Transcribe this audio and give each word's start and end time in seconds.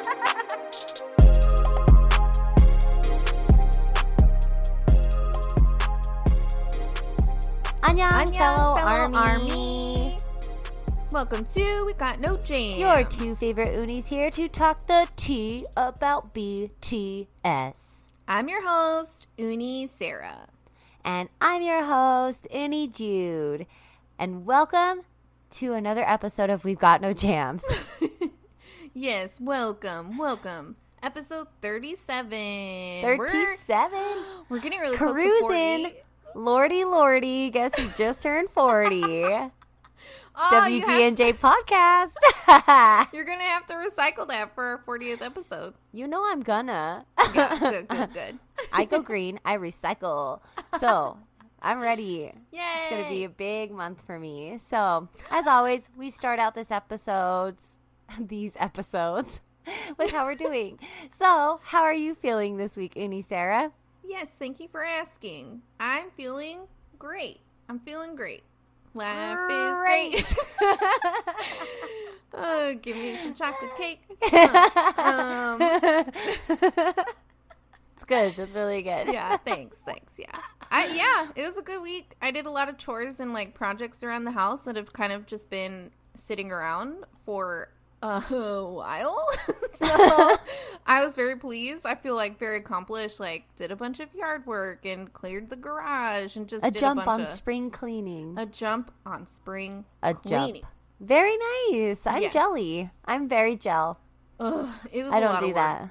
Annyeong, 7.82 8.10
Annyeong, 8.10 8.34
fellow, 8.34 8.76
fellow 8.76 9.14
army. 9.14 9.18
army. 9.18 10.18
Welcome 11.12 11.44
to 11.44 11.84
We 11.84 11.92
Got 11.92 12.18
No 12.18 12.38
Jam. 12.38 12.78
Your 12.78 13.04
two 13.04 13.34
favorite 13.34 13.74
unis 13.78 14.06
here 14.06 14.30
to 14.30 14.48
talk 14.48 14.86
the 14.86 15.06
tea 15.16 15.66
about 15.76 16.32
BTS. 16.32 18.06
I'm 18.26 18.48
your 18.48 18.66
host, 18.66 19.28
Uni 19.36 19.86
Sarah. 19.86 20.48
And 21.04 21.28
I'm 21.42 21.60
your 21.60 21.84
host, 21.84 22.46
Uni 22.50 22.88
Jude. 22.88 23.66
And 24.18 24.46
welcome 24.46 25.02
to 25.50 25.74
another 25.74 26.04
episode 26.08 26.48
of 26.48 26.64
We've 26.64 26.78
Got 26.78 27.02
No 27.02 27.12
Jams. 27.12 27.64
Yes, 28.94 29.40
welcome, 29.40 30.18
welcome. 30.18 30.76
Episode 31.02 31.46
37. 31.62 32.30
37. 33.02 33.92
We're, 33.92 34.22
we're 34.48 34.58
getting 34.58 34.80
really 34.80 34.96
close 34.96 35.10
to 35.10 35.14
Cruising. 35.14 35.84
40. 35.84 35.94
Lordy, 36.34 36.84
Lordy, 36.84 37.50
guess 37.50 37.74
who 37.78 37.88
just 37.96 38.22
turned 38.22 38.50
40? 38.50 39.24
Oh, 40.42 40.48
WG&J 40.64 41.32
podcast. 41.34 42.14
You're 43.12 43.24
going 43.24 43.40
to 43.40 43.44
have 43.44 43.66
to 43.66 43.74
recycle 43.74 44.28
that 44.28 44.54
for 44.54 44.64
our 44.64 44.78
40th 44.78 45.20
episode. 45.22 45.74
you 45.92 46.06
know 46.06 46.24
I'm 46.24 46.40
gonna. 46.42 47.04
Yeah, 47.34 47.58
good, 47.58 47.88
good, 47.88 48.14
good. 48.14 48.38
I 48.72 48.84
go 48.84 49.02
green, 49.02 49.40
I 49.44 49.56
recycle. 49.56 50.40
So 50.78 51.18
I'm 51.60 51.80
ready. 51.80 52.32
Yay. 52.52 52.60
It's 52.60 52.90
going 52.90 53.02
to 53.04 53.10
be 53.10 53.24
a 53.24 53.28
big 53.28 53.72
month 53.72 54.02
for 54.06 54.18
me. 54.20 54.56
So, 54.58 55.08
as 55.32 55.46
always, 55.48 55.90
we 55.96 56.08
start 56.10 56.38
out 56.38 56.54
this 56.54 56.70
episodes, 56.70 57.76
these 58.18 58.56
episodes, 58.58 59.40
with 59.98 60.10
how 60.10 60.24
we're 60.24 60.34
doing. 60.34 60.78
So, 61.16 61.60
how 61.64 61.82
are 61.82 61.94
you 61.94 62.14
feeling 62.14 62.56
this 62.56 62.76
week, 62.76 62.96
Uni 62.96 63.20
Sarah? 63.22 63.72
Yes, 64.06 64.28
thank 64.38 64.60
you 64.60 64.68
for 64.68 64.84
asking. 64.84 65.62
I'm 65.78 66.10
feeling 66.16 66.60
great. 66.98 67.40
I'm 67.68 67.78
feeling 67.80 68.16
great. 68.16 68.42
Life 68.92 69.38
is 69.50 69.78
great. 69.78 70.34
oh, 72.34 72.74
give 72.82 72.96
me 72.96 73.16
some 73.22 73.34
chocolate 73.34 73.70
cake. 73.78 74.00
Um, 74.98 75.60
It's 77.96 78.04
good. 78.04 78.34
That's 78.34 78.56
really 78.56 78.82
good. 78.82 79.12
yeah, 79.12 79.36
thanks, 79.36 79.76
thanks. 79.78 80.14
Yeah, 80.18 80.36
I 80.70 80.86
yeah, 80.86 81.28
it 81.40 81.46
was 81.46 81.56
a 81.58 81.62
good 81.62 81.82
week. 81.82 82.16
I 82.20 82.30
did 82.32 82.46
a 82.46 82.50
lot 82.50 82.68
of 82.68 82.78
chores 82.78 83.20
and 83.20 83.32
like 83.32 83.54
projects 83.54 84.02
around 84.02 84.24
the 84.24 84.30
house 84.32 84.62
that 84.62 84.74
have 84.74 84.92
kind 84.92 85.12
of 85.12 85.26
just 85.26 85.50
been 85.50 85.90
sitting 86.16 86.50
around 86.50 87.04
for 87.24 87.68
a 88.02 88.20
while. 88.64 89.26
so 89.72 89.86
I 90.86 91.04
was 91.04 91.14
very 91.14 91.36
pleased. 91.36 91.84
I 91.86 91.94
feel 91.94 92.14
like 92.14 92.38
very 92.38 92.58
accomplished. 92.58 93.20
Like 93.20 93.44
did 93.56 93.70
a 93.70 93.76
bunch 93.76 94.00
of 94.00 94.12
yard 94.14 94.46
work 94.46 94.84
and 94.86 95.12
cleared 95.12 95.50
the 95.50 95.56
garage 95.56 96.36
and 96.36 96.48
just 96.48 96.64
A 96.64 96.70
did 96.70 96.80
jump 96.80 97.02
a 97.02 97.04
bunch 97.04 97.20
on 97.20 97.26
of, 97.26 97.28
spring 97.28 97.70
cleaning. 97.70 98.38
a 98.38 98.46
jump 98.46 98.90
on 99.04 99.26
spring 99.26 99.84
A 100.02 100.14
cleaning. 100.14 100.54
jump. 100.62 100.66
Very 101.00 101.36
nice. 101.70 102.06
I'm 102.06 102.22
Yes. 102.22 102.32
jelly. 102.32 102.90
I'm 103.04 103.28
very 103.28 103.56
gel. 103.56 103.98
Ugh, 104.38 104.68
it 104.92 105.02
was. 105.02 105.12
I 105.12 105.18
a 105.18 105.20
don't 105.20 105.32
lot 105.34 105.42
do 105.42 105.54
that. 105.54 105.90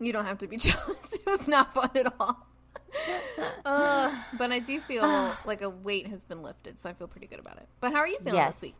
You 0.00 0.12
don't 0.12 0.26
have 0.26 0.38
to 0.38 0.46
be 0.46 0.56
jealous. 0.56 1.12
It 1.12 1.26
was 1.26 1.48
not 1.48 1.74
fun 1.74 1.90
at 1.96 2.12
all. 2.20 2.46
Uh, 3.64 4.14
but 4.38 4.50
I 4.52 4.58
do 4.60 4.80
feel 4.80 5.02
like 5.44 5.62
a 5.62 5.68
weight 5.70 6.06
has 6.08 6.24
been 6.24 6.42
lifted, 6.42 6.78
so 6.80 6.88
I 6.88 6.92
feel 6.92 7.08
pretty 7.08 7.26
good 7.26 7.38
about 7.40 7.56
it. 7.58 7.68
But 7.80 7.92
how 7.92 7.98
are 7.98 8.08
you 8.08 8.18
feeling 8.18 8.34
Yes. 8.34 8.60
this 8.60 8.70
week? 8.70 8.74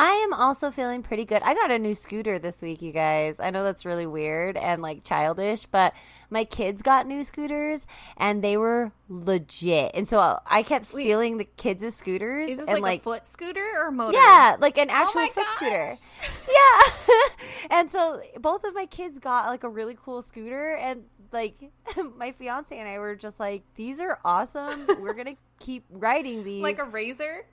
I 0.00 0.12
am 0.12 0.32
also 0.32 0.70
feeling 0.70 1.02
pretty 1.02 1.24
good. 1.24 1.42
I 1.42 1.54
got 1.54 1.72
a 1.72 1.78
new 1.78 1.92
scooter 1.92 2.38
this 2.38 2.62
week, 2.62 2.82
you 2.82 2.92
guys. 2.92 3.40
I 3.40 3.50
know 3.50 3.64
that's 3.64 3.84
really 3.84 4.06
weird 4.06 4.56
and 4.56 4.80
like 4.80 5.02
childish, 5.02 5.66
but 5.66 5.92
my 6.30 6.44
kids 6.44 6.82
got 6.82 7.08
new 7.08 7.24
scooters 7.24 7.84
and 8.16 8.40
they 8.40 8.56
were 8.56 8.92
legit. 9.08 9.90
And 9.94 10.06
so 10.06 10.20
uh, 10.20 10.38
I 10.46 10.62
kept 10.62 10.84
Wait. 10.94 11.02
stealing 11.02 11.38
the 11.38 11.46
kids' 11.46 11.96
scooters 11.96 12.48
Is 12.48 12.58
this 12.58 12.68
and 12.68 12.78
like, 12.78 13.00
a 13.00 13.02
foot 13.02 13.26
scooter 13.26 13.72
or 13.76 13.90
motor? 13.90 14.16
Yeah, 14.16 14.54
like 14.60 14.78
an 14.78 14.88
oh 14.88 14.94
actual 14.94 15.22
my 15.22 15.28
foot 15.30 15.44
gosh. 15.44 15.54
scooter. 15.54 15.96
Yeah. 16.48 17.26
and 17.70 17.90
so 17.90 18.22
both 18.38 18.62
of 18.62 18.74
my 18.74 18.86
kids 18.86 19.18
got 19.18 19.46
like 19.46 19.64
a 19.64 19.68
really 19.68 19.96
cool 20.00 20.22
scooter 20.22 20.74
and 20.74 21.02
like 21.32 21.56
my 22.16 22.30
fiance 22.30 22.76
and 22.76 22.88
I 22.88 23.00
were 23.00 23.16
just 23.16 23.40
like, 23.40 23.64
these 23.74 24.00
are 24.00 24.20
awesome. 24.24 24.86
We're 25.00 25.14
going 25.14 25.26
to 25.26 25.36
keep 25.58 25.86
riding 25.90 26.44
these. 26.44 26.62
Like 26.62 26.78
a 26.78 26.84
razor? 26.84 27.46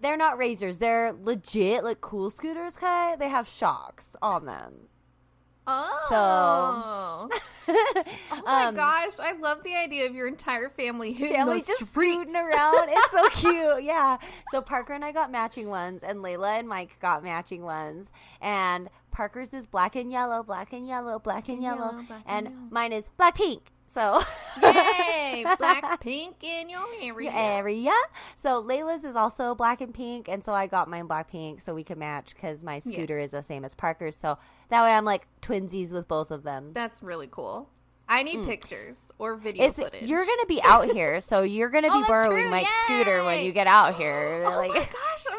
They're 0.00 0.16
not 0.16 0.38
razors. 0.38 0.78
They're 0.78 1.12
legit 1.12 1.84
like 1.84 2.00
cool 2.00 2.30
scooters, 2.30 2.72
Kai. 2.74 3.16
They 3.16 3.28
have 3.28 3.46
shocks 3.48 4.16
on 4.22 4.46
them. 4.46 4.74
Oh. 5.66 6.06
So. 6.08 7.38
oh 7.68 8.42
my 8.44 8.64
Um, 8.66 8.74
gosh. 8.74 9.20
I 9.20 9.32
love 9.32 9.62
the 9.62 9.76
idea 9.76 10.06
of 10.06 10.14
your 10.14 10.26
entire 10.26 10.68
family 10.70 11.12
hitting 11.12 11.36
Family 11.36 11.58
just 11.60 11.86
streets. 11.90 12.16
scooting 12.16 12.34
around. 12.34 12.88
It's 12.90 13.10
so 13.12 13.28
cute. 13.30 13.84
Yeah. 13.84 14.16
So 14.50 14.60
Parker 14.60 14.94
and 14.94 15.04
I 15.04 15.12
got 15.12 15.30
matching 15.30 15.68
ones, 15.68 16.02
and 16.02 16.20
Layla 16.20 16.58
and 16.58 16.68
Mike 16.68 16.98
got 17.00 17.22
matching 17.22 17.62
ones. 17.62 18.10
And 18.40 18.88
Parker's 19.12 19.52
is 19.54 19.66
black 19.66 19.94
and 19.96 20.10
yellow, 20.10 20.42
black 20.42 20.72
and 20.72 20.88
yellow, 20.88 21.18
black 21.18 21.48
and 21.48 21.62
yellow, 21.62 21.90
yellow, 21.92 22.02
black 22.08 22.22
and 22.26 22.46
and 22.46 22.54
yellow. 22.56 22.68
mine 22.70 22.92
is 22.92 23.08
black 23.16 23.36
pink. 23.36 23.70
So 23.92 24.20
Yay! 24.62 25.44
Black 25.58 26.00
pink 26.00 26.42
in 26.42 26.68
your 26.68 26.86
area. 27.02 27.30
area. 27.32 27.94
So 28.36 28.62
Layla's 28.62 29.04
is 29.04 29.16
also 29.16 29.54
black 29.54 29.80
and 29.80 29.92
pink, 29.92 30.28
and 30.28 30.44
so 30.44 30.52
I 30.52 30.66
got 30.66 30.88
mine 30.88 31.06
black 31.06 31.30
pink 31.30 31.60
so 31.60 31.74
we 31.74 31.84
could 31.84 31.98
match 31.98 32.34
because 32.34 32.62
my 32.62 32.78
scooter 32.78 33.18
is 33.18 33.32
the 33.32 33.42
same 33.42 33.64
as 33.64 33.74
Parker's. 33.74 34.16
So 34.16 34.38
that 34.68 34.82
way 34.82 34.92
I'm 34.92 35.04
like 35.04 35.26
twinsies 35.40 35.92
with 35.92 36.08
both 36.08 36.30
of 36.30 36.42
them. 36.42 36.72
That's 36.72 37.02
really 37.02 37.28
cool. 37.30 37.68
I 38.12 38.24
need 38.24 38.44
pictures 38.44 38.98
or 39.18 39.36
video 39.36 39.64
Mm. 39.64 39.68
It's 39.68 39.78
footage. 39.78 40.02
you're 40.02 40.24
gonna 40.26 40.46
be 40.48 40.60
out 40.64 40.90
here, 40.90 41.20
so 41.20 41.42
you're 41.42 41.70
gonna 41.70 41.86
Oh, 41.90 41.94
be 41.94 41.98
that's 42.00 42.08
borrowing 42.10 42.42
true. 42.42 42.50
Mike's 42.50 42.74
scooter 42.84 43.22
when 43.24 43.44
you 43.44 43.52
get 43.52 43.66
out 43.68 43.94
here. 43.94 44.42
Oh 44.46 44.56
like, 44.56 44.70
my 44.70 44.78
gosh, 44.78 45.24
I'm 45.30 45.38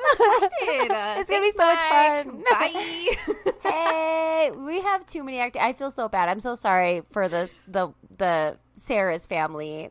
excited. 0.50 0.92
Uh, 0.92 1.16
It's 1.20 1.30
gonna 1.30 1.42
be 1.42 1.52
so 1.52 1.66
much 1.66 1.80
fun. 1.80 2.44
Bye. 2.50 3.70
hey, 3.70 4.52
we 4.56 4.82
have 4.82 5.06
too 5.06 5.24
many 5.24 5.40
act. 5.40 5.58
I 5.58 5.74
feel 5.74 5.92
so 5.92 6.08
bad. 6.08 6.30
I'm 6.30 6.40
so 6.40 6.56
sorry 6.56 7.02
for 7.12 7.28
the 7.28 7.52
the 7.68 7.90
the 8.18 8.58
Sarah's 8.76 9.28
family 9.28 9.90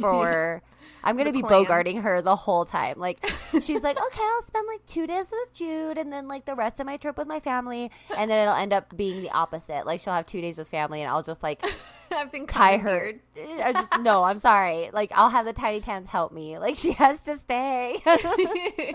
for. 0.00 0.62
I'm 1.02 1.16
gonna 1.16 1.32
be 1.32 1.42
clan. 1.42 1.64
bogarting 1.64 2.02
her 2.02 2.22
the 2.22 2.36
whole 2.36 2.64
time. 2.64 2.98
Like 2.98 3.24
she's 3.60 3.82
like, 3.82 3.96
okay, 3.96 4.22
I'll 4.22 4.42
spend 4.42 4.66
like 4.66 4.84
two 4.86 5.06
days 5.06 5.30
with 5.30 5.54
Jude, 5.54 5.98
and 5.98 6.12
then 6.12 6.28
like 6.28 6.44
the 6.44 6.54
rest 6.54 6.80
of 6.80 6.86
my 6.86 6.96
trip 6.96 7.16
with 7.18 7.26
my 7.26 7.40
family, 7.40 7.90
and 8.16 8.30
then 8.30 8.38
it'll 8.38 8.54
end 8.54 8.72
up 8.72 8.96
being 8.96 9.22
the 9.22 9.30
opposite. 9.30 9.86
Like 9.86 10.00
she'll 10.00 10.14
have 10.14 10.26
two 10.26 10.40
days 10.40 10.58
with 10.58 10.68
family, 10.68 11.02
and 11.02 11.10
I'll 11.10 11.22
just 11.22 11.42
like 11.42 11.64
I've 12.12 12.32
been 12.32 12.46
tie 12.46 12.76
her. 12.76 13.12
Eh, 13.36 13.62
I 13.62 13.72
just 13.72 14.00
no, 14.00 14.24
I'm 14.24 14.38
sorry. 14.38 14.90
Like 14.92 15.12
I'll 15.14 15.30
have 15.30 15.46
the 15.46 15.52
tiny 15.52 15.80
tans 15.80 16.08
help 16.08 16.32
me. 16.32 16.58
Like 16.58 16.76
she 16.76 16.92
has 16.92 17.20
to 17.22 17.36
stay. 17.36 17.98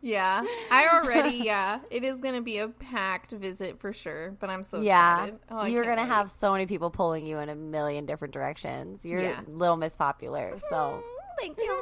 yeah, 0.00 0.44
I 0.70 0.88
already. 0.88 1.30
Yeah, 1.48 1.80
it 1.90 2.04
is 2.04 2.20
going 2.20 2.34
to 2.34 2.40
be 2.40 2.58
a 2.58 2.68
packed 2.68 3.32
visit 3.32 3.80
for 3.80 3.92
sure. 3.92 4.36
But 4.38 4.50
I'm 4.50 4.62
so 4.62 4.80
yeah, 4.80 5.24
excited. 5.24 5.38
Oh, 5.50 5.64
you're 5.64 5.84
gonna 5.84 6.02
wait. 6.02 6.08
have 6.08 6.30
so 6.30 6.52
many 6.52 6.66
people 6.66 6.90
pulling 6.90 7.26
you 7.26 7.38
in 7.38 7.48
a 7.48 7.54
million 7.54 8.06
different 8.06 8.34
directions. 8.34 9.04
You're 9.04 9.22
Yeah. 9.22 9.40
little 9.46 9.76
Miss 9.76 9.96
Popular, 9.96 10.50
mm-hmm. 10.50 10.58
so 10.68 11.02
Thank 11.38 11.58
you. 11.58 11.76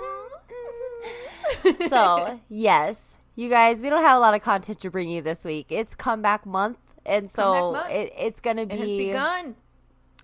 so 1.88 2.40
yes, 2.48 3.16
you 3.34 3.48
guys, 3.48 3.82
we 3.82 3.88
don't 3.88 4.02
have 4.02 4.16
a 4.16 4.20
lot 4.20 4.34
of 4.34 4.42
content 4.42 4.80
to 4.80 4.90
bring 4.90 5.08
you 5.08 5.22
this 5.22 5.44
week. 5.44 5.66
It's 5.70 5.94
comeback 5.94 6.46
month, 6.46 6.78
and 7.04 7.30
so 7.30 7.72
month. 7.72 7.90
it, 7.90 8.12
it's 8.16 8.40
gonna 8.40 8.62
it 8.62 8.68
be. 8.70 8.76
has 8.76 8.88
begun. 8.88 9.56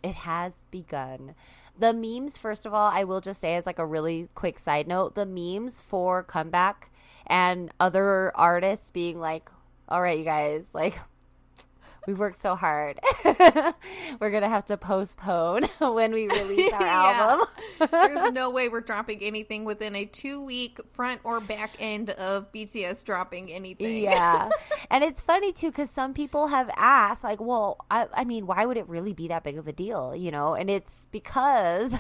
It 0.03 0.15
has 0.17 0.63
begun. 0.71 1.35
The 1.79 1.95
memes, 1.95 2.37
first 2.39 2.67
of 2.67 2.75
all, 2.75 2.91
I 2.93 3.05
will 3.05 3.21
just 3.21 3.41
say 3.41 3.57
as 3.57 3.67
like 3.67 3.79
a 3.79 3.87
really 3.87 4.29
quick 4.35 4.59
side 4.59 4.87
note, 4.87 5.15
the 5.15 5.25
memes 5.25 5.81
for 5.81 6.23
comeback 6.23 6.91
and 7.27 7.71
other 7.81 8.33
artists 8.37 8.91
being 8.91 9.19
like, 9.21 9.51
"All 9.89 10.01
right, 10.03 10.19
you 10.19 10.25
guys, 10.25 10.75
like." 10.75 10.99
We 12.05 12.15
worked 12.15 12.37
so 12.39 12.57
hard. 12.57 12.99
we're 13.25 14.33
gonna 14.33 14.49
have 14.49 14.65
to 14.65 14.77
postpone 14.77 15.63
when 15.79 16.11
we 16.13 16.27
release 16.27 16.73
our 16.73 16.83
Yeah. 16.83 17.37
album. 17.39 17.47
There's 17.93 18.33
no 18.33 18.51
way 18.51 18.69
we're 18.69 18.81
dropping 18.81 19.21
anything 19.23 19.65
within 19.65 19.95
a 19.95 20.05
two 20.05 20.43
week 20.45 20.81
front 20.91 21.21
or 21.23 21.39
back 21.39 21.77
end 21.79 22.11
of 22.11 22.51
BTS 22.51 23.05
dropping 23.05 23.53
anything. 23.53 24.03
Yeah. 24.03 24.49
and 24.91 25.05
it's 25.05 25.21
funny 25.21 25.53
too 25.53 25.71
because 25.71 25.91
some 25.91 26.13
people 26.13 26.49
have 26.49 26.73
asked, 26.77 27.23
like, 27.23 27.41
well, 27.41 27.79
I, 27.89 28.09
I 28.13 28.25
mean, 28.25 28.49
why 28.49 28.67
would 28.67 28.79
it 28.79 28.89
really 28.89 29.13
be 29.13 29.29
that 29.29 29.45
big 29.45 29.57
of 29.57 29.69
a 29.69 29.73
deal? 29.73 30.13
You 30.13 30.33
know? 30.33 30.55
And 30.55 30.69
it's 30.69 31.07
because 31.13 31.95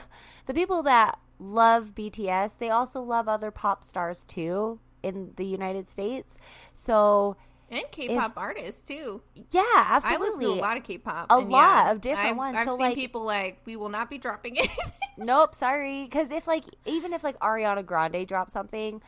the 0.47 0.55
people 0.55 0.83
that 0.83 1.17
love 1.39 1.95
BTS, 1.95 2.59
they 2.59 2.71
also 2.71 3.01
love 3.01 3.29
other 3.29 3.53
pop 3.53 3.85
stars 3.85 4.25
too 4.25 4.81
in 5.03 5.33
the 5.37 5.45
United 5.47 5.89
States. 5.89 6.39
So, 6.73 7.37
and 7.71 7.85
K-pop 7.91 8.35
artists 8.37 8.83
too. 8.83 9.23
yeah, 9.51 9.61
I 9.63 9.87
absolutely. 10.03 10.27
listen 10.29 10.43
to 10.43 10.61
a 10.61 10.63
lot 10.63 10.77
of 10.77 10.83
K-pop. 10.83 11.27
A 11.31 11.39
lot 11.39 11.49
yeah, 11.87 11.91
of 11.93 12.01
different 12.03 12.31
I've, 12.31 12.37
ones. 12.37 12.57
I've 12.57 12.65
So, 12.67 12.73
seen 12.77 12.81
like- 12.81 12.95
people 12.97 13.23
like, 13.23 13.61
"We 13.65 13.77
will 13.77 13.89
not 13.89 14.11
be 14.11 14.19
dropping 14.19 14.57
it. 14.63 14.69
Nope, 15.17 15.55
sorry. 15.55 16.05
Because 16.05 16.31
if 16.31 16.47
like 16.47 16.65
even 16.87 17.13
if 17.13 17.25
like 17.25 17.39
Ariana 17.41 17.85
Grande 17.85 18.27
drops 18.27 18.53
something, 18.53 19.01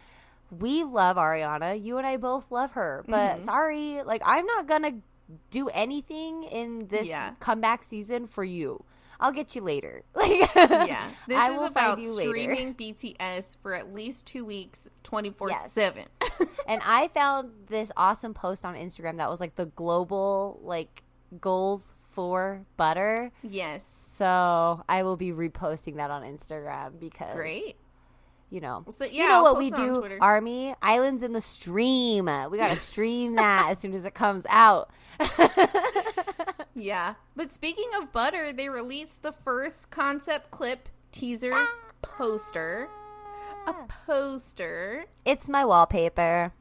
we 0.50 0.82
love 0.85 1.17
Ariana. 1.17 1.82
You 1.82 1.99
and 1.99 2.06
I 2.06 2.17
both 2.17 2.50
love 2.50 2.73
her. 2.73 3.05
But 3.06 3.37
Mm-hmm. 3.37 3.44
sorry, 3.44 4.02
like 4.02 4.23
I'm 4.25 4.47
not 4.47 4.67
gonna 4.67 4.93
do 5.50 5.69
anything 5.70 6.44
in 6.44 6.88
this 6.88 7.08
Yeah. 7.08 7.32
comeback 7.40 7.82
season 7.85 8.26
for 8.26 8.44
you. 8.44 8.85
I'll 9.20 9.32
get 9.32 9.55
you 9.56 9.62
later. 9.62 10.02
Like, 10.14 10.55
Yeah. 10.55 11.06
This 11.28 11.38
I 11.38 11.50
is 11.50 11.56
about 11.56 11.75
find 11.75 12.02
you 12.02 12.12
later. 12.12 12.31
streaming 12.31 12.75
BTS 12.75 13.56
for 13.58 13.75
at 13.75 13.93
least 13.93 14.26
two 14.26 14.44
weeks, 14.44 14.88
24 15.02 15.52
7. 15.69 16.05
And 16.66 16.81
I 16.84 17.08
found 17.08 17.50
this 17.66 17.93
awesome 17.96 18.32
post 18.32 18.64
on 18.64 18.75
Instagram 18.75 19.19
that 19.19 19.28
was 19.28 19.38
like 19.40 19.56
the 19.56 19.66
global 19.66 20.58
like 20.62 21.02
goals 21.40 21.94
for 22.00 22.64
butter. 22.78 23.31
Yes. 23.43 23.84
So 24.14 24.82
I 24.88 25.02
will 25.02 25.16
be 25.16 25.32
reposting 25.32 25.96
that 25.96 26.11
on 26.11 26.22
Instagram 26.22 26.99
because 26.99 27.34
Great. 27.34 27.76
You 28.54 28.60
know. 28.60 28.84
So, 28.90 29.04
yeah, 29.04 29.10
you 29.10 29.28
know 29.28 29.34
I'll 29.34 29.42
what 29.44 29.58
we 29.58 29.70
post 29.70 29.82
it 29.82 29.88
on 29.88 30.08
do, 30.10 30.18
Army 30.20 30.74
Islands 30.80 31.22
in 31.22 31.32
the 31.32 31.40
stream. 31.40 32.26
We 32.50 32.56
gotta 32.58 32.76
stream 32.90 33.34
that 33.34 33.68
as 33.70 33.78
soon 33.80 33.92
as 33.94 34.04
it 34.04 34.14
comes 34.14 34.46
out. 34.48 34.90
Yeah. 36.76 37.14
But 37.36 37.50
speaking 37.50 37.88
of 38.00 38.12
butter, 38.12 38.52
they 38.52 38.68
released 38.68 39.22
the 39.22 39.32
first 39.32 39.90
concept 39.90 40.50
clip 40.50 40.88
teaser 41.12 41.54
poster. 42.02 42.88
A 43.66 43.72
poster. 44.06 45.04
It's 45.24 45.48
my 45.48 45.64
wallpaper. 45.64 46.52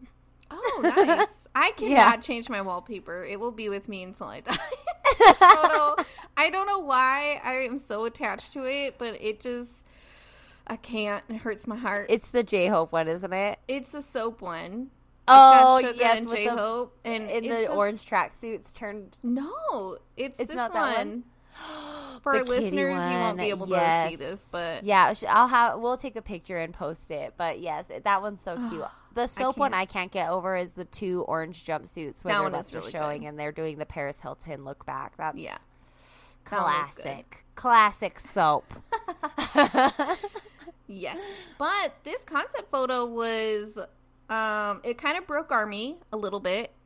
Oh, 0.51 0.79
nice. 0.83 1.47
I 1.55 1.71
cannot 1.71 1.89
Yeah. 1.91 2.15
change 2.17 2.49
my 2.49 2.61
wallpaper. 2.61 3.25
It 3.25 3.39
will 3.39 3.51
be 3.51 3.69
with 3.69 3.89
me 3.89 4.03
until 4.03 4.27
I 4.27 4.41
die. 4.41 4.55
Photo, 5.39 5.95
I 6.37 6.49
don't 6.51 6.67
know 6.67 6.79
why 6.79 7.41
I 7.43 7.55
am 7.63 7.77
so 7.79 8.05
attached 8.05 8.53
to 8.53 8.65
it, 8.65 8.97
but 8.97 9.19
it 9.21 9.39
just, 9.41 9.71
I 10.67 10.75
can't. 10.77 11.23
It 11.29 11.37
hurts 11.37 11.67
my 11.67 11.75
heart. 11.75 12.07
It's 12.09 12.29
the 12.29 12.43
J 12.43 12.67
Hope 12.67 12.91
one, 12.91 13.07
isn't 13.07 13.33
it? 13.33 13.59
it's 13.67 13.93
a 13.93 14.01
soap 14.01 14.41
one. 14.41 14.89
Oh, 15.27 15.77
it's 15.77 15.83
got 15.83 15.93
oh, 15.93 15.93
Suga 15.93 15.99
yes, 15.99 16.17
and 16.19 16.29
J 16.29 16.45
Hope, 16.47 16.97
And 17.05 17.29
in 17.29 17.43
the 17.43 17.49
just- 17.49 17.71
orange 17.71 18.05
tracksuits 18.09 18.73
turned. 18.73 19.17
No, 19.23 19.97
it's, 20.17 20.39
It's 20.39 20.47
this 20.49 20.55
not 20.55 20.73
that 20.73 20.97
one. 20.97 21.07
one? 21.07 21.23
For 22.23 22.35
our 22.35 22.43
listeners, 22.43 22.73
you 23.01 23.17
won't 23.19 23.37
be 23.37 23.43
one, 23.43 23.51
able 23.51 23.67
to 23.67 24.07
see 24.09 24.15
this, 24.15 24.47
but 24.51 24.83
Yeah, 24.83 25.13
I'll 25.29 25.47
have. 25.49 25.79
We'll 25.79 25.97
take 25.97 26.15
a 26.15 26.21
picture 26.21 26.57
and 26.57 26.73
post 26.73 27.11
it. 27.11 27.33
But 27.37 27.59
yes, 27.59 27.91
that 28.03 28.21
one's 28.21 28.41
so 28.41 28.55
cute. 28.69 28.85
The 29.13 29.27
soap 29.27 29.57
one. 29.57 29.73
I 29.73 29.85
can't 29.85 30.11
get 30.11 30.29
over 30.29 30.55
is 30.55 30.71
the 30.73 30.85
two 30.85 31.21
orange 31.27 31.65
jumpsuits 31.65 32.23
where 32.23 32.31
That 32.33 32.37
they're 32.39 32.41
one 32.43 32.51
about 32.53 32.61
is 32.65 32.69
to 32.71 32.79
really 32.79 32.91
showing 32.91 33.21
good. 33.21 33.27
and 33.27 33.39
they're 33.39 33.51
doing 33.51 33.77
the 33.77 33.85
Paris 33.85 34.19
Hilton 34.21 34.63
look 34.65 34.85
back. 34.85 35.15
That's 35.17 35.37
Yeah. 35.37 35.57
That 36.49 36.61
one 36.63 36.73
is 36.89 36.95
good. 36.95 37.03
classic, 37.03 37.45
classic 37.55 38.19
soap. 38.19 38.73
Yes. 40.87 41.19
But 41.57 41.95
this 42.03 42.23
concept 42.23 42.69
photo 42.69 43.05
was 43.05 43.77
um 44.29 44.81
it 44.83 44.97
kind 44.97 45.17
of 45.17 45.27
broke 45.27 45.51
army 45.51 45.97
a 46.11 46.17
little 46.17 46.39
bit. 46.39 46.71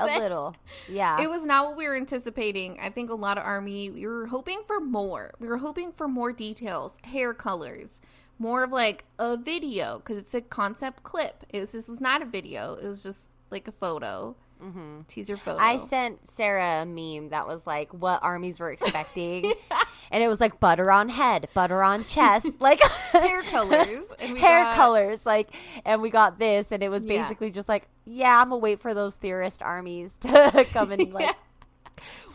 A 0.00 0.06
little, 0.20 0.54
yeah. 0.88 1.20
It 1.20 1.28
was 1.28 1.44
not 1.44 1.66
what 1.66 1.76
we 1.76 1.86
were 1.86 1.96
anticipating. 1.96 2.78
I 2.80 2.88
think 2.90 3.10
a 3.10 3.14
lot 3.14 3.36
of 3.38 3.44
army 3.44 3.90
we 3.90 4.06
were 4.06 4.26
hoping 4.26 4.62
for 4.66 4.80
more. 4.80 5.32
We 5.40 5.48
were 5.48 5.58
hoping 5.58 5.92
for 5.92 6.06
more 6.08 6.32
details, 6.32 6.98
hair 7.04 7.34
colors, 7.34 8.00
more 8.38 8.62
of 8.62 8.70
like 8.70 9.04
a 9.18 9.36
video 9.36 9.98
because 9.98 10.18
it's 10.18 10.34
a 10.34 10.40
concept 10.40 11.02
clip. 11.02 11.44
It 11.50 11.60
was, 11.60 11.70
this 11.70 11.88
was 11.88 12.00
not 12.00 12.22
a 12.22 12.26
video. 12.26 12.74
It 12.74 12.86
was 12.86 13.02
just 13.02 13.28
like 13.50 13.66
a 13.66 13.72
photo, 13.72 14.36
mm-hmm. 14.62 15.00
teaser 15.08 15.36
photo. 15.36 15.58
I 15.58 15.78
sent 15.78 16.28
Sarah 16.30 16.82
a 16.82 16.86
meme 16.86 17.30
that 17.30 17.46
was 17.46 17.66
like 17.66 17.92
what 17.92 18.22
armies 18.22 18.60
were 18.60 18.70
expecting, 18.70 19.52
and 20.10 20.22
it 20.22 20.28
was 20.28 20.40
like 20.40 20.60
butter 20.60 20.90
on 20.90 21.08
head, 21.08 21.48
butter 21.54 21.82
on 21.82 22.04
chest, 22.04 22.48
like 22.60 22.80
hair 23.12 23.42
colors. 23.42 24.04
And 24.20 24.32
we 24.32 24.40
hair 24.40 24.64
got- 24.64 24.76
colors, 24.76 25.24
like, 25.24 25.50
and 25.84 26.02
we 26.02 26.10
got 26.10 26.38
this, 26.38 26.72
and 26.72 26.82
it 26.82 26.88
was 26.88 27.06
Yeah. 27.06 27.22
basically 27.22 27.50
just 27.50 27.68
like, 27.68 27.88
yeah, 28.04 28.40
I'm 28.40 28.48
gonna 28.48 28.58
wait 28.58 28.80
for 28.80 28.94
those 28.94 29.16
theorist 29.16 29.62
armies 29.62 30.16
to 30.20 30.66
come 30.72 30.92
and 30.92 31.12
like 31.12 31.36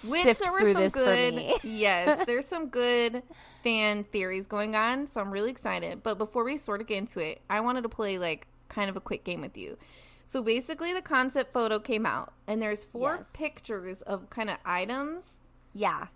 Which 0.10 0.24
sift 0.24 0.42
there 0.42 0.52
were 0.52 0.74
some 0.74 0.90
good, 0.90 1.54
yes, 1.64 2.26
there's 2.26 2.46
some 2.46 2.68
good 2.68 3.24
fan 3.64 4.04
theories 4.06 4.46
going 4.46 4.76
on, 4.76 5.08
so 5.08 5.22
I'm 5.22 5.32
really 5.32 5.52
excited. 5.52 6.04
But 6.04 6.18
before 6.18 6.44
we 6.44 6.58
sort 6.58 6.82
of 6.82 6.88
get 6.88 6.98
into 6.98 7.20
it, 7.20 7.42
I 7.50 7.62
wanted 7.62 7.82
to 7.84 7.90
play 7.90 8.18
like 8.18 8.48
kind 8.70 8.90
of 8.90 8.96
a 8.98 9.02
quick 9.02 9.24
game 9.24 9.42
with 9.42 9.58
you. 9.58 9.78
So 10.26 10.42
basically, 10.42 10.94
the 10.94 11.02
concept 11.02 11.54
photo 11.54 11.80
came 11.80 12.06
out, 12.06 12.34
and 12.48 12.62
there's 12.62 12.84
four 12.84 13.16
Yes. 13.18 13.32
pictures 13.34 14.02
of 14.02 14.30
kind 14.30 14.50
of 14.50 14.58
items. 14.66 15.38
yeah, 15.74 16.08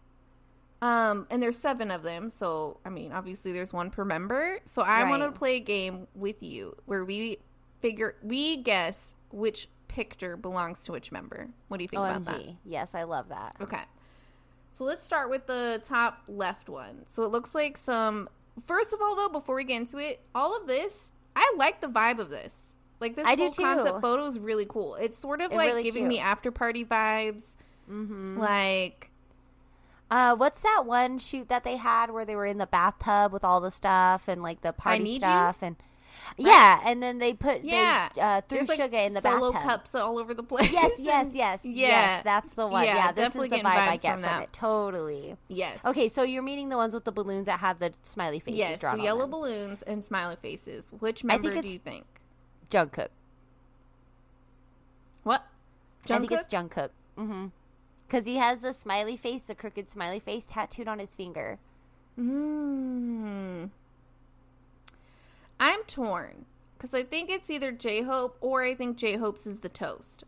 Um, 0.81 1.25
and 1.31 1.42
there's 1.42 1.57
seven 1.57 1.89
of 1.89 2.04
them. 2.04 2.30
So 2.30 2.80
I 2.86 2.89
mean, 2.89 3.12
obviously, 3.12 3.51
there's 3.51 3.74
one 3.74 3.89
per 3.89 4.06
member. 4.06 4.59
So 4.65 4.81
I 4.83 5.04
wanted 5.09 5.25
Right. 5.25 5.33
to 5.33 5.39
play 5.39 5.56
a 5.56 5.59
game 5.59 6.07
with 6.13 6.42
you 6.44 6.75
where 6.86 7.04
we 7.04 7.38
figure 7.81 8.15
we 8.24 8.57
guess 8.57 9.15
which 9.31 9.69
picture 9.88 10.38
belongs 10.38 10.83
to 10.83 10.92
which 10.92 11.12
member. 11.12 11.50
What 11.68 11.77
do 11.77 11.83
you 11.83 11.88
think 11.88 12.00
about 12.01 12.25
that? 12.25 12.56
Yes, 12.63 12.94
I 12.94 13.04
love 13.04 13.30
that. 13.30 13.56
Okay. 13.62 13.81
So 14.71 14.83
let's 14.83 15.04
start 15.04 15.30
with 15.31 15.48
the 15.48 15.81
top 15.86 16.21
left 16.27 16.69
one. 16.69 17.06
So 17.07 17.24
it 17.24 17.30
looks 17.31 17.56
like 17.56 17.77
some. 17.77 18.30
First 18.63 18.94
of 18.94 19.01
all, 19.01 19.15
though, 19.15 19.30
before 19.30 19.56
we 19.56 19.63
get 19.63 19.77
into 19.77 19.98
it, 19.98 20.21
all 20.36 20.56
of 20.56 20.68
this, 20.68 21.12
I 21.36 21.54
like 21.57 21.81
the 21.81 21.88
vibe 21.88 22.19
of 22.19 22.30
this. 22.30 22.56
Like 23.00 23.16
this 23.16 23.26
I 23.28 23.36
do 23.36 23.44
whole 23.44 23.52
concept 23.54 24.02
photo 24.02 24.26
is 24.26 24.40
really 24.40 24.66
cool. 24.68 24.96
It's 24.96 25.18
sort 25.20 25.42
of 25.42 25.52
like 25.52 25.68
really 25.68 25.84
giving 25.84 26.08
me 26.08 26.20
after 26.20 26.52
party 26.52 26.84
vibes. 26.84 27.50
Mm-hmm. 27.90 28.40
Like 28.40 29.12
Uh, 30.10 30.36
what's 30.36 30.62
that 30.62 30.84
one 30.86 31.20
shoot 31.20 31.48
that 31.50 31.64
they 31.64 31.78
had 31.78 32.12
where 32.12 32.26
they 32.26 32.36
were 32.36 32.46
in 32.46 32.58
the 32.58 32.66
bathtub 32.68 33.32
with 33.32 33.44
all 33.44 33.60
the 33.62 33.72
stuff 33.72 34.28
and 34.28 34.42
like 34.42 34.62
the 34.62 34.74
party 34.74 35.04
Need 35.04 35.12
You? 35.14 35.18
stuff 35.20 35.58
and 35.62 35.76
yeah, 36.38 36.82
and 36.84 37.02
then 37.02 37.20
they 37.20 37.34
put 37.34 37.64
yeah, 37.64 38.10
they, 38.14 38.22
uh, 38.22 38.42
threw 38.42 38.58
there's 38.58 38.70
like 38.70 38.78
sugar 38.82 38.98
in 38.98 39.14
the 39.14 39.22
solo 39.22 39.52
bathtub. 39.54 39.70
cups 39.70 39.96
all 39.96 40.18
over 40.18 40.34
the 40.34 40.44
place. 40.44 40.70
Yes, 40.74 40.92
yes, 41.00 41.30
yes, 41.34 41.62
Yeah. 41.64 41.88
yes. 41.88 42.24
That's 42.26 42.54
the 42.54 42.68
one. 42.68 42.84
Yeah, 42.84 42.96
Yeah, 42.96 43.12
this 43.14 43.26
definitely 43.26 43.56
is 43.58 43.64
the 43.64 43.70
vibe 43.70 43.78
I 43.78 43.96
get 43.98 44.14
from 44.16 44.24
from, 44.24 44.42
it. 44.44 44.52
Totally. 44.52 45.38
yes. 45.48 45.80
Okay, 45.86 46.10
so 46.10 46.24
you're 46.24 46.44
meeting 46.44 46.68
the 46.68 46.76
ones 46.76 46.94
with 46.94 47.06
the 47.06 47.14
balloons 47.14 47.46
that 47.46 47.60
have 47.62 47.80
the 47.80 47.94
smiley 48.04 48.40
faces 48.40 48.60
Yes, 48.60 48.82
so 48.82 48.96
yellow 48.96 49.26
balloons 49.28 49.84
and 49.84 50.04
smiley 50.04 50.36
faces. 50.42 50.92
Which 51.00 51.24
member 51.24 51.62
do 51.62 51.70
you 51.70 51.80
think? 51.80 52.04
Jungkook. 52.69 53.10
What? 55.24 55.46
I 56.10 56.19
think 56.19 56.31
Jungkook? 56.31 56.40
it's 56.40 56.48
Jungkook. 56.48 56.90
Mm-hmm. 57.18 57.48
Because 58.08 58.25
he 58.25 58.38
has 58.38 58.62
the 58.62 58.74
smiley 58.74 59.18
face, 59.18 59.44
the 59.44 59.56
crooked 59.56 59.90
smiley 59.90 60.19
face, 60.19 60.46
tattooed 60.46 60.88
on 60.88 61.00
his 61.00 61.14
finger. 61.14 61.60
Mm. 62.18 63.69
I'm 65.60 65.84
torn 65.84 66.46
because 66.78 66.94
I 66.94 67.04
think 67.04 67.30
it's 67.30 67.50
either 67.50 67.72
J 67.72 68.02
Hope 68.04 68.38
or 68.42 68.64
I 68.64 68.76
think 68.76 68.97
J 68.97 69.18
Hope's 69.18 69.45
is 69.45 69.59
the 69.59 69.69
toast 69.69 70.24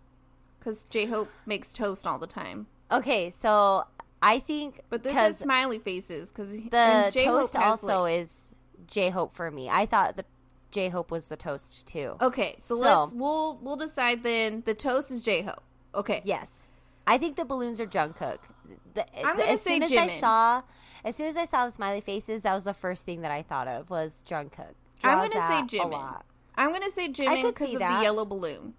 because 0.59 0.83
J 0.83 1.05
Hope 1.05 1.29
makes 1.45 1.71
toast 1.71 2.05
all 2.05 2.19
the 2.19 2.27
time. 2.27 2.67
Okay, 2.91 3.29
so 3.29 3.85
I 4.21 4.39
think 4.39 4.81
But 4.89 5.03
this 5.03 5.15
is 5.15 5.37
smiley 5.37 5.79
faces 5.79 6.29
because 6.29 6.49
the 6.49 7.11
toast 7.13 7.55
also 7.55 8.05
is 8.05 8.51
J 8.87 9.09
Hope 9.09 9.33
for 9.33 9.49
me. 9.51 9.69
I 9.69 9.85
thought 9.85 10.15
the 10.15 10.25
J 10.71 10.89
Hope 10.89 11.11
was 11.11 11.25
the 11.27 11.37
toast 11.37 11.85
too. 11.85 12.15
okay. 12.21 12.55
So, 12.59 12.75
So- 12.75 12.81
let's 13.01 13.13
we'll 13.13 13.57
we'll 13.61 13.75
decide 13.75 14.23
then. 14.23 14.63
The 14.65 14.75
toast 14.75 15.11
is 15.11 15.21
J 15.21 15.41
Hope. 15.43 15.63
Okay. 15.95 16.21
Yes, 16.23 16.67
I 17.07 17.17
think 17.17 17.35
the 17.35 17.45
balloons 17.45 17.79
are 17.81 17.87
Jungkook. 17.87 18.37
The, 18.93 19.05
I'm 19.25 19.37
the- 19.37 19.43
gonna 19.43 19.53
as 19.53 19.61
say 19.61 19.75
soon 19.75 19.83
as 19.83 19.91
I 19.97 20.07
saw, 20.07 20.61
as 21.03 21.15
soon 21.15 21.27
as 21.27 21.37
I 21.37 21.45
saw 21.45 21.65
the 21.65 21.71
smiley 21.71 22.01
faces, 22.01 22.43
that 22.43 22.53
was 22.53 22.65
the 22.65 22.73
first 22.73 23.05
thing 23.05 23.21
that 23.21 23.31
I 23.31 23.41
thought 23.41 23.67
of 23.67 23.89
was 23.89 24.21
Jungkook. 24.27 24.73
I'm 25.03 25.17
gonna 25.17 25.47
say 25.67 25.77
Jimin. 25.77 26.21
I'm 26.55 26.71
gonna 26.71 26.91
say 26.91 27.07
Jimin 27.09 27.41
could 27.41 27.53
because 27.55 27.73
of 27.73 27.79
that. 27.79 27.97
the 27.97 28.03
yellow 28.03 28.25
balloon. 28.25 28.73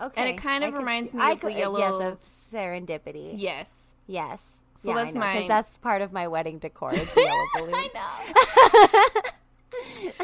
Okay, 0.00 0.20
and 0.20 0.28
it 0.28 0.40
kind 0.42 0.62
of 0.64 0.74
I 0.74 0.78
reminds 0.78 1.12
see- 1.12 1.18
me 1.18 1.24
I 1.24 1.30
of 1.32 1.40
the 1.40 1.52
yellow- 1.52 1.78
Yes, 1.78 2.12
of 2.12 2.18
serendipity. 2.52 3.34
Yes. 3.36 3.94
Yes. 4.06 4.40
So 4.76 4.90
yeah, 4.90 4.96
that's 5.04 5.14
know, 5.14 5.20
'cause 5.20 5.48
that's 5.48 5.76
part 5.78 6.02
of 6.02 6.12
my 6.12 6.26
wedding 6.28 6.58
decor. 6.58 6.92
Is 6.92 7.12
the 7.14 7.20
yellow 7.22 7.46
balloons. 7.54 7.76
I 7.94 9.12
know. 9.14 9.30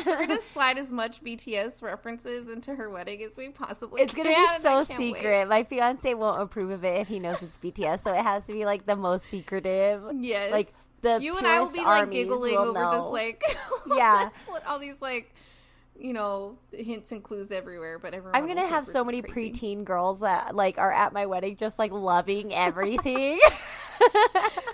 We're 0.06 0.26
gonna 0.26 0.40
slide 0.40 0.78
as 0.78 0.90
much 0.92 1.22
BTS 1.22 1.82
references 1.82 2.48
into 2.48 2.74
her 2.74 2.88
wedding 2.90 3.22
as 3.22 3.36
we 3.36 3.48
possibly 3.50 4.00
can. 4.00 4.04
It's 4.06 4.14
gonna 4.14 4.28
be 4.30 4.34
so 4.60 4.84
can't 4.84 4.88
wait. 4.88 4.96
secret. 5.14 5.48
My 5.48 5.64
fiance 5.64 6.12
won't 6.14 6.40
approve 6.42 6.70
of 6.70 6.84
it 6.84 7.00
if 7.00 7.08
he 7.08 7.18
knows 7.18 7.42
it's 7.42 7.58
BTS, 7.58 8.00
so 8.00 8.12
it 8.12 8.22
has 8.22 8.46
to 8.46 8.52
be 8.52 8.64
like 8.64 8.86
the 8.86 8.96
most 8.96 9.26
secretive. 9.26 10.02
Yes. 10.20 10.52
Like 10.52 10.68
the 11.02 11.18
you 11.20 11.36
and 11.38 11.46
I 11.46 11.60
will 11.60 11.72
be 11.72 11.82
like 11.82 12.10
giggling 12.10 12.56
over 12.56 12.74
just 12.92 13.10
like 13.10 13.42
Yeah. 13.86 14.28
all 14.68 14.78
these 14.78 15.00
like 15.00 15.34
you 15.98 16.12
know 16.14 16.56
hints 16.72 17.12
and 17.12 17.22
clues 17.22 17.50
everywhere. 17.50 17.98
But 17.98 18.14
everyone 18.14 18.34
I'm 18.36 18.46
gonna 18.46 18.66
have 18.66 18.86
so 18.86 19.04
many 19.04 19.22
crazy. 19.22 19.50
preteen 19.52 19.84
girls 19.84 20.20
that 20.20 20.54
like 20.54 20.78
are 20.78 20.92
at 20.92 21.12
my 21.12 21.26
wedding, 21.26 21.56
just 21.56 21.78
like 21.78 21.92
loving 21.92 22.54
everything. 22.54 23.38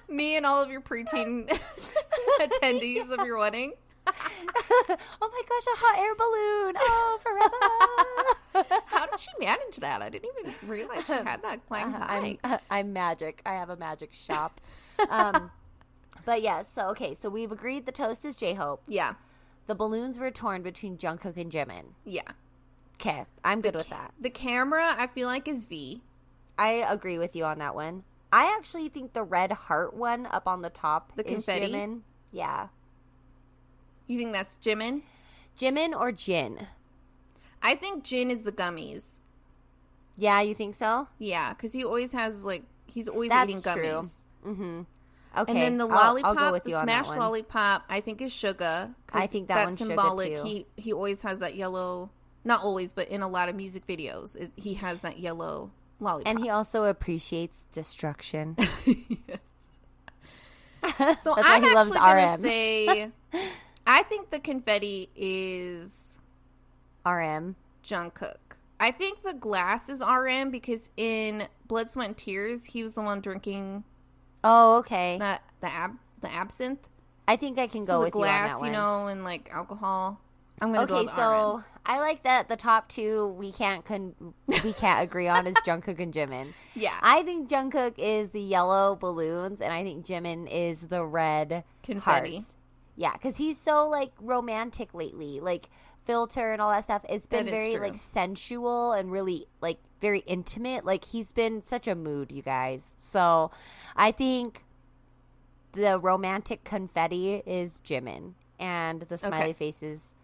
Me 0.08 0.36
and 0.36 0.46
all 0.46 0.62
of 0.62 0.70
your 0.70 0.80
preteen 0.80 1.48
attendees 2.40 3.10
of 3.10 3.26
your 3.26 3.38
wedding. 3.38 3.72
oh 4.08 4.96
my 5.20 5.42
gosh, 5.48 5.66
a 5.66 5.78
hot 5.78 5.98
air 5.98 6.14
balloon! 6.14 6.74
Oh, 6.78 7.18
forever. 8.52 8.80
How 8.86 9.06
did 9.06 9.18
she 9.20 9.30
manage 9.38 9.76
that? 9.78 10.00
I 10.02 10.08
didn't 10.08 10.30
even 10.40 10.54
realize 10.68 11.06
she 11.06 11.12
had 11.12 11.42
that 11.42 11.60
flying 11.68 11.90
high. 11.92 12.38
I'm 12.44 12.58
I'm 12.70 12.92
magic. 12.92 13.42
I 13.44 13.54
have 13.54 13.70
a 13.70 13.76
magic 13.76 14.12
shop. 14.12 14.60
Um, 15.10 15.50
but 16.24 16.42
yes, 16.42 16.66
so 16.72 16.88
okay, 16.90 17.14
so 17.14 17.28
we've 17.28 17.52
agreed 17.52 17.86
the 17.86 17.92
toast 17.92 18.24
is 18.24 18.34
J 18.36 18.54
Hope. 18.54 18.82
yeah, 18.88 19.14
The 19.66 19.74
balloons 19.74 20.18
were 20.18 20.30
torn 20.30 20.62
between 20.62 20.96
Jungkook 20.98 21.36
and 21.36 21.50
Jimin. 21.52 21.84
yeah. 22.04 22.22
Okay, 22.98 23.26
I'm 23.44 23.60
good 23.60 23.74
with 23.74 23.90
that. 23.90 24.14
The 24.18 24.30
camera, 24.30 24.94
I 24.96 25.06
feel 25.08 25.28
like, 25.28 25.46
is 25.46 25.66
V. 25.66 26.00
I 26.58 26.70
agree 26.88 27.18
with 27.18 27.36
you 27.36 27.44
on 27.44 27.58
that 27.58 27.74
one. 27.74 28.04
I 28.32 28.56
actually 28.56 28.88
think 28.88 29.12
the 29.12 29.22
red 29.22 29.52
heart 29.52 29.92
one 29.92 30.24
up 30.24 30.48
on 30.48 30.62
the 30.62 30.70
top 30.70 31.14
The 31.14 31.22
is 31.30 31.44
confetti? 31.44 31.74
Jimin. 31.74 32.00
Yeah. 32.32 32.68
You 34.06 34.18
think 34.18 34.32
that's 34.32 34.56
Jimin? 34.58 35.02
Jimin 35.58 35.98
or 35.98 36.12
Jin? 36.12 36.66
I 37.62 37.74
think 37.74 38.04
Jin 38.04 38.30
is 38.30 38.42
the 38.42 38.52
gummies. 38.52 39.18
Yeah, 40.16 40.40
you 40.40 40.54
think 40.54 40.74
so? 40.76 41.08
Yeah, 41.18 41.50
because 41.50 41.72
he 41.72 41.84
always 41.84 42.12
has 42.12 42.44
like 42.44 42.62
he's 42.86 43.08
always 43.08 43.28
That's 43.30 43.50
eating 43.50 43.62
true. 43.62 43.72
gummies. 43.72 44.18
Mm-hmm. 44.46 44.80
Okay. 45.38 45.52
And 45.52 45.62
then 45.62 45.76
the 45.78 45.86
I'll- 45.88 46.08
lollipop, 46.14 46.38
I'll, 46.38 46.52
with 46.52 46.64
the 46.64 46.70
you 46.70 46.76
on 46.76 46.86
that 46.86 47.04
smashed 47.04 47.08
one. 47.10 47.18
lollipop, 47.18 47.84
I 47.90 48.00
think 48.00 48.22
is 48.22 48.32
Suga. 48.32 48.94
I 49.12 49.26
think 49.26 49.48
that 49.48 49.66
that's 49.66 49.78
symbolic. 49.78 50.36
too. 50.36 50.42
He 50.42 50.66
he 50.76 50.92
always 50.92 51.22
has 51.22 51.40
that 51.40 51.54
yellow. 51.56 52.10
Not 52.44 52.62
always, 52.62 52.92
but 52.92 53.08
in 53.08 53.22
a 53.22 53.28
lot 53.28 53.48
of 53.48 53.56
music 53.56 53.86
videos, 53.86 54.36
it, 54.36 54.52
he 54.54 54.74
has 54.74 55.00
that 55.00 55.18
yellow 55.18 55.72
lollipop. 55.98 56.30
And 56.30 56.38
he 56.38 56.48
also 56.48 56.84
appreciates 56.84 57.64
destruction. 57.72 58.56
so 60.86 60.92
That's 60.98 61.26
why 61.26 61.42
I'm 61.44 61.62
he 61.64 61.74
loves 61.74 61.92
actually 61.96 62.22
gonna 62.22 62.38
say, 62.38 63.10
I 63.86 64.02
think 64.02 64.30
the 64.30 64.40
confetti 64.40 65.08
is 65.14 66.18
RM. 67.04 67.56
Jungkook. 67.84 68.36
I 68.80 68.90
think 68.90 69.22
the 69.22 69.32
glass 69.34 69.88
is 69.88 70.02
RM 70.06 70.50
because 70.50 70.90
in 70.96 71.44
Blood, 71.66 71.88
Sweat, 71.90 72.08
and 72.08 72.16
Tears, 72.16 72.64
he 72.64 72.82
was 72.82 72.94
the 72.94 73.00
one 73.02 73.20
drinking 73.20 73.84
Oh, 74.44 74.76
okay. 74.78 75.18
the 75.18 75.40
the 75.60 75.72
ab 75.72 75.92
the 76.20 76.30
absinthe. 76.32 76.80
I 77.28 77.36
think 77.36 77.58
I 77.58 77.66
can 77.68 77.80
go 77.80 77.86
so 77.86 77.98
the 78.00 78.04
with 78.06 78.12
glass, 78.12 78.60
you 78.60 78.66
you 78.66 78.72
know, 78.72 79.06
and 79.06 79.24
like 79.24 79.48
alcohol. 79.52 80.20
I'm 80.60 80.72
gonna 80.72 80.86
go 80.86 80.96
okay, 80.96 81.04
with 81.04 81.14
so 81.14 81.56
RM. 81.58 81.64
I 81.86 82.00
like 82.00 82.22
that 82.24 82.48
the 82.48 82.56
top 82.56 82.88
two 82.88 83.28
we 83.28 83.52
can't 83.52 83.84
con- 83.84 84.14
we 84.64 84.72
can't 84.72 85.02
agree 85.02 85.28
on 85.28 85.46
is 85.46 85.54
Jungkook 85.66 86.00
and 86.00 86.12
Jimin. 86.12 86.48
Yeah, 86.74 86.94
I 87.02 87.22
think 87.22 87.48
Jungkook 87.48 87.94
is 87.98 88.30
the 88.30 88.40
yellow 88.40 88.96
balloons, 88.96 89.60
and 89.60 89.72
I 89.72 89.84
think 89.84 90.04
Jimin 90.04 90.50
is 90.50 90.82
the 90.82 91.04
red 91.04 91.62
Confetti. 91.82 92.34
hearts. 92.34 92.54
Yeah, 92.96 93.12
because 93.12 93.36
he's 93.36 93.58
so 93.58 93.88
like 93.88 94.12
romantic 94.20 94.94
lately, 94.94 95.40
like 95.40 95.68
filter 96.04 96.52
and 96.52 96.62
all 96.62 96.70
that 96.70 96.84
stuff. 96.84 97.04
It's 97.08 97.26
been 97.26 97.46
very 97.46 97.72
true. 97.72 97.80
like 97.82 97.96
sensual 97.96 98.92
and 98.92 99.12
really 99.12 99.46
like 99.60 99.78
very 100.00 100.20
intimate. 100.20 100.84
Like 100.84 101.04
he's 101.04 101.32
been 101.32 101.62
such 101.62 101.86
a 101.86 101.94
mood, 101.94 102.32
you 102.32 102.42
guys. 102.42 102.94
So 102.96 103.50
I 103.94 104.12
think 104.12 104.64
the 105.72 105.98
romantic 105.98 106.64
confetti 106.64 107.42
is 107.44 107.80
Jimin, 107.84 108.32
and 108.58 109.02
the 109.02 109.18
smiley 109.18 109.52
faces 109.52 110.14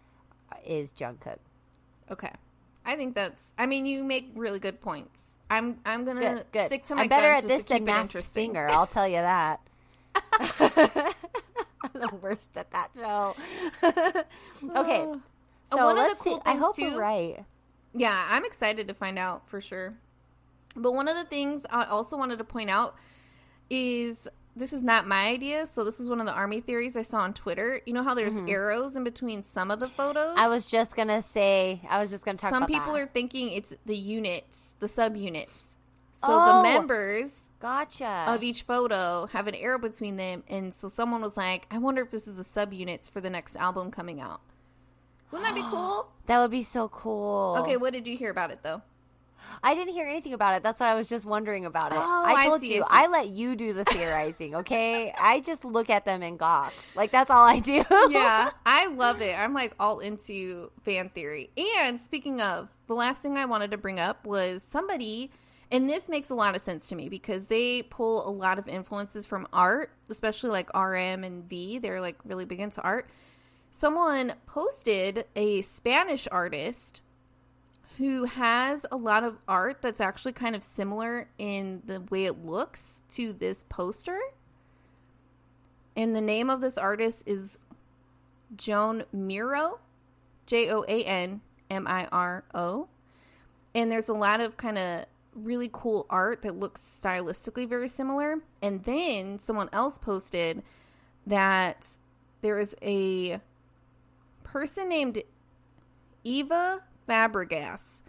uh, 0.51 0.55
is 0.65 0.91
Jungkook. 0.91 1.37
Okay. 2.09 2.31
I 2.85 2.95
think 2.95 3.15
that's. 3.15 3.53
I 3.57 3.65
mean, 3.65 3.85
you 3.85 4.03
make 4.03 4.31
really 4.35 4.59
good 4.59 4.81
points. 4.81 5.35
I'm. 5.49 5.79
I'm 5.85 6.05
gonna 6.05 6.21
Good, 6.21 6.45
good. 6.51 6.67
stick 6.67 6.83
to 6.85 6.95
my 6.95 7.03
I'm 7.03 7.07
better 7.09 7.31
at 7.31 7.43
this 7.47 7.65
than 7.65 7.85
Masked. 7.85 8.23
Singer. 8.23 8.67
I'll 8.71 8.87
tell 8.87 9.07
you 9.07 9.21
that. 9.21 9.61
The 11.93 12.09
worst 12.21 12.49
at 12.55 12.71
that 12.71 12.89
show. 12.95 13.35
okay, 13.83 15.01
Uh, 15.01 15.17
so 15.71 15.85
one 15.85 15.91
of 15.91 15.95
the 15.97 16.01
let's 16.03 16.21
cool 16.21 16.35
see. 16.35 16.41
I 16.45 16.55
hope 16.55 16.75
too- 16.75 16.91
we're 16.93 16.99
right. 17.01 17.45
Yeah, 17.95 18.27
I'm 18.31 18.45
excited 18.45 18.87
to 18.87 18.93
find 18.93 19.19
out 19.19 19.47
for 19.49 19.61
sure. 19.61 19.93
But 20.75 20.93
one 20.93 21.07
of 21.07 21.15
the 21.15 21.25
things 21.25 21.65
I 21.69 21.85
also 21.85 22.17
wanted 22.17 22.37
to 22.39 22.43
point 22.43 22.69
out 22.71 22.95
is 23.69 24.27
this 24.55 24.73
is 24.73 24.83
not 24.83 25.07
my 25.07 25.27
idea. 25.27 25.67
So 25.67 25.83
this 25.83 25.99
is 25.99 26.09
one 26.09 26.19
of 26.19 26.25
the 26.25 26.33
army 26.33 26.61
theories 26.61 26.95
I 26.95 27.01
saw 27.03 27.19
on 27.19 27.33
Twitter. 27.33 27.81
You 27.85 27.93
know 27.93 28.01
how 28.03 28.15
there's 28.15 28.39
arrows 28.47 28.95
in 28.95 29.03
between 29.03 29.43
some 29.43 29.69
of 29.71 29.79
the 29.79 29.87
photos. 29.87 30.31
Mm-hmm. 30.31 30.39
I 30.39 30.47
was 30.47 30.65
just 30.65 30.95
gonna 30.95 31.21
say. 31.21 31.81
I 31.89 31.99
was 31.99 32.09
just 32.09 32.25
gonna 32.25 32.37
talk. 32.37 32.51
Some 32.51 32.65
people 32.65 32.93
that. 32.93 33.01
are 33.01 33.07
thinking 33.07 33.51
it's 33.51 33.75
the 33.85 33.95
units, 33.95 34.73
the 34.79 34.87
subunits. 34.87 35.73
So 36.13 36.27
Oh. 36.29 36.57
the 36.63 36.69
members 36.69 37.47
gotcha. 37.63 38.25
of 38.27 38.43
each 38.43 38.61
photo 38.63 39.27
have 39.31 39.47
an 39.47 39.55
arrow 39.55 39.79
between 39.79 40.17
them, 40.17 40.43
and 40.47 40.73
so 40.75 40.87
someone 40.87 41.21
was 41.21 41.35
like, 41.37 41.65
"I 41.71 41.79
wonder 41.79 42.01
if 42.03 42.11
this 42.11 42.27
is 42.27 42.35
the 42.35 42.43
subunits 42.43 43.09
for 43.09 43.21
the 43.21 43.29
next 43.29 43.55
album 43.55 43.89
coming 43.89 44.21
out." 44.21 44.41
Wouldn't 45.31 45.47
that 45.47 45.55
be 45.55 45.67
cool? 45.71 46.11
that 46.27 46.39
would 46.39 46.51
be 46.51 46.61
so 46.63 46.89
cool. 46.89 47.55
Okay, 47.59 47.77
what 47.77 47.93
did 47.93 48.07
you 48.07 48.15
hear 48.15 48.29
about 48.29 48.51
it 48.51 48.59
though? 48.61 48.81
I 49.61 49.75
didn't 49.75 49.93
hear 49.93 50.07
anything 50.07 50.33
about 50.33 50.55
it. 50.55 50.63
That's 50.63 50.79
what 50.79 50.89
I 50.89 50.95
was 50.95 51.09
just 51.09 51.25
wondering 51.25 51.65
about 51.65 51.91
it. 51.91 51.97
Oh, 51.97 52.23
I 52.25 52.33
I 52.33 52.45
told 52.47 52.61
see, 52.61 52.75
you, 52.75 52.83
I. 52.89 53.03
I 53.03 53.07
let 53.07 53.29
you 53.29 53.55
do 53.55 53.73
the 53.73 53.83
theorizing. 53.85 54.55
Okay, 54.55 55.11
I 55.19 55.41
just 55.41 55.65
look 55.65 55.89
at 55.89 56.05
them 56.05 56.21
and 56.23 56.39
gawk. 56.39 56.73
Like 56.95 57.11
that's 57.11 57.29
all 57.29 57.43
I 57.43 57.59
do. 57.59 57.83
yeah, 58.09 58.51
I 58.65 58.87
love 58.87 59.21
it. 59.21 59.37
I'm 59.37 59.53
like 59.53 59.75
all 59.79 59.99
into 59.99 60.71
fan 60.83 61.09
theory. 61.09 61.49
And 61.77 61.99
speaking 61.99 62.41
of, 62.41 62.69
the 62.87 62.95
last 62.95 63.21
thing 63.21 63.37
I 63.37 63.45
wanted 63.45 63.71
to 63.71 63.77
bring 63.77 63.99
up 63.99 64.25
was 64.25 64.63
somebody, 64.63 65.31
and 65.73 65.89
this 65.89 66.07
makes 66.07 66.29
a 66.29 66.35
lot 66.35 66.55
of 66.55 66.61
sense 66.61 66.87
to 66.89 66.95
me 66.95 67.09
because 67.09 67.47
they 67.47 67.81
pull 67.81 68.29
a 68.29 68.29
lot 68.29 68.59
of 68.59 68.67
influences 68.67 69.25
from 69.25 69.47
art, 69.51 69.89
especially 70.07 70.51
like 70.51 70.69
RM 70.77 71.23
and 71.23 71.49
V. 71.49 71.79
They're 71.79 71.99
like 71.99 72.17
really 72.23 72.45
big 72.45 72.59
into 72.59 72.79
art. 72.83 73.09
Someone 73.71 74.33
posted 74.45 75.25
a 75.35 75.63
Spanish 75.63 76.27
artist 76.31 77.01
who 77.97 78.25
has 78.25 78.85
a 78.91 78.95
lot 78.95 79.23
of 79.23 79.39
art 79.47 79.81
that's 79.81 79.99
actually 79.99 80.33
kind 80.33 80.55
of 80.55 80.61
similar 80.61 81.27
in 81.39 81.81
the 81.87 82.01
way 82.01 82.25
it 82.25 82.45
looks 82.45 83.01
to 83.09 83.33
this 83.33 83.65
poster. 83.67 84.19
And 85.95 86.15
the 86.15 86.21
name 86.21 86.51
of 86.51 86.61
this 86.61 86.77
artist 86.77 87.23
is 87.25 87.57
Joan 88.55 89.05
Miro, 89.11 89.79
J 90.45 90.69
O 90.69 90.85
A 90.87 91.03
N 91.03 91.41
M 91.71 91.87
I 91.87 92.07
R 92.11 92.43
O. 92.53 92.89
And 93.73 93.91
there's 93.91 94.09
a 94.09 94.13
lot 94.13 94.39
of 94.39 94.55
kind 94.55 94.77
of 94.77 95.05
really 95.35 95.69
cool 95.71 96.05
art 96.09 96.41
that 96.41 96.57
looks 96.57 96.81
stylistically 96.81 97.67
very 97.67 97.87
similar. 97.87 98.39
And 98.61 98.83
then 98.83 99.39
someone 99.39 99.69
else 99.73 99.97
posted 99.97 100.63
that 101.25 101.97
there 102.41 102.59
is 102.59 102.75
a 102.81 103.39
person 104.43 104.89
named 104.89 105.23
Eva 106.23 106.81
Fabregas 107.07 108.01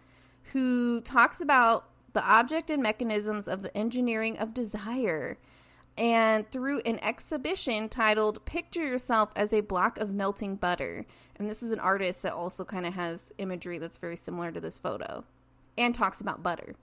who 0.52 1.00
talks 1.00 1.40
about 1.40 1.88
the 2.12 2.25
object 2.25 2.71
and 2.71 2.83
mechanisms 2.83 3.49
of 3.49 3.62
the 3.62 3.76
engineering 3.76 4.38
of 4.38 4.54
desire. 4.54 5.38
And 5.97 6.50
through 6.50 6.81
an 6.81 6.99
exhibition 7.04 7.88
titled 7.88 8.45
Picture 8.45 8.85
Yourself 8.85 9.31
as 9.37 9.52
a 9.52 9.61
Block 9.61 9.99
of 9.99 10.12
Melting 10.12 10.57
Butter. 10.57 11.07
And 11.37 11.49
this 11.49 11.62
is 11.62 11.71
an 11.71 11.78
artist 11.78 12.23
that 12.23 12.33
also 12.33 12.64
kind 12.64 12.85
of 12.85 12.95
has 12.95 13.33
imagery 13.38 13.78
that's 13.78 13.99
very 13.99 14.16
similar 14.16 14.50
to 14.50 14.61
this 14.61 14.78
photo 14.78 15.25
and 15.76 15.95
talks 15.95 16.21
about 16.21 16.43
butter. 16.43 16.75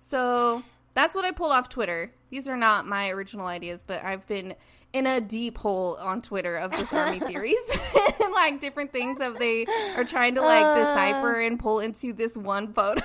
So 0.00 0.62
that's 0.94 1.14
what 1.14 1.24
I 1.24 1.30
pulled 1.30 1.52
off 1.52 1.68
Twitter. 1.68 2.12
These 2.30 2.48
are 2.48 2.56
not 2.56 2.86
my 2.86 3.10
original 3.10 3.46
ideas, 3.46 3.82
but 3.86 4.04
I've 4.04 4.26
been 4.26 4.54
in 4.92 5.06
a 5.06 5.20
deep 5.20 5.58
hole 5.58 5.96
on 6.00 6.22
Twitter 6.22 6.56
of 6.56 6.70
this 6.70 6.92
army 6.92 7.18
theories 7.26 7.58
and 8.20 8.32
like 8.32 8.60
different 8.60 8.92
things 8.92 9.18
that 9.18 9.38
they 9.38 9.66
are 9.96 10.04
trying 10.04 10.34
to 10.36 10.42
like 10.42 10.64
Uh. 10.64 10.74
decipher 10.74 11.40
and 11.40 11.58
pull 11.58 11.80
into 11.80 12.12
this 12.12 12.36
one 12.36 12.72
photo. 12.72 13.02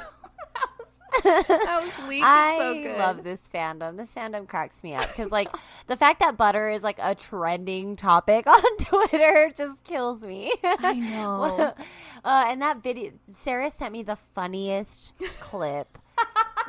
That 1.24 1.82
was. 1.84 2.22
I 2.24 2.58
so 2.60 2.74
good. 2.74 2.98
love 2.98 3.24
this 3.24 3.50
fandom. 3.54 3.98
This 3.98 4.14
fandom 4.14 4.48
cracks 4.48 4.84
me 4.84 4.94
up 4.96 5.08
because, 5.08 5.32
like, 5.32 5.50
the 5.88 5.96
fact 5.96 6.20
that 6.20 6.38
butter 6.38 6.70
is 6.70 6.84
like 6.84 7.00
a 7.02 7.16
trending 7.16 7.96
topic 7.96 8.48
on 8.48 8.78
Twitter 8.78 9.52
just 9.56 9.84
kills 9.84 10.22
me. 10.22 10.52
I 10.64 10.94
know. 10.96 11.74
uh, 12.24 12.46
and 12.48 12.62
that 12.62 12.82
video, 12.84 13.12
Sarah 13.28 13.70
sent 13.70 13.94
me 13.94 14.04
the 14.04 14.16
funniest 14.16 15.14
clip. 15.40 15.98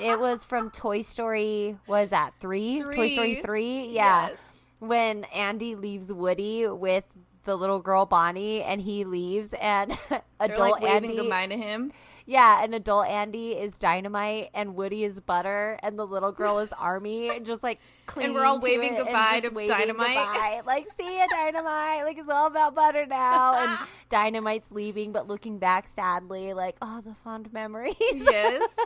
it 0.00 0.19
was 0.21 0.45
from 0.45 0.71
Toy 0.71 1.02
Story. 1.02 1.76
Was 1.87 2.11
that 2.11 2.33
three? 2.40 2.80
Toy 2.83 3.09
Story 3.09 3.35
Three. 3.35 3.42
three. 3.42 3.87
Yeah, 3.88 4.28
Yes. 4.28 4.37
when 4.78 5.25
Andy 5.25 5.75
leaves 5.75 6.12
Woody 6.12 6.66
with 6.69 7.04
the 7.45 7.57
little 7.57 7.80
girl 7.80 8.04
Bonnie, 8.07 8.62
and 8.62 8.80
he 8.83 9.04
leaves, 9.04 9.54
and 9.54 9.92
adult 10.38 10.73
like 10.73 10.83
waving 10.83 11.11
Andy. 11.12 11.16
goodbye 11.23 11.47
to 11.47 11.57
him. 11.57 11.90
Yeah, 12.30 12.62
and 12.62 12.72
adult 12.76 13.08
Andy 13.08 13.58
is 13.58 13.75
dynamite, 13.75 14.50
and 14.54 14.76
Woody 14.76 15.02
is 15.02 15.18
butter, 15.18 15.80
and 15.82 15.99
the 15.99 16.06
little 16.06 16.30
girl 16.30 16.60
is 16.60 16.72
army, 16.80 17.28
and 17.28 17.44
just 17.44 17.64
like 17.64 17.80
clinging 18.06 18.34
we're 18.34 18.44
all 18.44 18.60
waving 18.60 18.94
goodbye 18.94 19.40
to 19.42 19.49
waving 19.49 19.76
Dynamite. 19.76 20.14
goodbye. 20.14 20.60
Like, 20.64 20.87
see 20.88 21.18
ya, 21.18 21.26
dynamite. 21.28 22.04
Like 22.04 22.18
it's 22.18 22.28
all 22.28 22.46
about 22.46 22.76
butter 22.76 23.04
now, 23.04 23.54
and 23.56 23.88
dynamite's 24.10 24.70
leaving, 24.70 25.10
but 25.10 25.26
looking 25.26 25.58
back 25.58 25.88
sadly, 25.88 26.54
like 26.54 26.76
oh, 26.80 27.00
the 27.00 27.14
fond 27.14 27.52
memories. 27.52 27.96
Yes. 27.99 28.70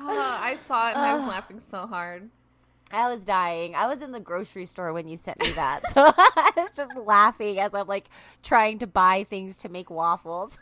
Oh, 0.00 0.38
I 0.40 0.54
saw 0.54 0.90
it 0.90 0.94
and 0.94 1.04
I 1.04 1.14
was 1.14 1.26
laughing 1.26 1.58
so 1.58 1.84
hard. 1.84 2.30
I 2.92 3.12
was 3.12 3.24
dying. 3.24 3.74
I 3.74 3.88
was 3.88 4.00
in 4.00 4.12
the 4.12 4.20
grocery 4.20 4.64
store 4.64 4.92
when 4.92 5.08
you 5.08 5.16
sent 5.16 5.40
me 5.40 5.50
that, 5.52 5.80
so 5.90 6.04
I 6.16 6.52
was 6.56 6.70
just 6.76 6.94
laughing 6.96 7.58
as 7.58 7.74
I'm 7.74 7.88
like 7.88 8.08
trying 8.44 8.78
to 8.78 8.86
buy 8.86 9.24
things 9.24 9.56
to 9.56 9.68
make 9.68 9.90
waffles. 9.90 10.56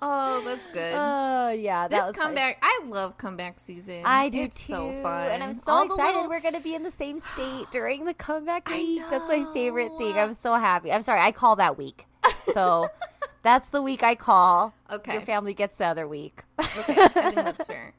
Oh, 0.00 0.42
that's 0.44 0.66
good. 0.66 0.94
Oh 0.94 1.50
yeah, 1.50 1.88
that 1.88 1.90
this 1.90 2.06
was 2.08 2.16
fun. 2.16 2.26
comeback, 2.26 2.58
I 2.62 2.80
love 2.86 3.18
comeback 3.18 3.58
season. 3.58 4.02
I 4.04 4.28
do 4.28 4.42
it's 4.42 4.60
too. 4.66 4.72
So 4.74 4.92
fun, 5.02 5.30
And 5.30 5.42
I'm 5.42 5.54
so 5.54 5.72
All 5.72 5.82
excited 5.84 6.14
little- 6.14 6.28
we're 6.30 6.40
going 6.40 6.54
to 6.54 6.60
be 6.60 6.74
in 6.74 6.82
the 6.82 6.90
same 6.90 7.18
state 7.18 7.66
during 7.72 8.04
the 8.04 8.14
comeback 8.14 8.68
week. 8.68 9.02
That's 9.10 9.28
my 9.28 9.44
favorite 9.52 9.90
thing. 9.98 10.16
I'm 10.16 10.34
so 10.34 10.54
happy. 10.54 10.92
I'm 10.92 11.02
sorry, 11.02 11.20
I 11.20 11.32
call 11.32 11.56
that 11.56 11.76
week. 11.78 12.06
So 12.52 12.88
That's 13.44 13.68
the 13.70 13.80
week 13.80 14.02
I 14.02 14.14
call. 14.14 14.74
Okay. 14.90 15.12
Your 15.12 15.20
family 15.22 15.54
gets 15.54 15.76
the 15.76 15.86
other 15.86 16.06
week. 16.08 16.42
Okay, 16.60 16.94
I 17.00 17.08
think 17.08 17.34
that's 17.36 17.64
fair. 17.64 17.94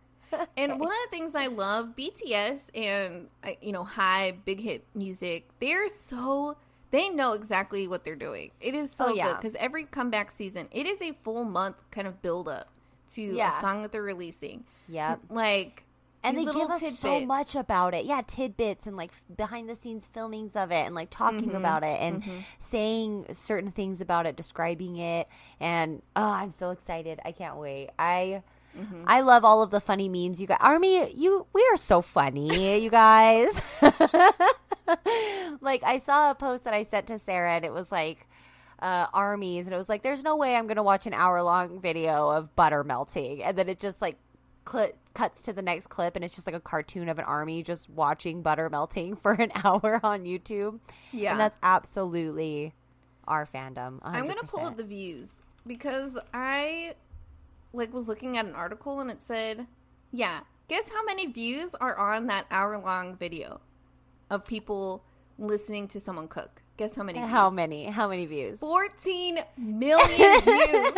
And 0.58 0.80
one 0.80 0.90
of 0.92 0.98
the 1.06 1.18
things 1.18 1.34
I 1.34 1.48
love, 1.48 1.96
BTS 1.98 2.70
and 2.76 3.30
uh, 3.44 3.52
you 3.62 3.72
know, 3.72 3.84
high 3.84 4.32
big 4.46 4.60
hit 4.60 4.86
music, 4.94 5.48
they're 5.60 5.88
so 5.90 6.56
they 6.92 7.10
know 7.10 7.34
exactly 7.34 7.88
what 7.88 8.04
they're 8.04 8.16
doing. 8.16 8.52
It 8.60 8.74
is 8.76 8.92
so 8.92 9.08
Oh, 9.10 9.14
yeah. 9.14 9.28
good 9.28 9.36
because 9.38 9.56
every 9.56 9.84
comeback 9.86 10.32
season, 10.32 10.68
it 10.72 10.86
is 10.88 11.02
a 11.02 11.12
full 11.14 11.46
month 11.46 11.76
kind 11.92 12.08
of 12.08 12.22
build 12.22 12.48
up 12.50 12.68
to 13.10 13.22
Yeah. 13.22 13.58
a 13.58 13.62
song 13.62 13.82
that 13.84 13.92
they're 13.92 14.02
releasing. 14.04 14.66
Yep. 14.88 15.20
Like 15.30 15.84
And 16.24 16.38
they 16.38 16.44
give 16.46 16.70
us 16.70 17.00
so 17.00 17.22
much 17.26 17.56
about 17.56 17.94
it. 17.94 18.06
Yeah, 18.06 18.22
tidbits 18.28 18.88
and 18.88 18.98
like 18.98 19.12
behind 19.36 19.70
the 19.70 19.76
scenes 19.76 20.06
filmings 20.06 20.56
of 20.56 20.72
it 20.72 20.86
and 20.86 20.94
like 20.96 21.10
talking 21.10 21.48
Mm-hmm. 21.50 21.56
about 21.56 21.84
it 21.84 22.00
and 22.02 22.24
saying 22.60 23.28
certain 23.34 23.72
things 23.72 24.02
about 24.02 24.26
it, 24.26 24.36
describing 24.36 24.98
it. 24.98 25.28
And 25.60 26.02
oh, 26.16 26.30
I'm 26.32 26.52
so 26.52 26.72
excited. 26.72 27.20
I 27.24 27.32
can't 27.32 27.58
wait. 27.58 27.90
I 28.00 28.44
Mm-hmm. 28.78 29.06
I 29.08 29.22
love 29.22 29.44
all 29.44 29.64
of 29.64 29.72
the 29.72 29.80
funny 29.80 30.08
memes 30.08 30.40
you 30.40 30.46
got. 30.46 30.62
Army, 30.62 31.12
you 31.16 31.48
we 31.54 31.68
are 31.74 31.76
so 31.78 32.04
funny, 32.04 32.80
you 32.80 32.90
guys. 32.92 33.60
like 35.70 35.84
I 35.84 36.00
saw 36.00 36.32
a 36.32 36.36
post 36.36 36.64
that 36.64 36.74
I 36.74 36.84
sent 36.84 37.08
to 37.08 37.20
Sarah 37.20 37.54
and 37.54 37.64
it 37.64 37.72
was 37.72 37.92
like 37.92 38.28
uh, 38.82 39.06
armies 39.14 39.68
and 39.68 39.74
it 39.74 39.78
was 39.78 39.88
like 39.88 40.02
there's 40.02 40.24
no 40.24 40.36
way 40.36 40.56
I'm 40.56 40.66
going 40.66 40.78
to 40.78 40.84
watch 40.84 41.06
an 41.06 41.14
hour 41.14 41.42
long 41.44 41.80
video 41.80 42.30
of 42.30 42.56
butter 42.56 42.84
melting 42.84 43.44
and 43.44 43.56
then 43.56 43.70
it 43.70 43.80
just 43.80 44.02
like 44.02 44.18
cl- 44.68 44.94
cuts 45.14 45.44
to 45.44 45.54
the 45.54 45.62
next 45.62 45.88
clip 45.88 46.16
and 46.16 46.26
it's 46.26 46.34
just 46.34 46.48
like 46.48 46.56
a 46.56 46.60
cartoon 46.60 47.08
of 47.08 47.20
an 47.20 47.26
army 47.26 47.62
just 47.62 47.88
watching 47.90 48.42
butter 48.42 48.68
melting 48.70 49.16
for 49.24 49.34
an 49.34 49.52
hour 49.64 50.00
on 50.04 50.24
YouTube. 50.24 50.80
Yeah. 51.12 51.32
And 51.32 51.40
that's 51.40 51.58
absolutely 51.62 52.74
our 53.28 53.46
fandom. 53.46 54.00
I'm 54.02 54.28
gonna 54.28 54.44
pull 54.44 54.66
up 54.66 54.76
the 54.76 54.84
views 54.84 55.44
because 55.68 56.18
I 56.34 56.96
like 57.74 57.94
was 57.94 58.08
looking 58.08 58.38
at 58.38 58.46
an 58.48 58.56
article 58.56 59.02
and 59.02 59.12
it 59.12 59.22
said, 59.22 59.68
"Yeah, 60.12 60.40
guess 60.68 60.90
how 60.90 61.06
many 61.06 61.28
views 61.28 61.76
are 61.76 61.96
on 61.96 62.26
that 62.26 62.48
hour 62.50 62.80
long 62.80 63.16
video 63.16 63.62
of 64.32 64.46
people 64.46 65.04
listening 65.40 65.88
to 65.90 66.00
someone 66.00 66.28
cook? 66.28 66.62
Guess 66.78 66.96
how 66.96 67.04
many? 67.04 67.20
How 67.20 67.50
views? 67.50 67.56
many? 67.56 67.86
How 67.86 68.08
many 68.08 68.26
views? 68.26 68.60
14 68.60 69.40
million 69.58 70.42
views. 70.42 70.94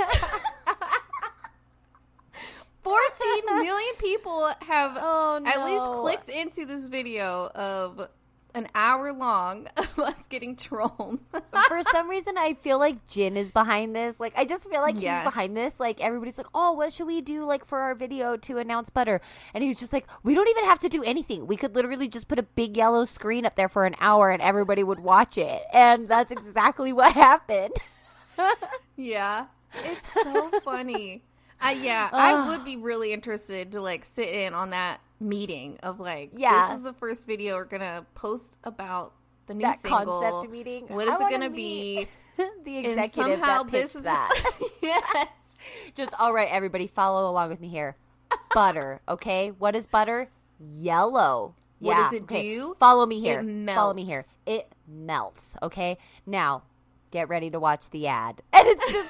14 2.83 3.45
million 3.63 3.93
people 3.99 4.49
have 4.61 4.97
Oh, 4.99 5.41
at 5.45 5.63
least 5.63 5.91
clicked 6.01 6.29
into 6.29 6.65
this 6.65 6.87
video 6.87 7.47
of 7.53 8.07
an 8.53 8.67
hour 8.75 9.11
long 9.13 9.67
of 9.77 9.97
us 9.99 10.23
getting 10.29 10.55
trolled. 10.55 11.19
for 11.67 11.81
some 11.83 12.09
reason 12.09 12.37
I 12.37 12.53
feel 12.53 12.77
like 12.79 13.07
Jin 13.07 13.37
is 13.37 13.51
behind 13.51 13.95
this. 13.95 14.19
Like 14.19 14.33
I 14.37 14.45
just 14.45 14.69
feel 14.69 14.81
like 14.81 15.01
Yeah. 15.01 15.21
he's 15.21 15.23
behind 15.31 15.55
this. 15.57 15.79
Like 15.79 16.01
everybody's 16.03 16.37
like, 16.37 16.47
"Oh, 16.53 16.71
what 16.73 16.91
should 16.93 17.07
we 17.07 17.21
do 17.21 17.45
like 17.45 17.65
for 17.65 17.79
our 17.79 17.95
video 17.95 18.37
to 18.37 18.57
announce 18.57 18.89
butter?" 18.89 19.21
And 19.53 19.63
he's 19.63 19.79
just 19.79 19.93
like, 19.93 20.05
"We 20.23 20.35
don't 20.35 20.47
even 20.49 20.65
have 20.65 20.79
to 20.79 20.89
do 20.89 21.03
anything. 21.03 21.47
We 21.47 21.57
could 21.57 21.75
literally 21.75 22.07
just 22.07 22.27
put 22.27 22.39
a 22.39 22.43
big 22.43 22.77
yellow 22.77 23.05
screen 23.05 23.45
up 23.45 23.55
there 23.55 23.69
for 23.69 23.85
an 23.85 23.95
hour 23.99 24.29
and 24.31 24.41
everybody 24.41 24.83
would 24.83 24.99
watch 24.99 25.37
it." 25.37 25.61
And 25.73 26.07
that's 26.07 26.31
exactly 26.31 26.91
what 26.93 27.13
happened. 27.13 27.73
Yeah, 28.95 29.45
it's 29.83 30.13
so 30.13 30.49
funny. 30.63 31.23
I 31.59 31.73
yeah, 31.73 32.09
I 32.11 32.47
would 32.49 32.63
be 32.65 32.77
really 32.77 33.13
interested 33.13 33.71
to 33.71 33.81
like 33.81 34.03
sit 34.03 34.27
in 34.29 34.53
on 34.53 34.71
that 34.71 34.99
meeting 35.21 35.77
of 35.83 35.99
like, 35.99 36.31
Yeah. 36.35 36.69
this 36.69 36.79
is 36.79 36.83
the 36.83 36.93
first 36.93 37.25
video 37.27 37.55
we're 37.55 37.65
gonna 37.65 38.05
post 38.15 38.57
about 38.63 39.13
the 39.47 39.53
new 39.53 39.61
that 39.61 39.79
single. 39.79 40.19
concept 40.21 40.51
meeting. 40.51 40.85
What 40.87 41.07
is 41.07 41.19
I 41.19 41.27
it 41.27 41.31
gonna 41.31 41.49
be? 41.49 42.07
the 42.37 42.77
And 42.77 42.85
executive 42.87 43.39
somehow 43.39 43.63
that 43.63 43.71
this 43.71 43.95
is 43.95 44.03
that. 44.03 44.29
yes. 44.81 45.27
Just 45.95 46.11
all 46.19 46.33
right, 46.33 46.47
everybody, 46.49 46.87
follow 46.87 47.29
along 47.29 47.49
with 47.49 47.61
me 47.61 47.67
here. 47.67 47.95
Butter, 48.53 49.01
okay? 49.07 49.49
What 49.51 49.75
is 49.75 49.87
butter? 49.87 50.29
Yellow. 50.59 51.55
What 51.79 51.97
yeah. 51.97 52.03
does 52.03 52.13
it 52.13 52.23
okay. 52.23 52.41
do? 52.41 52.75
Follow 52.79 53.05
me 53.05 53.19
here. 53.19 53.43
Follow 53.67 53.93
me 53.93 54.05
here. 54.05 54.25
It 54.45 54.71
melts. 54.87 55.55
Okay. 55.63 55.97
Now, 56.25 56.63
get 57.11 57.27
ready 57.29 57.49
to 57.49 57.59
watch 57.59 57.89
the 57.89 58.07
ad, 58.07 58.41
and 58.53 58.67
it's 58.67 58.91
just 58.91 59.09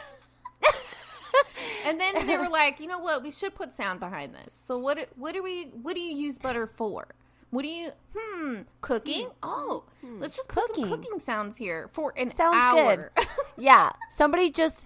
And 1.86 2.00
then 2.00 2.26
they 2.28 2.38
were 2.38 2.50
like, 2.52 2.80
you 2.80 2.88
know 2.88 3.00
what? 3.00 3.24
We 3.24 3.32
should 3.32 3.56
put 3.56 3.74
sound 3.74 4.00
behind 4.00 4.34
this. 4.34 4.54
So 4.64 4.78
what? 4.78 4.98
do- 4.98 5.06
What 5.16 5.34
do 5.34 5.44
we? 5.44 5.66
What 5.82 5.96
do 5.96 6.02
you 6.02 6.16
use 6.16 6.40
butter 6.40 6.68
for? 6.68 7.08
What 7.50 7.64
do 7.64 7.68
you? 7.68 7.90
Hmm, 8.18 8.62
cooking. 8.80 9.28
Oh, 9.44 9.84
let's 10.20 10.38
just 10.38 10.48
put 10.48 10.66
some 10.68 10.76
Cooking. 10.86 10.90
cooking 10.90 11.20
sounds 11.20 11.58
here 11.58 11.90
for 11.92 12.14
an 12.16 12.30
Sounds 12.30 12.56
hour. 12.56 13.12
good. 13.16 13.28
yeah. 13.58 13.90
Somebody 14.10 14.50
just. 14.52 14.86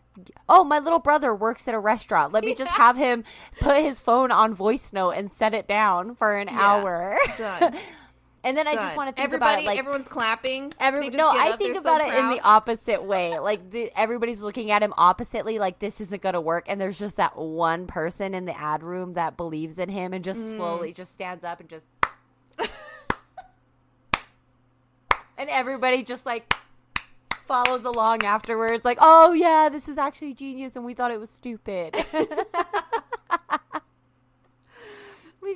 Oh, 0.50 0.64
my 0.64 0.80
little 0.80 0.98
brother 1.00 1.36
works 1.36 1.68
at 1.68 1.76
a 1.76 1.80
restaurant. 1.80 2.34
Let 2.34 2.44
me 2.44 2.56
just 2.56 2.72
have 2.72 2.98
him 2.98 3.24
put 3.60 3.78
his 3.84 4.00
phone 4.00 4.32
on 4.32 4.54
voice 4.54 4.94
note 4.94 5.12
and 5.12 5.30
set 5.30 5.54
it 5.54 5.68
down 5.68 6.16
for 6.16 6.36
an 6.38 6.48
Yeah. 6.48 6.60
hour. 6.60 7.18
Done. 7.38 7.78
and 8.46 8.56
then 8.56 8.68
I 8.68 8.76
just 8.76 8.96
want 8.96 9.10
to 9.10 9.14
think 9.16 9.26
Everybody, 9.26 9.54
about 9.54 9.64
it 9.64 9.66
like 9.66 9.80
everyone's 9.80 10.08
clapping. 10.08 10.72
Every, 10.80 11.10
no, 11.10 11.30
I 11.30 11.50
up, 11.50 11.58
think 11.60 11.76
about 11.78 12.00
so 12.00 12.08
it 12.08 12.18
in 12.18 12.30
the 12.30 12.40
opposite 12.42 13.04
way. 13.04 13.38
Like 13.46 13.72
the, 13.72 13.92
everybody's 13.96 14.42
looking 14.42 14.72
at 14.72 14.82
him 14.82 14.94
oppositely, 14.98 15.60
like 15.60 15.80
this 15.80 16.00
isn't 16.00 16.22
gonna 16.22 16.40
work, 16.40 16.66
and 16.68 16.80
there's 16.80 16.98
just 16.98 17.18
that 17.18 17.36
one 17.38 17.88
person 17.88 18.34
in 18.34 18.46
the 18.46 18.58
ad 18.58 18.84
room 18.84 19.14
that 19.14 19.36
believes 19.36 19.80
in 19.80 19.90
him 19.90 20.14
and 20.14 20.24
just 20.24 20.40
Mm. 20.40 20.56
slowly 20.58 20.94
just 20.94 21.12
stands 21.12 21.44
up 21.44 21.60
and 21.60 21.68
just, 21.70 21.86
and 25.38 25.50
everybody 25.50 26.04
just 26.04 26.26
like 26.26 26.54
follows 27.48 27.86
along 27.86 28.24
afterwards, 28.24 28.86
like, 28.86 28.98
oh 29.02 29.34
yeah, 29.34 29.70
this 29.70 29.88
is 29.88 29.98
actually 29.98 30.34
genius, 30.34 30.76
and 30.76 30.86
we 30.86 30.94
thought 30.94 31.12
it 31.12 31.20
was 31.20 31.30
stupid. 31.30 31.96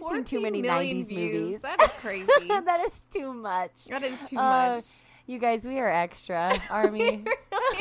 We've 0.01 0.09
seen 0.15 0.23
too 0.23 0.41
many 0.41 0.61
million 0.61 0.99
'90s 1.01 1.07
views. 1.07 1.41
movies. 1.43 1.61
That 1.61 1.81
is 1.81 1.89
crazy. 1.99 2.27
that 2.47 2.79
is 2.85 3.05
too 3.11 3.33
much. 3.33 3.85
that 3.85 4.03
is 4.03 4.21
too 4.23 4.37
Uh, 4.37 4.75
much. 4.75 4.85
You 5.27 5.37
guys, 5.37 5.63
we 5.63 5.77
are 5.79 5.89
extra, 5.89 6.57
Army. 6.71 7.23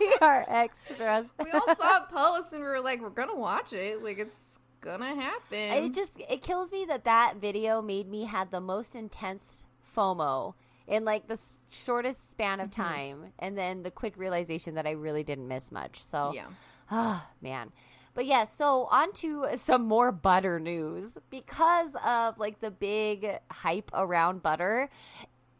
we 0.00 0.16
are 0.20 0.44
extras. 0.48 1.26
We 1.42 1.50
all 1.52 1.74
saw 1.76 1.98
it 1.98 2.08
post 2.10 2.52
and 2.52 2.62
we 2.62 2.68
were 2.68 2.80
like, 2.80 3.00
we're 3.00 3.10
gonna 3.10 3.36
watch 3.36 3.72
it. 3.72 4.02
Like 4.02 4.18
it's 4.18 4.58
gonna 4.80 5.14
happen. 5.14 5.84
It 5.84 5.94
just 5.94 6.20
it 6.28 6.42
kills 6.42 6.72
me 6.72 6.84
that 6.86 7.04
that 7.04 7.34
video 7.40 7.82
made 7.82 8.08
me 8.08 8.24
had 8.24 8.50
the 8.50 8.60
most 8.60 8.96
intense 8.96 9.64
FOMO 9.96 10.54
in 10.88 11.04
like 11.04 11.28
the 11.28 11.34
s- 11.34 11.60
shortest 11.70 12.30
span 12.30 12.58
of 12.58 12.70
Mm-hmm. 12.70 12.82
time, 12.82 13.32
and 13.38 13.56
then 13.56 13.82
the 13.84 13.90
quick 13.90 14.14
realization 14.16 14.74
that 14.74 14.86
I 14.86 14.92
really 14.92 15.22
didn't 15.22 15.46
miss 15.46 15.70
much. 15.70 16.02
So, 16.02 16.32
yeah. 16.34 16.46
Ah, 16.90 17.30
man. 17.40 17.70
But 18.14 18.26
yeah, 18.26 18.44
so 18.44 18.88
on 18.90 19.12
to 19.14 19.48
some 19.54 19.86
more 19.86 20.12
butter 20.12 20.58
news. 20.60 21.18
Because 21.30 21.96
of 22.04 22.38
like 22.38 22.60
the 22.60 22.70
big 22.70 23.38
hype 23.50 23.90
around 23.94 24.42
butter, 24.42 24.90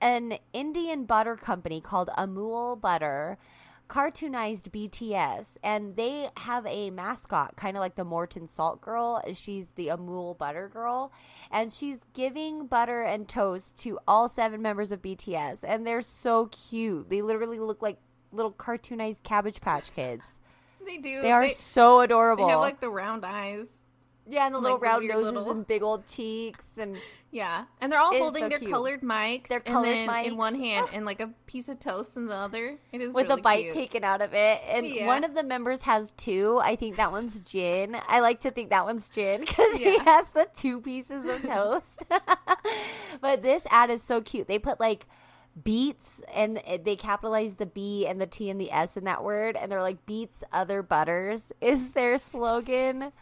an 0.00 0.38
Indian 0.52 1.04
butter 1.04 1.36
company 1.36 1.80
called 1.80 2.10
Amul 2.18 2.80
Butter 2.80 3.38
cartoonized 3.88 4.70
BTS 4.70 5.58
and 5.62 5.96
they 5.96 6.30
have 6.38 6.64
a 6.64 6.88
mascot 6.88 7.54
kind 7.56 7.76
of 7.76 7.82
like 7.82 7.94
the 7.94 8.04
Morton 8.04 8.46
Salt 8.46 8.80
Girl. 8.80 9.22
She's 9.34 9.72
the 9.72 9.88
Amul 9.88 10.38
Butter 10.38 10.70
Girl 10.72 11.12
and 11.50 11.70
she's 11.70 12.00
giving 12.14 12.66
butter 12.66 13.02
and 13.02 13.28
toast 13.28 13.76
to 13.80 13.98
all 14.08 14.28
seven 14.28 14.62
members 14.62 14.92
of 14.92 15.02
BTS 15.02 15.62
and 15.66 15.86
they're 15.86 16.00
so 16.00 16.46
cute. 16.46 17.10
They 17.10 17.20
literally 17.20 17.58
look 17.58 17.82
like 17.82 17.98
little 18.32 18.52
cartoonized 18.52 19.24
cabbage 19.24 19.60
patch 19.60 19.94
kids. 19.94 20.40
They 20.87 20.97
do. 20.99 21.23
They 21.23 21.33
are 21.33 21.42
They, 21.47 21.51
so 21.53 22.01
adorable. 22.01 22.47
they 22.47 22.53
have 22.53 22.61
like 22.61 22.81
the 22.81 22.90
round 22.90 23.25
eyes. 23.25 23.68
yeah, 24.29 24.47
and 24.47 24.55
the 24.55 24.59
like 24.59 24.64
little 24.64 24.79
the 24.79 24.85
round 24.87 25.03
weird 25.03 25.14
noses 25.16 25.33
little- 25.33 25.51
and 25.53 25.66
big 25.66 25.83
old 25.83 26.07
cheeks, 26.07 26.79
and 26.79 26.97
Yeah, 27.31 27.64
and 27.81 27.90
they're 27.90 27.99
all 27.99 28.14
holding 28.14 28.42
so 28.42 28.49
their 28.51 28.59
cute. 28.59 28.71
colored 28.71 29.01
mics. 29.01 29.49
Their 29.49 29.59
and 29.59 29.64
colored 29.66 29.87
then 29.87 30.25
in 30.27 30.37
one 30.37 30.55
hand 30.55 30.88
and 30.92 31.07
like 31.07 31.18
a 31.21 31.29
piece 31.47 31.68
of 31.71 31.81
toast 31.81 32.14
in 32.16 32.27
the 32.27 32.35
other. 32.35 32.77
It 32.92 33.01
is 33.01 33.14
with 33.14 33.29
really 33.29 33.40
a 33.40 33.42
bite 33.42 33.62
cute. 33.62 33.75
taken 33.75 34.05
out 34.05 34.21
of 34.21 34.35
it. 34.35 34.61
And 34.68 34.87
Yeah. 34.87 35.07
one 35.07 35.25
of 35.25 35.35
the 35.35 35.42
members 35.42 35.83
has 35.85 36.11
two. 36.12 36.61
I 36.62 36.77
think 36.77 36.97
that 36.97 37.11
one's 37.11 37.40
Jin. 37.40 37.97
I 38.07 38.21
like 38.21 38.40
to 38.40 38.51
think 38.51 38.68
that 38.68 38.85
one's 38.85 39.09
Jin 39.09 39.40
because 39.40 39.73
he 39.77 39.99
has 40.01 40.29
the 40.31 40.47
two 40.55 40.83
pieces 40.83 41.25
of 41.25 41.42
toast. 41.42 42.05
but 43.21 43.42
this 43.42 43.66
ad 43.71 43.88
is 43.90 44.03
so 44.03 44.21
cute. 44.21 44.47
They 44.47 44.59
put 44.59 44.79
like 44.79 45.07
beats 45.62 46.22
and 46.34 46.60
eh, 46.64 46.78
they 46.82 46.96
capitalize 46.96 47.56
the 47.56 47.66
B 47.66 48.06
and 48.06 48.20
the 48.20 48.26
T 48.26 48.50
and 48.50 48.60
the 48.60 48.70
S 48.72 48.96
in 48.96 49.04
that 49.04 49.24
word, 49.24 49.56
and 49.56 49.70
they're 49.70 49.82
like 49.82 50.06
beats 50.06 50.44
other 50.52 50.82
butters 50.82 51.52
is 51.60 51.92
their 51.92 52.18
slogan. 52.18 53.12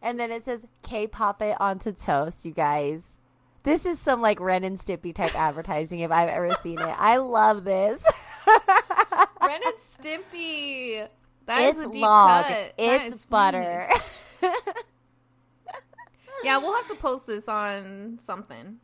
And 0.00 0.18
then 0.20 0.30
it 0.30 0.44
says 0.44 0.64
K-pop 0.82 1.42
it 1.42 1.56
onto 1.60 1.92
toast, 1.92 2.44
you 2.44 2.52
guys. 2.52 3.16
This 3.64 3.84
is 3.84 3.98
some 3.98 4.20
like 4.22 4.38
Ren 4.38 4.62
and 4.62 4.78
Stimpy 4.78 5.14
type 5.14 5.34
advertising 5.34 6.00
if 6.00 6.12
I've 6.12 6.28
ever 6.28 6.52
seen 6.62 6.78
it. 6.78 6.94
I 6.98 7.16
love 7.16 7.64
this. 7.64 8.04
Ren 8.46 9.60
and 9.66 9.74
Stimpy. 9.82 11.08
That 11.46 11.62
is 11.62 11.78
it's 11.78 11.86
a 11.86 11.90
deep 11.90 12.02
log. 12.02 12.44
cut. 12.46 12.74
It's 12.78 13.14
is 13.14 13.24
butter. 13.24 13.90
Yeah, 16.44 16.58
we'll 16.58 16.74
have 16.74 16.88
to 16.88 16.94
post 16.94 17.26
this 17.26 17.48
on 17.48 18.18
something. 18.20 18.78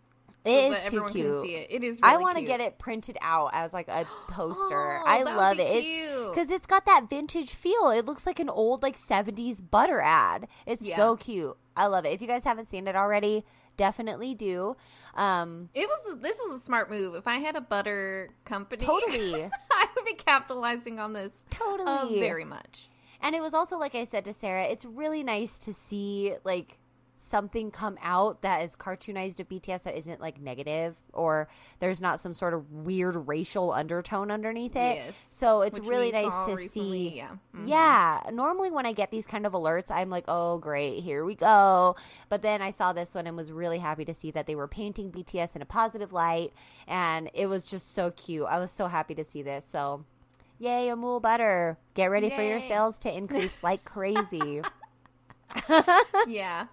So 0.46 0.50
It 0.52 0.70
that 0.70 0.76
is 0.76 0.80
too 0.82 0.86
everyone 0.98 1.12
cute. 1.12 1.32
can 1.32 1.42
see 1.44 1.54
it. 1.56 1.66
It 1.70 1.84
is. 1.84 2.00
Really 2.02 2.14
I 2.14 2.16
want 2.18 2.36
to 2.38 2.44
get 2.44 2.60
it 2.60 2.78
printed 2.78 3.16
out 3.20 3.50
as 3.54 3.72
like 3.72 3.88
a 3.88 4.06
poster. 4.28 4.98
Oh, 5.00 5.02
I 5.06 5.22
love 5.22 5.58
it. 5.58 6.30
Because 6.30 6.50
it's 6.50 6.66
got 6.66 6.84
that 6.86 7.08
vintage 7.08 7.54
feel. 7.54 7.90
It 7.90 8.04
looks 8.04 8.26
like 8.26 8.38
an 8.40 8.48
old 8.50 8.82
like 8.82 8.96
70s 8.96 9.60
butter 9.70 10.00
ad. 10.00 10.46
It's 10.66 10.86
Yeah. 10.86 10.96
so 10.96 11.16
cute. 11.16 11.56
I 11.76 11.86
love 11.86 12.04
it. 12.04 12.10
If 12.12 12.20
you 12.20 12.26
guys 12.28 12.44
haven't 12.44 12.68
seen 12.68 12.86
it 12.86 12.94
already, 12.94 13.44
definitely 13.76 14.34
do. 14.34 14.76
Um 15.14 15.70
It 15.74 15.88
was. 15.88 16.18
This 16.20 16.38
was 16.44 16.60
a 16.60 16.62
smart 16.62 16.90
move. 16.90 17.14
If 17.14 17.26
I 17.26 17.36
had 17.38 17.56
a 17.56 17.60
butter 17.60 18.30
company, 18.44 18.84
Totally. 18.84 19.44
I 19.72 19.86
would 19.96 20.04
be 20.04 20.14
capitalizing 20.14 20.98
on 21.00 21.12
this 21.14 21.42
uh, 21.50 21.54
totally. 21.54 22.20
very 22.20 22.44
much. 22.44 22.88
And 23.20 23.34
it 23.34 23.40
was 23.40 23.54
also 23.54 23.78
like 23.78 23.94
I 23.94 24.04
said 24.04 24.24
to 24.26 24.32
Sarah, 24.34 24.64
it's 24.64 24.84
really 24.84 25.22
nice 25.22 25.58
to 25.60 25.72
see 25.72 26.34
like 26.44 26.78
something 27.16 27.70
come 27.70 27.96
out 28.02 28.42
that 28.42 28.62
is 28.62 28.74
cartoonized 28.74 29.38
of 29.38 29.48
BTS 29.48 29.84
that 29.84 29.96
isn't 29.96 30.20
like 30.20 30.40
negative 30.40 30.96
or 31.12 31.48
there's 31.78 32.00
not 32.00 32.18
some 32.18 32.32
sort 32.32 32.54
of 32.54 32.70
weird 32.72 33.28
racial 33.28 33.72
undertone 33.72 34.30
underneath 34.32 34.74
it. 34.74 34.96
Yes. 34.96 35.28
So 35.30 35.62
it's 35.62 35.78
Which 35.78 35.88
really 35.88 36.10
nice 36.10 36.46
to 36.46 36.54
recently, 36.56 37.10
see. 37.10 37.16
yeah. 37.18 37.36
Mhm. 37.54 37.68
Yeah. 37.68 38.20
Normally 38.32 38.70
when 38.70 38.84
I 38.84 38.92
get 38.92 39.10
these 39.12 39.26
kind 39.28 39.46
of 39.46 39.52
alerts, 39.52 39.90
I'm 39.92 40.10
like, 40.10 40.24
"Oh, 40.26 40.58
great, 40.58 41.02
here 41.04 41.24
we 41.24 41.34
go." 41.36 41.94
But 42.28 42.42
then 42.42 42.60
I 42.60 42.70
saw 42.70 42.92
this 42.92 43.14
one 43.14 43.26
and 43.28 43.36
was 43.36 43.52
really 43.52 43.78
happy 43.78 44.04
to 44.06 44.14
see 44.14 44.30
that 44.32 44.46
they 44.46 44.56
were 44.56 44.68
painting 44.68 45.10
BTS 45.12 45.54
in 45.54 45.62
a 45.62 45.66
positive 45.66 46.12
light 46.12 46.52
and 46.88 47.30
it 47.32 47.46
was 47.46 47.64
just 47.64 47.94
so 47.94 48.10
cute. 48.10 48.46
I 48.48 48.58
was 48.58 48.70
so 48.72 48.88
happy 48.88 49.14
to 49.14 49.24
see 49.24 49.42
this. 49.42 49.64
So, 49.64 50.04
yay, 50.58 50.88
Amul 50.88 51.22
Butter. 51.22 51.78
Get 51.94 52.06
ready 52.10 52.28
for 52.30 52.42
your 52.42 52.60
sales 52.60 52.98
to 53.00 53.16
increase 53.16 53.62
like 53.62 53.84
crazy. 53.84 54.62
yeah. 56.26 56.66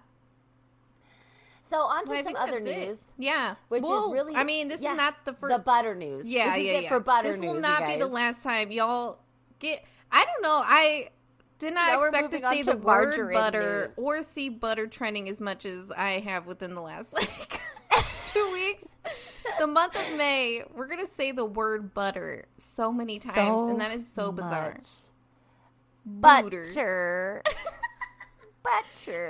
So, 1.72 1.80
on 1.80 2.04
to 2.04 2.10
Well, 2.10 2.22
some 2.24 2.36
other 2.36 2.60
that's 2.60 2.66
it. 2.76 2.88
news. 2.88 3.04
Yeah. 3.18 3.54
Which 3.68 3.82
is 3.82 3.88
Well, 3.88 4.12
really- 4.12 4.36
I 4.36 4.44
mean, 4.44 4.68
this 4.68 4.82
yeah, 4.82 4.90
is 4.92 4.96
not 4.98 5.24
the 5.24 5.32
first. 5.32 5.52
The 5.56 5.58
butter 5.58 5.94
news. 5.94 6.28
yeah, 6.30 6.50
this 6.50 6.58
is 6.58 6.64
yeah, 6.66 6.72
it 6.72 6.82
yeah. 6.84 6.88
for 6.90 7.00
butter 7.00 7.32
this 7.32 7.40
news. 7.40 7.52
will 7.54 7.60
not 7.60 7.86
be 7.86 7.96
the 7.96 8.06
last 8.06 8.42
time 8.44 8.70
y'all 8.70 9.18
get. 9.58 9.82
I 10.10 10.24
don't 10.26 10.42
know. 10.42 10.60
I 10.64 11.08
did 11.58 11.72
not 11.72 11.98
Now 11.98 12.02
expect 12.06 12.32
to 12.32 12.38
see 12.50 12.62
to 12.64 12.70
the 12.72 12.76
word 12.76 13.32
butter 13.32 13.84
news. 13.86 13.94
or 13.96 14.22
see 14.22 14.50
butter 14.50 14.86
trending 14.86 15.28
as 15.30 15.40
much 15.40 15.64
as 15.64 15.90
I 15.90 16.18
have 16.20 16.46
within 16.46 16.74
the 16.74 16.82
last 16.82 17.12
like 17.14 17.60
two 18.32 18.50
weeks. 18.52 18.94
The 19.58 19.66
month 19.66 19.94
of 19.96 20.16
May, 20.18 20.62
we're 20.74 20.88
gonna 20.88 21.06
say 21.06 21.32
the 21.32 21.44
word 21.46 21.94
butter 21.94 22.44
so 22.58 22.92
many 22.92 23.18
times, 23.18 23.34
So 23.60 23.68
and 23.70 23.80
that 23.80 23.92
is 23.92 24.06
so 24.06 24.30
bizarre. 24.30 24.74
much. 24.74 24.84
Booter. 26.04 26.64
Butter. 26.74 27.42
butter. 27.42 27.42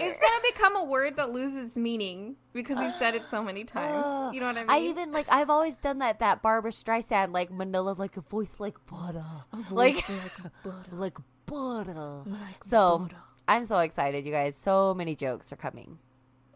It's 0.00 0.18
gonna 0.18 0.42
become 0.52 0.76
a 0.76 0.84
word 0.84 1.16
that 1.16 1.32
loses 1.32 1.76
meaning 1.76 2.36
because 2.52 2.78
we've 2.78 2.92
said 2.92 3.14
it 3.14 3.26
so 3.26 3.42
many 3.42 3.64
times. 3.64 4.04
Ugh. 4.04 4.34
you 4.34 4.40
know 4.40 4.46
what 4.46 4.56
I 4.56 4.60
mean? 4.60 4.70
I 4.70 4.80
even 4.80 5.12
like 5.12 5.26
I've 5.30 5.50
always 5.50 5.76
done 5.76 5.98
that 5.98 6.18
that 6.20 6.42
Barbra 6.42 6.70
Streisand 6.70 7.32
like 7.32 7.50
Manila's 7.50 7.98
like 7.98 8.16
a 8.16 8.20
voice 8.20 8.56
like 8.58 8.76
butter, 8.86 9.24
like 9.70 10.04
like 10.92 11.18
butter. 11.46 12.22
so 12.64 13.08
I'm 13.48 13.64
so 13.64 13.78
excited, 13.78 14.24
you 14.26 14.32
guys. 14.32 14.56
So 14.56 14.94
many 14.94 15.14
jokes 15.14 15.52
are 15.52 15.56
coming. 15.56 15.98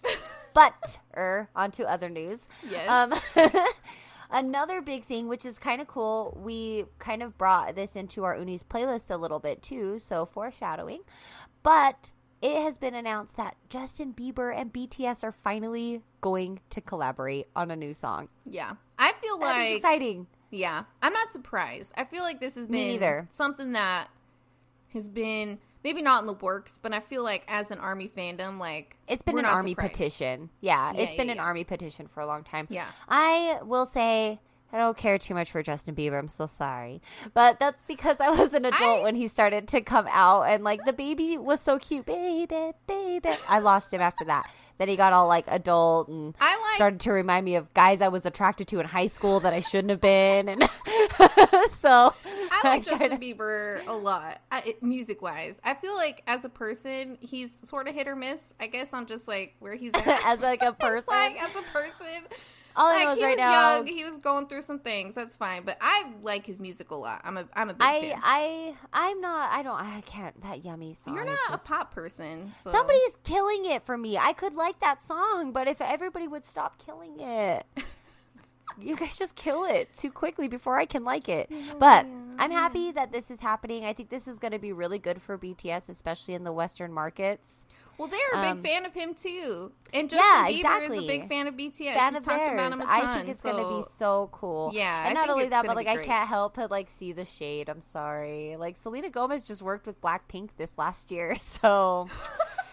but 0.54 0.98
er, 1.16 1.48
on 1.56 1.70
to 1.72 1.84
other 1.84 2.08
news. 2.08 2.48
Yes. 2.68 2.88
Um, 2.88 3.12
another 4.30 4.80
big 4.80 5.04
thing, 5.04 5.28
which 5.28 5.44
is 5.44 5.58
kind 5.58 5.80
of 5.80 5.88
cool, 5.88 6.38
we 6.42 6.84
kind 6.98 7.22
of 7.22 7.36
brought 7.36 7.74
this 7.74 7.96
into 7.96 8.24
our 8.24 8.36
Uni's 8.36 8.62
playlist 8.62 9.10
a 9.10 9.16
little 9.16 9.38
bit 9.38 9.62
too. 9.62 9.98
So 9.98 10.24
foreshadowing, 10.24 11.02
but 11.62 12.12
it 12.42 12.62
has 12.62 12.78
been 12.78 12.94
announced 12.94 13.36
that 13.36 13.56
Justin 13.68 14.12
Bieber 14.12 14.54
and 14.54 14.72
BTS 14.72 15.24
are 15.24 15.32
finally 15.32 16.02
going 16.20 16.60
to 16.70 16.80
collaborate 16.80 17.46
on 17.56 17.70
a 17.70 17.76
new 17.76 17.94
song. 17.94 18.28
yeah, 18.44 18.72
I 18.98 19.12
feel 19.22 19.38
That 19.38 19.44
like 19.58 19.76
exciting. 19.76 20.26
Yeah, 20.50 20.84
I'm 21.02 21.12
not 21.12 21.30
surprised. 21.30 21.92
I 21.96 22.04
feel 22.04 22.22
like 22.22 22.40
this 22.40 22.54
has 22.54 22.68
Me 22.68 22.78
been 22.78 22.88
neither. 22.88 23.26
something 23.30 23.72
that 23.72 24.08
has 24.92 25.08
been 25.08 25.58
maybe 25.84 26.02
not 26.02 26.20
in 26.22 26.26
the 26.26 26.32
works, 26.34 26.78
but 26.82 26.92
I 26.92 27.00
feel 27.00 27.22
like 27.22 27.44
as 27.48 27.70
an 27.70 27.78
army 27.78 28.08
fandom, 28.08 28.58
like 28.58 28.96
It's 29.08 29.22
been 29.22 29.38
an 29.38 29.44
army 29.44 29.72
surprised. 29.72 29.92
petition. 29.92 30.50
Yeah, 30.60 30.92
Yeah, 30.94 31.00
it's 31.02 31.14
been 31.14 31.26
yeah, 31.26 31.34
an 31.34 31.38
army 31.40 31.64
petition 31.64 32.06
for 32.06 32.20
a 32.20 32.26
long 32.26 32.44
time. 32.44 32.66
Yeah. 32.70 32.86
I 33.08 33.58
will 33.64 33.86
say 33.86 34.40
I 34.72 34.78
don't 34.78 34.96
care 34.96 35.16
too 35.18 35.32
much 35.34 35.50
for 35.52 35.62
Justin 35.62 35.94
Bieber. 35.94 36.18
I'm 36.18 36.28
so 36.28 36.46
sorry. 36.46 37.00
But 37.34 37.58
that's 37.60 37.84
because 37.84 38.20
I 38.20 38.30
was 38.30 38.52
an 38.52 38.64
adult 38.64 39.00
I- 39.00 39.02
when 39.02 39.14
he 39.14 39.26
started 39.28 39.68
to 39.68 39.80
come 39.80 40.06
out 40.10 40.42
and 40.42 40.64
like 40.64 40.80
the 40.84 40.92
baby 40.92 41.38
was 41.38 41.60
so 41.60 41.78
cute. 41.78 42.04
Baby, 42.06 42.72
baby. 42.86 43.30
I 43.48 43.60
lost 43.60 43.94
him 43.94 44.00
after 44.00 44.24
that. 44.26 44.50
Then 44.78 44.88
he 44.88 44.96
got 44.96 45.14
all 45.14 45.26
like 45.28 45.44
adult 45.48 46.08
and 46.08 46.34
I 46.38 46.60
like- 46.60 46.74
started 46.74 47.00
to 47.00 47.12
remind 47.12 47.44
me 47.46 47.54
of 47.54 47.72
guys 47.72 48.02
I 48.02 48.08
was 48.08 48.26
attracted 48.26 48.68
to 48.68 48.80
in 48.80 48.86
high 48.86 49.06
school 49.06 49.40
that 49.40 49.54
I 49.54 49.60
shouldn't 49.60 49.88
have 49.90 50.00
been. 50.02 50.48
And 50.50 50.62
so 51.70 52.12
I 52.50 52.60
like 52.64 52.84
kinda- 52.86 53.08
Justin 53.08 53.18
Bieber 53.20 53.86
a 53.86 53.92
lot, 53.94 54.40
music 54.82 55.22
wise. 55.22 55.58
I 55.64 55.74
feel 55.74 55.94
like 55.94 56.22
as 56.26 56.44
a 56.44 56.48
person, 56.50 57.16
he's 57.20 57.66
sort 57.66 57.88
of 57.88 57.94
hit 57.94 58.08
or 58.08 58.16
miss. 58.16 58.52
I 58.60 58.66
guess 58.66 58.92
on 58.92 59.06
just 59.06 59.26
like 59.28 59.54
where 59.60 59.74
he's 59.76 59.92
at. 59.94 60.06
As, 60.26 60.40
like, 60.42 60.60
a 60.62 60.72
person? 60.72 61.06
like 61.08 61.40
as 61.42 61.54
a 61.56 61.62
person. 61.72 62.24
All 62.76 62.86
I 62.86 62.96
like 62.96 63.04
know 63.06 63.12
is 63.12 63.18
he 63.18 63.24
right 63.24 63.30
was 63.32 63.38
now 63.38 63.76
young, 63.76 63.86
he 63.86 64.04
was 64.04 64.18
going 64.18 64.46
through 64.48 64.62
some 64.62 64.78
things. 64.78 65.14
That's 65.14 65.34
fine, 65.36 65.62
but 65.64 65.78
I 65.80 66.12
like 66.22 66.46
his 66.46 66.60
music 66.60 66.90
a 66.90 66.94
lot. 66.94 67.20
I'm 67.24 67.36
a 67.36 67.48
I'm 67.54 67.70
a 67.70 67.74
big 67.74 67.82
I 67.82 68.00
fan. 68.00 68.20
I 68.22 68.74
I'm 68.92 69.20
not 69.20 69.50
I 69.52 69.62
don't 69.62 69.80
I 69.80 70.00
can't 70.02 70.40
that 70.42 70.64
yummy 70.64 70.94
song. 70.94 71.14
You're 71.14 71.24
is 71.24 71.30
not 71.30 71.52
just- 71.52 71.64
a 71.64 71.68
pop 71.68 71.94
person. 71.94 72.52
So. 72.64 72.70
Somebody's 72.70 73.16
killing 73.24 73.64
it 73.66 73.82
for 73.84 73.96
me. 73.96 74.18
I 74.18 74.32
could 74.32 74.54
like 74.54 74.78
that 74.80 75.00
song, 75.00 75.52
but 75.52 75.68
if 75.68 75.80
everybody 75.80 76.28
would 76.28 76.44
stop 76.44 76.78
killing 76.84 77.18
it. 77.20 77.66
you 78.80 78.96
guys 78.96 79.18
just 79.18 79.36
kill 79.36 79.64
it 79.64 79.92
too 79.92 80.10
quickly 80.10 80.48
before 80.48 80.78
I 80.78 80.84
can 80.86 81.04
like 81.04 81.28
it. 81.28 81.50
But 81.78 82.06
I'm 82.38 82.50
happy 82.50 82.92
that 82.92 83.12
this 83.12 83.30
is 83.30 83.40
happening. 83.40 83.84
I 83.84 83.92
think 83.92 84.10
this 84.10 84.28
is 84.28 84.38
going 84.38 84.52
to 84.52 84.58
be 84.58 84.72
really 84.72 84.98
good 84.98 85.22
for 85.22 85.38
BTS, 85.38 85.88
especially 85.88 86.34
in 86.34 86.44
the 86.44 86.52
Western 86.52 86.92
markets. 86.92 87.64
Well, 87.98 88.08
they're 88.08 88.42
a 88.42 88.46
Um, 88.46 88.56
big 88.60 88.70
fan 88.70 88.84
of 88.84 88.92
him 88.92 89.14
too, 89.14 89.72
and 89.94 90.10
Justin 90.10 90.58
yeah, 90.58 90.78
Bieber 90.78 90.90
is 90.90 90.98
a 90.98 91.06
big 91.06 91.28
fan 91.30 91.46
of 91.46 91.54
BTS. 91.54 91.94
Fan 91.94 92.12
He's 92.12 92.20
of 92.20 92.26
theirs. 92.26 92.52
about 92.52 92.72
him 92.74 92.80
a 92.82 92.84
ton, 92.84 92.86
I 92.88 93.16
think 93.16 93.28
it's 93.30 93.42
going 93.42 93.56
to 93.56 93.76
be 93.78 93.82
so 93.82 94.28
cool. 94.32 94.70
Yeah, 94.74 95.06
and 95.06 95.14
not 95.14 95.30
only 95.30 95.46
that, 95.46 95.64
but 95.66 95.76
like 95.76 95.86
I 95.86 95.96
can't 96.04 96.28
help 96.28 96.56
but 96.56 96.70
like 96.70 96.88
see 96.90 97.12
the 97.12 97.24
shade. 97.24 97.70
I'm 97.70 97.80
sorry. 97.80 98.56
Like 98.58 98.76
Selena 98.76 99.08
Gomez 99.08 99.42
just 99.44 99.62
worked 99.62 99.86
with 99.86 99.98
Blackpink 100.02 100.50
this 100.58 100.76
last 100.76 101.10
year, 101.10 101.36
so 101.40 102.08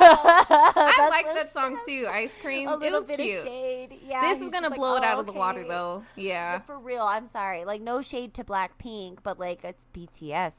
I 0.00 1.08
like 1.10 1.34
that 1.34 1.50
song 1.52 1.78
too. 1.86 2.06
Ice 2.10 2.36
Cream. 2.40 2.68
a 2.68 2.78
It 2.80 2.92
was 2.92 3.06
bit 3.06 3.18
cute. 3.18 3.38
of 3.38 3.44
shade. 3.44 3.98
Yeah, 4.06 4.20
This 4.22 4.40
is 4.40 4.48
gonna 4.50 4.68
just 4.68 4.70
like, 4.72 4.78
blow 4.78 4.96
it 4.96 5.02
"Oh, 5.02 5.06
out 5.06 5.18
of 5.18 5.26
the 5.26 5.32
water 5.32 5.64
though. 5.66 6.04
Yeah, 6.16 6.58
But 6.58 6.66
for 6.66 6.78
real, 6.78 7.02
I'm 7.02 7.26
sorry. 7.28 7.64
Like 7.64 7.80
no 7.82 8.02
shade 8.02 8.34
to 8.34 8.44
Blackpink, 8.44 9.18
but 9.22 9.38
like 9.38 9.64
it's 9.64 9.86
BTS. 9.94 10.54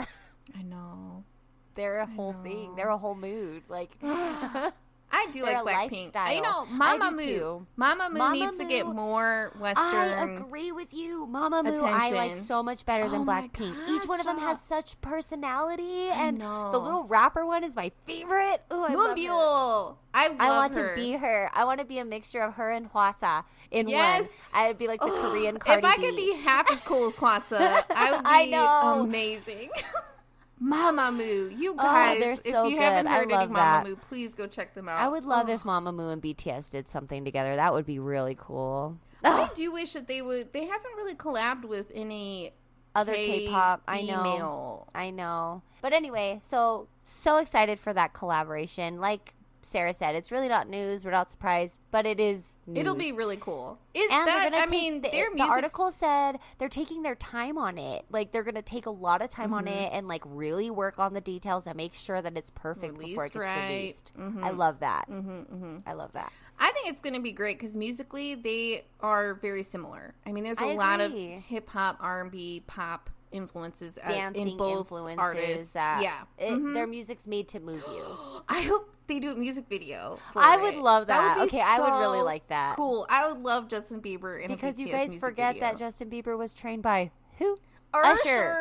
I 0.00 0.62
know. 0.62 1.24
They're 1.74 1.98
a 2.00 2.06
whole 2.06 2.32
thing. 2.34 2.74
They're 2.76 2.88
a 2.90 2.98
whole 2.98 3.14
mood. 3.16 3.62
Like 3.68 3.90
I 5.16 5.26
do 5.30 5.42
They're 5.44 5.62
like 5.62 5.90
Blackpink. 5.92 6.34
You 6.34 6.42
know, 6.42 6.66
Mamamoo. 6.72 7.66
Mama 7.76 8.08
Moo 8.10 8.32
needs 8.32 8.56
to 8.58 8.64
get 8.64 8.84
more 8.86 9.52
Western. 9.60 9.84
I 9.86 10.24
agree 10.34 10.72
with 10.72 10.92
you, 10.92 11.26
Mamamoo. 11.30 11.82
I 11.84 12.10
like 12.10 12.34
so 12.34 12.62
much 12.64 12.84
better 12.84 13.08
than 13.08 13.20
Oh 13.20 13.24
Blackpink. 13.24 13.76
Each 13.88 14.06
one 14.06 14.18
of 14.18 14.26
them 14.26 14.38
has 14.38 14.60
such 14.60 15.00
personality, 15.00 16.08
and 16.08 16.40
the 16.40 16.78
little 16.78 17.04
rapper 17.04 17.46
one 17.46 17.62
is 17.62 17.76
my 17.76 17.92
favorite. 18.06 18.62
Ooh, 18.72 18.82
I 18.82 18.94
love 18.94 19.16
her. 19.18 19.96
I 20.16 20.28
love 20.28 20.36
I 20.40 20.48
want 20.50 20.74
her. 20.74 20.94
to 20.94 21.00
be 21.00 21.12
her. 21.12 21.50
I 21.54 21.64
want 21.64 21.78
to 21.80 21.86
be 21.86 21.98
a 21.98 22.04
mixture 22.04 22.40
of 22.42 22.54
her 22.54 22.70
and 22.70 22.92
Hwasa 22.92 23.44
in 23.70 23.88
Yes. 23.88 24.22
one. 24.22 24.30
I'd 24.52 24.78
be 24.78 24.88
like 24.88 25.00
the 25.00 25.06
Ugh, 25.12 25.30
Korean 25.30 25.58
Cardi 25.58 25.86
If 25.86 25.92
I 25.92 25.96
B. 25.96 26.02
could 26.02 26.16
be 26.16 26.34
half 26.44 26.70
as 26.72 26.80
cool 26.82 27.06
as 27.06 27.16
Hwasa, 27.16 27.82
I 27.94 28.12
would 28.12 28.20
be 28.24 28.30
I 28.30 28.44
know. 28.46 29.00
amazing. 29.02 29.70
Mamamoo, 30.62 31.56
you 31.58 31.72
Oh, 31.72 31.76
guys, 31.76 32.20
they're 32.20 32.32
if 32.32 32.38
so 32.40 32.66
you 32.68 32.78
haven't 32.78 33.06
good. 33.06 33.12
I 33.12 33.18
heard 33.18 33.30
love 33.30 33.42
any 33.42 33.52
Mama 33.52 33.82
that. 33.84 33.86
Moo, 33.90 33.96
please 33.96 34.34
go 34.34 34.46
check 34.46 34.74
them 34.74 34.88
out. 34.88 35.00
I 35.00 35.08
would 35.08 35.24
love 35.24 35.48
Oh. 35.48 35.52
if 35.52 35.62
Mamamoo 35.62 36.12
and 36.12 36.22
BTS 36.22 36.70
did 36.70 36.88
something 36.88 37.24
together. 37.24 37.56
That 37.56 37.72
would 37.72 37.86
be 37.86 37.98
really 37.98 38.36
cool. 38.38 38.98
I 39.24 39.48
do 39.56 39.72
wish 39.72 39.92
that 39.94 40.06
they 40.06 40.22
would. 40.22 40.52
They 40.52 40.66
haven't 40.66 40.96
really 40.96 41.14
collabed 41.14 41.64
with 41.64 41.90
any 41.94 42.52
Other 42.94 43.14
K- 43.14 43.46
K-pop, 43.46 43.82
I 43.88 44.02
know. 44.02 44.86
I 44.94 45.10
know. 45.10 45.62
But 45.82 45.92
anyway, 45.92 46.40
so 46.42 46.86
so 47.02 47.38
excited 47.38 47.80
for 47.80 47.92
that 47.92 48.12
collaboration. 48.12 49.00
Like 49.00 49.34
Sarah 49.64 49.94
said, 49.94 50.14
it's 50.14 50.30
really 50.30 50.48
not 50.48 50.68
news. 50.68 51.04
We're 51.04 51.10
not 51.10 51.30
surprised, 51.30 51.78
but 51.90 52.06
it 52.06 52.20
is. 52.20 52.56
News. 52.66 52.78
It'll 52.80 52.94
be 52.94 53.12
really 53.12 53.36
cool. 53.36 53.78
It, 53.94 54.10
And 54.10 54.26
that, 54.28 54.42
they're 54.42 54.50
gonna 54.50 54.62
I 54.62 54.66
take 54.66 54.70
mean, 54.70 55.00
the, 55.02 55.08
their 55.10 55.28
the 55.34 55.42
article 55.42 55.90
said 55.90 56.38
they're 56.58 56.68
taking 56.68 57.02
their 57.02 57.14
time 57.14 57.58
on 57.58 57.78
it. 57.78 58.04
Like 58.10 58.32
they're 58.32 58.42
gonna 58.42 58.62
take 58.62 58.86
a 58.86 58.90
lot 58.90 59.22
of 59.22 59.30
time 59.30 59.52
on 59.54 59.64
Mhm. 59.66 59.86
it 59.86 59.92
and 59.92 60.08
like 60.08 60.22
really 60.26 60.70
work 60.70 60.98
on 60.98 61.14
the 61.14 61.20
details 61.20 61.66
and 61.66 61.76
make 61.76 61.94
sure 61.94 62.20
that 62.20 62.36
it's 62.36 62.50
perfect 62.50 62.98
before 62.98 63.26
it 63.26 63.32
gets 63.32 63.36
right. 63.44 63.68
released. 63.68 64.12
Mhm. 64.18 64.42
I 64.44 64.50
love 64.50 64.80
that. 64.80 65.06
hmm 65.08 65.20
hmm 65.20 65.78
I 65.86 65.92
love 65.94 66.12
that. 66.12 66.32
I 66.58 66.70
think 66.72 66.88
it's 66.88 67.00
going 67.00 67.14
to 67.14 67.20
be 67.20 67.32
great 67.32 67.58
because 67.58 67.74
musically 67.74 68.36
they 68.36 68.84
are 69.00 69.34
very 69.34 69.64
similar. 69.64 70.14
I 70.24 70.30
mean, 70.32 70.44
there's 70.44 70.60
a 70.60 70.64
I 70.66 70.74
lot 70.74 71.00
of 71.00 71.12
hip 71.12 71.68
hop, 71.68 71.96
R 72.00 72.20
and 72.20 72.30
B, 72.30 72.62
pop 72.66 73.10
influences 73.32 73.98
uh, 74.02 74.08
Dancing 74.08 74.50
in 74.50 74.56
both 74.56 74.78
influences 74.82 75.18
artists. 75.18 75.72
that 75.72 76.00
yeah, 76.02 76.22
it, 76.38 76.52
Mhm. 76.54 76.72
their 76.74 76.86
music's 76.86 77.26
made 77.26 77.48
to 77.48 77.58
move 77.60 77.82
you. 77.88 78.04
I 78.48 78.62
hope 78.62 78.93
they 79.06 79.18
do 79.20 79.32
a 79.32 79.36
music 79.36 79.66
video. 79.68 80.18
For 80.32 80.40
I 80.42 80.56
would 80.56 80.74
it. 80.74 80.80
love 80.80 81.06
that. 81.08 81.38
would 81.38 81.50
be 81.50 81.56
okay, 81.56 81.62
I 81.64 81.78
would 81.78 82.00
really 82.00 82.22
like 82.22 82.46
that. 82.48 82.76
Cool. 82.76 83.06
I 83.10 83.28
would 83.30 83.42
love 83.42 83.68
Justin 83.68 84.00
Bieber 84.00 84.40
in 84.42 84.48
Because 84.50 84.78
you 84.78 84.88
guys 84.88 85.14
forget 85.14 85.54
video. 85.54 85.68
that 85.68 85.78
Justin 85.78 86.10
Bieber 86.10 86.36
was 86.38 86.54
trained 86.54 86.82
by 86.82 87.10
who? 87.38 87.58
Usher. 87.92 88.56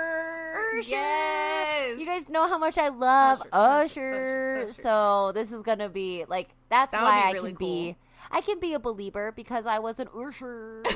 Usher. 0.78 0.90
Yes. 0.90 2.00
You 2.00 2.06
guys 2.06 2.30
know 2.30 2.48
how 2.48 2.58
much 2.58 2.78
I 2.78 2.90
love 2.90 3.42
Usher, 3.52 3.54
Usher. 3.54 4.64
Usher. 4.68 4.74
So 4.74 5.32
this 5.34 5.52
is 5.52 5.64
gonna 5.64 5.90
be 5.90 6.26
like 6.28 6.50
that's 6.70 6.92
That 6.92 7.02
why 7.04 7.22
be 7.22 7.28
I 7.28 7.32
really 7.32 7.52
can 7.52 7.58
be 7.58 7.96
I 8.32 8.42
can 8.42 8.60
be 8.60 8.74
a 8.74 8.80
believer 8.80 9.32
because 9.36 9.66
I 9.66 9.80
was 9.80 10.00
an 10.00 10.08
Usher. 10.16 10.84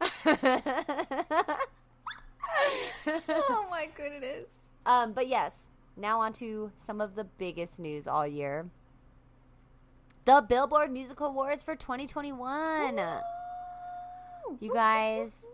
oh 3.28 3.66
my 3.70 3.88
goodness. 3.96 4.50
um, 4.84 5.12
but 5.12 5.28
yes, 5.28 5.52
now 5.96 6.20
on 6.20 6.32
to 6.34 6.72
some 6.84 7.00
of 7.00 7.14
the 7.14 7.24
biggest 7.24 7.78
news 7.78 8.06
all 8.06 8.26
year. 8.26 8.66
The 10.24 10.44
Billboard 10.46 10.90
Music 10.90 11.20
Awards 11.20 11.62
for 11.62 11.76
2021. 11.76 12.98
You 14.60 14.72
guys, 14.72 15.44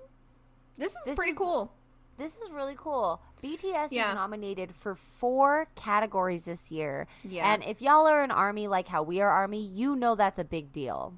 This 0.76 0.92
is 0.92 1.05
This 1.05 1.14
pretty 1.16 1.33
is- 1.33 1.38
cool. 1.38 1.72
this 2.16 2.37
is 2.38 2.50
really 2.50 2.74
cool. 2.76 3.20
BTS 3.42 3.88
Yeah. 3.92 4.11
is 4.11 4.14
nominated 4.14 4.74
for 4.74 4.94
four 4.94 5.66
categories 5.74 6.44
this 6.46 6.70
year. 6.70 7.07
Yeah. 7.24 7.52
And 7.52 7.62
if 7.64 7.83
y'all 7.83 8.07
are 8.07 8.22
an 8.22 8.31
army 8.31 8.68
like 8.68 8.88
how 8.88 9.02
we 9.02 9.20
are 9.20 9.31
army, 9.31 9.61
you 9.62 9.96
know 9.96 10.14
that's 10.14 10.38
a 10.38 10.44
big 10.44 10.72
deal. 10.72 11.14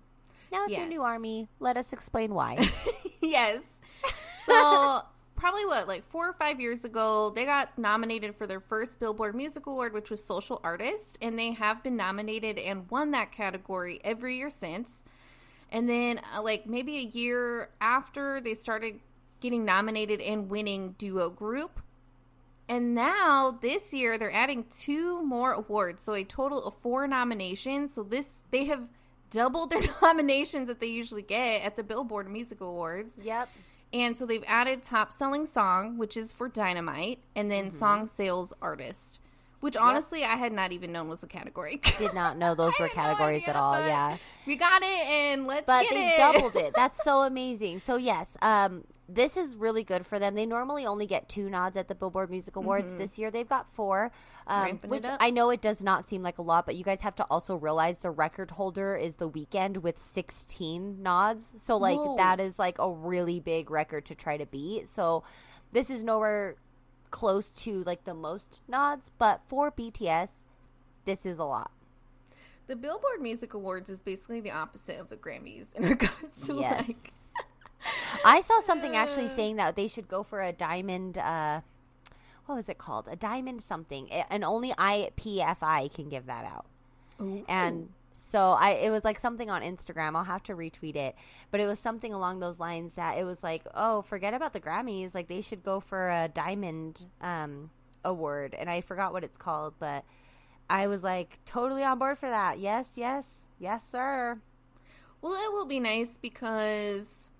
Now, 0.51 0.65
if 0.67 0.71
you're 0.77 0.87
new 0.87 1.03
army, 1.03 1.49
let 1.61 1.77
us 1.77 1.93
explain 1.93 2.33
why. 2.35 2.67
yes. 3.21 3.81
So 4.47 5.01
probably 5.37 5.65
what, 5.67 5.89
like 5.89 6.05
four 6.05 6.29
or 6.29 6.33
five 6.33 6.61
years 6.61 6.85
ago, 6.85 7.31
they 7.31 7.45
got 7.45 7.77
nominated 7.79 8.35
for 8.35 8.47
their 8.47 8.61
first 8.61 8.99
Billboard 9.01 9.35
Music 9.35 9.67
Award, 9.67 9.93
which 9.93 10.11
was 10.11 10.23
Social 10.23 10.61
Artist, 10.65 11.19
and 11.21 11.39
they 11.39 11.53
have 11.53 11.83
been 11.83 11.97
nominated 11.97 12.59
and 12.59 12.91
won 12.91 13.11
that 13.13 13.33
category 13.33 14.01
every 14.05 14.37
year 14.37 14.51
since. 14.51 15.05
And 15.71 15.89
then, 15.89 16.21
uh, 16.35 16.43
like 16.43 16.67
maybe 16.67 16.99
a 16.99 17.03
year 17.03 17.71
after, 17.81 18.41
they 18.41 18.55
started 18.55 19.01
getting 19.41 19.65
nominated 19.65 20.21
and 20.21 20.49
winning 20.49 20.95
Duo 20.99 21.31
Group. 21.31 21.81
And 22.69 22.95
now 22.95 23.59
this 23.61 23.93
year 23.93 24.17
they're 24.17 24.33
adding 24.33 24.65
two 24.71 25.23
more 25.23 25.53
awards, 25.53 26.03
so 26.03 26.15
a 26.15 26.25
total 26.25 26.65
of 26.65 26.75
four 26.75 27.07
nominations. 27.07 27.93
So 27.93 28.03
this 28.03 28.41
they 28.51 28.65
have 28.65 28.89
doubled 29.31 29.71
their 29.71 29.83
nominations 30.03 30.69
that 30.69 30.81
they 30.81 30.87
usually 30.87 31.23
get 31.23 31.63
at 31.63 31.77
the 31.77 31.83
Billboard 31.83 32.31
Music 32.31 32.61
Awards. 32.61 33.19
yep. 33.23 33.49
And 33.95 34.17
so 34.17 34.27
they've 34.27 34.45
added 34.49 34.83
top 34.83 35.13
selling 35.13 35.47
song, 35.47 35.97
which 35.99 36.17
is 36.17 36.33
for 36.33 36.49
Dynamite, 36.49 37.21
and 37.37 37.49
then 37.51 37.67
Mm-hmm. 37.67 37.79
song 37.79 38.07
sales 38.09 38.53
artist, 38.61 39.21
which 39.65 39.79
honestly 39.79 40.25
I 40.25 40.37
had 40.37 40.53
not 40.53 40.73
even 40.73 40.93
known 40.93 41.09
was 41.09 41.23
a 41.23 41.27
category. 41.27 41.81
Did 41.99 42.13
not 42.13 42.37
know 42.37 42.55
those 42.55 42.79
were 42.79 42.87
had 42.87 42.97
no 42.97 43.03
categories 43.03 43.49
at 43.49 43.57
all. 43.57 43.79
Yeah. 43.79 44.19
we 44.47 44.57
got 44.57 44.83
it, 44.83 45.07
and 45.07 45.47
let's 45.47 45.65
But 45.65 45.85
get 45.85 45.95
they 45.95 46.09
it. 46.09 46.19
doubled 46.19 46.55
it. 46.57 46.75
That's 46.77 47.03
so 47.03 47.23
amazing. 47.23 47.79
So 47.79 47.97
yes, 47.97 48.37
um, 48.43 48.85
this 49.09 49.39
is 49.39 49.57
really 49.57 49.83
good 49.83 50.05
for 50.05 50.19
them. 50.19 50.35
They 50.35 50.45
normally 50.45 50.85
only 50.85 51.07
get 51.07 51.31
two 51.31 51.49
nods 51.49 51.79
at 51.79 51.89
the 51.89 51.95
Billboard 51.95 52.29
Music 52.29 52.57
Awards. 52.57 52.93
This 52.93 53.19
year 53.19 53.31
they've 53.31 53.49
got 53.49 53.67
four, 53.73 54.13
um, 54.47 54.81
which. 54.85 55.07
I 55.19 55.31
know 55.31 55.49
it 55.49 55.63
does 55.63 55.83
not 55.83 56.07
seem 56.07 56.23
like 56.23 56.37
a 56.37 56.43
lot, 56.43 56.67
but 56.67 56.77
you 56.77 56.85
guys 56.85 57.01
have 57.01 57.15
to 57.15 57.25
also 57.31 57.57
realize 57.57 58.01
the 58.01 58.11
record 58.11 58.51
holder 58.51 58.95
is 58.97 59.17
the 59.17 59.31
Weeknd 59.31 59.79
with 59.79 59.99
16 59.99 61.03
nods. 61.03 61.55
So 61.57 61.79
like 61.79 61.97
Whoa. 61.97 62.19
that 62.19 62.39
is 62.39 62.59
like 62.59 62.79
a 62.79 62.91
really 62.91 63.41
big 63.41 63.71
record 63.71 64.05
to 64.05 64.15
try 64.15 64.37
to 64.37 64.45
beat. 64.45 64.91
So 64.91 65.25
this 65.73 65.89
is 65.89 66.05
nowhere 66.05 66.57
close 67.15 67.49
to 67.51 67.85
like 67.85 68.03
the 68.03 68.13
most 68.13 68.61
nods, 68.67 69.13
but 69.19 69.41
for 69.47 69.71
BTS, 69.71 70.39
this 71.05 71.25
is 71.25 71.39
a 71.39 71.45
lot. 71.45 71.71
The 72.67 72.75
Billboard 72.75 73.21
Music 73.21 73.55
Awards 73.55 73.89
is 73.89 74.01
basically 74.01 74.41
the 74.41 74.51
opposite 74.51 74.99
of 74.99 75.11
the 75.11 75.17
Grammys 75.17 75.73
in 75.77 75.85
regards 75.89 76.45
to 76.47 76.55
Yes. 76.55 76.89
like 76.89 76.97
I 78.25 78.41
saw 78.41 78.59
something 78.61 78.97
actually 78.97 79.29
saying 79.29 79.57
that 79.57 79.77
they 79.77 79.87
should 79.87 80.09
go 80.09 80.25
for 80.25 80.43
a 80.43 80.53
diamond. 80.53 81.17
Uh, 81.17 81.61
what 82.47 82.57
was 82.57 82.69
it 82.69 82.79
called? 82.79 83.07
A 83.09 83.15
diamond 83.15 83.63
something, 83.63 84.11
and 84.11 84.43
only 84.43 84.73
IFPI 84.73 85.95
can 85.95 86.09
give 86.09 86.27
that 86.27 86.45
out. 86.45 86.67
And 87.49 87.91
so 88.17 88.51
I, 88.53 88.71
it 88.71 88.91
was 88.91 89.05
like 89.05 89.19
something 89.19 89.51
on 89.51 89.61
Instagram. 89.63 90.15
I'll 90.17 90.25
have 90.25 90.43
to 90.45 90.55
retweet 90.55 90.95
it, 90.97 91.17
but 91.51 91.61
it 91.61 91.67
was 91.67 91.79
something 91.81 92.13
along 92.15 92.39
those 92.41 92.59
lines 92.61 92.95
that 92.95 93.19
it 93.19 93.25
was 93.25 93.43
like, 93.43 93.67
oh, 93.75 94.03
forget 94.03 94.33
about 94.33 94.53
the 94.53 94.61
Grammys. 94.61 95.15
Like 95.15 95.29
they 95.29 95.41
should 95.41 95.63
go 95.65 95.81
for 95.81 96.09
a 96.09 96.29
diamond 96.33 97.07
um, 97.21 97.71
award, 98.05 98.55
and 98.59 98.71
I 98.71 98.81
forgot 98.81 99.13
what 99.13 99.25
it's 99.25 99.37
called, 99.37 99.75
but 99.79 100.05
I 100.71 100.87
was 100.87 101.03
like 101.03 101.41
totally 101.45 101.83
on 101.83 101.99
board 101.99 102.19
for 102.19 102.29
that. 102.31 102.59
Yes, 102.61 102.93
yes, 102.97 103.43
yes, 103.59 103.85
sir. 103.87 104.39
Well, 105.21 105.35
it 105.35 105.53
will 105.53 105.67
be 105.67 105.81
nice 105.81 106.17
because 106.17 107.31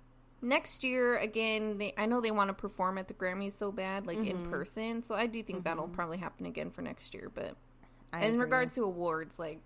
next 0.43 0.83
year 0.85 1.17
again, 1.19 1.79
they 1.79 1.95
I 1.97 2.07
know 2.07 2.21
they 2.21 2.31
want 2.31 2.49
to 2.49 2.55
perform 2.55 2.99
at 2.99 3.09
the 3.09 3.15
Grammys 3.15 3.53
so 3.53 3.71
bad, 3.71 4.07
like 4.07 4.19
Mm-hmm. 4.19 4.45
in 4.45 4.51
person. 4.51 5.03
So 5.03 5.15
I 5.15 5.27
do 5.27 5.43
think 5.43 5.65
that'll 5.65 5.89
probably 5.89 6.19
happen 6.19 6.47
again 6.47 6.71
for 6.71 6.83
next 6.83 7.15
year. 7.15 7.31
But 7.35 7.55
I 8.13 8.21
in 8.21 8.31
agree. 8.35 8.41
regards 8.41 8.75
to 8.75 8.83
awards, 8.85 9.39
like 9.39 9.61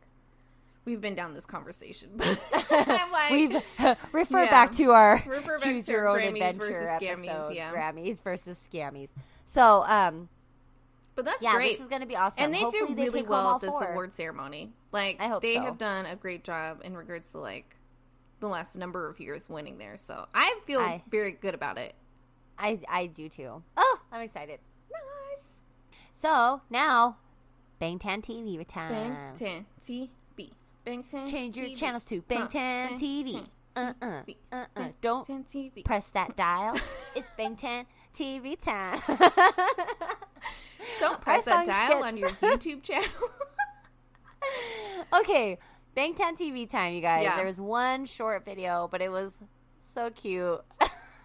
we've 0.88 1.00
been 1.00 1.14
down 1.14 1.34
this 1.34 1.46
conversation, 1.46 2.10
like, 2.70 3.30
We've 3.30 3.56
refer 4.12 4.44
Yeah. 4.44 4.50
back 4.50 4.70
to 4.72 4.90
our 4.92 5.16
back 5.18 5.60
choose 5.60 5.86
to 5.86 5.92
your 5.92 6.08
own 6.08 6.18
Grammys 6.18 6.50
adventure 6.50 6.98
Skammies, 7.00 7.54
yeah. 7.54 7.72
Grammys 7.72 8.22
versus 8.22 8.68
Scammies. 8.72 9.10
So, 9.44 9.82
um, 9.86 10.28
but 11.14 11.24
that's 11.24 11.42
yeah, 11.42 11.54
great. 11.54 11.72
this 11.72 11.80
is 11.80 11.88
going 11.88 12.00
to 12.02 12.06
be 12.06 12.16
awesome. 12.16 12.44
and 12.44 12.54
they 12.54 12.58
Hopefully 12.60 12.94
do 12.94 13.02
really 13.02 13.22
well 13.22 13.56
at 13.56 13.60
this 13.60 13.70
four. 13.70 13.84
award 13.92 14.12
ceremony. 14.12 14.72
Like 14.92 15.16
I 15.20 15.28
hope 15.28 15.42
they 15.42 15.54
so. 15.54 15.62
have 15.62 15.78
done 15.78 16.06
a 16.06 16.16
great 16.16 16.44
job 16.44 16.80
in 16.84 16.96
regards 16.96 17.32
to 17.32 17.38
like 17.38 17.76
the 18.40 18.46
last 18.48 18.76
number 18.76 19.08
of 19.08 19.18
years 19.20 19.48
winning 19.48 19.78
there. 19.78 19.96
So 19.96 20.26
I 20.34 20.58
feel 20.66 20.80
I- 20.80 21.02
very 21.10 21.32
good 21.32 21.54
about 21.54 21.76
it. 21.78 21.94
I 22.58 22.80
I 22.88 23.06
do 23.06 23.28
too. 23.28 23.62
Oh, 23.76 24.00
I'm 24.12 24.20
excited. 24.22 24.58
Nice. 24.90 25.44
So 26.12 26.62
now, 26.70 27.16
Bangtan 27.80 28.22
TV 28.22 28.64
time. 28.66 29.16
Bangtan 29.36 29.64
TV. 29.84 30.08
Bangtan 30.88 31.30
Change 31.30 31.56
your 31.56 31.66
TV. 31.66 31.76
channels 31.76 32.04
to 32.06 32.16
Huh. 32.30 32.34
Bangtan 32.48 32.98
TV. 32.98 33.44
Uh 33.76 33.92
uh 34.00 34.22
uh 34.52 34.64
uh. 34.76 34.88
Don't 35.00 35.26
10 35.26 35.44
TV. 35.44 35.84
press 35.84 36.10
that 36.10 36.34
dial. 36.44 36.74
it's 37.14 37.30
Bangtan 37.38 37.84
TV 38.16 38.58
time. 38.60 38.98
Don't 40.98 41.20
press 41.20 41.46
Our 41.46 41.64
that 41.64 41.66
dial 41.66 41.88
gets- 42.00 42.06
on 42.06 42.16
your 42.16 42.30
YouTube 42.30 42.82
channel. 42.82 43.08
okay, 45.20 45.58
Bangtan 45.96 46.36
TV 46.38 46.68
time, 46.68 46.94
you 46.94 47.00
guys. 47.02 47.22
Yeah. 47.24 47.36
There 47.36 47.46
was 47.46 47.60
one 47.60 48.06
short 48.06 48.44
video, 48.44 48.88
but 48.90 49.02
it 49.02 49.10
was 49.10 49.40
so 49.78 50.10
cute. 50.10 50.60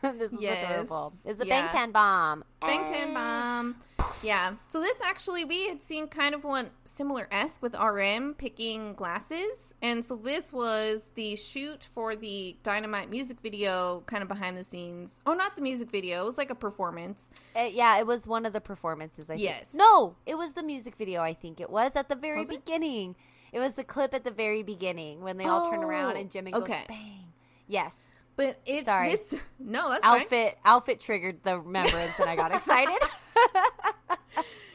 this 0.18 0.32
is 0.34 0.40
Yes. 0.42 0.70
adorable. 0.72 1.14
It's 1.26 1.40
a 1.42 1.48
Yeah. 1.48 1.68
Bangtan 1.70 1.92
bomb. 1.94 2.44
Bangtan 2.62 3.14
bomb. 3.14 3.76
Yeah. 4.22 4.54
So 4.68 4.80
this 4.82 5.00
actually 5.02 5.44
we 5.46 5.68
had 5.68 5.82
seen 5.84 6.08
kind 6.08 6.34
of 6.36 6.44
one 6.44 6.70
similar 6.86 7.28
esque 7.32 7.62
with 7.62 7.76
RM 7.76 8.36
picking 8.36 8.94
glasses. 8.94 9.74
And 9.82 10.04
so 10.06 10.16
this 10.16 10.54
was 10.54 11.10
the 11.16 11.36
shoot 11.36 11.84
for 11.84 12.16
the 12.16 12.56
Dynamite 12.64 13.10
music 13.10 13.40
video, 13.42 14.04
kind 14.06 14.22
of 14.22 14.30
behind 14.30 14.56
the 14.58 14.64
scenes. 14.64 15.20
Oh, 15.26 15.34
not 15.34 15.56
the 15.56 15.62
music 15.62 15.90
video. 15.90 16.24
It 16.24 16.26
was 16.26 16.38
like 16.38 16.50
a 16.50 16.56
performance. 16.56 17.30
Uh, 17.56 17.70
yeah, 17.72 17.98
it 18.00 18.08
was 18.08 18.28
one 18.28 18.46
of 18.46 18.54
the 18.54 18.62
performances. 18.62 19.30
I 19.30 19.36
Yes. 19.36 19.72
think. 19.72 19.80
No, 19.80 20.16
it 20.26 20.36
was 20.36 20.54
the 20.54 20.64
music 20.64 20.96
video. 20.96 21.22
I 21.22 21.34
think 21.34 21.60
it 21.60 21.70
was 21.70 21.96
at 21.96 22.08
the 22.10 22.16
very 22.16 22.40
Was 22.40 22.50
beginning. 22.50 23.16
It? 23.52 23.60
was 23.60 23.76
the 23.76 23.84
clip 23.84 24.14
at 24.16 24.24
the 24.24 24.32
very 24.32 24.64
beginning 24.64 25.22
when 25.22 25.38
they 25.38 25.46
all 25.46 25.70
turn 25.70 25.84
around 25.84 26.16
Oh, 26.16 26.20
and 26.20 26.32
Jimmy 26.32 26.54
okay. 26.56 26.74
goes 26.74 26.88
bang. 26.88 27.34
Yes, 27.68 28.12
But 28.36 28.60
it 28.66 28.86
Sorry. 28.86 29.12
this 29.12 29.36
no, 29.60 29.90
that's 29.92 30.04
fine. 30.04 30.22
outfit 30.22 30.58
outfit 30.66 31.00
triggered 31.00 31.44
the 31.44 31.60
remembrance, 31.60 32.20
and 32.20 32.30
I 32.30 32.36
got 32.36 32.54
excited. 32.54 32.98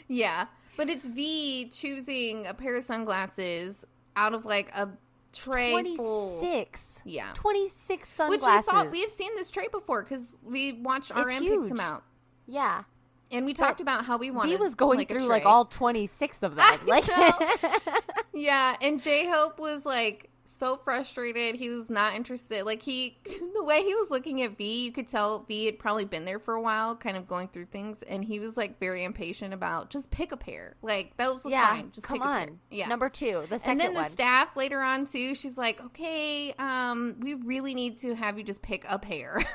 Yeah. 0.08 0.46
But 0.76 0.88
it's 0.88 1.06
V 1.06 1.68
choosing 1.70 2.46
a 2.46 2.54
pair 2.54 2.76
of 2.76 2.84
sunglasses 2.84 3.84
out 4.16 4.32
of 4.32 4.44
like 4.44 4.70
a 4.74 4.88
tray 5.32 5.70
Twenty 5.72 5.96
full. 5.96 6.40
six. 6.40 7.02
Yeah. 7.04 7.30
Twenty 7.34 7.68
six 7.68 8.08
sunglasses. 8.08 8.46
Which 8.46 8.56
we 8.56 8.62
saw, 8.62 8.84
we've 8.84 9.10
seen 9.10 9.34
this 9.36 9.50
tray 9.50 9.68
before 9.70 10.02
because 10.02 10.34
we 10.42 10.72
watched 10.72 11.10
It's 11.10 11.18
RM 11.18 11.40
pick 11.42 11.52
some 11.52 11.62
huge. 11.68 11.80
out, 11.80 12.04
yeah. 12.46 12.84
and 13.30 13.44
we 13.44 13.52
talked 13.54 13.80
about 13.80 14.04
how 14.04 14.16
we 14.18 14.30
wanted. 14.30 14.52
He 14.52 14.56
was 14.56 14.74
going 14.74 14.98
like, 15.00 15.08
through 15.10 15.26
like 15.26 15.44
all 15.46 15.64
26 15.64 16.42
of 16.44 16.56
them. 16.56 16.64
I 16.66 16.78
like 16.86 18.04
Yeah, 18.32 18.76
and 18.80 19.02
J 19.02 19.28
Hope 19.28 19.58
was 19.58 19.84
like 19.84 20.30
so 20.48 20.76
frustrated. 20.76 21.56
He 21.56 21.68
was 21.68 21.90
not 21.90 22.14
interested. 22.14 22.64
Like 22.64 22.82
he, 22.82 23.18
the 23.24 23.62
way 23.62 23.82
he 23.82 23.94
was 23.94 24.11
looking 24.11 24.42
at 24.42 24.56
V, 24.56 24.84
you 24.84 24.92
could 24.92 25.08
tell 25.08 25.40
V 25.40 25.66
had 25.66 25.78
probably 25.78 26.04
been 26.04 26.24
there 26.24 26.38
for 26.38 26.54
a 26.54 26.61
while, 26.61 26.96
kind 26.96 27.16
of 27.16 27.28
going 27.28 27.48
through 27.48 27.66
things, 27.66 28.02
and 28.02 28.24
he 28.24 28.40
was 28.40 28.56
like 28.56 28.78
very 28.78 29.04
impatient 29.04 29.54
about 29.54 29.90
just 29.90 30.11
pick 30.11 30.32
a 30.32 30.37
pair. 30.37 30.76
Like 30.82 31.16
that 31.16 31.32
was 31.32 31.46
yeah, 31.46 31.68
fine. 31.68 31.90
Just 31.92 32.06
come 32.06 32.18
pick 32.18 32.24
a 32.24 32.26
pair. 32.26 32.40
on. 32.40 32.58
Yeah. 32.70 32.88
Number 32.88 33.08
2, 33.08 33.44
the 33.48 33.58
second 33.58 33.72
and 33.72 33.80
then 33.80 33.94
the 33.94 34.00
one. 34.00 34.11
staff 34.11 34.56
later 34.56 34.80
on 34.80 35.06
too, 35.06 35.34
she's 35.34 35.58
like, 35.58 35.82
"Okay, 35.82 36.52
um, 36.58 37.16
we 37.20 37.34
really 37.34 37.74
need 37.74 37.98
to 37.98 38.14
have 38.14 38.38
you 38.38 38.44
just 38.44 38.62
pick 38.62 38.84
a 38.88 38.98
pair." 38.98 39.42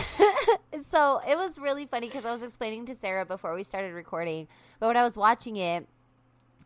so 0.88 1.20
it 1.28 1.36
was 1.36 1.58
really 1.58 1.86
funny 1.86 2.06
because 2.06 2.24
I 2.24 2.32
was 2.32 2.42
explaining 2.42 2.86
to 2.86 2.94
Sarah 2.94 3.26
before 3.26 3.54
we 3.54 3.62
started 3.62 3.92
recording, 3.92 4.48
but 4.80 4.86
when 4.86 4.96
I 4.96 5.02
was 5.02 5.16
watching 5.16 5.56
it, 5.56 5.86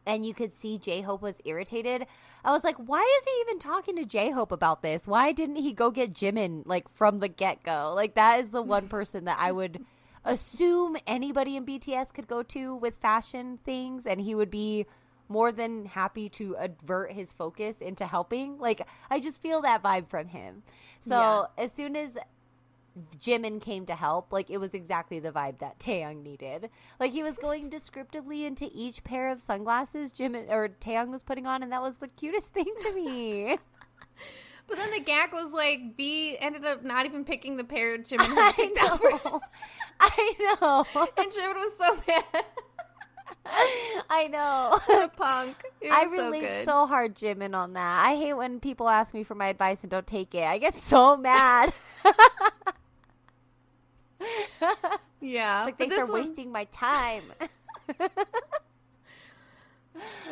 and 0.06 0.24
you 0.24 0.32
could 0.32 0.52
see 0.52 0.78
J 0.78 1.02
Hope 1.02 1.20
was 1.22 1.42
irritated. 1.44 2.06
I 2.44 2.52
was 2.52 2.62
like, 2.64 2.76
why 2.76 3.00
is 3.02 3.24
he 3.24 3.40
even 3.42 3.58
talking 3.58 3.96
to 3.96 4.04
J 4.04 4.30
Hope 4.30 4.52
about 4.52 4.82
this? 4.82 5.06
Why 5.06 5.32
didn't 5.32 5.56
he 5.56 5.72
go 5.72 5.90
get 5.90 6.12
Jimin 6.14 6.62
like 6.64 6.88
from 6.88 7.18
the 7.18 7.28
get 7.28 7.62
go? 7.62 7.92
Like 7.94 8.14
that 8.14 8.40
is 8.40 8.52
the 8.52 8.62
one 8.62 8.88
person 8.88 9.24
that 9.24 9.38
I 9.40 9.52
would 9.52 9.84
assume 10.24 10.96
anybody 11.06 11.56
in 11.56 11.64
BTS 11.66 12.12
could 12.12 12.26
go 12.26 12.42
to 12.44 12.74
with 12.76 12.94
fashion 12.96 13.58
things, 13.64 14.06
and 14.06 14.20
he 14.20 14.34
would 14.34 14.50
be 14.50 14.86
more 15.28 15.50
than 15.50 15.86
happy 15.86 16.28
to 16.28 16.54
avert 16.58 17.10
his 17.12 17.32
focus 17.32 17.80
into 17.80 18.06
helping. 18.06 18.58
Like 18.58 18.82
I 19.10 19.18
just 19.20 19.42
feel 19.42 19.62
that 19.62 19.82
vibe 19.82 20.06
from 20.08 20.28
him. 20.28 20.62
So 21.00 21.16
Yeah. 21.58 21.64
as 21.64 21.72
soon 21.72 21.96
as 21.96 22.16
Jimin 23.18 23.60
came 23.60 23.86
to 23.86 23.94
help, 23.94 24.32
like 24.32 24.50
it 24.50 24.58
was 24.58 24.74
exactly 24.74 25.18
the 25.18 25.30
vibe 25.30 25.58
that 25.58 25.78
Taehyung 25.78 26.22
needed. 26.22 26.70
Like 26.98 27.12
he 27.12 27.22
was 27.22 27.36
going 27.36 27.68
descriptively 27.68 28.44
into 28.44 28.70
each 28.72 29.04
pair 29.04 29.30
of 29.30 29.40
sunglasses 29.40 30.12
Jimin 30.12 30.50
or 30.50 30.68
Taehyung 30.68 31.10
was 31.10 31.22
putting 31.22 31.46
on, 31.46 31.62
and 31.62 31.72
that 31.72 31.82
was 31.82 31.98
the 31.98 32.08
cutest 32.08 32.48
thing 32.54 32.72
to 32.82 32.92
me. 32.94 33.58
But 34.68 34.78
then 34.78 34.90
the 34.90 34.98
gag 34.98 35.32
was 35.32 35.52
like 35.52 35.96
B 35.96 36.36
ended 36.40 36.64
up 36.64 36.82
not 36.82 37.06
even 37.06 37.24
picking 37.24 37.56
the 37.56 37.62
pair 37.62 37.96
Jimin 37.98 38.26
had 38.26 38.48
I 38.48 38.52
picked 38.52 38.78
out 38.82 39.00
for 39.00 39.10
know. 39.10 39.40
I 40.00 40.34
know. 40.60 40.84
And 41.16 41.32
Jimin 41.32 41.54
was 41.54 41.78
so 41.78 41.96
mad. 42.08 42.44
I 44.10 44.26
know. 44.26 44.78
the 44.88 45.10
punk. 45.14 45.54
It 45.80 45.92
I 45.92 46.02
was 46.02 46.18
so 46.18 46.32
good. 46.32 46.64
so 46.64 46.86
hard, 46.88 47.14
Jimin, 47.14 47.54
on 47.54 47.74
that. 47.74 48.04
I 48.06 48.16
hate 48.16 48.34
when 48.34 48.58
people 48.58 48.88
ask 48.88 49.14
me 49.14 49.22
for 49.22 49.36
my 49.36 49.46
advice 49.46 49.84
and 49.84 49.90
don't 49.90 50.06
take 50.06 50.34
it. 50.34 50.42
I 50.42 50.58
get 50.58 50.74
so 50.74 51.16
mad. 51.16 51.72
yeah. 55.20 55.58
It's 55.60 55.66
like 55.66 55.78
thanks 55.78 55.94
for 55.96 56.04
one- 56.06 56.12
wasting 56.14 56.50
my 56.52 56.64
time. 56.64 57.22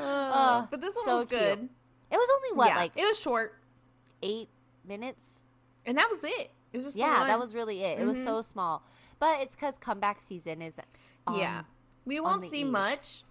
Uh, 0.00 0.66
but 0.70 0.80
this 0.80 0.94
one 0.94 1.04
so 1.06 1.16
was 1.18 1.26
good. 1.26 1.58
cute. 1.58 1.70
It 2.10 2.16
was 2.16 2.28
only 2.36 2.56
what, 2.58 2.68
yeah. 2.68 2.76
like 2.76 2.92
it 2.96 3.02
was 3.02 3.18
short, 3.18 3.58
eight 4.22 4.48
minutes? 4.86 5.44
and 5.86 5.96
that 5.98 6.08
was 6.10 6.22
it. 6.24 6.50
It 6.72 6.76
was 6.76 6.84
just 6.84 6.96
Yeah, 6.96 7.24
that 7.26 7.38
was 7.38 7.54
really 7.54 7.82
it. 7.82 7.98
It 7.98 8.04
was 8.06 8.16
Mhm. 8.18 8.24
so 8.24 8.42
small, 8.42 8.82
but 9.18 9.40
it's 9.40 9.54
because 9.54 9.74
comeback 9.78 10.20
season 10.20 10.60
is. 10.62 10.78
Um, 11.26 11.38
yeah. 11.38 11.62
We 12.04 12.20
won't 12.20 12.44
see 12.44 12.60
eve. 12.60 12.66
much. 12.68 13.22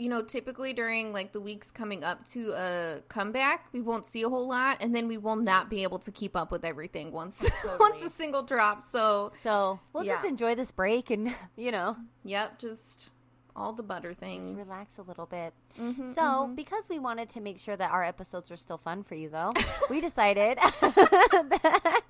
You 0.00 0.08
know, 0.08 0.22
typically 0.22 0.72
during 0.72 1.12
like 1.12 1.32
the 1.32 1.40
weeks 1.40 1.70
coming 1.70 2.02
up 2.02 2.24
to 2.28 2.52
a 2.52 3.02
comeback, 3.08 3.66
we 3.72 3.80
won't 3.82 4.06
see 4.06 4.22
a 4.22 4.28
whole 4.30 4.48
lot, 4.48 4.78
and 4.80 4.94
then 4.94 5.06
we 5.08 5.18
will 5.18 5.36
not 5.36 5.68
be 5.68 5.82
able 5.82 5.98
to 6.00 6.10
keep 6.10 6.34
up 6.36 6.50
with 6.50 6.64
everything 6.64 7.12
once 7.12 7.44
once 7.78 8.00
the 8.00 8.08
single 8.08 8.42
drops. 8.42 8.90
So, 8.90 9.30
So 9.42 9.78
we'll 9.92 10.04
just 10.04 10.24
enjoy 10.24 10.54
this 10.54 10.72
break 10.72 11.10
and 11.10 11.34
you 11.56 11.70
know 11.70 11.96
yep, 12.24 12.58
just 12.58 13.10
all 13.54 13.72
the 13.74 13.82
butter 13.82 14.14
things. 14.14 14.48
just 14.48 14.68
relax 14.70 14.96
a 14.98 15.02
little 15.02 15.26
bit. 15.26 15.52
Mhm, 15.78 16.08
So, 16.08 16.22
mhm. 16.22 16.56
because 16.56 16.88
we 16.88 16.98
wanted 16.98 17.28
to 17.30 17.40
make 17.40 17.58
sure 17.58 17.76
that 17.76 17.90
our 17.90 18.02
episodes 18.02 18.48
were 18.48 18.56
still 18.56 18.78
fun 18.78 19.02
for 19.02 19.16
you, 19.16 19.28
though, 19.28 19.52
we 19.90 20.00
decided 20.00 20.56
that 20.58 22.00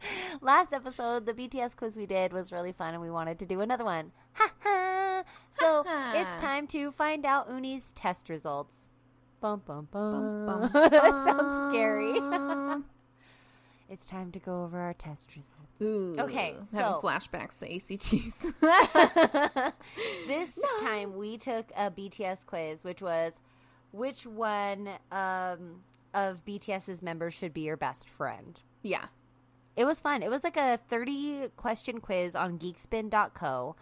last 0.41 0.73
episode, 0.73 1.27
the 1.27 1.33
BTS 1.35 1.77
quiz 1.77 1.97
we 1.97 2.07
did 2.07 2.33
was 2.33 2.53
really 2.53 2.73
fun, 2.73 2.95
and 2.95 3.03
we 3.03 3.11
wanted 3.11 3.39
to 3.41 3.47
do 3.47 3.61
another 3.63 3.85
one. 3.85 4.13
Ha 4.35 4.49
ha! 4.61 4.90
So 5.51 5.83
Ha 5.87 6.13
ha. 6.13 6.21
it's 6.21 6.37
time 6.43 6.67
to 6.69 6.91
find 6.91 7.25
out 7.27 7.49
Uni's 7.51 7.91
test 7.93 8.29
results. 8.29 8.89
Bum 9.41 9.63
bum 9.67 9.89
bum. 9.91 10.47
Bum, 10.47 10.71
that 10.73 11.23
sounds 11.25 11.73
scary. 11.73 12.13
it's 13.89 14.07
time 14.07 14.31
to 14.33 14.39
go 14.39 14.63
over 14.65 14.79
our 14.79 14.95
test 14.95 15.35
results. 15.35 15.57
Ooh, 15.83 16.15
Okay, 16.19 16.53
having 16.53 16.67
so- 16.67 17.01
flashbacks 17.03 17.59
to 17.61 17.75
ACTs. 17.75 18.47
this 20.27 20.59
time 20.81 21.17
we 21.17 21.37
took 21.39 21.71
a 21.77 21.91
BTS 21.91 22.47
quiz, 22.47 22.85
which 22.85 23.01
was 23.03 23.41
which 23.93 24.27
one 24.27 24.89
um, 25.11 25.81
of 26.15 26.45
BTS's 26.45 27.03
members 27.03 27.35
should 27.35 27.53
be 27.53 27.63
your 27.63 27.77
best 27.77 28.09
friend. 28.09 28.63
yeah, 28.83 29.07
It 29.77 29.85
was 29.85 30.01
fun. 30.01 30.23
It 30.23 30.31
was 30.31 30.45
like 30.45 30.57
a 30.57 30.77
30 30.89 31.49
question 31.57 32.01
quiz 32.01 32.37
on 32.37 32.59
geekspin.co. 32.59 33.75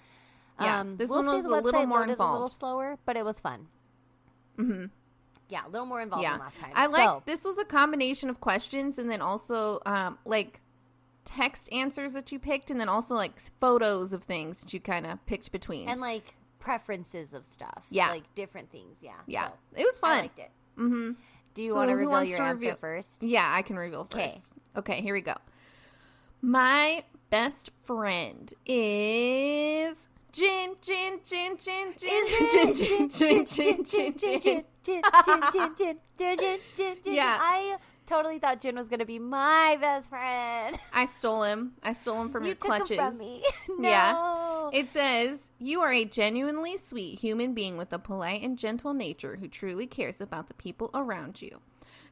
Yeah, 0.61 0.81
Um, 0.81 0.97
this 0.97 1.09
we'll 1.11 1.18
one 1.25 1.37
was 1.37 1.44
a 1.44 1.49
little 1.49 1.87
more 1.87 2.01
loaded 2.01 2.18
A 2.18 2.33
little 2.33 2.49
slower, 2.49 2.99
but 3.05 3.16
it 3.16 3.25
was 3.25 3.38
fun. 3.40 3.68
hmm 4.57 4.87
Yeah, 5.49 5.66
a 5.66 5.68
little 5.68 5.87
more 5.87 6.01
involved 6.01 6.23
yeah. 6.25 6.33
than 6.33 6.40
last 6.40 6.59
time. 6.59 6.73
I 6.75 6.87
like 6.87 7.05
So, 7.05 7.23
this 7.27 7.44
was 7.44 7.59
a 7.59 7.64
combination 7.64 8.29
of 8.31 8.40
questions 8.40 8.99
and 8.99 9.11
then 9.11 9.21
also 9.23 9.81
um, 9.87 10.18
like 10.25 10.61
text 11.25 11.71
answers 11.73 12.12
that 12.14 12.33
you 12.33 12.38
picked, 12.38 12.71
and 12.71 12.81
then 12.81 12.88
also 12.88 13.14
like 13.14 13.38
photos 13.61 14.12
of 14.12 14.23
things 14.25 14.61
that 14.62 14.73
you 14.73 14.81
kind 14.81 15.07
of 15.07 15.25
picked 15.27 15.53
between. 15.53 15.88
and 15.88 16.01
like 16.01 16.35
preferences 16.59 17.35
of 17.35 17.44
stuff. 17.47 17.85
Yeah. 17.90 18.09
Like 18.11 18.35
different 18.35 18.71
things. 18.71 18.97
Yeah. 19.01 19.12
yeah, 19.27 19.47
So, 19.49 19.53
it 19.77 19.85
was 19.85 19.99
fun. 20.01 20.11
I 20.18 20.21
liked 20.23 20.38
it. 20.38 20.51
mm-hmm. 20.77 21.11
Do 21.55 21.62
you 21.62 21.71
So 21.71 21.77
want 21.77 21.90
to 21.90 21.97
reveal 21.97 22.23
your 22.25 22.38
to 22.38 22.42
answer 22.44 22.55
reveal- 22.66 22.77
first? 22.77 23.23
Yeah, 23.23 23.49
I 23.55 23.62
can 23.62 23.77
reveal 23.77 24.05
first. 24.05 24.53
Okay, 24.77 25.01
here 25.03 25.14
we 25.14 25.21
go. 25.23 25.35
My 26.40 27.03
best 27.31 27.71
friend 27.83 28.53
is 28.64 30.09
Jin 30.33 30.75
Jin 30.83 31.21
Jin 31.25 31.57
Jin 31.59 31.95
Jin 31.97 32.75
Jin 32.75 32.75
Jin 32.75 33.09
Jin 33.09 33.45
Jin 33.47 33.85
Jin 33.85 34.64
Jin. 37.03 37.14
Yeah. 37.14 37.38
I 37.41 37.77
totally 38.07 38.38
thought 38.38 38.61
Jin 38.61 38.77
was 38.77 38.88
gonna 38.88 39.05
be 39.05 39.19
my 39.19 39.77
best 39.81 40.11
friend. 40.11 40.79
I 40.93 41.07
stole 41.07 41.43
him. 41.43 41.73
I 41.83 41.93
stole 41.93 42.21
him 42.23 42.31
from 42.31 42.45
you 42.45 42.49
your 42.49 42.57
took 42.57 42.64
him 42.64 42.71
clutches. 42.71 42.99
from 42.99 43.19
me. 43.19 43.43
Yeah. 43.81 44.12
no. 44.12 44.71
It 44.73 44.88
says, 44.88 45.49
You 45.59 45.81
are 45.81 45.93
a 45.93 46.05
genuinely 46.05 46.77
sweet 46.77 47.21
human 47.21 47.55
being 47.55 47.77
with 47.77 47.93
a 47.93 47.99
polite 47.99 48.43
and 48.43 48.59
gentle 48.59 48.95
nature 48.95 49.37
who 49.37 49.49
truly 49.49 49.87
cares 49.87 50.21
about 50.21 50.49
the 50.49 50.55
people 50.55 50.91
around 50.95 51.41
you. 51.41 51.61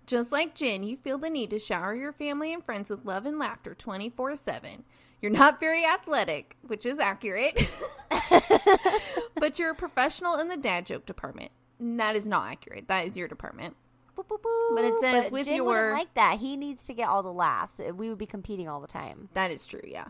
Just 0.06 0.32
like 0.32 0.54
Jin, 0.54 0.84
you 0.84 0.96
feel 0.96 1.18
the 1.18 1.28
need 1.28 1.50
to 1.50 1.58
shower 1.58 1.94
your 1.94 2.12
family 2.12 2.52
and 2.52 2.64
friends 2.64 2.90
with 2.90 3.04
love 3.04 3.26
and 3.26 3.38
laughter 3.38 3.74
24 3.74 4.36
7. 4.36 4.84
You're 5.22 5.32
not 5.32 5.60
very 5.60 5.84
athletic, 5.84 6.56
which 6.66 6.84
is 6.86 6.98
accurate, 6.98 7.70
but 9.34 9.58
you're 9.58 9.70
a 9.72 9.74
professional 9.74 10.38
in 10.38 10.48
the 10.48 10.56
dad 10.56 10.86
joke 10.86 11.06
department. 11.06 11.50
That 11.80 12.16
is 12.16 12.26
not 12.26 12.50
accurate. 12.50 12.88
That 12.88 13.06
is 13.06 13.16
your 13.16 13.28
department. 13.28 13.76
Boo, 14.14 14.24
boo, 14.28 14.38
boo. 14.42 14.72
But 14.74 14.84
it 14.84 14.94
says 15.00 15.30
with 15.30 15.44
Jin 15.46 15.56
your- 15.56 15.92
like 15.92 16.12
that. 16.14 16.38
He 16.38 16.56
needs 16.56 16.86
to 16.86 16.94
get 16.94 17.08
all 17.08 17.22
the 17.22 17.32
laughs. 17.32 17.80
We 17.94 18.08
would 18.08 18.18
be 18.18 18.26
competing 18.26 18.68
all 18.68 18.80
the 18.80 18.86
time. 18.86 19.28
That 19.34 19.50
is 19.50 19.66
true, 19.66 19.82
yeah. 19.84 20.06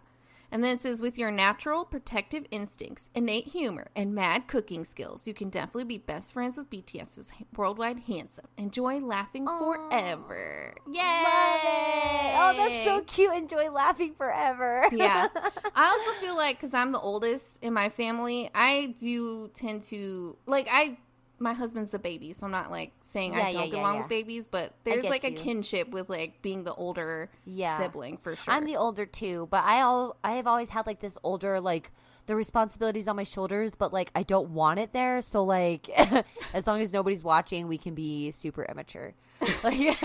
And 0.50 0.62
then 0.62 0.76
it 0.76 0.80
says, 0.80 1.02
with 1.02 1.18
your 1.18 1.30
natural 1.30 1.84
protective 1.84 2.46
instincts, 2.50 3.10
innate 3.14 3.48
humor, 3.48 3.88
and 3.96 4.14
mad 4.14 4.46
cooking 4.46 4.84
skills, 4.84 5.26
you 5.26 5.34
can 5.34 5.50
definitely 5.50 5.84
be 5.84 5.98
best 5.98 6.32
friends 6.32 6.56
with 6.56 6.70
BTS's 6.70 7.32
worldwide 7.56 8.00
handsome. 8.00 8.46
Enjoy 8.56 8.98
laughing 9.00 9.46
Aw. 9.48 9.58
forever. 9.58 10.74
Yay! 10.86 11.00
Love 11.02 11.60
it. 11.64 12.34
Oh, 12.38 12.54
that's 12.56 12.84
so 12.84 13.00
cute. 13.02 13.34
Enjoy 13.34 13.70
laughing 13.70 14.14
forever. 14.14 14.88
yeah. 14.92 15.28
I 15.74 15.86
also 15.86 16.20
feel 16.24 16.36
like 16.36 16.56
because 16.58 16.74
I'm 16.74 16.92
the 16.92 17.00
oldest 17.00 17.58
in 17.62 17.72
my 17.72 17.88
family, 17.88 18.50
I 18.54 18.94
do 18.98 19.50
tend 19.54 19.82
to 19.84 20.36
like 20.46 20.68
I. 20.70 20.98
My 21.38 21.52
husband's 21.52 21.90
the 21.90 21.98
baby, 21.98 22.32
so 22.32 22.46
I'm 22.46 22.52
not 22.52 22.70
like 22.70 22.92
saying 23.00 23.34
Yeah, 23.34 23.40
I 23.40 23.52
don't 23.52 23.64
yeah, 23.66 23.70
get 23.72 23.78
along 23.80 23.94
yeah. 23.96 24.00
with 24.00 24.08
babies, 24.08 24.46
but 24.46 24.72
there's 24.84 25.04
like 25.04 25.24
a 25.24 25.30
kinship 25.30 25.90
with 25.90 26.08
like 26.08 26.40
being 26.40 26.64
the 26.64 26.72
older 26.74 27.28
sibling 27.46 28.16
for 28.16 28.36
sure. 28.36 28.54
I'm 28.54 28.64
the 28.64 28.76
older 28.76 29.04
too, 29.04 29.46
but 29.50 29.62
I 29.64 29.82
all 29.82 30.16
I 30.24 30.32
have 30.32 30.46
always 30.46 30.70
had 30.70 30.86
like 30.86 31.00
this 31.00 31.18
older 31.22 31.60
like 31.60 31.90
the 32.24 32.34
responsibilities 32.34 33.06
on 33.06 33.16
my 33.16 33.22
shoulders, 33.22 33.72
but 33.76 33.92
like 33.92 34.10
I 34.14 34.22
don't 34.22 34.50
want 34.50 34.78
it 34.80 34.92
there. 34.92 35.20
So 35.20 35.44
like 35.44 35.90
as 36.54 36.66
long 36.66 36.80
as 36.80 36.92
nobody's 36.92 37.22
watching, 37.22 37.68
we 37.68 37.76
can 37.78 37.94
be 37.94 38.30
super 38.30 38.64
immature, 38.64 39.12
like 39.62 40.00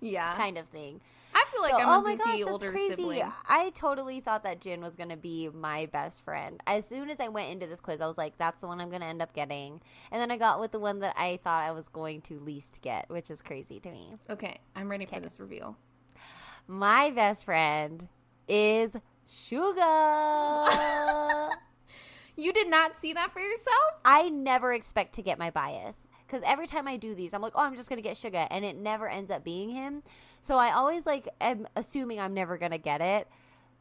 yeah, 0.00 0.34
kind 0.36 0.58
of 0.58 0.66
thing. 0.68 1.00
I 1.38 1.44
feel 1.52 1.60
like 1.60 1.72
So- 1.72 1.76
I'm 1.78 1.88
oh 1.88 2.00
a 2.00 2.02
my 2.02 2.16
gosh, 2.16 2.38
that's 2.38 2.50
older 2.50 2.70
crazy. 2.70 2.94
sibling. 2.94 3.32
I 3.46 3.68
totally 3.70 4.20
thought 4.20 4.42
that 4.44 4.62
Jin 4.62 4.80
was 4.80 4.96
gonna 4.96 5.18
be 5.18 5.50
my 5.50 5.84
best 5.84 6.24
friend. 6.24 6.62
As 6.66 6.88
soon 6.88 7.10
as 7.10 7.20
I 7.20 7.28
went 7.28 7.50
into 7.52 7.66
this 7.66 7.78
quiz, 7.80 8.00
I 8.00 8.06
was 8.06 8.16
like, 8.16 8.38
"That's 8.38 8.62
the 8.62 8.66
one 8.68 8.80
I'm 8.80 8.88
gonna 8.88 9.04
end 9.04 9.20
up 9.20 9.34
getting." 9.34 9.82
And 10.10 10.18
then 10.22 10.30
I 10.30 10.38
got 10.38 10.60
with 10.60 10.70
the 10.72 10.80
one 10.80 11.00
that 11.00 11.14
I 11.18 11.38
thought 11.44 11.62
I 11.62 11.72
was 11.72 11.88
going 11.88 12.22
to 12.22 12.40
least 12.40 12.80
get, 12.80 13.10
which 13.10 13.30
is 13.30 13.42
crazy 13.42 13.78
to 13.80 13.90
me. 13.90 14.14
Okay, 14.30 14.56
I'm 14.74 14.90
ready 14.90 15.04
for 15.04 15.20
this 15.20 15.38
reveal. 15.38 15.76
My 16.66 17.10
best 17.10 17.44
friend 17.44 18.08
is 18.48 18.96
Suga. 19.28 21.50
You 22.38 22.52
did 22.52 22.68
not 22.68 22.94
see 22.94 23.14
that 23.14 23.32
for 23.32 23.40
yourself? 23.40 23.94
I 24.04 24.28
never 24.28 24.74
expect 24.74 25.14
to 25.14 25.22
get 25.22 25.38
my 25.38 25.48
bias 25.50 26.06
because 26.26 26.42
every 26.44 26.66
time 26.66 26.86
I 26.86 26.98
do 26.98 27.14
these, 27.14 27.32
I'm 27.32 27.40
like, 27.40 27.54
oh, 27.54 27.62
I'm 27.62 27.76
just 27.76 27.88
gonna 27.88 28.02
get 28.02 28.14
Suga, 28.14 28.46
and 28.50 28.62
it 28.62 28.76
never 28.76 29.08
ends 29.08 29.30
up 29.30 29.42
being 29.42 29.70
him. 29.70 30.02
So 30.46 30.58
I 30.58 30.70
always 30.72 31.06
like 31.06 31.28
am 31.40 31.66
assuming 31.74 32.20
I'm 32.20 32.32
never 32.32 32.56
gonna 32.56 32.78
get 32.78 33.00
it, 33.00 33.26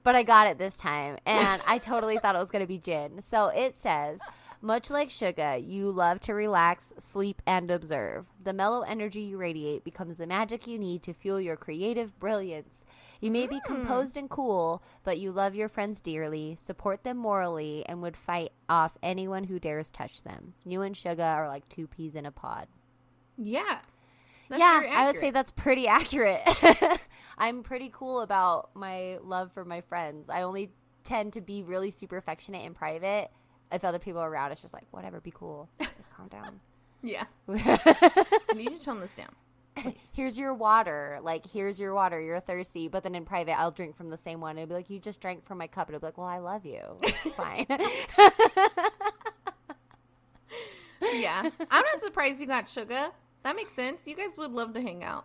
but 0.04 0.16
I 0.16 0.24
got 0.24 0.48
it 0.48 0.58
this 0.58 0.78
time, 0.78 1.18
and 1.26 1.62
I 1.68 1.78
totally 1.78 2.18
thought 2.18 2.36
it 2.36 2.40
was 2.40 2.50
gonna 2.50 2.66
be 2.66 2.80
Jin. 2.80 3.22
So 3.22 3.48
it 3.48 3.78
says. 3.78 4.20
Much 4.62 4.90
like 4.90 5.10
Suga, 5.10 5.64
you 5.64 5.92
love 5.92 6.20
to 6.22 6.34
relax, 6.34 6.92
sleep, 6.98 7.40
and 7.46 7.70
observe. 7.70 8.32
The 8.42 8.54
mellow 8.54 8.82
energy 8.82 9.22
you 9.22 9.38
radiate 9.38 9.84
becomes 9.84 10.18
the 10.18 10.26
magic 10.26 10.66
you 10.66 10.80
need 10.80 11.04
to 11.04 11.14
fuel 11.14 11.40
your 11.40 11.58
creative 11.58 12.18
brilliance. 12.20 12.84
You 13.22 13.30
may 13.30 13.46
be 13.46 13.58
Mm. 13.60 13.66
composed 13.66 14.18
and 14.18 14.28
cool, 14.28 14.82
but 15.04 15.20
you 15.20 15.32
love 15.32 15.54
your 15.54 15.70
friends 15.70 16.02
dearly, 16.02 16.56
support 16.56 17.04
them 17.04 17.18
morally, 17.18 17.86
and 17.86 18.02
would 18.02 18.18
fight 18.18 18.54
off 18.68 18.98
anyone 19.04 19.44
who 19.44 19.60
dares 19.60 19.92
touch 19.92 20.24
them. 20.24 20.56
You 20.66 20.82
and 20.82 20.96
Suga 20.96 21.36
are 21.36 21.48
like 21.48 21.70
two 21.70 21.86
peas 21.86 22.16
in 22.16 22.26
a 22.26 22.32
pod. 22.32 22.68
Yeah. 23.38 23.82
That's 24.50 24.60
yeah, 24.60 24.84
I 24.92 25.06
would 25.06 25.20
say 25.20 25.32
that's 25.32 25.52
pretty 25.52 25.88
accurate. 25.88 26.42
I'm 27.38 27.64
pretty 27.64 27.90
cool 27.92 28.22
about 28.22 28.70
my 28.76 29.18
love 29.24 29.52
for 29.52 29.66
my 29.66 29.82
friends. 29.82 30.30
I 30.30 30.44
only 30.44 30.72
tend 31.04 31.34
to 31.34 31.42
be 31.42 31.64
really 31.64 31.90
super 31.90 32.18
affectionate 32.18 32.66
in 32.66 32.74
private. 32.74 33.32
If 33.72 33.84
other 33.84 34.00
people 34.00 34.22
are 34.22 34.30
around, 34.30 34.52
it's 34.52 34.62
just 34.62 34.74
like, 34.74 34.86
whatever, 34.92 35.20
be 35.20 35.32
cool. 35.32 35.70
Like, 35.80 35.90
calm 36.16 36.28
down. 36.30 36.60
Yeah. 37.04 37.26
I 37.50 38.54
need 38.56 38.70
to 38.70 38.80
tone 38.80 39.00
this 39.02 39.16
down. 39.18 39.94
here's 40.16 40.40
your 40.40 40.54
water. 40.54 41.20
Like, 41.22 41.46
here's 41.46 41.80
your 41.80 41.94
water. 41.94 42.22
You're 42.22 42.40
thirsty. 42.40 42.88
But 42.88 43.04
then 43.04 43.16
in 43.16 43.26
private, 43.26 43.60
I'll 43.60 43.72
drink 43.72 43.96
from 43.98 44.10
the 44.10 44.18
same 44.18 44.40
one. 44.40 44.58
It'll 44.58 44.70
be 44.70 44.76
like, 44.76 44.90
you 44.90 45.00
just 45.00 45.20
drank 45.20 45.44
from 45.44 45.58
my 45.58 45.68
cup. 45.68 45.90
It'll 45.90 46.00
be 46.00 46.08
like, 46.08 46.18
well, 46.18 46.28
I 46.28 46.38
love 46.38 46.66
you. 46.66 46.82
It's 47.02 47.36
fine. 47.36 47.68
Yeah. 51.14 51.50
I'm 51.72 51.86
not 51.86 52.02
surprised 52.02 52.40
you 52.40 52.48
got 52.48 52.68
sugar. 52.70 53.10
That 53.46 53.56
makes 53.56 53.74
sense. 53.74 54.08
You 54.08 54.16
guys 54.16 54.40
would 54.40 54.52
love 54.52 54.74
to 54.74 54.82
hang 54.82 55.04
out. 55.04 55.24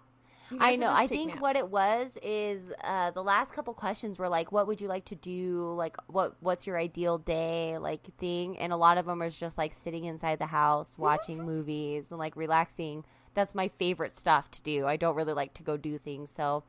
I 0.60 0.76
know. 0.76 0.92
I 0.92 1.06
think 1.06 1.28
naps. 1.28 1.40
what 1.40 1.56
it 1.56 1.70
was 1.70 2.18
is 2.22 2.70
uh, 2.84 3.12
the 3.12 3.22
last 3.22 3.54
couple 3.54 3.72
questions 3.72 4.18
were 4.18 4.28
like, 4.28 4.52
"What 4.52 4.66
would 4.66 4.82
you 4.82 4.88
like 4.88 5.06
to 5.06 5.14
do? 5.14 5.72
Like, 5.74 5.96
what 6.06 6.36
what's 6.40 6.66
your 6.66 6.78
ideal 6.78 7.16
day? 7.16 7.78
Like 7.78 8.02
thing?" 8.18 8.58
And 8.58 8.74
a 8.74 8.76
lot 8.76 8.98
of 8.98 9.06
them 9.06 9.20
was 9.20 9.40
just 9.40 9.56
like 9.56 9.72
sitting 9.72 10.04
inside 10.04 10.38
the 10.38 10.44
house, 10.44 10.98
watching 10.98 11.46
movies, 11.46 12.10
and 12.10 12.18
like 12.18 12.36
relaxing. 12.36 13.06
That's 13.32 13.54
my 13.54 13.68
favorite 13.68 14.18
stuff 14.18 14.50
to 14.50 14.60
do. 14.60 14.86
I 14.86 14.96
don't 14.96 15.14
really 15.16 15.32
like 15.32 15.54
to 15.54 15.62
go 15.62 15.78
do 15.78 15.96
things, 15.96 16.30
so 16.30 16.64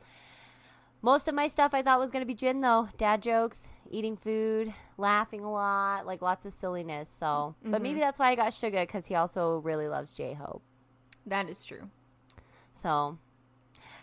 most 1.02 1.28
of 1.28 1.36
my 1.36 1.48
stuff 1.48 1.74
I 1.74 1.82
thought 1.82 2.00
was 2.00 2.12
gonna 2.12 2.26
be 2.26 2.34
Jin 2.34 2.62
though. 2.62 2.88
Dad 2.98 3.22
jokes, 3.22 3.72
eating 3.90 4.16
food, 4.16 4.74
laughing 4.98 5.44
a 5.44 5.52
lot, 5.52 6.06
like 6.06 6.22
lots 6.22 6.46
of 6.46 6.54
silliness. 6.54 7.10
So, 7.10 7.56
but 7.62 7.82
maybe 7.82 8.00
that's 8.00 8.20
why 8.20 8.30
I 8.30 8.36
got 8.36 8.54
Sugar 8.54 8.86
because 8.86 9.08
he 9.08 9.16
also 9.16 9.58
really 9.58 9.90
loves 9.90 10.14
J 10.14 10.34
Hope. 10.34 10.64
That 11.26 11.50
is 11.50 11.64
true. 11.66 11.90
So, 12.72 13.18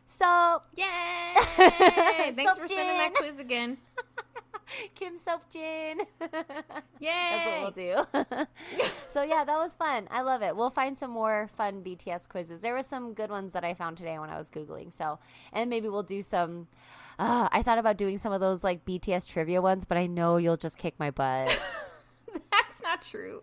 so 0.06 0.62
Yay! 0.76 0.84
Thanks 1.34 2.58
for 2.58 2.66
sending 2.66 2.98
that 2.98 3.12
quiz 3.14 3.38
again. 3.38 3.78
Kim 4.94 5.14
Jin. 5.50 5.98
Yay! 5.98 5.98
That's 7.00 7.60
what 7.60 7.76
we'll 7.76 8.04
do. 8.24 8.46
so 9.08 9.22
yeah, 9.22 9.44
that 9.44 9.56
was 9.56 9.74
fun. 9.74 10.08
I 10.10 10.20
love 10.22 10.42
it. 10.42 10.54
We'll 10.56 10.70
find 10.70 10.96
some 10.96 11.10
more 11.10 11.48
fun 11.56 11.82
BTS 11.82 12.28
quizzes. 12.28 12.60
There 12.60 12.74
were 12.74 12.82
some 12.82 13.14
good 13.14 13.30
ones 13.30 13.54
that 13.54 13.64
I 13.64 13.74
found 13.74 13.96
today 13.96 14.18
when 14.18 14.30
I 14.30 14.38
was 14.38 14.50
googling. 14.50 14.92
So, 14.92 15.18
and 15.52 15.70
maybe 15.70 15.88
we'll 15.88 16.02
do 16.02 16.22
some. 16.22 16.68
Uh, 17.18 17.48
I 17.50 17.62
thought 17.62 17.78
about 17.78 17.96
doing 17.96 18.18
some 18.18 18.32
of 18.32 18.40
those 18.40 18.62
like 18.62 18.84
BTS 18.84 19.28
trivia 19.28 19.60
ones, 19.62 19.84
but 19.84 19.96
I 19.96 20.06
know 20.06 20.36
you'll 20.36 20.56
just 20.56 20.78
kick 20.78 20.94
my 20.98 21.10
butt. 21.10 21.58
That's 22.52 22.82
not 22.82 23.02
true. 23.02 23.42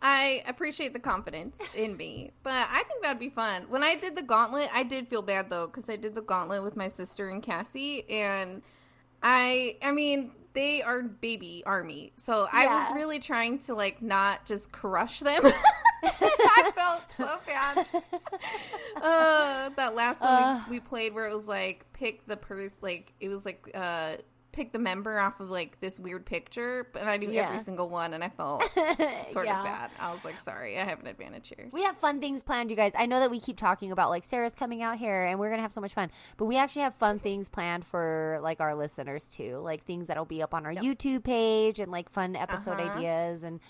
I 0.00 0.42
appreciate 0.46 0.92
the 0.92 1.00
confidence 1.00 1.58
in 1.74 1.96
me, 1.96 2.30
but 2.42 2.52
I 2.70 2.82
think 2.88 3.02
that'd 3.02 3.18
be 3.18 3.30
fun. 3.30 3.64
When 3.68 3.82
I 3.82 3.96
did 3.96 4.14
the 4.16 4.22
gauntlet, 4.22 4.68
I 4.72 4.82
did 4.84 5.08
feel 5.08 5.22
bad 5.22 5.50
though 5.50 5.66
because 5.66 5.88
I 5.90 5.96
did 5.96 6.14
the 6.14 6.22
gauntlet 6.22 6.62
with 6.62 6.76
my 6.76 6.88
sister 6.88 7.28
and 7.28 7.42
Cassie, 7.42 8.08
and 8.10 8.62
I, 9.22 9.76
I 9.82 9.90
mean, 9.92 10.30
they 10.54 10.82
are 10.82 11.02
baby 11.02 11.62
army, 11.66 12.12
so 12.16 12.46
I 12.52 12.66
was 12.66 12.92
really 12.94 13.18
trying 13.18 13.58
to 13.60 13.74
like 13.74 14.00
not 14.02 14.44
just 14.46 14.70
crush 14.72 15.20
them. 15.20 15.42
I 16.04 16.72
felt 16.74 17.02
so 17.16 17.38
bad. 17.46 17.86
Uh, 18.96 19.70
that 19.76 19.94
last 19.94 20.20
one 20.20 20.30
Uh. 20.32 20.64
we, 20.68 20.76
we 20.76 20.80
played 20.80 21.14
where 21.14 21.26
it 21.28 21.34
was 21.34 21.46
like 21.48 21.84
pick 21.92 22.26
the 22.26 22.36
purse, 22.36 22.78
like 22.82 23.12
it 23.20 23.28
was 23.28 23.44
like 23.44 23.68
uh 23.74 24.16
pick 24.58 24.72
the 24.72 24.78
member 24.80 25.20
off 25.20 25.38
of 25.38 25.50
like 25.50 25.80
this 25.80 26.00
weird 26.00 26.26
picture, 26.26 26.88
but 26.92 27.04
I 27.04 27.16
knew 27.16 27.30
Yeah. 27.30 27.46
every 27.46 27.60
single 27.60 27.88
one, 27.88 28.12
and 28.12 28.24
I 28.24 28.28
felt 28.28 28.62
sort 29.30 29.46
Yeah. 29.46 29.60
of 29.60 29.64
bad. 29.64 29.90
I 30.00 30.12
was 30.12 30.24
like, 30.24 30.40
sorry, 30.40 30.78
I 30.78 30.84
have 30.84 30.98
an 30.98 31.06
advantage 31.06 31.52
here. 31.56 31.68
We 31.70 31.84
have 31.84 31.96
fun 31.96 32.20
things 32.20 32.42
planned, 32.42 32.70
you 32.70 32.76
guys. 32.76 32.92
I 32.98 33.06
know 33.06 33.20
that 33.20 33.30
we 33.30 33.38
keep 33.38 33.56
talking 33.56 33.92
about 33.92 34.10
like 34.10 34.24
Sarah's 34.24 34.56
coming 34.56 34.82
out 34.82 34.98
here 34.98 35.24
and 35.26 35.38
we're 35.38 35.48
gonna 35.50 35.62
have 35.62 35.72
so 35.72 35.80
much 35.80 35.94
fun, 35.94 36.10
but 36.36 36.46
we 36.46 36.56
actually 36.56 36.82
have 36.82 36.94
fun 36.94 37.20
things 37.20 37.48
planned 37.48 37.86
for 37.86 38.40
like 38.42 38.60
our 38.60 38.74
listeners 38.74 39.28
too, 39.28 39.58
like 39.58 39.84
things 39.84 40.08
that'll 40.08 40.24
be 40.24 40.42
up 40.42 40.52
on 40.54 40.66
our 40.66 40.74
YouTube 40.74 41.22
page 41.22 41.78
and 41.78 41.92
like 41.92 42.08
fun 42.08 42.34
episode 42.34 42.80
Uh-huh. 42.80 42.98
ideas 42.98 43.44
and 43.44 43.60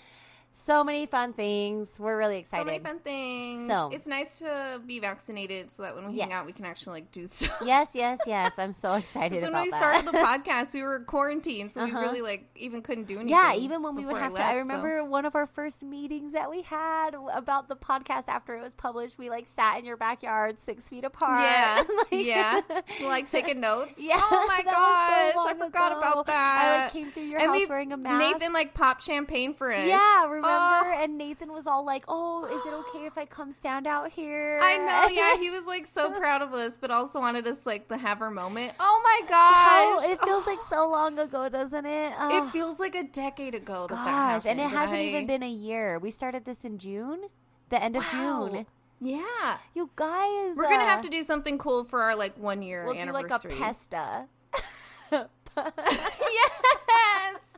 so 0.59 0.83
many 0.83 1.05
fun 1.05 1.31
things. 1.33 1.97
We're 1.99 2.17
really 2.17 2.37
excited. 2.37 2.63
So 2.63 2.65
many 2.65 2.79
fun 2.83 2.99
things. 2.99 3.67
So- 3.67 3.89
it's 3.93 4.05
nice 4.07 4.39
to 4.39 4.81
be 4.85 4.99
vaccinated 4.99 5.71
so 5.71 5.83
that 5.83 5.95
when 5.95 6.05
we 6.11 6.19
hang 6.19 6.33
out, 6.33 6.45
we 6.45 6.51
can 6.51 6.65
actually 6.65 6.99
like 6.99 7.11
do 7.11 7.27
stuff. 7.27 7.61
yes, 7.63 7.89
yes, 7.93 8.19
yes. 8.27 8.59
I'm 8.59 8.73
so 8.73 8.93
excited 8.93 9.41
So 9.41 9.51
when 9.51 9.63
we 9.63 9.69
that. 9.69 9.77
started 9.77 10.05
the 10.05 10.11
podcast, 10.17 10.73
we 10.73 10.83
were 10.83 10.99
quarantined, 10.99 11.71
so 11.71 11.83
we 11.85 11.91
Uh-huh. 11.91 12.01
really 12.01 12.21
like 12.21 12.49
even 12.57 12.81
couldn't 12.81 13.05
do 13.07 13.15
anything. 13.15 13.29
yeah, 13.29 13.55
even 13.55 13.81
when 13.83 13.95
we 13.95 14.05
would 14.05 14.17
have 14.17 14.33
to. 14.33 14.41
I 14.43 14.55
left, 14.55 14.67
so- 14.67 14.73
remember 14.73 15.05
one 15.05 15.25
of 15.25 15.35
our 15.35 15.45
first 15.47 15.81
meetings 15.81 16.33
that 16.33 16.49
we 16.49 16.61
had 16.63 17.15
about 17.33 17.69
the 17.69 17.75
podcast 17.77 18.27
after 18.27 18.55
it 18.55 18.61
was 18.61 18.73
published. 18.73 19.17
We 19.17 19.29
like 19.29 19.47
sat 19.47 19.79
in 19.79 19.85
your 19.85 19.97
backyard, 19.97 20.59
six 20.59 20.89
feet 20.89 21.05
apart. 21.05 21.41
Yeah, 21.41 21.83
Like- 22.11 22.25
yeah, 22.25 22.61
like 23.05 23.31
taking 23.31 23.61
notes. 23.61 23.95
Yeah, 23.99 24.19
oh 24.19 24.45
my 24.47 24.61
gosh, 24.63 25.33
so 25.35 25.49
I 25.49 25.53
forgot 25.53 25.91
ago. 25.93 25.99
about 25.99 26.25
that. 26.27 26.61
I 26.79 26.83
like 26.83 26.91
came 26.93 27.11
through 27.11 27.23
your 27.23 27.39
And 27.39 27.47
house 27.49 27.57
we- 27.59 27.65
wearing 27.67 27.93
a 27.93 27.97
mask. 27.97 28.33
Nathan 28.39 28.51
like 28.53 28.73
popped 28.73 29.03
champagne 29.03 29.53
for 29.53 29.71
us. 29.71 29.85
yeah, 29.87 30.25
remember? 30.25 30.48
Oh. 30.49 30.99
And 31.03 31.17
Nathan 31.17 31.51
was 31.53 31.67
all 31.67 31.85
like, 31.85 32.03
"Oh, 32.07 32.45
is 32.45 32.65
it 32.65 32.73
okay 32.89 33.05
if 33.05 33.17
I 33.17 33.25
come 33.25 33.51
stand 33.51 33.87
out 33.87 34.11
here?" 34.11 34.59
I 34.61 34.77
know, 34.77 35.15
yeah, 35.15 35.37
he 35.39 35.49
was 35.49 35.65
like 35.65 35.85
so 35.87 36.11
proud 36.11 36.41
of 36.41 36.53
us, 36.53 36.77
but 36.77 36.91
also 36.91 37.19
wanted 37.19 37.47
us 37.47 37.65
like 37.65 37.87
to 37.89 37.97
have 37.97 38.21
our 38.21 38.31
moment. 38.31 38.73
Oh 38.79 39.01
my 39.03 39.21
gosh, 39.27 40.05
How, 40.05 40.11
it 40.11 40.21
feels 40.23 40.43
Oh. 40.47 40.51
like 40.51 40.61
so 40.61 40.89
long 40.89 41.17
ago, 41.19 41.49
doesn't 41.49 41.85
it? 41.85 42.13
Oh, 42.19 42.47
it 42.47 42.51
feels 42.51 42.79
like 42.79 42.95
a 42.95 43.03
decade 43.03 43.55
ago 43.55 43.87
that 43.87 43.95
that 43.95 44.05
gosh, 44.05 44.43
happened. 44.43 44.59
and 44.59 44.61
it 44.61 44.69
hasn't 44.75 44.99
I- 44.99 45.03
even 45.03 45.27
been 45.27 45.43
a 45.43 45.49
year. 45.49 45.99
We 45.99 46.11
started 46.11 46.45
this 46.45 46.65
in 46.65 46.77
June, 46.77 47.23
the 47.69 47.81
end 47.81 47.95
of 47.95 48.03
Wow. 48.13 48.49
June. 48.51 48.65
Yeah, 49.01 49.57
You 49.73 49.89
guys, 49.95 50.57
we're 50.57 50.63
gonna 50.69 50.83
uh, 50.83 50.87
have 50.87 51.03
to 51.03 51.09
do 51.09 51.23
something 51.23 51.57
cool 51.57 51.85
for 51.85 52.01
our 52.01 52.15
like 52.17 52.37
one 52.37 52.61
year 52.61 52.83
We'll 52.83 52.95
do 52.95 53.11
like 53.13 53.29
a 53.29 53.33
anniversary. 53.35 53.51
festa. 53.53 54.27
yes. 55.57 57.57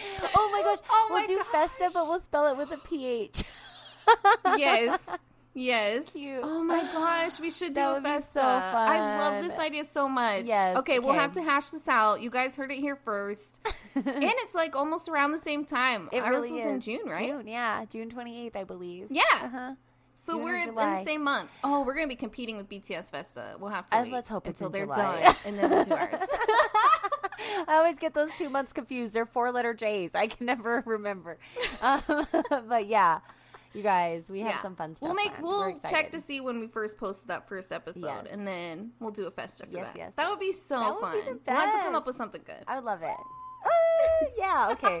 oh 0.36 0.50
my 0.52 0.62
gosh. 0.62 0.78
Oh 0.90 1.06
we'll 1.10 1.20
my 1.20 1.26
do 1.26 1.38
Festa, 1.50 1.90
but 1.92 2.06
we'll 2.08 2.18
spell 2.18 2.46
it 2.48 2.56
with 2.56 2.70
a 2.72 2.78
PH. 2.78 3.42
yes. 4.56 5.08
Yes. 5.54 6.12
Cute. 6.12 6.40
Oh 6.42 6.62
my 6.64 6.80
gosh, 6.80 7.38
we 7.38 7.50
should 7.50 7.74
do 7.74 7.82
a 7.82 8.00
festa. 8.00 8.30
so 8.32 8.40
I 8.40 9.18
love 9.18 9.44
this 9.44 9.58
idea 9.58 9.84
so 9.84 10.08
much. 10.08 10.44
Yes, 10.46 10.78
Okay, 10.78 10.98
we'll 10.98 11.12
have 11.12 11.34
to 11.34 11.42
hash 11.42 11.68
this 11.68 11.88
out. 11.88 12.22
You 12.22 12.30
guys 12.30 12.56
heard 12.56 12.72
it 12.72 12.78
here 12.78 12.96
first. 12.96 13.60
and 13.94 14.04
it's 14.06 14.54
like 14.54 14.74
almost 14.74 15.10
around 15.10 15.32
the 15.32 15.38
same 15.38 15.66
time. 15.66 16.08
It 16.10 16.22
Ours 16.22 16.30
really 16.30 16.52
was 16.52 16.60
is. 16.62 16.66
in 16.66 16.80
June, 16.80 17.06
right? 17.06 17.28
June, 17.28 17.46
yeah. 17.46 17.84
June 17.84 18.10
28th, 18.10 18.56
I 18.56 18.64
believe. 18.64 19.08
Yeah. 19.10 19.20
Uh-huh. 19.42 19.74
So 20.16 20.34
June 20.36 20.44
we're 20.44 20.56
in, 20.56 20.74
the 20.74 21.04
same 21.04 21.22
month. 21.22 21.50
Oh, 21.62 21.82
we're 21.82 21.96
gonna 21.96 22.06
be 22.06 22.14
competing 22.16 22.56
with 22.56 22.70
BTS 22.70 23.10
Festa. 23.10 23.56
We'll 23.58 23.68
have 23.70 23.86
to 23.88 24.04
let's 24.10 24.30
hope 24.30 24.46
it's 24.46 24.58
until 24.60 24.70
they're 24.70 24.86
July. 24.86 25.22
done, 25.22 25.36
and 25.44 25.58
then 25.58 25.70
we'll 25.70 25.84
do 25.84 25.92
ours. 25.92 26.20
I 27.68 27.74
always 27.76 27.98
get 27.98 28.14
those 28.14 28.30
two 28.36 28.48
months 28.50 28.72
confused. 28.72 29.14
They're 29.14 29.26
four 29.26 29.50
letter 29.52 29.74
J's. 29.74 30.10
I 30.14 30.26
can 30.26 30.46
never 30.52 30.82
remember. 30.86 31.38
Um, 31.80 32.02
but 32.68 32.86
yeah, 32.86 33.20
you 33.74 33.82
guys, 33.82 34.28
we 34.28 34.40
have 34.40 34.52
Yeah. 34.52 34.62
some 34.62 34.76
fun 34.76 34.96
stuff. 34.96 35.08
We'll 35.08 35.16
make 35.16 35.32
we'll 35.40 35.78
check 35.90 36.12
to 36.12 36.20
see 36.20 36.40
when 36.40 36.60
we 36.60 36.66
first 36.66 36.98
posted 36.98 37.28
that 37.28 37.48
first 37.48 37.72
episode, 37.72 38.04
Yes. 38.24 38.26
and 38.32 38.46
then 38.46 38.92
we'll 39.00 39.10
do 39.12 39.26
a 39.26 39.30
festa 39.30 39.66
for 39.66 39.72
Yes, 39.72 39.86
that. 39.86 39.96
yes, 39.96 40.12
that 40.16 40.28
would 40.28 40.40
be 40.40 40.52
so 40.52 40.76
That 40.78 40.92
would 40.94 41.00
fun. 41.00 41.12
be 41.12 41.20
the 41.20 41.38
We'll 41.46 41.56
have 41.56 41.72
to 41.72 41.78
come 41.80 41.94
up 41.94 42.06
with 42.06 42.16
something 42.16 42.42
good. 42.44 42.64
I 42.66 42.76
would 42.76 42.84
love 42.84 43.02
it. 43.02 43.08
Uh, 43.64 44.26
yeah, 44.36 44.68
okay. 44.72 45.00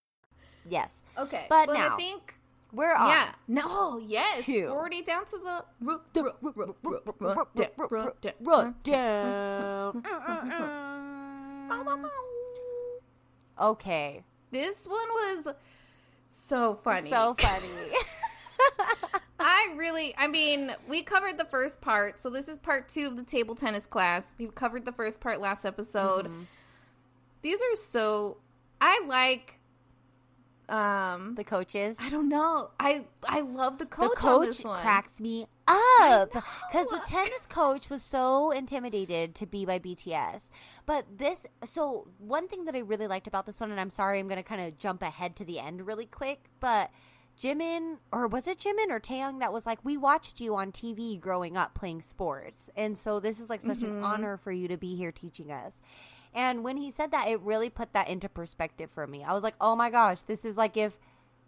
Yes. 0.71 1.03
Okay, 1.17 1.45
But 1.49 1.69
I 1.69 1.73
now- 1.89 1.97
think 1.97 2.39
We're 2.71 2.95
on. 2.95 3.09
yeah, 3.09 3.31
no, 3.47 3.97
yes, 3.99 4.45
Two. 4.45 4.61
we're 4.63 4.71
already 4.71 5.01
down 5.01 5.25
to 5.25 5.37
the 5.37 5.65
Rundown. 8.39 10.03
okay. 13.59 14.23
This 14.51 14.87
one 14.87 15.07
was 15.09 15.47
so 16.29 16.73
funny. 16.75 17.09
So 17.09 17.35
funny. 17.37 17.67
I 19.39 19.73
really, 19.75 20.13
I 20.17 20.27
mean, 20.27 20.73
we 20.87 21.01
covered 21.01 21.37
the 21.37 21.45
first 21.45 21.81
part, 21.81 22.19
so 22.19 22.29
this 22.29 22.47
is 22.47 22.59
part 22.59 22.89
two 22.89 23.07
of 23.07 23.17
the 23.17 23.23
table 23.23 23.55
tennis 23.55 23.85
class. 23.85 24.35
We 24.37 24.47
covered 24.47 24.85
the 24.85 24.91
first 24.91 25.19
part 25.19 25.41
last 25.41 25.65
episode. 25.65 26.25
Mm-hmm. 26.25 26.41
These 27.41 27.59
are 27.61 27.75
so. 27.75 28.37
I 28.79 29.01
like. 29.07 29.57
Um, 30.71 31.35
The 31.35 31.43
coaches. 31.43 31.97
I 31.99 32.09
don't 32.09 32.29
know. 32.29 32.71
I 32.79 33.05
I 33.27 33.41
love 33.41 33.77
the 33.77 33.85
coach. 33.85 34.11
the 34.19 34.27
on 34.27 34.45
coach 34.45 34.63
one. 34.63 34.81
cracks 34.81 35.19
me 35.19 35.47
up 35.67 36.31
because 36.31 36.87
the 36.87 37.01
tennis 37.05 37.45
coach 37.47 37.89
was 37.89 38.01
so 38.01 38.51
intimidated 38.51 39.35
to 39.35 39.45
be 39.45 39.65
by 39.65 39.79
BTS. 39.79 40.49
But 40.85 41.05
this, 41.17 41.45
so 41.63 42.07
one 42.17 42.47
thing 42.47 42.65
that 42.65 42.75
I 42.75 42.79
really 42.79 43.07
liked 43.07 43.27
about 43.27 43.45
this 43.45 43.59
one, 43.59 43.71
and 43.71 43.79
I'm 43.79 43.89
sorry, 43.89 44.19
I'm 44.19 44.27
going 44.27 44.37
to 44.37 44.43
kind 44.43 44.61
of 44.61 44.77
jump 44.77 45.01
ahead 45.01 45.35
to 45.37 45.45
the 45.45 45.59
end 45.59 45.85
really 45.85 46.05
quick, 46.05 46.45
but 46.59 46.89
Jimin, 47.39 47.97
or 48.11 48.27
was 48.27 48.47
it 48.47 48.59
Jimin 48.59 48.89
or 48.91 48.99
Taehyung 48.99 49.39
that 49.39 49.51
was 49.53 49.65
like, 49.65 49.79
we 49.83 49.97
watched 49.97 50.39
you 50.41 50.55
on 50.55 50.71
TV 50.71 51.19
growing 51.19 51.57
up 51.57 51.73
playing 51.73 52.01
sports, 52.01 52.69
and 52.75 52.97
so 52.97 53.19
this 53.19 53.39
is 53.39 53.49
like 53.49 53.61
such 53.61 53.79
Mm-hmm. 53.79 53.97
an 53.97 54.03
honor 54.03 54.37
for 54.37 54.51
you 54.51 54.67
to 54.67 54.77
be 54.77 54.95
here 54.95 55.11
teaching 55.11 55.51
us. 55.51 55.81
And 56.33 56.63
when 56.63 56.77
he 56.77 56.91
said 56.91 57.11
that, 57.11 57.27
it 57.27 57.41
really 57.41 57.69
put 57.69 57.93
that 57.93 58.07
into 58.07 58.29
perspective 58.29 58.89
for 58.89 59.05
me. 59.05 59.23
I 59.23 59.33
was 59.33 59.43
like, 59.43 59.55
oh 59.59 59.75
my 59.75 59.89
gosh, 59.89 60.23
this 60.23 60.45
is 60.45 60.57
like 60.57 60.77
if 60.77 60.97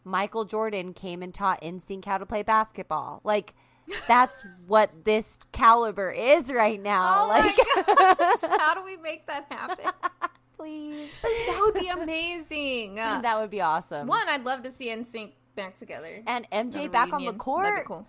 Michael 0.04 0.46
Jordan 0.46 0.94
came 0.94 1.22
and 1.24 1.34
taught 1.34 1.62
NSYNC 1.62 2.06
how 2.06 2.18
to 2.18 2.26
play 2.26 2.44
basketball. 2.44 3.22
Like, 3.24 3.54
that's 4.08 4.46
what 4.68 5.06
this 5.06 5.38
caliber 5.52 6.10
is 6.12 6.52
right 6.52 6.82
now. 6.82 7.24
Oh 7.24 7.28
like, 7.28 7.56
gosh! 7.98 8.50
How 8.60 8.74
do 8.74 8.84
we 8.84 8.96
make 8.98 9.28
that 9.28 9.46
happen? 9.52 9.92
please. 10.58 11.10
that 11.22 11.60
would 11.62 11.74
be 11.74 11.90
amazing. 11.90 12.96
That 12.96 13.40
would 13.40 13.50
be 13.50 13.60
awesome. 13.60 14.08
one, 14.08 14.28
I'd 14.30 14.46
love 14.46 14.64
to 14.64 14.72
see 14.72 14.88
NSYNC 14.88 15.32
back 15.56 15.78
together. 15.78 16.24
and 16.26 16.50
MJ 16.50 16.76
Another 16.76 16.90
back 16.90 17.14
on 17.14 17.26
the 17.26 17.34
court. 17.34 17.66
That'd 17.66 17.82
be 17.82 17.88
cool. 17.88 18.08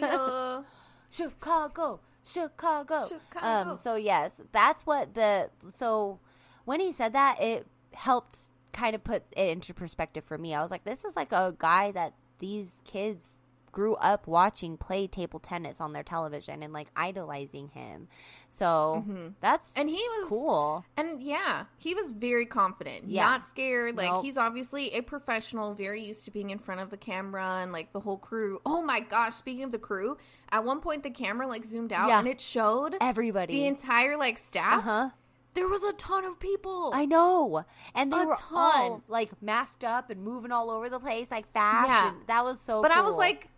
Yeah. 0.00 0.62
Chicago, 1.10 2.00
Chicago. 2.24 3.06
Chicago. 3.06 3.70
Um, 3.70 3.76
so 3.76 3.94
yes, 3.96 4.40
that's 4.52 4.86
what 4.86 5.14
the 5.14 5.50
so 5.70 6.20
when 6.64 6.80
he 6.80 6.92
said 6.92 7.12
that, 7.14 7.40
it 7.40 7.66
helped 7.92 8.38
kind 8.72 8.94
of 8.94 9.04
put 9.04 9.22
it 9.36 9.48
into 9.48 9.74
perspective 9.74 10.24
for 10.24 10.38
me. 10.38 10.54
I 10.54 10.62
was 10.62 10.70
like, 10.70 10.84
this 10.84 11.04
is 11.04 11.16
like 11.16 11.32
a 11.32 11.54
guy 11.58 11.90
that 11.92 12.14
these 12.38 12.80
kids 12.84 13.38
grew 13.72 13.94
up 13.96 14.26
watching 14.26 14.76
play 14.76 15.06
table 15.06 15.40
tennis 15.40 15.80
on 15.80 15.92
their 15.94 16.02
television 16.02 16.62
and 16.62 16.72
like 16.72 16.88
idolizing 16.94 17.68
him. 17.68 18.06
So 18.48 19.04
that's 19.40 19.72
Mm-hmm. 19.72 19.80
And 19.80 19.88
he 19.90 19.96
was- 20.18 20.28
cool. 20.28 20.84
And 20.96 21.22
yeah, 21.22 21.64
he 21.78 21.94
was 21.94 22.10
very 22.10 22.46
confident, 22.46 23.04
Yeah. 23.08 23.24
not 23.24 23.46
scared. 23.46 23.96
Like 23.96 24.10
Nope. 24.10 24.24
he's 24.24 24.36
obviously 24.36 24.90
a 24.94 25.00
professional, 25.02 25.74
very 25.74 26.02
used 26.04 26.24
to 26.26 26.30
being 26.30 26.50
in 26.50 26.58
front 26.58 26.80
of 26.80 26.92
a 26.92 26.96
camera 26.96 27.58
and 27.62 27.72
like 27.72 27.92
the 27.92 28.00
whole 28.00 28.18
crew. 28.18 28.60
Oh 28.66 28.82
my 28.82 29.00
gosh! 29.00 29.34
Speaking 29.36 29.64
of 29.64 29.72
the 29.72 29.78
crew, 29.78 30.18
at 30.50 30.64
one 30.64 30.80
point 30.80 31.02
the 31.02 31.10
camera 31.10 31.46
like 31.46 31.64
zoomed 31.64 31.92
out 31.92 32.08
Yeah. 32.08 32.18
and 32.18 32.28
it 32.28 32.40
showed 32.40 32.96
Everybody. 33.00 33.54
the 33.54 33.66
entire 33.66 34.16
like 34.16 34.38
staff. 34.38 34.78
uh 34.78 34.82
huh. 34.82 35.10
There 35.54 35.68
was 35.68 35.82
a 35.82 35.92
ton 35.92 36.24
of 36.24 36.40
people. 36.40 36.92
I 36.94 37.04
know. 37.04 37.66
And 37.94 38.10
they 38.10 38.16
A 38.22 38.24
were 38.26 38.36
ton. 38.40 38.56
all 38.56 39.02
like 39.06 39.30
masked 39.42 39.84
up 39.84 40.08
and 40.08 40.22
moving 40.22 40.50
all 40.50 40.70
over 40.70 40.88
the 40.88 40.98
place 40.98 41.30
like 41.30 41.50
fast. 41.52 41.88
Yeah. 41.90 42.12
That 42.26 42.44
was 42.44 42.58
so 42.58 42.80
but 42.80 42.90
I 42.90 43.02
was 43.02 43.16
like, 43.16 43.48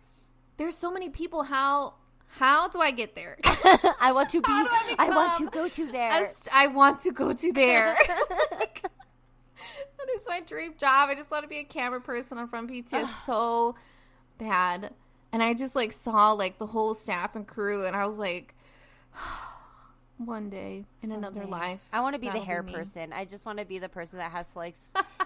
there's 0.57 0.77
so 0.77 0.91
many 0.91 1.09
people. 1.09 1.43
How 1.43 1.95
how 2.27 2.67
do 2.67 2.79
I 2.79 2.91
get 2.91 3.15
there? 3.15 3.37
I 3.43 4.11
want 4.13 4.29
to 4.31 4.41
be 4.41 4.47
I 4.49 4.95
I, 4.99 5.09
want 5.09 5.37
to 5.37 5.49
go 5.49 5.67
to 5.67 5.91
there. 5.91 6.11
I 6.11 6.25
st- 6.25 6.55
I 6.55 6.67
want 6.67 6.99
to 7.01 7.11
go 7.11 7.33
to 7.33 7.53
there. 7.53 7.97
That 9.97 10.13
is 10.13 10.23
my 10.27 10.39
dream 10.41 10.75
job. 10.77 11.09
I 11.09 11.15
just 11.15 11.31
want 11.31 11.43
to 11.43 11.49
be 11.49 11.57
a 11.57 11.63
camera 11.63 11.99
person 11.99 12.37
on 12.37 12.49
Run 12.51 12.67
BTS 12.67 13.07
so 13.25 13.75
bad. 14.37 14.93
And 15.31 15.41
I 15.41 15.53
just 15.53 15.75
like 15.75 15.93
saw 15.93 16.33
like 16.33 16.59
the 16.59 16.67
whole 16.67 16.93
staff 16.93 17.35
and 17.35 17.47
crew, 17.47 17.85
and 17.85 17.95
I 17.95 18.05
was 18.05 18.17
like, 18.17 18.53
one 20.17 20.49
day 20.49 20.85
in 21.01 21.11
another 21.11 21.45
life, 21.45 21.87
I 21.91 22.01
want 22.01 22.13
to 22.13 22.19
be 22.19 22.29
the 22.29 22.39
hair 22.39 22.61
me. 22.61 22.73
person. 22.73 23.13
I 23.13 23.25
just 23.25 23.45
want 23.45 23.59
to 23.59 23.65
be 23.65 23.79
the 23.79 23.89
person 23.89 24.19
that 24.19 24.31
has 24.31 24.49
to 24.51 24.57
like 24.59 24.75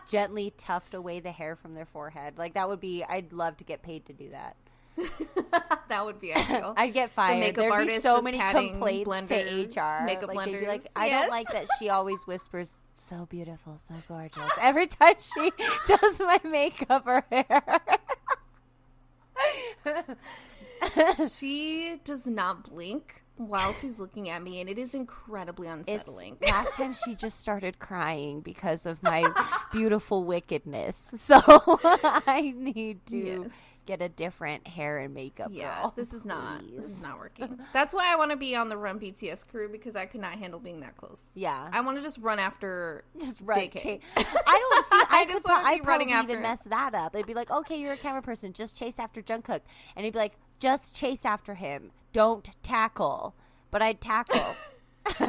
gently 0.07 0.53
tuft 0.57 0.93
away 0.93 1.19
the 1.19 1.31
hair 1.31 1.55
from 1.55 1.73
their 1.73 1.85
forehead. 1.85 2.37
Like 2.37 2.53
that 2.53 2.69
would 2.69 2.79
be 2.79 3.03
I'd 3.03 3.33
love 3.33 3.57
to 3.57 3.63
get 3.63 3.81
paid 3.81 4.05
to 4.05 4.13
do 4.13 4.29
that. 4.29 4.55
that 5.89 6.05
would 6.05 6.19
be 6.19 6.33
ideal. 6.33 6.73
I'd 6.77 6.93
get 6.93 7.11
fired. 7.11 7.39
makeup 7.39 7.55
There'd 7.63 7.71
be 7.71 7.75
artist 7.75 8.01
so 8.01 8.15
just 8.15 8.23
many 8.25 8.37
complaints 8.39 9.09
blender- 9.09 9.73
to 9.73 9.81
HR. 9.81 10.05
makeup 10.05 10.27
like, 10.33 10.37
blenders. 10.49 10.67
like, 10.67 10.87
I 10.95 11.07
Yes. 11.07 11.21
don't 11.21 11.29
like 11.31 11.47
that 11.51 11.65
she 11.79 11.89
always 11.89 12.25
whispers 12.27 12.77
so 12.95 13.25
beautiful, 13.29 13.77
so 13.77 13.93
gorgeous 14.07 14.49
every 14.61 14.87
time 14.87 15.15
she 15.19 15.51
does 15.87 16.19
my 16.19 16.39
makeup 16.43 17.03
or 17.05 17.23
hair. 17.31 17.79
she 21.31 21.99
does 22.03 22.25
not 22.27 22.63
blink 22.69 23.23
while 23.39 23.71
she's 23.73 23.99
looking 23.99 24.27
at 24.29 24.43
me, 24.43 24.59
and 24.59 24.69
it 24.69 24.77
is 24.77 24.93
incredibly 24.93 25.67
It's 25.67 25.75
unsettling. 25.89 26.37
last 26.45 26.73
time 26.75 26.93
she 26.93 27.15
just 27.15 27.39
started 27.39 27.79
crying 27.79 28.41
because 28.41 28.85
of 28.85 29.01
my 29.01 29.23
beautiful 29.71 30.23
wickedness. 30.23 31.15
So 31.29 31.39
I 31.45 32.53
need 32.57 33.05
to 33.07 33.17
Yes. 33.17 33.77
get 33.85 34.01
a 34.01 34.09
different 34.09 34.67
hair 34.67 34.97
and 34.99 35.13
makeup 35.13 35.49
Yeah, 35.51 35.81
girl. 35.81 35.93
this 35.95 36.11
is 36.13 36.25
not 36.25 36.63
this 36.75 36.85
is 36.85 37.01
not 37.01 37.17
working. 37.19 37.59
That's 37.71 37.93
why 37.93 38.11
I 38.11 38.15
want 38.15 38.31
to 38.31 38.37
be 38.37 38.55
on 38.55 38.69
the 38.69 38.77
Run 38.77 38.99
BTS 38.99 39.47
crew 39.47 39.69
because 39.69 39.95
I 39.95 40.05
could 40.05 40.21
not 40.21 40.33
handle 40.33 40.59
being 40.59 40.79
that 40.81 40.97
close. 40.97 41.21
Yeah. 41.35 41.69
I 41.71 41.81
want 41.81 41.97
to 41.97 42.03
just 42.03 42.17
run 42.19 42.39
after 42.39 43.03
just 43.19 43.41
right. 43.41 43.71
I 43.75 44.21
don't 44.23 44.85
see. 44.85 44.91
I, 44.91 45.05
I 45.21 45.25
could 45.25 45.33
just 45.35 45.45
pro- 45.45 45.55
wanna 45.55 45.67
be 45.67 45.73
I'd 45.75 45.83
probably 45.83 45.87
running 45.87 46.11
after 46.13 46.31
even 46.31 46.43
it. 46.43 46.47
mess 46.47 46.61
that 46.61 46.95
up. 46.95 47.13
They'd 47.13 47.25
be 47.27 47.33
like, 47.33 47.51
"Okay, 47.51 47.79
you're 47.79 47.93
a 47.93 47.97
camera 47.97 48.21
person. 48.21 48.53
Just 48.53 48.75
chase 48.75 48.97
after 48.99 49.21
Jungkook," 49.21 49.61
and 49.95 50.03
he'd 50.05 50.13
be 50.13 50.19
like, 50.19 50.33
"Just 50.59 50.95
chase 50.95 51.25
after 51.25 51.55
him. 51.55 51.91
Don't 52.13 52.51
tackle." 52.63 53.35
But 53.71 53.81
I'd 53.81 54.01
tackle. 54.01 54.41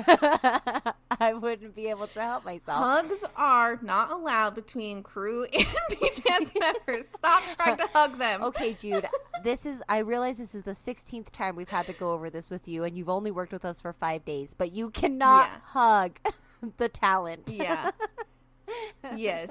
I 1.20 1.32
wouldn't 1.34 1.74
be 1.74 1.88
able 1.88 2.06
to 2.08 2.20
help 2.20 2.44
myself. 2.44 2.78
Hugs 2.82 3.24
are 3.36 3.78
not 3.82 4.10
allowed 4.10 4.54
between 4.54 5.02
crew 5.02 5.44
and 5.52 5.64
BTS 5.90 6.58
members. 6.58 7.08
Stop 7.08 7.42
trying 7.56 7.76
to 7.78 7.86
hug 7.92 8.18
them. 8.18 8.42
Okay, 8.44 8.74
Jude. 8.74 9.06
This 9.42 9.64
is. 9.66 9.82
I 9.88 9.98
realize 9.98 10.38
this 10.38 10.54
is 10.54 10.64
the 10.64 10.72
16th 10.72 11.30
time 11.30 11.56
we've 11.56 11.68
had 11.68 11.86
to 11.86 11.92
go 11.92 12.12
over 12.12 12.30
this 12.30 12.50
with 12.50 12.68
you, 12.68 12.84
and 12.84 12.96
you've 12.96 13.08
only 13.08 13.30
worked 13.30 13.52
with 13.52 13.64
us 13.64 13.80
for 13.80 13.92
five 13.92 14.24
days, 14.24 14.54
but 14.54 14.72
you 14.72 14.90
cannot 14.90 15.48
Yeah. 15.48 15.60
hug 15.64 16.18
the 16.76 16.88
talent. 16.88 17.54
Yeah. 17.54 17.90
yes. 19.16 19.50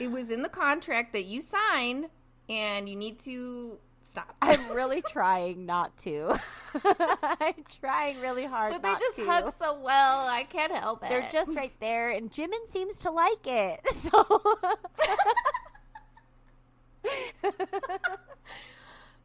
It 0.00 0.10
was 0.10 0.30
in 0.30 0.42
the 0.42 0.48
contract 0.48 1.12
that 1.12 1.24
you 1.24 1.40
signed, 1.40 2.08
and 2.48 2.88
you 2.88 2.96
need 2.96 3.18
to 3.20 3.78
stop. 4.06 4.34
I'm 4.42 4.70
really 4.70 5.02
trying 5.08 5.66
not 5.66 5.96
to. 5.98 6.38
I'm 7.22 7.64
trying 7.80 8.20
really 8.20 8.44
hard. 8.46 8.72
but 8.72 8.82
they 8.82 8.94
just 8.94 9.16
to. 9.16 9.26
hug 9.26 9.52
so 9.52 9.78
well. 9.80 10.26
I 10.26 10.44
can't 10.44 10.72
help 10.72 11.02
it. 11.02 11.08
They're 11.08 11.28
just 11.32 11.54
right 11.54 11.72
there, 11.80 12.10
and 12.10 12.30
Jimin 12.30 12.66
seems 12.66 12.98
to 13.00 13.10
like 13.10 13.46
it. 13.46 13.80
So 13.96 14.48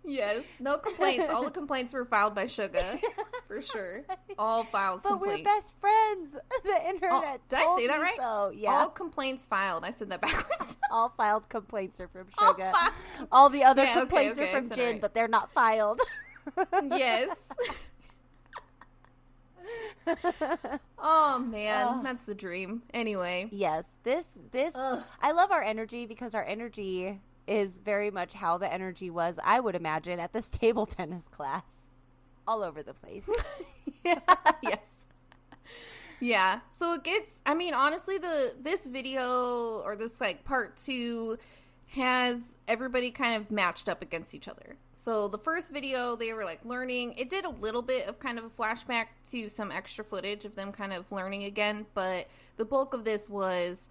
Yes, 0.03 0.43
no 0.59 0.77
complaints. 0.77 1.27
All 1.29 1.43
the 1.43 1.51
complaints 1.51 1.93
were 1.93 2.05
filed 2.05 2.33
by 2.33 2.45
Suga, 2.45 2.99
for 3.47 3.61
sure. 3.61 4.03
All 4.37 4.63
files 4.63 5.03
but 5.03 5.21
we're 5.21 5.43
best 5.43 5.79
friends. 5.79 6.35
The 6.63 6.89
internet. 6.89 7.41
Oh, 7.41 7.47
did 7.49 7.59
I 7.59 7.75
say 7.77 7.87
that 7.87 7.99
right? 8.01 8.15
So 8.17 8.51
yeah, 8.55 8.71
All 8.79 8.89
complaints 8.89 9.45
filed. 9.45 9.83
I 9.85 9.91
said 9.91 10.09
that 10.09 10.21
backwards. 10.21 10.75
All 10.91 11.09
filed 11.15 11.49
complaints 11.49 11.99
are 11.99 12.07
from 12.07 12.27
All 12.39 12.53
fi- 12.55 12.89
All 13.31 13.49
the 13.49 13.63
other 13.63 13.83
Yeah, 13.83 13.93
complaints 13.93 14.39
okay, 14.39 14.51
I 14.51 14.57
are 14.57 14.61
from 14.63 14.71
Jin, 14.71 14.91
right. 14.93 15.01
but 15.01 15.13
they're 15.13 15.27
not 15.27 15.51
filed. 15.51 15.99
yes. 16.91 17.35
oh 20.99 21.39
man, 21.39 22.03
that's 22.03 22.23
the 22.23 22.35
dream. 22.35 22.81
Anyway, 22.93 23.49
Yes, 23.51 23.95
this 24.03 24.25
this 24.51 24.73
Ugh. 24.75 25.03
I 25.21 25.31
love 25.31 25.51
our 25.51 25.61
energy 25.63 26.05
because 26.05 26.33
our 26.35 26.43
energy 26.43 27.21
is 27.47 27.79
very 27.79 28.11
much 28.11 28.33
how 28.33 28.57
the 28.57 28.71
energy 28.71 29.09
was, 29.09 29.39
I 29.43 29.59
would 29.59 29.75
imagine, 29.75 30.19
at 30.19 30.33
this 30.33 30.47
table 30.49 30.85
tennis 30.85 31.27
class. 31.27 31.75
All 32.47 32.63
over 32.63 32.81
the 32.81 32.93
place. 32.93 33.29
yes. 34.63 35.05
Yeah. 36.19 36.59
So 36.69 36.93
it 36.93 37.03
gets 37.03 37.35
I 37.45 37.53
mean 37.53 37.73
honestly 37.73 38.17
the 38.17 38.55
this 38.59 38.85
video 38.87 39.81
or 39.85 39.95
this 39.95 40.19
like 40.19 40.43
part 40.43 40.77
2 40.77 41.37
has 41.89 42.51
everybody 42.67 43.11
kind 43.11 43.35
of 43.35 43.51
matched 43.51 43.89
up 43.89 44.01
against 44.01 44.33
each 44.33 44.47
other. 44.47 44.75
So 44.95 45.27
the 45.27 45.37
first 45.37 45.73
video 45.73 46.15
they 46.15 46.31
were 46.33 46.45
like 46.45 46.63
learning. 46.63 47.13
It 47.17 47.29
did 47.29 47.45
a 47.45 47.49
little 47.49 47.81
bit 47.81 48.07
of 48.07 48.19
kind 48.19 48.37
of 48.37 48.45
a 48.45 48.49
flashback 48.49 49.07
to 49.31 49.49
some 49.49 49.71
extra 49.71 50.03
footage 50.03 50.45
of 50.45 50.55
them 50.55 50.71
kind 50.71 50.93
of 50.93 51.11
learning 51.11 51.43
again, 51.43 51.85
but 51.93 52.27
the 52.57 52.65
bulk 52.65 52.93
of 52.93 53.03
this 53.03 53.29
was 53.29 53.89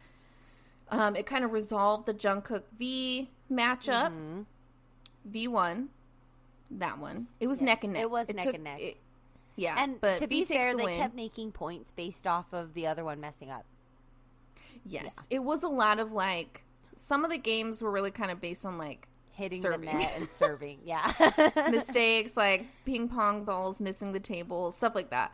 um, 0.90 1.16
it 1.16 1.26
kind 1.26 1.44
of 1.44 1.52
resolved 1.52 2.06
the 2.06 2.14
Jungkook 2.14 2.62
V 2.78 3.30
matchup. 3.50 4.12
V 5.24 5.48
one, 5.48 5.88
that 6.70 6.98
one. 6.98 7.26
It 7.40 7.46
was 7.46 7.58
Mm-hmm. 7.58 7.66
Yes, 7.66 7.74
neck 7.76 7.84
and 7.84 7.92
neck. 7.94 8.02
it 8.02 8.10
was 8.10 8.28
neck 8.28 8.44
took- 8.44 8.54
and 8.54 8.64
neck. 8.64 8.80
it- 8.80 8.96
yeah, 9.56 9.74
And 9.78 10.00
but 10.00 10.18
to 10.20 10.26
be 10.26 10.40
takes 10.44 10.52
fair, 10.52 10.74
the 10.74 10.82
they 10.84 10.96
kept 10.96 11.14
making 11.14 11.52
points 11.52 11.90
based 11.90 12.26
off 12.26 12.54
of 12.54 12.72
the 12.72 12.86
other 12.86 13.04
one 13.04 13.20
messing 13.20 13.50
up. 13.50 13.66
Yes, 14.86 15.14
it 15.28 15.40
was 15.44 15.62
a 15.62 15.68
lot 15.68 15.98
of 15.98 16.12
like 16.12 16.62
some 16.96 17.24
of 17.24 17.30
the 17.30 17.36
games 17.38 17.82
were 17.82 17.90
really 17.90 18.10
kind 18.10 18.30
of 18.30 18.40
based 18.40 18.64
on 18.64 18.78
like 18.78 19.06
hitting 19.32 19.60
serving. 19.60 19.86
the 19.90 19.92
net 19.98 20.12
and 20.16 20.28
serving. 20.28 20.78
Yeah. 20.84 21.12
mistakes 21.70 22.36
like 22.36 22.66
ping 22.86 23.08
pong 23.08 23.44
balls 23.44 23.80
missing 23.80 24.12
the 24.12 24.20
table, 24.20 24.72
stuff 24.72 24.94
like 24.94 25.10
that. 25.10 25.32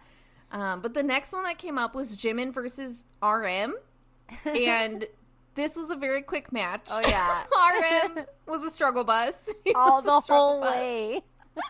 Um, 0.50 0.80
but 0.80 0.94
the 0.94 1.02
next 1.04 1.32
one 1.32 1.44
that 1.44 1.58
came 1.58 1.78
up 1.78 1.94
was 1.94 2.16
Jimin 2.16 2.52
versus 2.52 3.04
RM, 3.22 3.74
and 4.44 5.04
this 5.56 5.74
was 5.76 5.90
a 5.90 5.96
very 5.96 6.22
quick 6.22 6.52
match. 6.52 6.88
Oh, 6.92 7.00
yeah. 7.00 7.44
RM 8.14 8.24
was 8.46 8.62
a 8.62 8.70
struggle 8.70 9.02
bus 9.04 9.50
He 9.64 9.72
All 9.74 10.00
the 10.02 10.20
whole 10.20 10.60
bus. 10.60 10.70
way. 10.74 11.20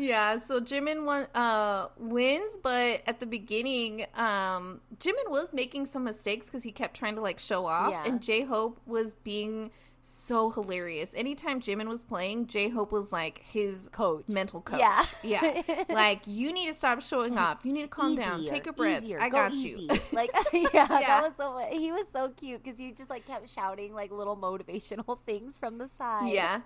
Yeah, 0.00 0.38
so 0.38 0.60
Jimin 0.60 1.04
won, 1.04 1.26
uh, 1.34 1.88
wins, 1.98 2.56
but 2.62 3.02
at 3.08 3.18
the 3.18 3.26
beginning, 3.26 4.06
um, 4.14 4.80
Jimin 5.00 5.28
was 5.28 5.52
making 5.52 5.86
some 5.86 6.04
mistakes 6.04 6.46
because 6.46 6.62
he 6.62 6.70
kept 6.70 6.94
trying 6.96 7.16
to 7.16 7.20
like 7.20 7.40
show 7.40 7.66
off, 7.66 7.90
Yeah. 7.90 8.04
and 8.06 8.22
J 8.22 8.42
Hope 8.42 8.78
was 8.86 9.14
being 9.14 9.72
so 10.08 10.50
hilarious. 10.50 11.12
Anytime 11.14 11.60
Jimin 11.60 11.86
was 11.88 12.02
playing, 12.04 12.46
J 12.46 12.68
Hope 12.68 12.92
was 12.92 13.12
like 13.12 13.42
his 13.44 13.88
Coach. 13.92 14.24
mental 14.28 14.60
coach. 14.60 14.80
Yeah. 14.80 15.04
yeah. 15.22 15.84
Like 15.88 16.22
you 16.26 16.52
need 16.52 16.66
to 16.66 16.74
stop 16.74 17.02
showing 17.02 17.36
off. 17.44 17.60
You 17.64 17.72
need 17.72 17.82
to 17.82 17.88
calm 17.88 18.16
down. 18.16 18.44
Take 18.46 18.66
a 18.66 18.72
breath. 18.72 19.02
easier, 19.02 19.20
I 19.20 19.28
go 19.28 19.36
got 19.36 19.52
easy. 19.52 19.82
you. 19.82 19.88
Like, 20.12 20.30
yeah, 20.52 20.68
Yeah. 20.72 20.86
that 20.88 21.22
was 21.22 21.34
so. 21.36 21.58
He 21.70 21.92
was 21.92 22.08
so 22.08 22.30
cute 22.30 22.62
because 22.62 22.78
he 22.78 22.92
just 22.92 23.10
like 23.10 23.26
kept 23.26 23.48
shouting 23.50 23.94
like 23.94 24.10
little 24.10 24.36
motivational 24.36 25.18
things 25.24 25.56
from 25.58 25.78
the 25.78 25.86
side. 25.88 26.32
Yeah. 26.32 26.60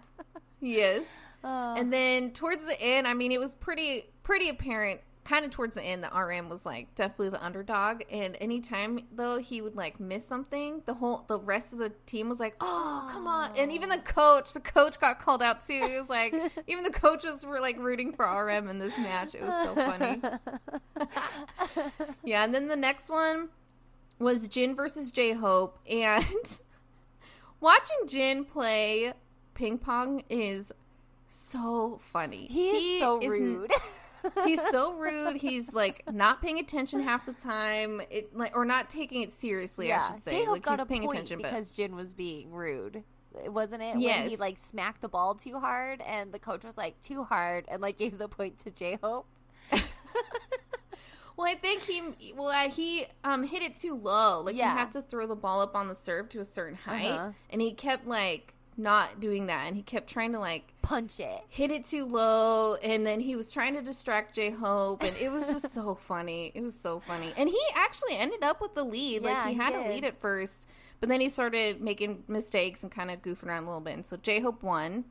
Yes. 0.60 1.04
Uh, 1.42 1.74
And 1.76 1.92
then 1.92 2.30
towards 2.30 2.64
the 2.64 2.80
end, 2.80 3.06
I 3.06 3.14
mean, 3.14 3.32
it 3.32 3.40
was 3.40 3.54
pretty 3.54 4.04
pretty 4.22 4.48
apparent. 4.48 5.00
Kind 5.24 5.44
of 5.44 5.52
towards 5.52 5.76
the 5.76 5.82
end, 5.84 6.02
the 6.02 6.10
RM 6.12 6.48
was 6.48 6.66
like 6.66 6.92
definitely 6.96 7.28
the 7.28 7.44
underdog. 7.44 8.02
And 8.10 8.36
anytime 8.40 8.98
though 9.14 9.38
he 9.38 9.62
would 9.62 9.76
like 9.76 10.00
miss 10.00 10.26
something, 10.26 10.82
the 10.84 10.94
whole 10.94 11.24
the 11.28 11.38
rest 11.38 11.72
of 11.72 11.78
the 11.78 11.92
team 12.06 12.28
was 12.28 12.40
like, 12.40 12.56
"Oh, 12.60 13.08
come 13.08 13.28
on!" 13.28 13.52
And 13.56 13.70
even 13.70 13.88
the 13.88 13.98
coach, 13.98 14.52
the 14.52 14.58
coach 14.60 14.98
got 14.98 15.20
called 15.20 15.40
out 15.40 15.64
too. 15.64 15.74
It 15.74 16.00
was 16.00 16.10
like 16.10 16.34
even 16.66 16.82
the 16.82 16.90
coaches 16.90 17.46
were 17.46 17.60
like 17.60 17.78
rooting 17.78 18.12
for 18.12 18.24
RM 18.26 18.68
in 18.68 18.78
this 18.78 18.98
match. 18.98 19.36
It 19.36 19.42
was 19.42 19.64
so 19.64 19.74
funny. 19.76 20.20
yeah, 22.24 22.42
and 22.44 22.52
then 22.52 22.66
the 22.66 22.76
next 22.76 23.08
one 23.08 23.48
was 24.18 24.48
Jin 24.48 24.74
versus 24.74 25.12
J 25.12 25.34
Hope, 25.34 25.78
and 25.88 26.58
watching 27.60 27.96
Jin 28.08 28.44
play 28.44 29.12
ping 29.54 29.78
pong 29.78 30.24
is 30.28 30.72
so 31.28 32.00
funny. 32.02 32.46
he 32.50 32.70
is 32.70 33.00
so 33.00 33.20
is- 33.20 33.28
rude. 33.28 33.70
He's 34.44 34.60
so 34.70 34.92
rude. 34.94 35.36
He's 35.36 35.74
like 35.74 36.02
not 36.12 36.40
paying 36.42 36.58
attention 36.58 37.00
half 37.00 37.26
the 37.26 37.32
time, 37.32 38.00
it 38.10 38.36
like 38.36 38.56
or 38.56 38.64
not 38.64 38.90
taking 38.90 39.22
it 39.22 39.32
seriously. 39.32 39.92
I 39.92 40.08
should 40.08 40.20
say. 40.20 40.30
J-Hope 40.30 40.48
like 40.52 40.62
got 40.62 40.72
he's 40.72 40.80
a 40.80 40.86
paying 40.86 41.02
point 41.02 41.14
attention, 41.14 41.38
because 41.38 41.70
Jin 41.70 41.96
was 41.96 42.14
being 42.14 42.50
rude. 42.52 43.04
Wasn't 43.46 43.80
it 43.82 43.94
when 43.96 44.28
he 44.28 44.36
like 44.36 44.58
smacked 44.58 45.00
the 45.00 45.08
ball 45.08 45.34
too 45.34 45.58
hard 45.58 46.02
and 46.02 46.32
the 46.32 46.38
coach 46.38 46.64
was 46.64 46.76
like 46.76 47.00
too 47.00 47.24
hard 47.24 47.64
and 47.68 47.80
like 47.80 47.96
gave 47.98 48.18
the 48.18 48.28
point 48.28 48.58
to 48.60 48.70
J 48.70 48.98
Hope? 49.02 49.26
well, 49.72 51.46
I 51.46 51.54
think 51.54 51.82
he 51.82 52.02
well 52.36 52.48
uh, 52.48 52.68
he 52.68 53.06
um 53.24 53.42
hit 53.42 53.62
it 53.62 53.76
too 53.76 53.94
low. 53.94 54.40
Like 54.40 54.54
Yeah. 54.56 54.72
you 54.72 54.78
have 54.78 54.90
to 54.90 55.02
throw 55.02 55.26
the 55.26 55.34
ball 55.36 55.60
up 55.60 55.74
on 55.74 55.88
the 55.88 55.94
serve 55.94 56.28
to 56.30 56.40
a 56.40 56.44
certain 56.44 56.76
height, 56.76 57.10
Uh-huh. 57.12 57.30
and 57.50 57.60
he 57.62 57.72
kept 57.72 58.06
like 58.06 58.54
not 58.76 59.20
doing 59.20 59.46
that, 59.46 59.66
and 59.66 59.76
he 59.76 59.82
kept 59.82 60.08
trying 60.08 60.32
to 60.32 60.38
like 60.38 60.72
Punch 60.82 61.20
it. 61.20 61.42
hit 61.48 61.70
it 61.70 61.84
too 61.84 62.04
low 62.04 62.74
and 62.76 63.06
then 63.06 63.20
he 63.20 63.36
was 63.36 63.50
trying 63.50 63.74
to 63.74 63.82
distract 63.82 64.34
J 64.34 64.50
Hope 64.50 65.02
and 65.02 65.16
it 65.16 65.30
was 65.30 65.46
just 65.48 65.68
so 65.74 65.94
funny. 65.94 66.50
It 66.54 66.62
was 66.62 66.78
so 66.78 67.00
funny. 67.00 67.32
And 67.36 67.48
he 67.48 67.60
actually 67.74 68.16
ended 68.16 68.42
up 68.42 68.60
with 68.60 68.74
the 68.74 68.84
lead. 68.84 69.22
Yeah, 69.22 69.32
like 69.32 69.46
he 69.46 69.52
he 69.54 69.58
had 69.58 69.74
a 69.74 69.88
lead 69.88 70.04
at 70.04 70.20
first, 70.20 70.66
but 71.00 71.08
then 71.08 71.20
he 71.20 71.28
started 71.28 71.80
making 71.80 72.24
mistakes 72.28 72.82
and 72.82 72.90
kind 72.90 73.10
of 73.10 73.22
goofing 73.22 73.46
around 73.46 73.64
a 73.64 73.66
little 73.66 73.80
bit. 73.80 73.94
And 73.94 74.06
so 74.06 74.16
J 74.16 74.40
Hope 74.40 74.62
won. 74.62 75.04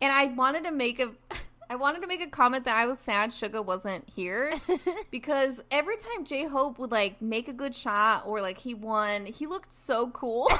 And 0.00 0.12
I 0.12 0.26
wanted 0.26 0.64
to 0.64 0.70
make 0.72 1.00
a 1.00 1.10
I 1.70 1.76
wanted 1.76 2.02
to 2.02 2.06
make 2.06 2.22
a 2.22 2.28
comment 2.28 2.66
that 2.66 2.76
I 2.76 2.86
was 2.86 2.98
sad 2.98 3.32
Sugar 3.32 3.62
wasn't 3.62 4.08
here 4.14 4.52
because 5.10 5.62
every 5.70 5.96
time 5.96 6.24
J 6.24 6.44
Hope 6.46 6.78
would 6.78 6.92
like 6.92 7.20
make 7.22 7.48
a 7.48 7.52
good 7.52 7.74
shot 7.74 8.24
or 8.26 8.40
like 8.40 8.58
he 8.58 8.74
won, 8.74 9.26
he 9.26 9.46
looked 9.46 9.74
so 9.74 10.08
cool. 10.10 10.50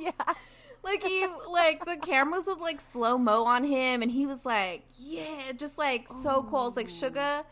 yeah. 0.00 0.10
Like 0.82 1.02
he 1.02 1.26
like 1.50 1.84
the 1.84 1.96
cameras 1.96 2.46
would 2.46 2.60
like 2.60 2.80
slow 2.80 3.18
mo 3.18 3.44
on 3.44 3.64
him 3.64 4.02
and 4.02 4.10
he 4.10 4.26
was 4.26 4.44
like, 4.46 4.84
Yeah, 4.98 5.52
just 5.56 5.76
like 5.78 6.06
so 6.22 6.46
cool. 6.50 6.68
It's 6.68 6.76
like 6.76 6.88
sugar 6.88 7.42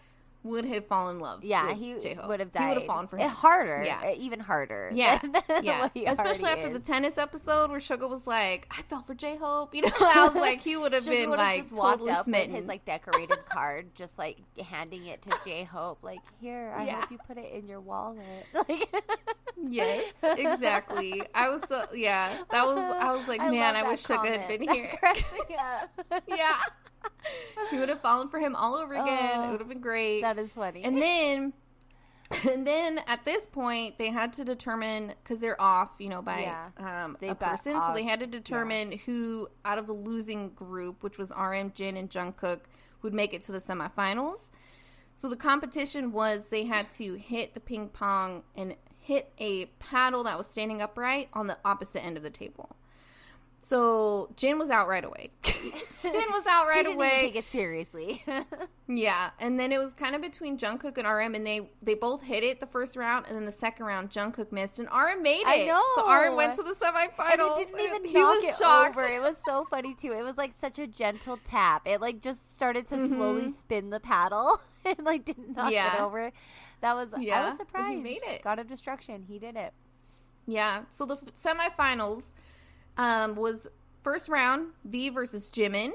would 0.44 0.64
have 0.64 0.86
fallen 0.86 1.16
in 1.16 1.20
love. 1.20 1.42
Yeah, 1.44 1.74
he 1.74 1.98
J-Hope. 2.00 2.28
would 2.28 2.40
have 2.40 2.52
died. 2.52 2.62
He 2.62 2.68
would 2.68 2.76
have 2.78 2.86
fallen 2.86 3.06
for 3.08 3.18
Eh, 3.18 3.24
him. 3.24 3.30
harder. 3.30 3.82
Yeah. 3.84 4.00
eh, 4.04 4.14
even 4.18 4.38
harder. 4.40 4.88
Yeah, 4.94 5.20
yeah. 5.62 5.88
Especially 6.06 6.48
after 6.50 6.72
the 6.72 6.78
tennis 6.78 7.18
episode 7.18 7.70
where 7.70 7.80
Sugar 7.80 8.06
was 8.06 8.26
like, 8.26 8.66
"I 8.70 8.82
fell 8.82 9.02
for 9.02 9.14
J 9.14 9.36
Hope," 9.36 9.74
you 9.74 9.82
know. 9.82 9.88
I 10.00 10.26
was 10.28 10.36
like, 10.40 10.60
he 10.62 10.76
would 10.76 10.92
have 10.92 11.04
been 11.04 11.28
like 11.30 11.68
totally 11.68 12.12
up 12.12 12.24
smitten. 12.24 12.52
with 12.52 12.60
his 12.60 12.68
like 12.68 12.84
decorated 12.84 13.44
card, 13.46 13.94
just 13.96 14.16
like 14.16 14.38
handing 14.64 15.06
it 15.06 15.20
to 15.22 15.30
J 15.44 15.64
Hope. 15.64 15.98
Like, 16.02 16.20
here, 16.40 16.72
I 16.74 16.86
Yeah. 16.86 17.00
hope 17.00 17.10
you 17.10 17.18
put 17.26 17.36
it 17.36 17.52
in 17.52 17.66
your 17.68 17.80
wallet. 17.80 18.22
Like, 18.54 18.88
yes, 19.68 20.12
exactly. 20.22 21.22
I 21.34 21.48
was 21.48 21.62
so 21.68 21.84
yeah. 21.94 22.42
That 22.50 22.66
was 22.66 22.78
I 22.78 23.12
was 23.14 23.26
like, 23.28 23.40
I 23.40 23.50
man, 23.50 23.76
I 23.76 23.88
wish 23.88 24.04
Sugar 24.04 24.26
had 24.30 24.48
been 24.48 24.62
here. 24.72 24.90
cracks 24.98 25.24
me 25.32 25.56
up. 25.56 26.22
yeah, 26.28 26.56
he 27.70 27.78
would 27.78 27.88
have 27.88 28.00
fallen 28.00 28.28
for 28.28 28.38
him 28.38 28.54
all 28.54 28.74
over 28.76 28.94
again. 28.94 29.30
Oh, 29.34 29.48
it 29.48 29.50
would 29.52 29.60
have 29.60 29.68
been 29.68 29.80
great. 29.80 30.22
that 30.22 30.38
is 30.38 30.50
funny. 30.50 30.82
And 30.84 30.96
then, 31.00 31.52
and 32.48 32.66
then 32.66 33.00
at 33.06 33.24
this 33.24 33.46
point, 33.46 33.98
they 33.98 34.10
had 34.10 34.32
to 34.34 34.44
determine 34.44 35.14
because 35.22 35.40
they're 35.40 35.60
off, 35.60 35.94
you 35.98 36.08
know, 36.08 36.22
by 36.22 36.40
Yeah. 36.40 37.04
um, 37.04 37.16
a 37.22 37.34
person. 37.34 37.80
So 37.80 37.92
they 37.94 38.02
had 38.04 38.20
to 38.20 38.26
determine 38.26 38.92
who 38.92 39.48
out 39.64 39.78
of 39.78 39.86
the 39.86 39.92
losing 39.94 40.50
group, 40.50 41.02
which 41.02 41.18
was 41.18 41.32
RM, 41.38 41.72
Jin, 41.74 41.96
and 41.96 42.10
Jungkook, 42.10 42.60
would 43.02 43.14
make 43.14 43.32
it 43.32 43.42
to 43.42 43.52
the 43.52 43.58
semifinals. 43.60 44.50
So 45.16 45.28
the 45.28 45.36
competition 45.36 46.12
was 46.12 46.48
they 46.48 46.64
had 46.64 46.92
to 46.92 47.14
hit 47.14 47.54
the 47.54 47.60
ping 47.60 47.88
pong 47.88 48.44
and 48.54 48.76
hit 49.08 49.32
a 49.38 49.66
paddle 49.80 50.22
that 50.24 50.36
was 50.38 50.46
standing 50.46 50.80
upright 50.82 51.28
on 51.32 51.46
the 51.46 51.56
opposite 51.64 52.04
end 52.04 52.16
of 52.16 52.22
the 52.22 52.30
table. 52.30 52.76
So 53.60 54.30
Jin 54.36 54.56
was 54.58 54.70
out 54.70 54.86
right 54.86 55.04
away. 55.04 55.30
Jin 55.42 56.12
was 56.12 56.46
out 56.48 56.64
he 56.64 56.68
right 56.70 56.86
away. 56.86 57.20
take 57.22 57.36
it 57.36 57.48
seriously. 57.48 58.22
Yeah, 58.90 59.32
and 59.38 59.60
then 59.60 59.70
it 59.70 59.76
was 59.78 59.92
kind 59.92 60.14
of 60.16 60.22
between 60.22 60.56
Jungkook 60.56 60.96
and 60.96 61.06
RM, 61.06 61.34
and 61.34 61.46
they 61.46 61.68
they 61.82 61.92
both 61.92 62.22
hit 62.22 62.42
it 62.42 62.58
the 62.58 62.64
first 62.66 62.96
round, 62.96 63.26
and 63.26 63.36
then 63.36 63.44
the 63.44 63.52
second 63.52 63.84
round 63.84 64.08
Jungkook 64.08 64.50
missed, 64.50 64.78
and 64.78 64.88
RM 64.88 65.22
made 65.22 65.42
it. 65.42 65.46
I 65.46 65.66
know. 65.66 65.82
So 65.96 66.10
RM 66.10 66.36
went 66.36 66.54
to 66.54 66.62
the 66.62 66.70
semifinals. 66.72 67.58
and 67.58 67.60
it 67.60 67.68
didn't 67.76 67.86
even 67.86 68.04
he 68.06 68.14
knock 68.14 68.34
was 68.36 68.44
it 68.44 68.54
shocked. 68.58 68.96
over. 68.96 69.06
It 69.06 69.20
was 69.20 69.36
so 69.44 69.64
funny 69.66 69.94
too. 69.94 70.12
It 70.14 70.22
was 70.22 70.38
like 70.38 70.54
such 70.54 70.78
a 70.78 70.86
gentle 70.86 71.38
tap. 71.44 71.82
It 71.86 72.00
like 72.00 72.22
just 72.22 72.50
started 72.54 72.86
to 72.86 73.08
slowly 73.08 73.48
spin 73.48 73.90
the 73.90 74.00
paddle 74.00 74.58
and 74.86 75.00
like 75.04 75.26
didn't 75.26 75.54
knock 75.54 75.70
it 75.70 75.76
Mm-hmm. 75.76 75.96
Yeah. 75.98 76.04
over. 76.06 76.32
That 76.80 76.94
was 76.94 77.12
I 77.12 77.18
was 77.48 77.56
surprised. 77.56 77.96
he 77.96 78.02
made 78.02 78.20
it. 78.26 78.42
God 78.42 78.58
of 78.58 78.66
destruction. 78.66 79.24
He 79.28 79.38
did 79.38 79.56
it. 79.56 79.72
Yeah. 80.46 80.82
So 80.90 81.04
the 81.06 81.16
f- 81.16 81.34
semifinals 81.34 82.32
um, 82.96 83.34
was 83.36 83.66
first 84.02 84.28
round 84.28 84.68
V 84.84 85.08
versus 85.10 85.50
Jimin. 85.50 85.90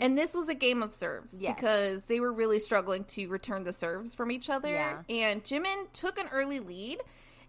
And 0.00 0.16
this 0.16 0.32
was 0.32 0.48
a 0.48 0.54
game 0.54 0.82
of 0.82 0.94
serves 0.94 1.34
Mm-hmm. 1.34 1.44
Yes. 1.44 1.54
because 1.56 2.04
they 2.06 2.20
were 2.20 2.32
really 2.32 2.58
struggling 2.58 3.04
to 3.04 3.26
return 3.28 3.64
the 3.64 3.72
serves 3.74 4.14
from 4.14 4.30
each 4.30 4.48
other. 4.48 4.70
Yeah. 4.70 5.02
And 5.10 5.44
Jimin 5.44 5.92
took 5.92 6.18
an 6.18 6.26
early 6.32 6.58
lead. 6.58 7.02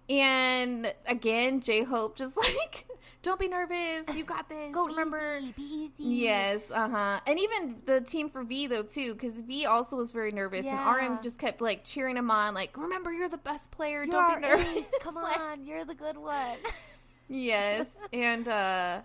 And 0.09 0.93
again, 1.07 1.61
J 1.61 1.83
Hope 1.83 2.15
just 2.17 2.35
like, 2.37 2.85
don't 3.21 3.39
be 3.39 3.47
nervous. 3.47 4.15
You 4.15 4.23
got 4.23 4.49
this. 4.49 4.73
Go 4.73 4.87
remember, 4.87 5.37
easy, 5.39 5.53
be 5.55 5.61
easy. 5.63 6.03
Yes, 6.03 6.71
uh 6.71 6.89
huh. 6.89 7.19
And 7.27 7.37
even 7.39 7.77
the 7.85 8.01
team 8.01 8.29
for 8.29 8.43
V 8.43 8.67
though 8.67 8.83
too, 8.83 9.13
because 9.13 9.41
V 9.41 9.65
also 9.65 9.95
was 9.97 10.11
very 10.11 10.31
nervous, 10.31 10.65
Yeah. 10.65 10.97
and 10.99 11.13
RM 11.17 11.23
just 11.23 11.37
kept 11.37 11.61
like 11.61 11.83
cheering 11.83 12.17
him 12.17 12.31
on, 12.31 12.53
like, 12.53 12.75
"Remember, 12.77 13.11
you're 13.11 13.29
the 13.29 13.37
best 13.37 13.71
player. 13.71 14.03
You're 14.03 14.11
Don't 14.11 14.41
be 14.41 14.47
nervous." 14.47 14.67
ace. 14.77 14.85
Come 15.01 15.15
Like, 15.15 15.39
on, 15.39 15.65
you're 15.65 15.85
the 15.85 15.95
good 15.95 16.17
one. 16.17 16.57
yes, 17.29 17.95
and 18.13 18.47
uh, 18.47 19.01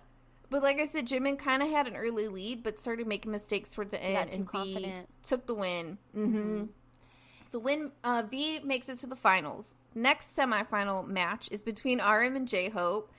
but 0.49 0.63
like 0.63 0.79
I 0.79 0.85
said, 0.85 1.05
Jimin 1.07 1.37
kind 1.37 1.61
of 1.61 1.69
had 1.69 1.85
an 1.87 1.95
early 1.95 2.27
lead, 2.27 2.63
but 2.63 2.79
started 2.79 3.05
making 3.07 3.31
mistakes 3.31 3.69
toward 3.69 3.91
the 3.91 4.01
end, 4.01 4.29
and 4.31 4.49
V 4.51 4.91
took 5.23 5.45
the 5.45 5.53
win. 5.55 5.97
Mm-hmm. 6.17 6.63
So 7.55 7.59
when 7.59 7.93
uh, 8.03 8.23
V 8.29 8.59
makes 8.65 8.89
it 8.89 8.97
to 8.97 9.07
the 9.07 9.15
finals, 9.15 9.75
next 9.95 10.35
semifinal 10.37 11.07
match 11.07 11.47
is 11.53 11.63
between 11.63 11.99
RM 11.99 12.35
and 12.35 12.49
J 12.49 12.67
Hope. 12.67 13.09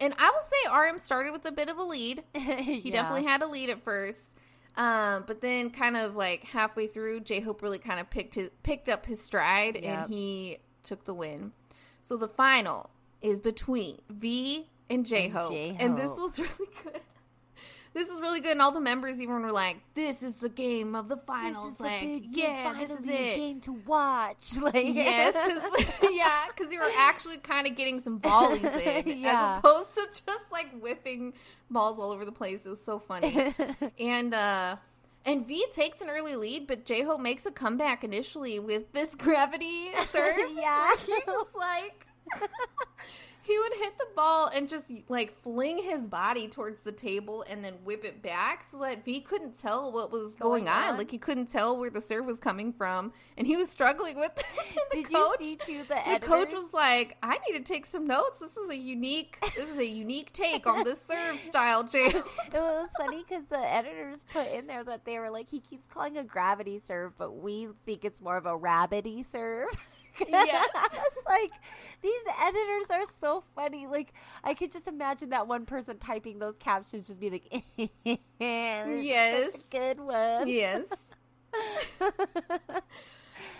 And 0.00 0.12
I 0.18 0.28
will 0.32 0.40
say 0.40 0.90
RM 0.90 0.98
started 0.98 1.30
with 1.30 1.46
a 1.46 1.52
bit 1.52 1.68
of 1.68 1.78
a 1.78 1.84
lead. 1.84 2.24
He 2.34 2.90
definitely 2.90 3.22
had 3.22 3.42
a 3.42 3.46
lead 3.46 3.70
at 3.70 3.84
first. 3.84 4.34
Um, 4.76 5.22
but 5.24 5.40
then 5.40 5.70
kind 5.70 5.96
of 5.96 6.16
like 6.16 6.42
halfway 6.42 6.88
through, 6.88 7.20
J 7.20 7.38
Hope 7.38 7.62
really 7.62 7.78
kind 7.78 8.00
of 8.00 8.10
picked 8.10 8.34
his, 8.34 8.50
picked 8.64 8.88
up 8.88 9.06
his 9.06 9.22
stride 9.22 9.78
Yep. 9.80 9.84
and 9.84 10.12
he 10.12 10.58
took 10.82 11.04
the 11.04 11.14
win. 11.14 11.52
So 12.02 12.16
the 12.16 12.26
final 12.26 12.90
is 13.22 13.38
between 13.40 14.00
V 14.10 14.66
and 14.90 15.06
J 15.06 15.28
Hope. 15.28 15.52
J-Hope. 15.52 15.80
And 15.80 15.96
this 15.96 16.10
was 16.10 16.40
really 16.58 16.70
good. 16.82 17.00
This 17.96 18.10
is 18.10 18.20
really 18.20 18.40
good. 18.40 18.52
And 18.52 18.60
all 18.60 18.72
the 18.72 18.80
members 18.80 19.22
even 19.22 19.40
were 19.40 19.50
like, 19.52 19.78
this 19.94 20.22
is 20.22 20.36
the 20.36 20.50
game 20.50 20.94
of 20.94 21.08
the 21.08 21.16
finals. 21.16 21.80
like, 21.80 22.24
yeah, 22.30 22.74
this 22.78 22.90
is 22.90 23.08
it. 23.08 23.36
game 23.36 23.60
to 23.62 23.72
watch. 23.72 24.56
Like, 24.60 24.74
Yes, 24.94 25.32
because 25.34 25.98
yeah, 26.12 26.44
because 26.54 26.70
you 26.70 26.78
were 26.78 26.90
actually 26.98 27.38
kind 27.38 27.66
of 27.66 27.74
getting 27.74 27.98
some 27.98 28.18
volleys 28.20 28.62
in, 28.64 29.20
Yeah. 29.20 29.52
as 29.54 29.58
opposed 29.58 29.94
to 29.94 30.06
just 30.26 30.52
like 30.52 30.68
whipping 30.80 31.32
balls 31.70 31.98
all 31.98 32.12
over 32.12 32.24
the 32.26 32.32
place. 32.32 32.66
It 32.66 32.68
was 32.68 32.84
so 32.84 32.98
funny, 32.98 33.54
and 33.98 34.34
uh, 34.34 34.76
and 35.24 35.46
V 35.46 35.64
takes 35.74 36.00
an 36.02 36.10
early 36.10 36.36
lead, 36.36 36.66
but 36.66 36.84
J 36.84 37.02
Hope 37.02 37.20
makes 37.20 37.46
a 37.46 37.50
comeback 37.50 38.04
initially 38.04 38.58
with 38.58 38.92
this 38.92 39.14
gravity 39.14 39.88
serve. 40.08 40.36
Yeah. 40.54 40.94
he 41.06 41.12
was 41.26 41.48
like. 41.54 42.05
He 43.42 43.56
would 43.56 43.74
hit 43.74 43.96
the 43.96 44.08
ball 44.16 44.48
and 44.52 44.68
just 44.68 44.90
like 45.08 45.32
fling 45.32 45.78
his 45.78 46.08
body 46.08 46.48
towards 46.48 46.80
the 46.80 46.90
table 46.90 47.44
and 47.48 47.64
then 47.64 47.74
whip 47.84 48.04
it 48.04 48.20
back 48.20 48.64
so 48.64 48.80
that 48.80 49.04
V 49.04 49.20
couldn't 49.20 49.56
tell 49.56 49.92
what 49.92 50.10
was 50.10 50.34
going, 50.34 50.64
Going 50.64 50.68
on. 50.68 50.88
on. 50.94 50.98
Like 50.98 51.12
he 51.12 51.18
couldn't 51.18 51.46
tell 51.46 51.78
where 51.78 51.88
the 51.88 52.00
serve 52.00 52.26
was 52.26 52.40
coming 52.40 52.72
from, 52.72 53.12
and 53.38 53.46
he 53.46 53.54
was 53.54 53.70
struggling 53.70 54.16
with 54.18 54.32
it. 54.36 54.44
the 54.90 54.96
Did 54.96 55.12
coach, 55.12 55.36
you 55.38 55.46
see 55.46 55.56
too 55.64 55.84
the 55.84 55.94
the 56.14 56.18
coach 56.26 56.52
was 56.52 56.74
like, 56.74 57.18
"I 57.22 57.38
need 57.48 57.56
to 57.56 57.62
take 57.62 57.86
some 57.86 58.04
notes. 58.04 58.40
This 58.40 58.56
is 58.56 58.68
a 58.68 58.76
unique, 58.76 59.38
this 59.54 59.68
is 59.70 59.78
a 59.78 59.86
unique 59.86 60.32
take 60.32 60.66
on 60.66 60.82
this 60.82 61.00
serve 61.00 61.38
style, 61.38 61.84
Jay." 61.88 62.06
it 62.06 62.24
was 62.52 62.88
funny 62.98 63.22
because 63.28 63.44
the 63.44 63.60
editors 63.60 64.24
put 64.32 64.50
in 64.50 64.66
there 64.66 64.82
that 64.82 65.04
they 65.04 65.20
were 65.20 65.30
like, 65.30 65.48
he 65.48 65.60
keeps 65.60 65.86
calling 65.86 66.18
a 66.18 66.24
gravity 66.24 66.78
serve, 66.78 67.16
but 67.16 67.36
we 67.36 67.68
think 67.84 68.04
it's 68.04 68.20
more 68.20 68.36
of 68.36 68.44
a 68.46 68.58
rabbity 68.58 69.24
serve. 69.24 69.68
Yes. 70.28 70.68
Like 71.28 71.50
these 72.02 72.20
editors 72.40 72.90
are 72.90 73.04
so 73.04 73.42
funny. 73.56 73.86
Like 73.86 74.14
I 74.44 74.54
could 74.54 74.70
just 74.70 74.86
imagine 74.86 75.30
that 75.30 75.48
one 75.48 75.66
person 75.66 75.98
typing 75.98 76.38
those 76.38 76.56
captions 76.56 77.06
just 77.06 77.20
be 77.20 77.30
like, 77.30 77.64
"Yes, 78.40 79.66
good 79.70 79.98
one." 80.00 80.46
yes. 80.48 81.12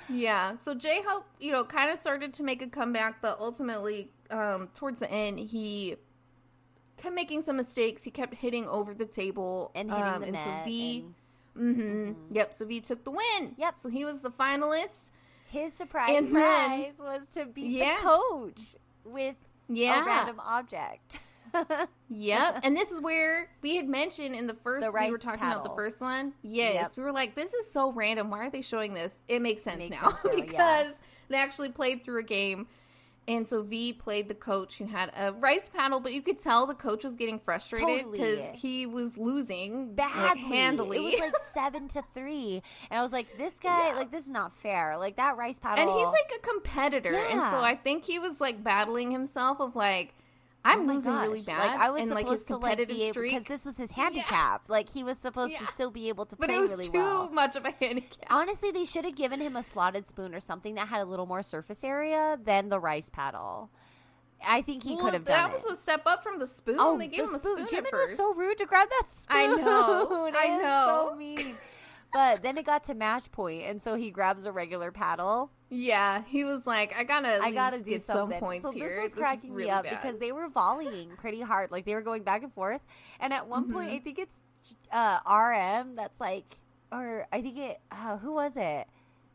yeah. 0.08 0.54
So 0.56 0.74
J 0.74 1.02
Hope, 1.06 1.26
you 1.40 1.52
know, 1.52 1.64
kind 1.64 1.90
of 1.90 1.98
started 1.98 2.34
to 2.34 2.44
make 2.44 2.62
a 2.62 2.68
comeback, 2.68 3.20
but 3.20 3.38
ultimately, 3.40 4.10
um, 4.30 4.68
towards 4.74 5.00
the 5.00 5.10
end, 5.10 5.38
he 5.40 5.96
kept 6.96 7.14
making 7.14 7.42
some 7.42 7.56
mistakes. 7.56 8.02
He 8.04 8.10
kept 8.10 8.34
hitting 8.34 8.66
over 8.68 8.94
the 8.94 9.06
table 9.06 9.72
and 9.74 9.90
hitting 9.90 10.04
um, 10.04 10.20
the 10.20 10.26
and 10.28 10.32
net. 10.34 10.44
so 10.44 10.70
V. 10.70 11.04
and 11.56 11.76
hmm 11.76 12.12
Yep. 12.34 12.54
So 12.54 12.66
V 12.66 12.80
took 12.80 13.04
the 13.04 13.10
win. 13.10 13.54
Yep. 13.56 13.78
So 13.78 13.88
he 13.88 14.04
was 14.04 14.20
the 14.20 14.30
finalist. 14.30 15.05
His 15.50 15.72
surprise 15.72 16.10
And 16.24 16.34
then- 16.34 16.92
was 17.00 17.28
to 17.30 17.44
beat 17.46 17.70
Yeah. 17.70 17.96
the 17.96 18.02
coach 18.02 18.76
with 19.04 19.36
Yeah. 19.68 20.02
a 20.02 20.06
random 20.06 20.40
object. 20.40 21.18
Yep. 22.08 22.60
and 22.64 22.76
this 22.76 22.90
is 22.90 23.00
where 23.00 23.48
we 23.62 23.76
had 23.76 23.88
mentioned 23.88 24.34
in 24.34 24.46
the 24.46 24.52
first 24.54 24.84
The 24.84 24.92
we 24.92 25.10
were 25.10 25.18
talking 25.18 25.46
about 25.46 25.64
the 25.64 25.70
first 25.74 26.00
one. 26.02 26.34
Yes. 26.42 26.74
Yep. 26.74 26.90
We 26.96 27.02
were 27.02 27.12
like, 27.12 27.34
this 27.34 27.54
is 27.54 27.70
so 27.72 27.90
random. 27.92 28.30
Why 28.30 28.46
are 28.46 28.50
they 28.50 28.62
showing 28.62 28.92
this? 28.94 29.20
It 29.26 29.40
makes 29.42 29.62
sense 29.62 29.78
Makes 29.78 29.90
now 30.02 30.10
sense 30.10 30.24
yeah. 30.38 30.44
because 30.44 31.00
they 31.28 31.36
actually 31.36 31.70
played 31.70 32.04
through 32.04 32.20
a 32.20 32.24
game. 32.24 32.66
And 33.28 33.46
so 33.48 33.62
V 33.62 33.92
played 33.92 34.28
the 34.28 34.34
coach 34.34 34.78
who 34.78 34.86
had 34.86 35.10
a 35.18 35.32
rice 35.32 35.68
paddle, 35.74 35.98
but 35.98 36.12
you 36.12 36.22
could 36.22 36.38
tell 36.38 36.64
the 36.64 36.74
coach 36.74 37.02
was 37.02 37.16
getting 37.16 37.40
frustrated 37.40 37.88
Totally. 38.04 38.18
because 38.18 38.60
he 38.60 38.86
was 38.86 39.18
losing 39.18 39.94
badly. 39.94 40.20
like, 40.22 40.36
handily. 40.38 40.96
It 40.98 41.20
was 41.20 41.20
like 41.32 41.32
seven 41.50 41.88
to 41.88 42.02
three, 42.02 42.62
and 42.90 43.00
I 43.00 43.02
was 43.02 43.12
like, 43.12 43.36
"This 43.36 43.54
guy, 43.54 43.88
Yeah. 43.88 43.94
like, 43.96 44.10
this 44.12 44.24
is 44.26 44.30
not 44.30 44.54
fair. 44.54 44.96
Like 44.96 45.16
that 45.16 45.36
rice 45.36 45.58
paddle." 45.58 45.82
and 45.88 45.98
he's 45.98 46.06
like 46.08 46.30
a 46.36 46.46
competitor, 46.46 47.14
and 47.14 47.40
so 47.50 47.58
I 47.60 47.74
think 47.74 48.04
he 48.04 48.18
was 48.20 48.40
like 48.40 48.62
battling 48.62 49.10
himself 49.10 49.60
of 49.60 49.74
like, 49.74 50.14
I'm 50.66 50.88
Oh 50.88 50.92
losing 50.94 51.12
really 51.12 51.42
bad, 51.42 51.58
Like 51.58 51.80
I 51.80 51.90
was 51.90 52.00
and 52.02 52.08
supposed 52.08 52.24
like 52.26 52.30
his 52.32 52.44
to 52.44 52.56
like 52.56 52.62
competitive 52.62 52.96
be 52.96 53.02
able 53.04 53.12
streak. 53.12 53.32
because 53.34 53.46
this 53.48 53.64
was 53.64 53.76
his 53.76 53.90
handicap. 53.90 54.62
Like 54.68 54.88
he 54.88 55.04
was 55.04 55.18
supposed 55.18 55.56
to 55.58 55.66
still 55.66 55.90
be 55.90 56.08
able 56.08 56.26
to 56.26 56.36
but 56.36 56.48
play 56.48 56.56
it 56.56 56.60
was 56.60 56.70
really 56.70 56.86
too 56.86 56.92
well. 56.92 57.30
much 57.30 57.56
of 57.56 57.64
a 57.64 57.70
handicap. 57.80 58.26
Honestly, 58.30 58.70
they 58.70 58.84
should 58.84 59.04
have 59.04 59.16
given 59.16 59.40
him 59.40 59.56
a 59.56 59.62
slotted 59.62 60.06
spoon 60.06 60.34
or 60.34 60.40
something 60.40 60.74
that 60.74 60.88
had 60.88 61.00
a 61.00 61.04
little 61.04 61.26
more 61.26 61.42
surface 61.42 61.84
area 61.84 62.38
than 62.44 62.68
the 62.68 62.80
rice 62.80 63.08
paddle. 63.10 63.70
I 64.46 64.60
think 64.60 64.82
he 64.82 64.94
Well, 64.96 65.04
could 65.04 65.14
have 65.14 65.24
done 65.24 65.50
that 65.52 65.58
it. 65.58 65.64
was 65.64 65.78
a 65.78 65.80
step 65.80 66.02
up 66.04 66.22
from 66.22 66.38
the 66.38 66.46
spoon. 66.46 66.76
Oh, 66.78 66.98
they 66.98 67.06
gave 67.06 67.24
the 67.24 67.30
him 67.30 67.34
a 67.36 67.38
spoon. 67.38 67.66
spoon 67.68 67.84
Jimin 67.84 67.92
was 67.92 68.16
so 68.16 68.34
rude 68.34 68.58
to 68.58 68.66
grab 68.66 68.88
that 68.90 69.04
spoon. 69.10 69.36
I 69.38 69.46
know. 69.46 70.30
I 70.36 70.48
know. 70.48 71.08
So 71.10 71.16
mean. 71.16 71.54
But 72.16 72.42
then 72.42 72.56
it 72.56 72.64
got 72.64 72.84
to 72.84 72.94
match 72.94 73.30
point, 73.30 73.64
and 73.66 73.80
so 73.82 73.94
he 73.94 74.10
grabs 74.10 74.46
a 74.46 74.52
regular 74.52 74.90
paddle. 74.90 75.50
Yeah, 75.68 76.22
he 76.26 76.44
was 76.44 76.66
like, 76.66 76.94
I 76.96 77.04
gotta, 77.04 77.40
I 77.42 77.50
gotta 77.50 77.78
do 77.78 77.90
get 77.90 78.02
something. 78.02 78.38
some 78.38 78.40
points 78.40 78.64
so 78.66 78.70
here. 78.72 78.88
this 78.88 79.02
was 79.02 79.12
is 79.12 79.14
cracking 79.18 79.50
really 79.52 79.64
me 79.64 79.70
up 79.70 79.84
bad. 79.84 80.00
because 80.00 80.18
they 80.18 80.32
were 80.32 80.48
volleying 80.48 81.10
pretty 81.18 81.42
hard. 81.42 81.70
Like 81.70 81.84
they 81.84 81.94
were 81.94 82.00
going 82.02 82.22
back 82.22 82.42
and 82.42 82.52
forth. 82.54 82.80
And 83.20 83.32
at 83.32 83.46
one 83.48 83.70
point, 83.72 83.88
Mm-hmm. 83.88 83.96
I 83.96 83.98
think 84.00 84.18
it's 84.18 84.40
uh, 84.90 85.18
RM 85.28 85.94
that's 85.96 86.20
like, 86.20 86.56
or 86.90 87.26
I 87.32 87.42
think 87.42 87.58
it. 87.58 87.80
Uh, 87.90 88.16
who 88.16 88.32
was 88.32 88.56
it? 88.56 88.86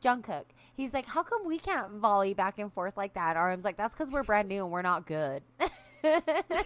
Jungkook. 0.02 0.46
He's 0.74 0.94
like, 0.94 1.06
how 1.06 1.22
come 1.22 1.46
we 1.46 1.60
can't 1.60 1.92
volley 2.00 2.34
back 2.34 2.58
and 2.58 2.74
forth 2.74 2.98
like 2.98 3.14
that? 3.14 3.36
RM's 3.38 3.64
like, 3.64 3.78
that's 3.78 3.94
because 3.94 4.10
we're 4.12 4.24
brand 4.24 4.48
new 4.48 4.64
and 4.64 4.72
we're 4.72 4.82
not 4.82 5.06
good. 5.06 5.44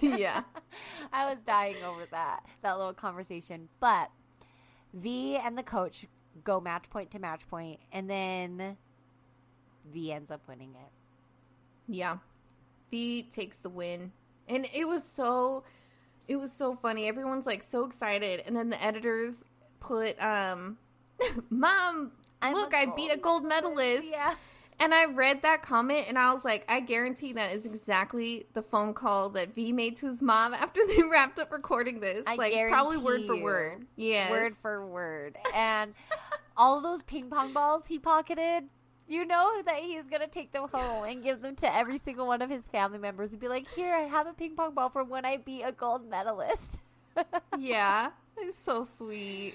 yeah, 0.02 0.44
I 1.12 1.30
was 1.30 1.42
dying 1.42 1.76
over 1.86 2.06
that 2.12 2.46
that 2.62 2.78
little 2.78 2.94
conversation. 2.94 3.68
But 3.82 4.10
V 4.96 5.36
and 5.36 5.58
the 5.58 5.64
coach 5.64 6.08
go 6.44 6.60
match 6.60 6.90
point 6.90 7.12
to 7.12 7.20
match 7.20 7.48
point, 7.50 7.80
and 7.92 8.10
then 8.10 8.78
V 9.94 10.12
ends 10.12 10.32
up 10.32 10.42
winning 10.48 10.72
it. 10.76 10.92
yeah. 11.88 12.18
V 12.92 13.24
takes 13.24 13.58
the 13.60 13.70
win, 13.70 14.12
and 14.48 14.68
it 14.74 14.88
was 14.88 15.04
so, 15.04 15.64
it 16.28 16.38
was 16.38 16.52
so 16.52 16.76
funny. 16.76 17.08
Everyone's 17.08 17.46
like 17.46 17.62
so 17.64 17.84
excited, 17.86 18.44
and 18.46 18.56
then 18.56 18.70
the 18.70 18.82
editors 18.82 19.44
put, 19.80 20.22
um, 20.22 20.78
"Mom, 21.50 22.12
I'm 22.42 22.54
look, 22.54 22.74
I 22.74 22.86
beat 22.96 23.12
a 23.12 23.18
gold 23.18 23.44
medalist." 23.44 24.08
Yeah. 24.10 24.36
And 24.80 24.94
I 24.94 25.06
read 25.06 25.42
that 25.44 25.62
comment 25.62 26.06
and 26.10 26.18
I 26.18 26.34
was 26.34 26.44
like, 26.44 26.66
I 26.68 26.82
guarantee 26.82 27.34
that 27.34 27.54
is 27.54 27.66
exactly 27.66 28.46
the 28.54 28.62
phone 28.62 28.94
call 28.94 29.30
that 29.30 29.54
V 29.54 29.72
made 29.72 29.96
to 29.98 30.08
his 30.08 30.22
mom 30.22 30.54
after 30.54 30.82
they 30.86 31.02
wrapped 31.04 31.40
up 31.40 31.52
recording 31.52 32.00
this. 32.02 32.26
I 32.28 32.36
like 32.36 32.54
probably 32.70 32.98
word 32.98 33.26
for 33.26 33.36
word. 33.36 33.86
Yes. 33.96 34.30
Word 34.30 34.54
for 34.54 34.86
word. 34.86 35.38
And 35.56 35.94
all 36.58 36.82
those 36.82 37.02
ping 37.04 37.30
pong 37.30 37.54
balls 37.54 37.88
he 37.88 38.00
pocketed, 38.00 38.66
you 39.08 39.24
know 39.26 39.62
that 39.66 39.78
he's 39.78 40.08
going 40.08 40.22
to 40.22 40.28
take 40.28 40.52
them 40.52 40.68
home 40.68 41.06
and 41.06 41.24
give 41.24 41.42
them 41.42 41.56
to 41.58 41.74
every 41.74 41.98
single 41.98 42.28
one 42.28 42.42
of 42.42 42.50
his 42.50 42.68
family 42.68 42.98
members 43.00 43.32
and 43.32 43.40
be 43.40 43.48
like, 43.48 43.70
here, 43.76 43.94
I 43.96 44.02
have 44.02 44.28
a 44.28 44.34
ping 44.34 44.56
pong 44.56 44.74
ball 44.74 44.90
from 44.90 45.08
when 45.10 45.26
I 45.26 45.38
beat 45.38 45.62
a 45.64 45.72
gold 45.72 46.10
medalist. 46.10 46.82
yeah. 47.58 48.12
It's 48.38 48.62
so 48.62 48.84
sweet. 48.84 49.54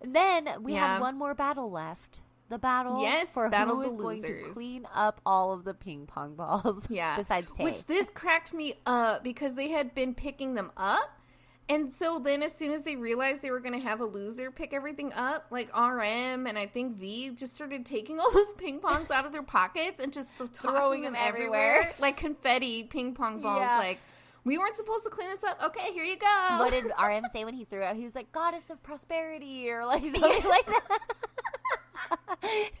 And 0.00 0.16
then 0.16 0.48
we 0.62 0.72
Yeah. 0.72 0.94
had 0.94 1.00
one 1.02 1.18
more 1.18 1.34
battle 1.34 1.70
left. 1.70 2.22
The 2.50 2.58
battle 2.58 3.00
Yes, 3.00 3.28
for 3.32 3.48
Battle 3.48 3.76
who 3.76 3.82
is 3.82 3.96
the 3.96 4.02
going 4.02 4.22
to 4.22 4.42
clean 4.52 4.86
up 4.92 5.20
all 5.24 5.52
of 5.52 5.62
the 5.64 5.72
ping 5.72 6.06
pong 6.06 6.34
balls. 6.34 6.84
Yeah. 6.90 7.16
Besides 7.16 7.52
Tay. 7.52 7.62
Which 7.64 7.86
this 7.86 8.10
cracked 8.10 8.52
me 8.52 8.74
up 8.86 9.22
because 9.22 9.54
they 9.54 9.70
had 9.70 9.94
been 9.94 10.14
picking 10.14 10.54
them 10.54 10.72
up. 10.76 11.16
And 11.68 11.94
so 11.94 12.18
then 12.18 12.42
as 12.42 12.52
soon 12.52 12.72
as 12.72 12.82
they 12.82 12.96
realized 12.96 13.42
they 13.42 13.52
were 13.52 13.60
going 13.60 13.74
to 13.80 13.86
have 13.86 14.00
a 14.00 14.04
loser 14.04 14.50
pick 14.50 14.74
everything 14.74 15.12
up, 15.12 15.46
like 15.52 15.68
RM 15.78 16.48
and 16.48 16.58
I 16.58 16.66
think 16.66 16.96
V 16.96 17.30
just 17.30 17.54
started 17.54 17.86
taking 17.86 18.18
all 18.18 18.30
those 18.34 18.52
ping 18.54 18.80
pongs 18.80 19.12
out 19.12 19.24
of 19.24 19.30
their 19.30 19.44
pockets 19.44 20.00
and 20.00 20.12
just 20.12 20.32
Throwing 20.36 21.02
them 21.02 21.12
them 21.12 21.22
everywhere. 21.24 21.74
everywhere. 21.76 21.94
Like 22.00 22.16
confetti 22.16 22.82
ping 22.82 23.14
pong 23.14 23.40
balls. 23.40 23.60
Yeah. 23.60 23.78
Like, 23.78 24.00
we 24.42 24.58
weren't 24.58 24.74
supposed 24.74 25.04
to 25.04 25.10
clean 25.10 25.28
this 25.30 25.44
up. 25.44 25.62
Okay, 25.66 25.92
here 25.92 26.02
you 26.02 26.16
go. 26.16 26.56
what 26.58 26.72
did 26.72 26.84
RM 27.00 27.26
say 27.32 27.44
when 27.44 27.54
he 27.54 27.64
threw 27.64 27.82
it 27.82 27.84
out? 27.84 27.94
He 27.94 28.02
was 28.02 28.16
like, 28.16 28.32
Goddess 28.32 28.70
of 28.70 28.82
Prosperity, 28.82 29.70
or 29.70 29.86
like 29.86 30.02
something 30.02 30.48
like 30.48 30.66
that. 30.66 30.98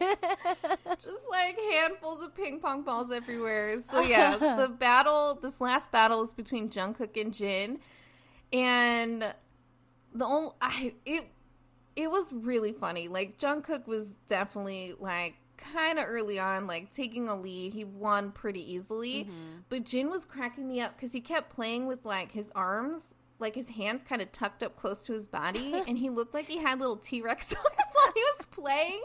just 0.00 1.24
like 1.30 1.58
handfuls 1.72 2.22
of 2.22 2.34
ping 2.34 2.60
pong 2.60 2.82
balls 2.82 3.10
everywhere. 3.10 3.80
So 3.82 4.00
yeah, 4.02 4.36
the 4.36 4.68
battle, 4.68 5.38
this 5.40 5.60
last 5.60 5.92
battle 5.92 6.20
was 6.20 6.32
between 6.32 6.68
Jungkook 6.68 7.20
and 7.20 7.32
Jin, 7.32 7.78
and 8.52 9.34
the 10.14 10.24
only 10.24 10.50
I 10.60 10.94
it 11.04 11.30
it 11.96 12.10
was 12.10 12.32
really 12.32 12.72
funny. 12.72 13.08
Like 13.08 13.38
Jungkook 13.38 13.86
was 13.86 14.14
definitely 14.26 14.94
like 14.98 15.34
kind 15.56 15.98
of 15.98 16.06
early 16.08 16.38
on, 16.38 16.66
like 16.66 16.90
taking 16.90 17.28
a 17.28 17.38
lead. 17.38 17.74
He 17.74 17.84
won 17.84 18.32
pretty 18.32 18.72
easily, 18.72 19.24
mm-hmm. 19.24 19.58
but 19.68 19.84
Jin 19.84 20.10
was 20.10 20.24
cracking 20.24 20.66
me 20.66 20.80
up 20.80 20.96
because 20.96 21.12
he 21.12 21.20
kept 21.20 21.50
playing 21.50 21.86
with 21.86 22.04
like 22.04 22.32
his 22.32 22.50
arms. 22.54 23.14
Like 23.40 23.54
his 23.54 23.70
hands 23.70 24.02
kind 24.02 24.20
of 24.22 24.30
tucked 24.32 24.62
up 24.62 24.76
close 24.76 25.04
to 25.06 25.12
his 25.12 25.26
body, 25.26 25.74
and 25.88 25.96
he 25.98 26.10
looked 26.10 26.34
like 26.34 26.46
he 26.46 26.58
had 26.58 26.78
little 26.78 26.96
T 26.96 27.22
Rex 27.22 27.54
arms 27.56 27.90
while 27.94 28.12
he 28.14 28.22
was 28.22 28.46
playing. 28.50 29.00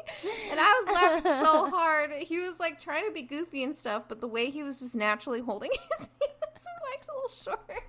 And 0.51 0.59
I 0.59 0.83
was 0.85 0.93
laughing 0.93 1.45
so 1.45 1.69
hard. 1.75 2.11
He 2.21 2.37
was 2.39 2.59
like 2.59 2.79
trying 2.79 3.05
to 3.05 3.11
be 3.11 3.21
goofy 3.21 3.63
and 3.63 3.75
stuff, 3.75 4.03
but 4.07 4.19
the 4.21 4.27
way 4.27 4.49
he 4.51 4.61
was 4.63 4.79
just 4.79 4.95
naturally 4.95 5.41
holding 5.41 5.71
his 5.71 5.99
hands 5.99 6.09
were 6.19 6.89
like 6.91 7.05
a 7.09 7.13
little 7.15 7.29
short. 7.43 7.83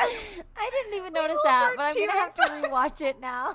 I 0.00 0.70
didn't 0.70 0.94
even 0.94 1.12
Like 1.12 1.22
notice 1.24 1.40
that, 1.42 1.72
but 1.76 1.82
I'm 1.82 1.94
gonna 2.06 2.12
have 2.12 2.34
to 2.36 2.42
rewatch 2.68 3.00
it 3.00 3.20
now. 3.20 3.54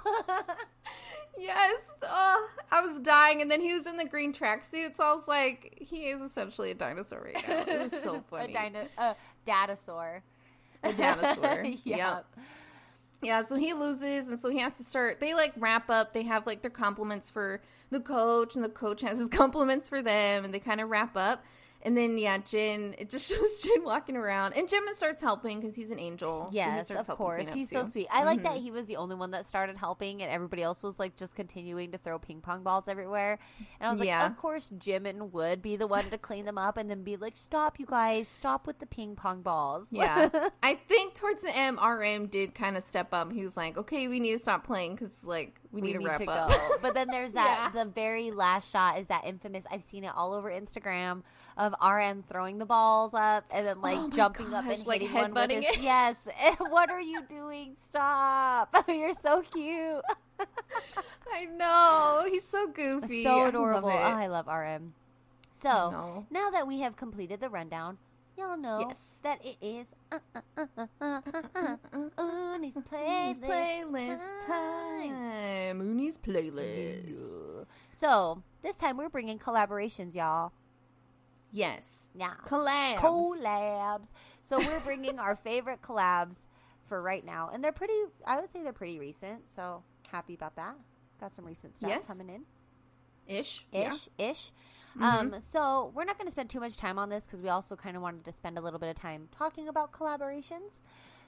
yes, 1.38 1.90
oh, 2.02 2.50
I 2.72 2.86
was 2.86 3.00
dying, 3.00 3.42
and 3.42 3.50
then 3.50 3.62
he 3.62 3.74
was 3.74 3.86
in 3.88 3.96
the 3.98 4.06
green 4.06 4.34
tracksuit, 4.34 4.98
so 4.98 5.06
I 5.06 5.14
was 5.14 5.28
like, 5.28 5.78
he 5.80 6.10
is 6.10 6.22
essentially 6.22 6.72
a 6.72 6.74
dinosaur 6.74 7.22
right 7.34 7.48
now. 7.48 7.64
It 7.66 7.82
was 7.82 7.92
so 7.94 8.16
a 8.18 8.22
funny. 8.30 8.52
dino- 8.54 8.88
a 8.98 9.16
dinosaur. 9.46 10.22
A 10.84 10.94
dinosaur. 10.98 11.64
yeah. 11.84 11.98
Yep. 12.16 12.26
Yeah, 13.22 13.46
so 13.46 13.56
he 13.56 13.74
loses, 13.74 14.28
and 14.28 14.38
so 14.38 14.50
he 14.50 14.60
has 14.60 14.76
to 14.78 14.84
start. 14.84 15.22
They 15.22 15.34
like 15.34 15.54
wrap 15.58 15.90
up. 15.90 16.14
They 16.14 16.24
have 16.24 16.46
like 16.46 16.62
their 16.62 16.72
compliments 16.72 17.30
for 17.30 17.62
the 17.90 18.02
coach, 18.02 18.56
and 18.56 18.64
the 18.64 18.70
coach 18.70 19.02
has 19.02 19.18
his 19.18 19.30
compliments 19.42 19.88
for 19.88 20.02
them, 20.02 20.44
and 20.44 20.54
they 20.54 20.60
kind 20.60 20.82
of 20.82 20.90
wrap 20.90 21.16
up. 21.16 21.44
And 21.86 21.96
then 21.98 22.18
yeah, 22.18 22.38
Jin. 22.40 22.96
It 22.98 23.10
just 23.10 23.30
shows 23.36 23.60
Jin 23.60 23.84
walking 23.84 24.16
around, 24.16 24.54
and 24.54 24.68
Jimin 24.68 24.94
starts 24.94 25.22
helping 25.22 25.60
because 25.60 25.76
he's 25.76 25.92
an 25.92 26.00
angel. 26.00 26.46
so 26.46 26.50
he 26.52 26.56
Yes, 26.58 26.88
starts 26.88 27.10
of 27.10 27.18
course. 27.18 27.54
He's 27.54 27.70
too. 27.70 27.84
so 27.84 27.84
sweet. 27.84 28.08
I 28.12 28.24
like 28.24 28.44
that 28.44 28.54
mm-hmm. 28.54 28.64
he 28.64 28.72
was 28.72 28.88
the 28.88 28.96
only 28.96 29.16
one 29.16 29.32
that 29.32 29.46
started 29.46 29.78
helping, 29.78 30.22
and 30.24 30.32
everybody 30.32 30.64
else 30.64 30.82
was 30.82 30.98
like 31.00 31.16
just 31.18 31.36
continuing 31.36 31.92
to 31.92 31.98
throw 31.98 32.18
ping 32.20 32.42
pong 32.42 32.64
balls 32.64 32.88
everywhere. 32.88 33.38
And 33.80 33.88
I 33.88 33.90
was 33.90 34.00
like, 34.00 34.08
Yeah. 34.08 34.26
of 34.26 34.38
course, 34.38 34.70
Jimin 34.70 35.32
would 35.32 35.62
be 35.62 35.76
the 35.76 35.88
one 35.88 36.10
to 36.10 36.18
clean 36.18 36.46
them 36.46 36.58
up, 36.58 36.78
and 36.78 36.90
then 36.90 37.04
be 37.04 37.18
like, 37.18 37.36
"Stop, 37.36 37.80
you 37.80 37.86
guys! 37.86 38.28
Stop 38.28 38.66
with 38.66 38.80
the 38.80 38.86
ping 38.86 39.16
pong 39.16 39.42
balls." 39.42 39.88
Yeah, 39.92 40.30
I 40.64 40.76
think 40.76 41.14
towards 41.16 41.42
the 41.44 41.56
end, 41.56 41.78
RM 41.84 42.28
did 42.28 42.56
kind 42.56 42.78
of 42.78 42.84
step 42.84 43.14
up. 43.14 43.32
He 43.34 43.44
was 43.44 43.58
like, 43.58 43.78
"Okay, 43.78 44.08
we 44.08 44.20
need 44.22 44.32
to 44.32 44.40
stop 44.40 44.66
playing 44.66 44.96
because 44.96 45.24
like 45.26 45.60
we, 45.72 45.82
we 45.82 45.88
need, 45.90 45.98
need 45.98 46.04
to 46.06 46.10
wrap 46.10 46.20
to 46.20 46.28
up." 46.30 46.50
go. 46.50 46.70
But 46.82 46.94
then 46.94 47.08
there's 47.08 47.34
that 47.34 47.72
Yeah. 47.74 47.84
the 47.84 47.90
very 47.90 48.32
last 48.32 48.72
shot 48.72 49.00
is 49.00 49.08
that 49.08 49.26
infamous. 49.26 49.66
I've 49.70 49.84
seen 49.84 50.04
it 50.06 50.12
all 50.16 50.34
over 50.34 50.50
Instagram 50.50 51.24
of 51.58 51.73
RM 51.82 52.24
throwing 52.24 52.58
the 52.58 52.66
balls 52.66 53.14
up 53.14 53.46
and 53.52 53.66
then 53.68 53.82
like 53.82 53.98
Oh 54.00 54.10
jumping 54.10 54.54
up 54.54 54.66
and 54.66 54.86
like 54.86 55.02
hitting 55.02 55.16
one 55.16 55.34
with 55.34 55.52
his 55.52 55.66
it. 55.66 55.82
yes. 55.82 56.16
what 56.60 56.90
are 56.90 57.02
you 57.02 57.22
doing? 57.28 57.74
Stop! 57.78 58.76
You're 58.88 59.14
so 59.14 59.42
cute. 59.42 60.02
I 61.34 61.46
know 61.46 62.26
he's 62.30 62.48
so 62.48 62.68
goofy, 62.68 63.24
so 63.24 63.38
love 63.38 63.48
adorable. 63.50 63.90
it. 63.90 63.94
Oh, 63.94 63.98
I 63.98 64.28
love 64.28 64.48
RM. 64.48 64.94
So 65.54 66.26
now 66.30 66.50
that 66.50 66.68
we 66.68 66.80
have 66.82 66.96
completed 66.98 67.40
the 67.40 67.50
rundown, 67.50 67.98
y'all 68.38 68.58
know 68.58 68.80
Yes. 68.88 69.20
that 69.24 69.40
it 69.46 69.56
is 69.62 69.96
uh, 70.12 70.20
uh, 70.58 70.66
uh, 71.02 71.78
Uni's 72.20 72.76
playlist, 72.76 73.40
playlist 73.42 74.46
time. 74.46 75.10
time. 75.12 75.78
Mooney's 75.78 76.18
playlist. 76.18 77.66
So 77.94 78.44
this 78.62 78.76
time 78.76 78.98
we're 78.98 79.10
bringing 79.10 79.40
collaborations, 79.40 80.16
y'all. 80.16 80.52
Yes. 81.56 82.08
Yeah, 82.16 82.34
Collabs. 82.48 82.96
collabs. 82.98 84.12
So 84.42 84.58
we're 84.58 84.80
bringing 84.82 85.20
our 85.20 85.36
favorite 85.36 85.82
collabs 85.82 86.48
for 86.86 87.02
right 87.02 87.24
now, 87.24 87.50
and 87.54 87.64
they're 87.64 87.72
pretty. 87.72 87.94
I 88.26 88.40
would 88.42 88.50
say 88.50 88.64
they're 88.64 88.74
pretty 88.74 89.00
recent. 89.00 89.48
So 89.48 89.84
happy 90.12 90.34
about 90.34 90.56
that. 90.58 90.76
Got 91.20 91.34
some 91.34 91.46
recent 91.46 91.76
stuff 91.78 91.90
Yes. 91.90 92.08
coming 92.08 92.28
in. 92.30 92.42
Ish. 93.28 93.66
ish 93.72 94.10
ish 94.18 94.52
Mm-hmm. 94.98 95.04
um 95.34 95.40
so 95.40 95.92
we're 95.96 96.04
not 96.04 96.20
going 96.20 96.28
to 96.28 96.32
spend 96.32 96.52
too 96.52 96.60
much 96.60 96.78
time 96.78 97.00
on 97.00 97.10
this 97.10 97.26
because 97.26 97.42
we 97.42 97.50
also 97.50 97.76
kind 97.76 97.96
of 97.96 98.04
wanted 98.04 98.26
to 98.26 98.32
spend 98.32 98.60
a 98.60 98.62
little 98.62 98.78
bit 98.78 98.90
of 98.90 98.96
time 98.96 99.28
talking 99.36 99.68
about 99.68 99.92
collaborations 99.92 100.82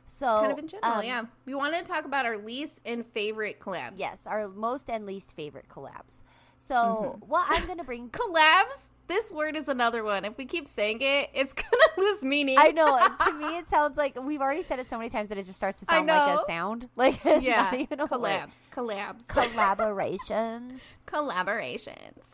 so 0.03 0.39
Kind 0.41 0.51
of 0.51 0.59
in 0.59 0.67
general, 0.67 0.99
um, 0.99 1.03
yeah. 1.03 1.23
We 1.47 1.55
wanted 1.55 1.84
to 1.84 1.91
talk 1.91 2.05
about 2.05 2.28
our 2.28 2.38
least 2.38 2.80
and 2.86 3.03
favorite 3.03 3.59
collabs. 3.59 3.93
yes 3.95 4.28
our 4.28 4.47
most 4.49 4.88
and 4.88 5.07
least 5.07 5.36
favorite 5.36 5.67
collabs 5.67 6.21
so 6.59 6.76
Mm-hmm. 6.76 7.26
what 7.28 7.45
i'm 7.49 7.65
going 7.65 7.80
to 7.80 7.84
bring 7.84 8.09
Collabs? 8.11 8.89
This 9.08 9.32
word 9.32 9.56
is 9.56 9.68
another 9.68 10.03
one. 10.03 10.26
If 10.26 10.38
we 10.38 10.45
keep 10.45 10.68
saying 10.68 10.97
it, 11.01 11.30
it's 11.34 11.53
going 11.62 11.70
to 11.95 12.01
lose 12.01 12.24
meaning. 12.26 12.58
I 12.58 12.72
know. 12.72 12.99
to 13.26 13.34
me, 13.34 13.45
it 13.58 13.70
sounds 13.70 13.97
like 13.97 14.20
we've 14.22 14.41
already 14.41 14.64
said 14.64 14.80
it 14.80 14.88
so 14.88 14.97
many 14.97 15.10
times 15.10 15.30
that 15.30 15.38
it 15.38 15.45
just 15.45 15.58
starts 15.58 15.80
to 15.80 15.86
sound 15.86 16.08
like 16.08 16.39
a 16.39 16.45
sound. 16.47 16.89
Like 16.95 17.20
it's 17.26 17.45
yeah. 17.45 17.64
not 17.72 17.74
even 17.80 17.99
a 17.99 18.03
word. 18.06 18.10
collabs. 18.12 18.68
Collabs. 18.74 19.26
Collaborations. 19.26 20.97
Collaborations. 21.06 22.26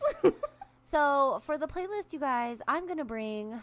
So 0.82 1.38
for 1.42 1.56
the 1.58 1.66
playlist, 1.66 2.12
you 2.12 2.18
guys, 2.20 2.60
I'm 2.68 2.86
gonna 2.86 3.04
bring 3.04 3.60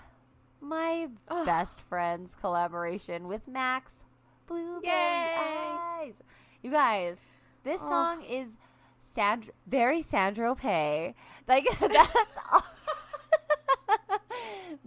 my 0.61 1.07
best 1.45 1.79
friends 1.81 2.35
collaboration 2.39 3.27
with 3.27 3.47
Max 3.47 4.03
Blueberry 4.47 4.81
Yay! 4.93 5.35
Eyes. 5.37 6.21
You 6.61 6.71
guys, 6.71 7.19
this 7.63 7.81
Oh. 7.83 7.89
song 7.89 8.23
is 8.23 8.57
Sandra, 8.97 9.53
very 9.67 10.01
Saint-Tropez. 10.01 11.13
Like 11.47 11.65
that's 11.79 12.37
all. 12.51 12.63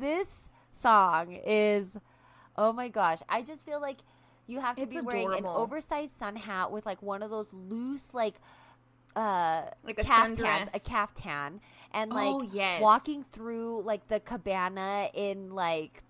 This 0.03 0.49
song 0.71 1.33
is. 1.33 1.97
Oh 2.57 2.73
my 2.73 2.89
gosh! 2.89 3.21
I 3.29 3.41
just 3.43 3.65
feel 3.65 3.81
like 3.81 3.99
you 4.47 4.61
have 4.61 4.77
to 4.77 4.83
It's 4.83 4.95
be 4.95 5.01
wearing 5.01 5.33
an 5.33 5.47
oversized 5.47 6.15
sun 6.15 6.37
hat 6.37 6.71
with 6.71 6.85
like 6.85 7.01
one 7.01 7.23
of 7.23 7.31
those 7.31 7.55
loose 7.55 8.13
like 8.13 8.35
uh 9.17 9.63
Like 9.85 9.99
a 10.01 10.05
caftans, 10.05 10.39
sundress. 10.41 10.75
a 10.75 10.81
caftan, 10.81 11.61
and 11.93 12.13
like 12.13 12.27
Oh, 12.29 12.43
yes. 12.43 12.83
walking 12.83 13.23
through 13.25 13.83
like 13.83 14.09
the 14.09 14.21
cabana 14.21 15.09
in 15.15 15.51
like 15.55 16.03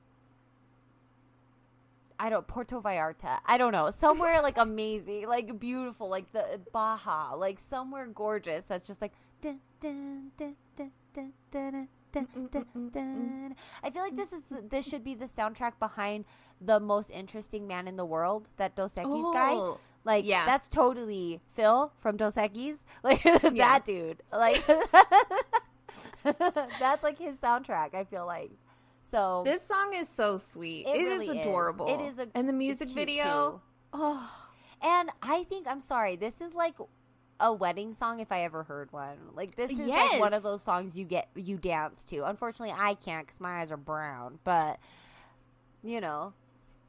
I 2.18 2.30
don't 2.30 2.47
Puerto 2.47 2.80
Vallarta. 2.80 3.38
I 3.47 3.59
don't 3.59 3.72
know 3.72 3.90
somewhere 3.90 4.43
like 4.43 4.57
amazing, 4.68 5.26
like 5.28 5.59
beautiful, 5.59 6.09
like 6.09 6.32
the 6.32 6.61
Baja, 6.72 7.34
like 7.34 7.59
somewhere 7.61 8.07
gorgeous. 8.07 8.64
That's 8.64 8.86
just 8.86 9.01
like. 9.03 9.12
Dun, 9.40 9.59
dun, 9.80 10.30
dun, 10.38 11.88
dun, 12.13 12.27
mm, 12.37 12.43
mm, 12.49 12.51
dun, 12.51 12.67
dun, 12.75 12.91
dun, 12.91 12.91
dun, 12.91 13.15
dun, 13.15 13.43
dun. 13.49 13.57
I 13.83 13.91
feel 13.91 14.03
like 14.03 14.13
mm, 14.15 14.17
this 14.17 14.33
is 14.33 14.43
the, 14.45 14.63
this 14.69 14.87
should 14.89 15.03
be 15.05 15.15
the 15.15 15.25
soundtrack 15.27 15.79
behind 15.79 16.25
the 16.61 16.79
most 16.81 17.11
interesting 17.11 17.67
man 17.67 17.89
in 17.89 17.97
the 17.97 18.05
world, 18.05 18.49
that 18.57 18.77
Dos 18.77 18.95
Equis 18.97 19.33
guy. 19.35 19.53
Oh, 19.53 19.79
Like, 20.05 20.25
yeah. 20.27 20.47
that's 20.47 20.69
totally 20.69 21.41
Phil 21.51 21.93
from 21.99 22.17
Dos 22.17 22.37
Equis. 22.37 22.79
Like, 23.03 23.25
Yeah. 23.25 23.51
that 23.53 23.85
dude. 23.85 24.23
Like, 24.33 24.63
that's 26.25 27.03
like 27.03 27.19
his 27.19 27.37
soundtrack, 27.39 27.95
I 27.95 28.05
feel 28.05 28.27
like. 28.27 28.51
So, 29.03 29.43
This 29.45 29.63
song 29.67 29.95
is 29.95 30.09
so 30.09 30.39
sweet. 30.39 30.87
It 30.87 30.97
it 30.97 31.05
really 31.05 31.27
is 31.27 31.35
is. 31.35 31.41
adorable. 31.47 31.89
It 31.89 32.07
is 32.07 32.19
a- 32.21 32.29
and 32.35 32.49
the 32.49 32.53
music 32.53 32.89
video. 32.91 33.25
too. 33.25 33.61
Oh, 33.95 34.31
and 34.81 35.11
I 35.23 35.45
think, 35.45 35.67
I'm 35.67 35.81
sorry, 35.81 36.17
this 36.17 36.41
is 36.41 36.55
like 36.55 36.75
a 37.43 37.53
wedding 37.53 37.93
song 37.93 38.20
if 38.20 38.30
I 38.32 38.45
ever 38.45 38.62
heard 38.62 38.90
one. 38.93 39.18
Like, 39.34 39.57
this 39.57 39.72
is 39.72 39.80
like 39.80 40.20
one 40.20 40.32
of 40.32 40.43
those 40.45 40.62
songs 40.62 40.97
you 40.97 41.05
get, 41.05 41.28
you 41.34 41.59
dance 41.59 42.05
to. 42.05 42.24
Unfortunately, 42.26 42.74
I 42.76 42.95
can't 42.95 43.26
because 43.26 43.40
my 43.40 43.61
eyes 43.61 43.70
are 43.72 43.76
brown, 43.76 44.38
but, 44.45 44.78
you 45.82 46.01
know. 46.01 46.32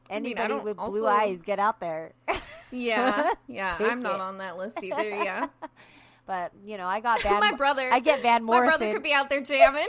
I 0.10 0.20
mean, 0.20 0.38
I 0.38 0.44
Anybody 0.44 0.64
with 0.64 0.78
blue 0.78 1.08
eyes, 1.08 1.42
get 1.42 1.60
out 1.60 1.80
there. 1.80 2.14
yeah, 2.72 3.32
yeah. 3.48 3.76
I'm 3.80 4.04
not 4.04 4.20
on 4.20 4.38
that 4.38 4.58
list 4.58 4.82
either. 4.84 5.02
Yeah, 5.24 5.48
but 6.26 6.52
you 6.66 6.78
know, 6.78 6.88
I 6.88 7.00
got 7.00 7.22
Van. 7.24 7.40
my 7.40 7.54
brother. 7.54 7.90
I 7.92 8.00
get 8.00 8.22
Van 8.22 8.44
Morrison. 8.44 8.66
my 8.66 8.78
brother 8.78 8.94
could 8.94 9.04
be 9.04 9.14
out 9.14 9.30
there 9.30 9.42
jamming. 9.42 9.88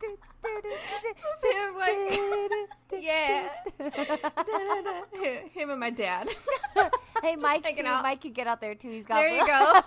Just 0.00 1.44
him, 1.44 1.74
like, 1.76 1.96
yeah. 3.02 3.48
him 5.52 5.70
and 5.70 5.80
my 5.80 5.90
dad. 5.90 6.28
hey, 7.22 7.36
Mike, 7.36 7.64
too. 7.64 7.86
out. 7.86 8.02
Mike 8.02 8.20
could 8.20 8.34
get 8.34 8.46
out 8.46 8.60
there 8.60 8.74
too. 8.74 8.90
He's 8.90 9.06
got. 9.06 9.16
there 9.16 9.28
you 9.28 9.46
go. 9.46 9.82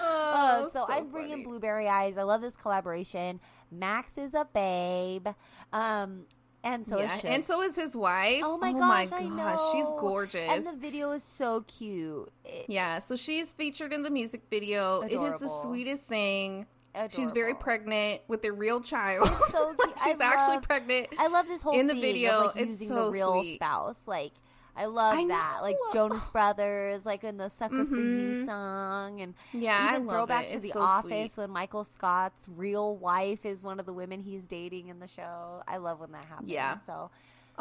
Uh, 0.00 0.62
oh, 0.64 0.70
so, 0.72 0.86
I'm 0.88 1.08
bringing 1.08 1.30
funny. 1.30 1.44
Blueberry 1.44 1.88
Eyes. 1.88 2.18
I 2.18 2.22
love 2.22 2.40
this 2.42 2.56
collaboration. 2.56 3.40
Max 3.70 4.18
is 4.18 4.34
a 4.34 4.46
babe, 4.52 5.26
um, 5.72 6.26
and 6.62 6.86
so 6.86 6.98
yeah, 6.98 7.18
and 7.24 7.44
so 7.44 7.62
is 7.62 7.74
his 7.74 7.96
wife. 7.96 8.42
Oh 8.44 8.58
my 8.58 8.72
gosh, 8.72 9.08
I 9.10 9.72
she's 9.72 9.86
gorgeous. 9.98 10.48
And 10.48 10.66
the 10.66 10.76
video 10.78 11.12
is 11.12 11.24
so 11.24 11.64
cute. 11.66 12.30
It- 12.44 12.66
yeah, 12.68 12.98
so 12.98 13.16
she's 13.16 13.52
featured 13.52 13.92
in 13.92 14.02
the 14.02 14.10
music 14.10 14.42
video. 14.50 15.00
It 15.00 15.12
is 15.12 15.38
the 15.38 15.48
sweetest 15.48 16.06
thing. 16.06 16.66
She's 17.10 17.30
very 17.32 17.54
pregnant 17.54 18.20
with 18.28 18.44
a 18.44 18.52
real 18.52 18.80
child. 18.80 19.26
so 19.48 19.74
cute. 19.82 19.92
I 19.98 20.10
she's 20.10 20.20
actually 20.20 20.54
love- 20.56 20.62
pregnant. 20.62 21.08
I 21.18 21.26
love 21.28 21.46
this 21.46 21.62
whole 21.62 21.78
in 21.78 21.86
the 21.86 21.94
video, 21.94 22.30
of 22.32 22.46
like 22.54 22.56
it's 22.56 22.80
using 22.80 22.88
so 22.88 23.06
the 23.06 23.10
real 23.12 23.40
sweet. 23.42 23.54
spouse. 23.54 24.06
Like 24.06 24.32
I 24.76 24.86
love 24.86 25.18
I 25.18 25.26
that. 25.26 25.58
Like. 25.62 25.76
Jonas 25.92 26.24
Brothers, 26.26 27.04
like 27.04 27.24
in 27.24 27.36
the 27.36 27.48
"Sucker 27.50 27.84
for 27.84 27.94
You" 27.96 28.42
Mhm. 28.42 28.46
song, 28.46 29.20
and 29.20 29.34
Yeah, 29.52 29.76
I 29.78 29.94
even 29.94 30.06
love 30.06 30.16
throwback 30.16 30.44
it. 30.46 30.50
to 30.52 30.56
It's 30.56 30.66
The 30.66 30.72
so 30.72 30.80
Office 30.80 31.34
sweet. 31.34 31.42
when 31.42 31.50
Michael 31.50 31.84
Scott's 31.84 32.46
real 32.56 32.96
wife 32.96 33.44
is 33.44 33.62
one 33.62 33.78
of 33.80 33.86
the 33.86 33.92
women 33.92 34.20
he's 34.20 34.46
dating 34.46 34.88
in 34.88 34.98
the 35.00 35.06
show. 35.08 35.62
I 35.68 35.76
love 35.78 36.00
when 36.00 36.12
that 36.12 36.24
happens. 36.24 36.50
Yeah. 36.50 36.78
So 36.78 37.10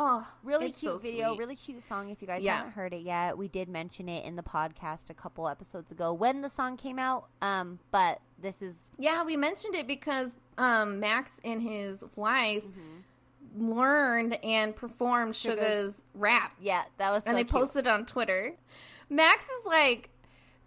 Oh, 0.04 0.28
really 0.44 0.72
cute 0.72 0.94
so 0.94 0.98
video, 0.98 1.30
sweet. 1.30 1.40
really 1.40 1.56
cute 1.56 1.84
song. 1.84 2.10
If 2.10 2.22
you 2.22 2.28
guys 2.28 2.42
Yeah. 2.44 2.58
haven't 2.58 2.72
heard 2.72 2.92
it 2.94 3.04
yet, 3.04 3.38
we 3.38 3.48
did 3.48 3.70
mention 3.70 4.10
it 4.10 4.26
in 4.26 4.36
the 4.36 4.42
podcast 4.42 5.10
a 5.12 5.14
couple 5.14 5.48
episodes 5.48 5.92
ago 5.92 6.12
when 6.12 6.42
the 6.42 6.50
song 6.50 6.76
came 6.76 6.98
out. 6.98 7.28
Um, 7.42 7.78
but 7.92 8.20
this 8.40 8.62
is 8.64 8.90
Yeah, 8.98 9.24
we 9.24 9.38
mentioned 9.38 9.76
it 9.76 9.86
because 9.88 10.36
um, 10.58 11.00
Max 11.00 11.40
and 11.44 11.62
his 11.62 12.04
wife 12.16 12.64
Mm-hmm. 12.66 13.70
learned 13.70 14.44
and 14.44 14.76
performed 14.76 15.36
Sugar's, 15.36 15.60
Suga's 15.60 16.04
rap, 16.14 16.54
yeah, 16.60 16.84
that 16.98 17.12
was 17.12 17.24
so 17.24 17.30
and 17.30 17.38
they 17.38 17.44
cute. 17.44 17.52
posted 17.62 17.86
on 17.88 18.06
Twitter. 18.06 18.56
Max 19.10 19.46
is 19.50 19.66
like 19.66 20.10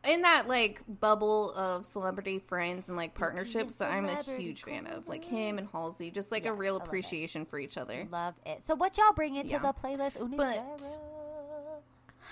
in 0.09 0.23
that 0.23 0.49
like 0.49 0.83
bubble 1.01 1.53
of 1.55 1.85
celebrity 1.87 2.39
friends 2.39 2.89
and 2.89 2.97
like 2.97 3.15
partnerships 3.15 3.77
that 3.77 3.91
I'm 3.91 4.05
a 4.07 4.23
huge 4.23 4.63
fan 4.63 4.87
of, 4.87 5.09
like 5.09 5.25
him 5.25 5.59
and 5.59 5.69
Halsey, 5.73 6.11
just 6.11 6.31
like 6.33 6.45
Yes, 6.45 6.51
a 6.53 6.55
real 6.55 6.77
it. 6.77 6.83
appreciation 6.83 7.45
for 7.47 7.59
each 7.59 7.77
other. 7.79 8.07
Love 8.11 8.35
it. 8.47 8.63
So 8.63 8.75
what 8.75 8.97
y'all 8.99 9.13
bring 9.13 9.37
into 9.37 9.53
Yeah. 9.53 9.59
the 9.59 9.73
playlist? 9.73 10.19
Uni 10.19 10.37
But-? 10.37 10.99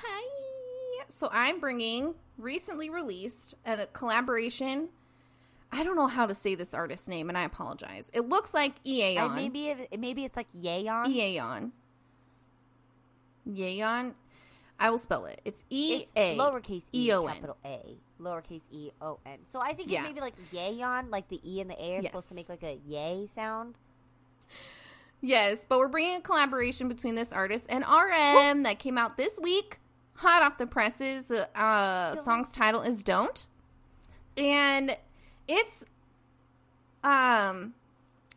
Hi. 0.04 1.04
So 1.08 1.28
I'm 1.32 1.60
bringing 1.60 2.14
recently 2.38 2.90
released 2.90 3.54
a 3.66 3.86
collaboration. 3.86 4.88
I 5.70 5.84
don't 5.84 5.96
know 5.96 6.06
how 6.06 6.26
to 6.26 6.34
say 6.34 6.54
this 6.54 6.74
artist's 6.74 7.08
name, 7.08 7.28
and 7.28 7.38
I 7.38 7.44
apologize. 7.44 8.10
It 8.12 8.28
looks 8.28 8.52
like 8.52 8.74
And 8.84 9.16
Eaon. 9.16 9.34
maybe 9.34 9.66
it, 9.68 9.98
maybe 10.00 10.24
it's 10.24 10.36
like 10.36 10.48
Yayon. 10.54 11.06
Eaon. 11.06 11.70
Yeon. 13.48 14.14
I 14.82 14.90
will 14.90 14.98
spell 14.98 15.26
it. 15.26 15.40
It's 15.44 15.62
E 15.70 16.04
A 16.16 16.36
lowercase 16.36 16.86
e, 16.92 17.12
O 17.12 17.24
N. 17.26 17.32
capital 17.34 17.56
A, 17.64 17.96
lowercase 18.20 18.62
e 18.72 18.90
o 19.00 19.20
n. 19.24 19.38
So 19.46 19.60
I 19.60 19.74
think 19.74 19.90
Yeah. 19.90 20.00
it's 20.00 20.08
maybe 20.08 20.20
like 20.20 20.34
yayon, 20.50 21.10
like 21.10 21.28
the 21.28 21.40
e 21.48 21.60
and 21.60 21.70
the 21.70 21.80
a 21.82 21.96
are 21.98 22.02
supposed 22.02 22.28
to 22.30 22.34
make 22.34 22.48
like 22.48 22.64
a 22.64 22.80
yay 22.86 23.28
sound. 23.32 23.76
Yes, 25.20 25.64
but 25.68 25.78
we're 25.78 25.86
bringing 25.88 26.16
a 26.16 26.20
collaboration 26.20 26.88
between 26.88 27.14
this 27.14 27.32
artist 27.32 27.66
and 27.68 27.84
RM 27.84 28.64
that 28.64 28.80
came 28.80 28.98
out 28.98 29.16
this 29.16 29.38
week, 29.40 29.78
hot 30.14 30.42
off 30.42 30.58
the 30.58 30.66
presses. 30.66 31.30
Uh, 31.30 32.16
song's 32.16 32.50
title 32.50 32.82
is 32.82 33.04
"Don't," 33.04 33.46
and 34.36 34.96
it's 35.46 35.84
um 37.04 37.74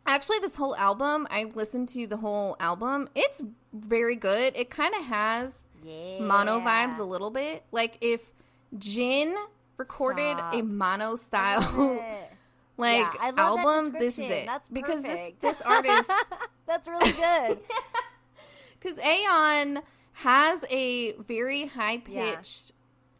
actually 0.06 0.38
this 0.38 0.54
whole 0.54 0.76
album. 0.76 1.26
I 1.28 1.50
listened 1.54 1.88
to 1.90 2.06
the 2.06 2.18
whole 2.18 2.56
album. 2.60 3.08
It's 3.16 3.42
very 3.72 4.14
good. 4.14 4.54
It 4.56 4.70
kind 4.70 4.94
of 4.94 5.04
has 5.06 5.64
Yeah, 5.86 6.20
mono 6.20 6.60
vibes 6.60 6.98
a 6.98 7.04
little 7.04 7.30
bit, 7.30 7.64
like 7.72 7.98
if 8.00 8.32
Jin 8.78 9.34
recorded 9.76 10.36
Stop. 10.38 10.54
a 10.54 10.62
mono 10.62 11.16
style 11.16 11.60
like 12.76 12.98
Yeah, 13.00 13.12
I 13.20 13.26
love 13.30 13.36
that 13.36 13.42
album. 13.66 13.92
This 13.98 14.18
is 14.18 14.30
it 14.30 14.46
That's 14.46 14.68
because 14.68 15.02
this 15.02 15.32
this 15.40 15.60
artist. 15.62 16.10
That's 16.66 16.88
really 16.88 17.12
good. 17.12 17.58
Because 18.78 18.98
Aeon 19.04 19.80
has 20.12 20.64
a 20.70 21.12
very 21.14 21.66
high 21.66 21.98
pitched 21.98 22.72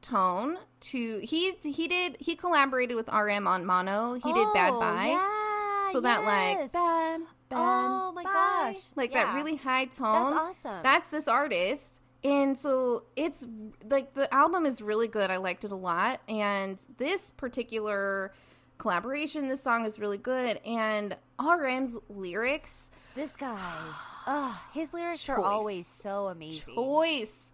tone. 0.03 0.59
To 0.81 1.19
he 1.21 1.55
he 1.65 1.89
did 1.89 2.17
he 2.21 2.37
collaborated 2.37 2.95
with 2.95 3.09
RM 3.09 3.49
on 3.49 3.65
Mono. 3.65 4.15
He 4.15 4.33
did 4.33 4.47
Bad 4.55 4.75
Oh, 4.75 4.81
Bye. 4.81 5.07
Yeah, 5.09 5.93
so 5.93 6.01
that 6.03 6.23
like 6.25 6.59
yes. 6.59 6.73
bad, 6.73 7.21
bad 7.49 7.59
Oh 7.59 8.13
my 8.15 8.23
bye. 8.23 8.31
gosh. 8.75 8.77
like 8.95 9.13
Yeah. 9.13 9.25
that 9.25 9.35
really 9.35 9.57
high 9.57 9.87
tone. 9.87 10.35
That's 10.35 10.65
awesome. 10.65 10.83
That's 10.85 11.11
this 11.11 11.27
artist. 11.27 12.01
And 12.27 12.59
so 12.59 13.05
it's 13.15 13.47
like 13.89 14.13
the 14.15 14.33
album 14.35 14.67
is 14.67 14.83
really 14.83 15.07
good. 15.07 15.31
I 15.31 15.37
liked 15.37 15.65
it 15.65 15.71
a 15.71 15.77
lot. 15.77 16.21
And 16.29 16.83
this 16.99 17.31
particular 17.37 18.33
collaboration, 18.79 19.47
this 19.47 19.63
song 19.63 19.85
is 19.85 20.01
really 20.01 20.19
good. 20.19 20.59
And 20.67 21.17
RM's 21.39 21.97
lyrics, 22.09 22.91
this 23.15 23.37
guy. 23.37 23.59
Oh, 24.29 24.61
his 24.75 24.93
lyrics 24.93 25.29
are 25.29 25.39
always 25.39 25.87
so 25.87 26.27
amazing. 26.27 26.75
choice. 26.75 27.53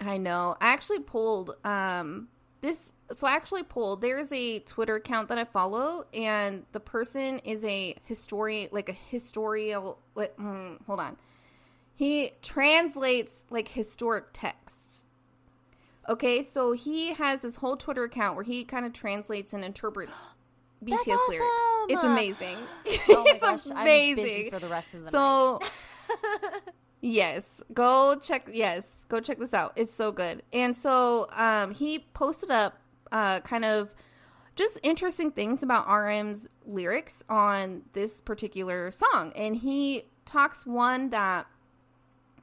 I 0.00 0.16
know. 0.16 0.56
I 0.60 0.68
actually 0.68 1.00
pulled 1.00 1.56
um 1.64 2.28
this 2.60 2.92
so 3.10 3.26
I 3.26 3.32
actually 3.32 3.64
pulled 3.64 4.00
there's 4.00 4.30
a 4.30 4.60
Twitter 4.60 4.94
account 4.94 5.28
that 5.30 5.38
I 5.38 5.42
follow 5.42 6.06
and 6.14 6.64
the 6.70 6.78
person 6.78 7.40
is 7.40 7.64
a 7.64 7.96
historian 8.04 8.68
like 8.70 8.88
a 8.88 8.92
historical 8.92 9.98
like, 10.14 10.36
mm, 10.36 10.80
hold 10.86 11.00
on. 11.00 11.16
He 11.98 12.30
translates 12.42 13.42
like 13.50 13.66
historic 13.66 14.26
texts. 14.32 15.04
Okay, 16.08 16.44
so 16.44 16.70
he 16.70 17.12
has 17.14 17.42
this 17.42 17.56
whole 17.56 17.76
Twitter 17.76 18.04
account 18.04 18.36
where 18.36 18.44
he 18.44 18.62
kind 18.62 18.86
of 18.86 18.92
translates 18.92 19.52
and 19.52 19.64
interprets 19.64 20.28
BTS 20.84 20.90
That's 21.06 21.28
lyrics. 21.28 21.46
It's 21.88 22.04
amazing. 22.04 22.56
Oh 23.08 23.24
it's 23.26 23.40
gosh, 23.40 23.66
amazing. 23.66 24.24
busy 24.24 24.50
for 24.50 24.60
the 24.60 24.68
rest 24.68 24.94
of 24.94 25.00
the 25.00 25.04
night. 25.06 25.10
So 25.10 25.60
yes, 27.00 27.60
go 27.74 28.14
check 28.22 28.48
yes, 28.52 29.04
go 29.08 29.18
check 29.18 29.40
this 29.40 29.52
out. 29.52 29.72
It's 29.74 29.92
so 29.92 30.12
good. 30.12 30.44
And 30.52 30.76
so 30.76 31.26
um 31.36 31.74
he 31.74 32.06
posted 32.14 32.52
up 32.52 32.78
uh 33.10 33.40
kind 33.40 33.64
of 33.64 33.92
just 34.54 34.78
interesting 34.84 35.32
things 35.32 35.64
about 35.64 35.88
RM's 35.88 36.48
lyrics 36.64 37.24
on 37.28 37.82
this 37.92 38.20
particular 38.20 38.92
song. 38.92 39.32
And 39.34 39.56
he 39.56 40.04
talks 40.26 40.64
one 40.64 41.10
that 41.10 41.48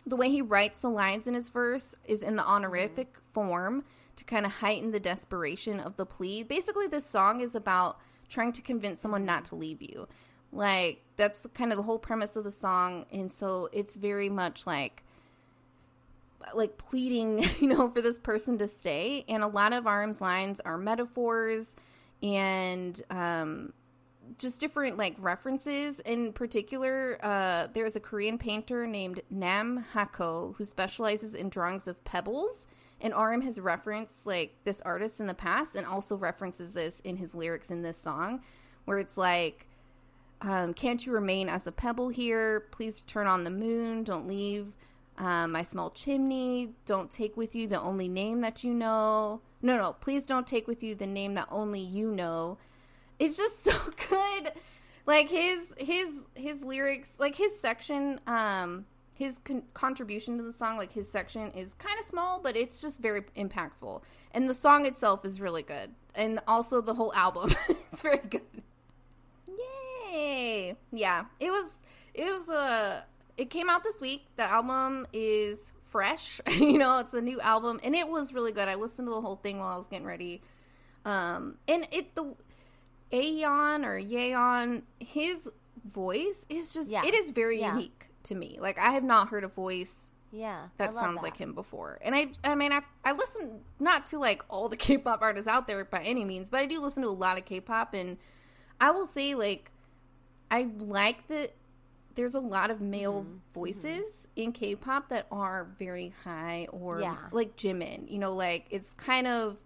the 0.05 0.15
way 0.15 0.29
he 0.29 0.41
writes 0.41 0.79
the 0.79 0.89
lines 0.89 1.27
in 1.27 1.33
his 1.33 1.49
verse 1.49 1.95
is 2.05 2.21
in 2.21 2.35
the 2.35 2.45
honorific 2.45 3.17
form 3.31 3.83
to 4.15 4.23
kind 4.23 4.45
of 4.45 4.51
heighten 4.53 4.91
the 4.91 4.99
desperation 4.99 5.79
of 5.79 5.97
the 5.97 6.05
plea. 6.05 6.43
Basically, 6.43 6.87
this 6.87 7.05
song 7.05 7.41
is 7.41 7.55
about 7.55 7.99
trying 8.29 8.53
to 8.53 8.61
convince 8.61 9.01
someone 9.01 9.25
not 9.25 9.45
to 9.45 9.55
leave 9.55 9.81
you. 9.81 10.07
Like, 10.51 11.01
that's 11.17 11.45
kind 11.53 11.71
of 11.71 11.77
the 11.77 11.83
whole 11.83 11.99
premise 11.99 12.35
of 12.35 12.43
the 12.43 12.51
song. 12.51 13.05
And 13.11 13.31
so 13.31 13.69
it's 13.73 13.95
very 13.95 14.29
much 14.29 14.65
like, 14.65 15.03
like 16.53 16.77
pleading, 16.77 17.43
you 17.59 17.67
know, 17.67 17.89
for 17.89 18.01
this 18.01 18.19
person 18.19 18.57
to 18.59 18.67
stay. 18.67 19.25
And 19.27 19.43
a 19.43 19.47
lot 19.47 19.73
of 19.73 19.85
RM's 19.85 20.21
lines 20.21 20.59
are 20.61 20.77
metaphors 20.77 21.75
and 22.21 23.01
um, 23.09 23.73
just 24.37 24.59
different 24.59 24.97
like 24.97 25.15
references. 25.19 25.99
In 26.01 26.33
particular, 26.33 27.17
uh, 27.23 27.67
there's 27.73 27.95
a 27.95 27.99
Korean 27.99 28.37
painter 28.37 28.85
named 28.87 29.21
Nam 29.29 29.85
Hako 29.93 30.55
who 30.57 30.65
specializes 30.65 31.33
in 31.33 31.49
drawings 31.49 31.87
of 31.87 32.03
pebbles. 32.03 32.67
And 33.01 33.13
RM 33.13 33.41
has 33.41 33.59
referenced 33.59 34.25
like 34.25 34.55
this 34.63 34.81
artist 34.81 35.19
in 35.19 35.27
the 35.27 35.33
past 35.33 35.75
and 35.75 35.85
also 35.85 36.15
references 36.15 36.73
this 36.73 37.01
in 37.01 37.17
his 37.17 37.35
lyrics 37.35 37.69
in 37.69 37.81
this 37.81 37.97
song, 37.97 38.41
where 38.85 38.99
it's 38.99 39.17
like, 39.17 39.67
um, 40.41 40.73
can't 40.73 41.05
you 41.05 41.11
remain 41.11 41.49
as 41.49 41.67
a 41.67 41.71
pebble 41.71 42.09
here? 42.09 42.61
Please 42.71 43.01
turn 43.01 43.27
on 43.27 43.43
the 43.43 43.49
moon. 43.49 44.03
Don't 44.03 44.27
leave 44.27 44.73
um, 45.17 45.51
my 45.51 45.63
small 45.63 45.91
chimney. 45.91 46.69
Don't 46.85 47.11
take 47.11 47.37
with 47.37 47.55
you 47.55 47.67
the 47.67 47.81
only 47.81 48.07
name 48.07 48.41
that 48.41 48.63
you 48.63 48.73
know. 48.73 49.41
No, 49.61 49.77
no, 49.77 49.93
please 49.93 50.25
don't 50.25 50.45
take 50.45 50.67
with 50.67 50.83
you 50.83 50.95
the 50.95 51.07
name 51.07 51.33
that 51.35 51.47
only 51.49 51.79
you 51.79 52.11
know. 52.11 52.57
It's 53.19 53.37
just 53.37 53.63
so 53.63 53.73
good. 54.09 54.51
Like 55.05 55.29
his 55.29 55.73
his 55.77 56.21
his 56.33 56.63
lyrics, 56.63 57.15
like 57.19 57.35
his 57.35 57.59
section, 57.59 58.19
um, 58.25 58.85
his 59.13 59.37
con- 59.43 59.63
contribution 59.73 60.37
to 60.37 60.43
the 60.43 60.53
song, 60.53 60.77
like 60.77 60.91
his 60.91 61.09
section 61.09 61.51
is 61.51 61.73
kind 61.75 61.97
of 61.99 62.05
small, 62.05 62.39
but 62.41 62.55
it's 62.57 62.81
just 62.81 63.01
very 63.01 63.21
impactful. 63.37 64.01
And 64.31 64.49
the 64.49 64.55
song 64.55 64.85
itself 64.85 65.23
is 65.23 65.39
really 65.39 65.61
good, 65.63 65.91
and 66.15 66.39
also 66.47 66.81
the 66.81 66.95
whole 66.95 67.13
album 67.13 67.51
is 67.93 68.01
very 68.01 68.17
good. 68.29 68.41
Yay! 70.11 70.75
Yeah, 70.91 71.25
it 71.39 71.51
was. 71.51 71.77
It 72.13 72.25
was 72.25 72.49
Uh, 72.49 73.01
it 73.37 73.49
came 73.49 73.69
out 73.69 73.83
this 73.83 73.99
week. 74.01 74.25
The 74.37 74.43
album 74.43 75.05
is 75.13 75.71
fresh. 75.81 76.41
you 76.51 76.77
know, 76.77 76.99
it's 76.99 77.13
a 77.13 77.21
new 77.21 77.39
album, 77.41 77.79
and 77.83 77.95
it 77.95 78.07
was 78.07 78.33
really 78.33 78.51
good. 78.51 78.67
I 78.67 78.75
listened 78.75 79.07
to 79.07 79.13
the 79.13 79.21
whole 79.21 79.35
thing 79.35 79.59
while 79.59 79.75
I 79.75 79.77
was 79.77 79.87
getting 79.87 80.07
ready. 80.07 80.41
Um, 81.05 81.57
and 81.67 81.87
it 81.91 82.15
the 82.15 82.35
Aeon 83.13 83.85
or 83.85 83.99
Yeon, 83.99 84.83
his 84.99 85.49
voice 85.85 86.45
is 86.49 86.73
just 86.73 86.89
Yeah. 86.89 87.03
it 87.05 87.13
is 87.13 87.31
very 87.31 87.59
Yeah. 87.59 87.73
unique 87.75 88.07
to 88.23 88.35
me. 88.35 88.57
Like 88.59 88.79
I 88.79 88.91
have 88.91 89.03
not 89.03 89.29
heard 89.29 89.43
a 89.43 89.47
voice 89.47 90.09
yeah, 90.31 90.67
that 90.77 90.93
sounds 90.93 91.21
like 91.21 91.37
him 91.37 91.53
before. 91.53 91.97
And 92.01 92.13
I 92.13 92.27
I 92.43 92.55
mean 92.55 92.73
I 92.73 92.81
I 93.05 93.13
listen 93.13 93.61
not 93.79 94.05
to 94.07 94.19
like 94.19 94.43
all 94.49 94.67
the 94.67 94.75
K-pop 94.85 95.21
artists 95.21 95.47
out 95.47 95.65
there 95.67 95.85
by 95.85 96.01
any 96.01 96.25
means, 96.25 96.49
but 96.49 96.59
I 96.59 96.65
do 96.65 96.79
listen 96.81 97.03
to 97.03 97.09
a 97.09 97.11
lot 97.11 97.37
of 97.37 97.45
K-pop 97.45 97.93
and 97.93 98.17
I 98.81 98.91
will 98.91 99.05
say 99.05 99.33
like 99.35 99.71
I 100.51 100.69
like 100.77 101.27
that 101.27 101.53
there's 102.15 102.35
a 102.35 102.39
lot 102.39 102.69
of 102.71 102.81
male 102.81 103.23
Mm-hmm. 103.23 103.37
voices 103.53 104.27
in 104.35 104.51
K-pop 104.51 105.09
that 105.09 105.27
are 105.31 105.67
very 105.79 106.13
high 106.23 106.67
or 106.71 106.99
Yeah. 107.01 107.15
like 107.31 107.55
Jimin, 107.55 108.09
you 108.11 108.17
know, 108.19 108.33
like 108.33 108.65
it's 108.71 108.91
kind 108.93 109.27
of 109.27 109.61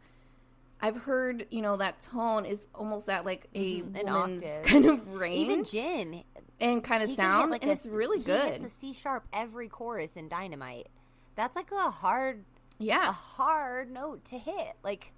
I've 0.81 0.95
heard, 0.95 1.45
you 1.49 1.61
know, 1.61 1.75
that 1.77 1.99
tone 1.99 2.45
is 2.45 2.65
almost 2.73 3.07
that 3.07 3.25
like 3.25 3.47
a 3.53 3.81
Mhm, 3.81 4.03
woman's 4.05 4.43
octave. 4.43 4.63
kind 4.63 4.85
of 4.85 5.07
range 5.13 5.49
Even 5.49 5.63
Jin, 5.65 6.23
and 6.61 6.83
kind 6.83 7.03
of 7.03 7.09
sound, 7.09 7.51
like, 7.51 7.63
and 7.63 7.69
a 7.71 7.73
it's 7.73 7.85
really 7.85 8.19
good. 8.19 8.51
hits 8.53 8.63
a 8.63 8.69
C 8.69 8.93
sharp 8.93 9.27
every 9.33 9.67
chorus 9.67 10.15
in 10.15 10.27
Dynamite. 10.29 10.87
That's 11.35 11.55
like 11.55 11.71
a 11.71 11.89
hard, 11.91 12.45
a 12.79 12.83
yeah, 12.83 13.11
hard 13.11 13.91
note 13.91 14.23
to 14.25 14.37
hit. 14.37 14.75
Like, 14.83 15.11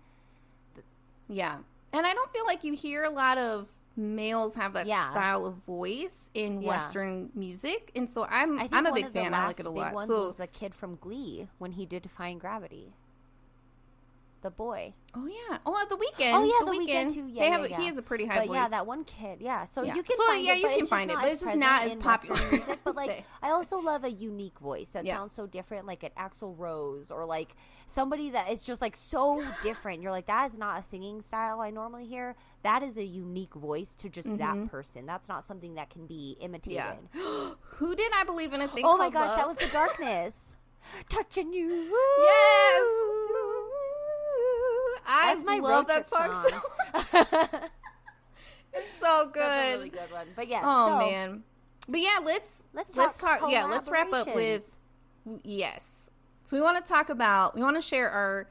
yeah. 1.28 1.58
And 1.94 2.06
I 2.08 2.14
don't 2.14 2.32
feel 2.32 2.46
like 2.46 2.64
you 2.64 2.74
hear 2.74 3.04
a 3.04 3.10
lot 3.10 3.38
of 3.38 3.70
males 3.96 4.56
have 4.56 4.74
that 4.74 4.86
Yeah. 4.88 5.12
style 5.12 5.46
of 5.46 5.56
voice 5.56 6.30
in 6.34 6.62
Yeah. 6.62 6.70
Western 6.70 7.30
music, 7.36 7.92
and 7.96 8.10
so 8.10 8.26
I'm 8.30 8.60
I 8.60 8.70
I'm 8.72 8.86
a 8.86 8.94
big 8.94 9.10
fan. 9.12 9.34
I 9.34 9.48
like 9.48 9.60
it 9.60 9.66
a 9.66 9.70
lot. 9.70 9.94
Ones 9.94 10.10
So 10.10 10.26
was 10.26 10.38
the 10.38 10.48
kid 10.48 10.74
from 10.74 10.96
Glee 10.96 11.50
when 11.58 11.74
he 11.74 11.86
did 11.86 12.02
Defying 12.04 12.40
Gravity. 12.40 12.94
The 14.42 14.50
boy. 14.50 14.94
oh 15.14 15.28
yeah, 15.28 15.60
oh 15.68 15.80
at 15.80 15.88
the 15.90 15.96
Weeknd. 15.96 16.34
Oh 16.34 16.44
yeah, 16.44 16.66
the, 16.66 16.72
the, 16.72 16.86
Weeknd, 16.86 17.14
too. 17.14 17.28
Yeah, 17.28 17.44
they 17.44 17.50
have 17.52 17.64
a- 17.64 17.70
yeah. 17.70 17.80
he 17.80 17.86
has 17.86 18.00
a 18.00 18.02
pretty 18.02 18.26
high 18.26 18.40
but 18.40 18.48
voice. 18.48 18.56
yeah, 18.56 18.68
that 18.70 18.88
one 18.88 19.04
kid. 19.04 19.40
Yeah, 19.40 19.66
so 19.66 19.84
Yeah. 19.84 19.94
you 19.94 20.02
can 20.02 20.18
So, 20.18 20.26
find 20.26 20.44
yeah, 20.44 20.54
it, 20.54 20.62
you 20.62 20.70
can 20.70 20.88
find 20.88 21.12
it, 21.12 21.18
but 21.22 21.32
it's 21.32 21.44
just 21.44 21.58
not 21.58 21.84
as 21.84 21.96
popular, 21.96 22.40
music. 22.52 22.80
But 22.84 22.96
like. 23.02 23.24
I 23.44 23.52
also 23.52 23.80
love 23.80 24.04
a 24.04 24.10
unique 24.10 24.58
voice 24.58 24.90
that 24.90 25.06
Yeah. 25.06 25.18
sounds 25.18 25.34
so 25.34 25.46
different, 25.46 25.86
like 25.86 26.02
an 26.02 26.10
Axl 26.18 26.58
Rose 26.58 27.12
or 27.12 27.24
like 27.26 27.56
somebody 27.86 28.32
that 28.32 28.52
is 28.52 28.64
just 28.64 28.82
like 28.82 28.96
so 28.96 29.44
different. 29.64 30.02
You're 30.02 30.12
like, 30.12 30.26
that 30.26 30.50
is 30.50 30.58
not 30.58 30.80
a 30.80 30.82
singing 30.82 31.22
style 31.22 31.62
I 31.62 31.70
normally 31.70 32.06
hear. 32.06 32.36
That 32.64 32.82
is 32.82 32.98
a 32.98 33.04
unique 33.04 33.54
voice 33.54 33.94
to 33.98 34.10
just 34.10 34.28
that 34.38 34.56
mm-hmm. 34.56 34.68
person. 34.68 35.06
That's 35.06 35.30
not 35.30 35.44
something 35.44 35.76
that 35.76 35.92
can 35.92 36.08
be 36.08 36.36
imitated. 36.42 36.78
Yeah. 36.78 36.96
Who 37.78 37.96
did 37.96 38.12
I 38.16 38.24
believe 38.24 38.54
in 38.54 38.62
a 38.62 38.68
thing? 38.68 38.86
Oh 38.86 38.98
my 38.98 39.12
gosh, 39.12 39.36
that 39.36 39.48
was 39.48 39.58
the 39.58 39.68
darkness. 39.68 40.56
Touching 41.10 41.54
you. 41.54 41.70
Yes. 41.70 43.21
I 45.06 45.34
That's 45.34 45.46
my 45.46 45.58
love 45.58 45.88
that 45.88 46.10
trip 46.10 46.32
song. 47.14 47.70
It's 48.74 48.94
so 49.00 49.26
good. 49.26 49.42
That's 49.42 49.76
a 49.76 49.78
really 49.78 49.90
good 49.90 50.12
one. 50.12 50.28
But 50.36 50.48
yeah, 50.48 50.62
Oh 50.64 50.88
so 50.88 51.00
man. 51.00 51.44
But 51.90 52.00
yeah, 52.00 52.20
let's 52.24 52.64
let's 52.74 52.96
let's 52.96 53.20
talk 53.20 53.40
talk. 53.42 53.52
Yeah, 53.52 53.66
let's 53.66 53.90
wrap 53.90 54.14
up 54.14 54.34
with 54.34 54.78
Yes. 55.44 56.10
So 56.44 56.58
we 56.58 56.62
want 56.62 56.84
to 56.84 56.90
talk 56.90 57.10
about. 57.10 57.56
We 57.56 57.62
want 57.62 57.76
to 57.76 57.82
share 57.82 58.10
our 58.10 58.48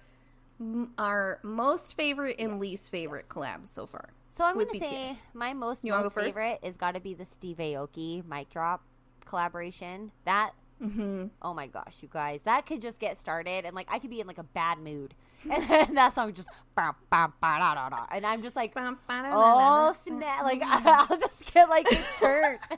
our 0.99 1.39
most 1.43 1.95
favorite 1.95 2.37
and 2.39 2.61
least 2.61 2.91
favorite 2.91 3.29
collabs 3.29 3.69
so 3.69 3.87
far. 3.87 4.11
So 4.29 4.45
I'm 4.45 4.57
with 4.57 4.69
gonna 4.69 4.81
say 4.81 5.17
my 5.33 5.55
most 5.55 5.85
most 5.85 6.15
favorite 6.15 6.59
is 6.63 6.77
got 6.77 6.95
to 6.95 7.01
be 7.01 7.15
the 7.15 7.25
Steve 7.25 7.57
Aoki 7.57 8.27
mic 8.27 8.51
drop 8.51 8.83
collaboration. 9.25 10.13
That 10.25 10.53
Mm-hmm. 10.83 11.27
oh 11.43 11.53
my 11.53 11.67
gosh, 11.67 11.99
you 12.01 12.09
guys, 12.11 12.43
that 12.45 12.65
could 12.65 12.81
just 12.81 13.01
get 13.01 13.19
started 13.19 13.67
and 13.67 13.77
like 13.77 13.87
I 13.91 13.99
could 13.99 14.09
be 14.09 14.21
in 14.21 14.27
like 14.27 14.39
a 14.39 14.43
bad 14.43 14.79
mood, 14.79 15.15
and 15.51 15.63
then 15.69 15.95
that 15.95 16.13
song 16.13 16.33
just 16.33 16.49
bam, 16.75 16.95
bam, 17.11 17.33
ba, 17.41 17.57
da, 17.59 17.75
da, 17.75 17.89
da, 17.89 18.07
and 18.13 18.25
I'm 18.27 18.43
just 18.43 18.57
like. 18.57 18.73
Oh 18.77 19.93
snap! 19.93 20.45
Like 20.45 20.63
I'll 20.65 21.19
just 21.19 21.53
get 21.53 21.69
like 21.69 21.87
turned. 22.19 22.59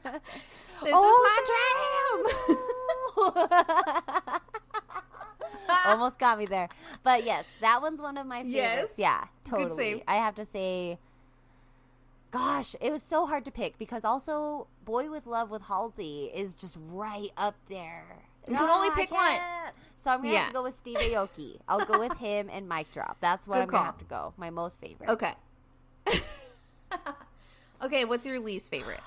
This 0.84 0.92
Oh, 0.96 1.06
is 1.06 1.14
my 1.28 1.38
jam. 4.26 4.40
Almost 5.86 6.18
got 6.18 6.38
me 6.38 6.46
there, 6.46 6.68
but 7.04 7.24
yes, 7.24 7.44
that 7.60 7.80
one's 7.80 8.02
one 8.02 8.16
of 8.18 8.26
my 8.26 8.38
favorites. 8.42 8.56
Yes. 8.56 8.98
Yeah, 8.98 9.24
totally. 9.44 10.02
I 10.08 10.16
have 10.16 10.34
to 10.34 10.44
say, 10.44 10.98
gosh, 12.32 12.74
it 12.80 12.90
was 12.90 13.00
so 13.02 13.26
hard 13.26 13.44
to 13.44 13.52
pick 13.52 13.78
because 13.78 14.04
also 14.04 14.66
"Boy 14.84 15.08
with 15.08 15.24
Luv" 15.26 15.52
with 15.52 15.62
Halsey 15.62 16.32
is 16.34 16.56
just 16.56 16.76
right 16.90 17.30
up 17.36 17.54
there. 17.68 18.24
You 18.48 18.56
can 18.56 18.68
only 18.68 18.90
pick 18.90 19.10
one. 19.10 19.38
So 19.94 20.10
I'm 20.10 20.22
gonna 20.22 20.36
have 20.36 20.48
to 20.48 20.52
go 20.52 20.62
with 20.64 20.74
Steve 20.74 20.98
Aoki. 20.98 21.58
I'll 21.68 21.84
go 21.84 21.98
with 22.00 22.16
him 22.18 22.50
and 22.52 22.68
Mic 22.68 22.90
Drop. 22.92 23.18
That's 23.20 23.46
what 23.46 23.56
Good 23.56 23.62
I'm 23.62 23.68
gonna 23.68 23.84
have 23.84 23.98
to 23.98 24.04
go. 24.04 24.34
My 24.36 24.50
most 24.50 24.80
favorite. 24.80 25.08
Okay. 25.08 25.32
okay, 27.82 28.04
what's 28.04 28.26
your 28.26 28.40
least 28.40 28.68
favorite? 28.70 29.00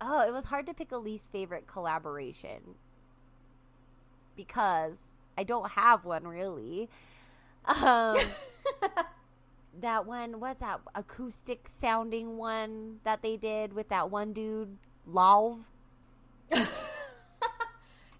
Oh, 0.00 0.26
it 0.26 0.32
was 0.32 0.46
hard 0.46 0.66
to 0.66 0.74
pick 0.74 0.92
a 0.92 0.96
least 0.96 1.30
favorite 1.30 1.66
collaboration 1.66 2.76
because 4.34 4.96
I 5.36 5.44
don't 5.44 5.70
have 5.72 6.06
one 6.06 6.26
really. 6.26 6.88
Um, 7.66 8.16
that 9.80 10.06
one, 10.06 10.40
what's 10.40 10.60
that 10.60 10.80
acoustic 10.94 11.68
sounding 11.68 12.38
one 12.38 13.00
that 13.04 13.20
they 13.20 13.36
did 13.36 13.74
with 13.74 13.90
that 13.90 14.10
one 14.10 14.32
dude, 14.32 14.78
Lauv? 15.06 15.58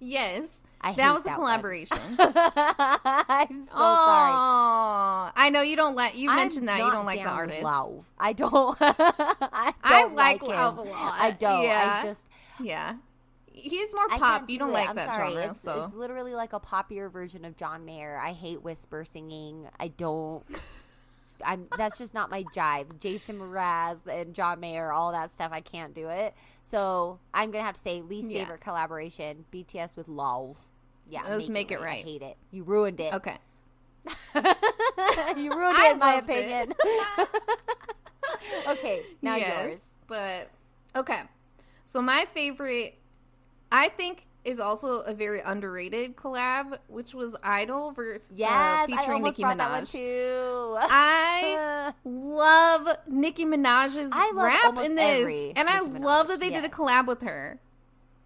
Yes. 0.01 0.61
I 0.80 0.92
that 0.92 1.12
was 1.12 1.22
a 1.22 1.24
that 1.24 1.38
one. 1.40 1.46
collaboration. 1.46 1.96
I'm 2.18 3.62
so 3.62 3.72
oh, 3.74 4.07
sorry. 4.07 5.32
I 5.36 5.51
know 5.53 5.61
you 5.61 5.74
don't 5.74 5.96
like. 5.96 6.16
You 6.16 6.30
I'm 6.30 6.36
mentioned 6.36 6.68
that 6.68 6.78
you 6.78 6.90
don't 6.90 7.05
like 7.05 7.18
the 7.20 7.28
artist. 7.28 7.62
Lauv. 7.62 8.05
I 8.18 8.32
don't. 8.32 8.76
I, 8.80 9.74
I 9.82 10.03
don't 10.03 10.14
like 10.14 10.40
him. 10.42 10.51
Lauv 10.51 10.76
a 10.78 10.82
lot. 10.82 11.16
I 11.20 11.32
don't. 11.32 11.64
Yeah. 11.64 12.01
I 12.01 12.07
just 12.07 12.24
Yeah, 12.61 12.94
he's 13.53 13.92
more 13.92 14.09
pop. 14.09 14.20
can't 14.20 14.51
You 14.51 14.57
do 14.59 14.66
don't 14.66 14.70
it. 14.70 14.74
like 14.74 14.88
I'm 14.88 14.96
that 14.96 15.07
sorry. 15.14 15.30
genre, 15.32 15.51
It's, 15.51 15.61
so 15.61 15.82
it's 15.84 15.94
literally 15.94 16.34
like 16.34 16.53
a 16.53 16.61
poppier 16.61 17.11
version 17.11 17.44
of 17.44 17.57
John 17.57 17.84
Mayer. 17.84 18.16
I 18.24 18.32
hate 18.32 18.62
whisper 18.62 19.05
singing. 19.05 19.68
I 19.80 19.88
don't. 19.88 20.44
I'm. 21.45 21.66
That's 21.76 21.99
just 21.99 22.14
not 22.14 22.30
my 22.30 22.45
jive. 22.55 23.01
Jason 23.01 23.39
Mraz 23.39 24.07
and 24.07 24.34
John 24.34 24.61
Mayer, 24.61 24.93
all 24.93 25.12
that 25.12 25.30
stuff. 25.30 25.51
I 25.53 25.61
can't 25.61 25.95
do 25.95 26.09
it. 26.09 26.34
So 26.62 27.18
I'm 27.32 27.51
gonna 27.51 27.64
have 27.64 27.74
to 27.74 27.80
say 27.80 28.01
least 28.03 28.30
Yeah. 28.30 28.45
favorite 28.45 28.61
collaboration: 28.61 29.45
BTS 29.53 29.97
with 29.97 30.09
Lauv. 30.09 30.57
Yeah, 31.09 31.22
Let's 31.28 31.49
make 31.49 31.70
it 31.70 31.80
I 31.80 31.84
right. 31.84 32.05
hate 32.05 32.22
it. 32.22 32.36
You 32.51 32.64
ruined 32.64 33.01
it. 33.01 33.14
okay. 33.14 33.36
you 34.34 35.51
ruined 35.53 35.76
I 35.76 35.89
it, 35.89 35.93
in 35.93 35.99
my 35.99 36.14
opinion. 36.14 36.74
okay, 38.68 39.03
now 39.22 39.36
yours. 39.36 39.82
But 40.07 40.51
okay. 40.95 41.20
So 41.84 42.01
my 42.03 42.26
favorite 42.34 42.95
I 43.72 43.89
think 43.89 44.26
is 44.49 44.59
also 44.59 45.01
a 45.01 45.12
very 45.14 45.40
underrated 45.40 46.16
collab, 46.16 46.78
which 46.88 47.14
was 47.14 47.36
Idol 47.42 47.92
versus 47.92 48.32
Yes, 48.34 48.51
uh, 48.51 48.86
featuring 48.96 49.22
Nicki 49.22 49.42
brought 49.42 49.59
that 49.59 49.70
one 49.70 49.84
Minaj. 49.84 49.92
too. 49.92 50.76
I 50.80 51.92
love 52.05 52.88
Nicki 53.07 53.44
Minaj's 53.44 54.11
I 54.12 54.32
love 54.34 54.44
rap 54.44 54.84
in 54.84 54.94
this, 54.94 55.53
and 55.57 55.68
I 55.68 55.80
Nicki 55.80 55.99
love 55.99 56.28
that 56.28 56.40
they 56.40 56.51
did 56.51 56.64
a 56.64 56.68
collab 56.68 57.07
with 57.07 57.22
her. 57.22 57.61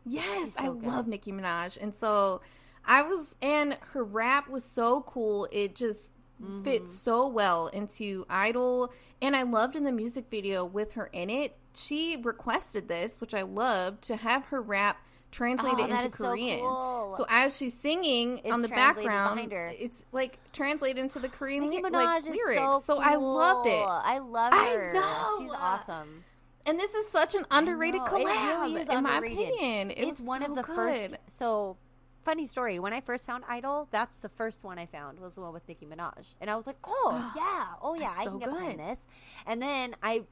Yes, 0.05 0.55
so 0.55 0.63
I 0.65 0.67
good. 0.69 0.83
love 0.85 1.07
Nicki 1.09 1.33
Minaj, 1.33 1.79
and 1.81 1.95
so 1.95 2.41
I 2.85 3.03
was, 3.03 3.35
and 3.43 3.77
her 3.93 4.03
rap 4.05 4.49
was 4.49 4.65
so 4.65 5.03
cool. 5.03 5.49
It 5.53 5.75
just 5.75 6.11
Mm-hmm. 6.43 6.63
fits 6.65 6.93
so 6.99 7.29
well 7.29 7.69
into 7.69 8.27
Idol, 8.29 8.93
and 9.21 9.37
I 9.37 9.45
loved 9.45 9.77
in 9.77 9.85
the 9.85 9.93
music 9.93 10.25
video 10.29 10.65
with 10.65 10.95
her 10.95 11.09
in 11.13 11.31
it. 11.31 11.57
She 11.73 12.17
requested 12.21 12.89
this, 12.89 13.21
which 13.21 13.33
I 13.33 13.43
loved, 13.43 14.03
to 14.05 14.17
have 14.17 14.47
her 14.47 14.61
rap 14.61 14.97
translated 15.33 15.81
Oh, 15.81 15.87
that 15.89 15.95
into 15.97 16.07
is 16.07 16.15
so 16.15 16.29
Korean. 16.31 16.61
cool. 16.61 17.15
So 17.17 17.27
as 17.29 17.57
she's 17.57 17.75
singing 17.75 18.39
It's 18.39 18.53
on 18.53 18.63
the 18.63 18.69
background, 18.69 19.51
her. 19.53 19.73
it's 19.77 20.05
like 20.13 20.39
translated 20.53 20.99
into 20.99 21.19
the 21.19 21.29
Korean 21.29 21.65
Minaj 21.69 21.91
like, 21.93 22.25
lyrics. 22.27 22.85
so, 22.87 23.01
I 23.01 23.17
loved 23.17 23.67
it. 23.67 23.71
cool. 23.73 23.89
I 24.05 24.19
love 24.19 24.53
I 24.55 24.93
know. 24.95 25.37
She's 25.41 25.51
awesome. 25.59 26.25
And 26.65 26.79
this 26.79 26.95
is 26.95 27.09
such 27.09 27.35
an 27.35 27.45
underrated 27.51 28.03
collab, 28.03 28.21
It 28.71 28.87
really 28.87 28.97
in 28.97 29.03
my 29.03 29.19
opinion. 29.19 29.91
It 29.91 29.99
it's 29.99 30.21
one 30.21 30.43
so 30.43 30.51
of 30.51 30.55
the 30.55 30.63
good. 30.63 30.77
first. 30.77 31.15
So, 31.29 31.77
funny 32.25 32.47
story. 32.47 32.79
When 32.79 32.93
I 32.93 33.01
first 33.01 33.27
found 33.27 33.43
Idol, 33.49 33.89
that's 33.91 34.21
the 34.21 34.29
first 34.29 34.63
one 34.63 34.79
I 34.79 34.87
found 34.87 35.19
was 35.19 35.35
the 35.35 35.41
one 35.41 35.53
with 35.53 35.67
Nicki 35.67 35.87
Minaj, 35.87 36.35
and 36.41 36.49
I 36.49 36.55
was 36.55 36.67
like, 36.69 36.77
"Oh 36.85 37.33
yeah, 37.37 37.67
oh 37.83 37.95
yeah, 37.95 38.09
That's 38.11 38.21
I 38.21 38.25
so 38.25 38.31
can 38.31 38.39
get 38.39 38.51
behind 38.51 38.79
this." 38.79 39.01
And 39.45 39.61
then 39.61 39.97
I 40.05 40.23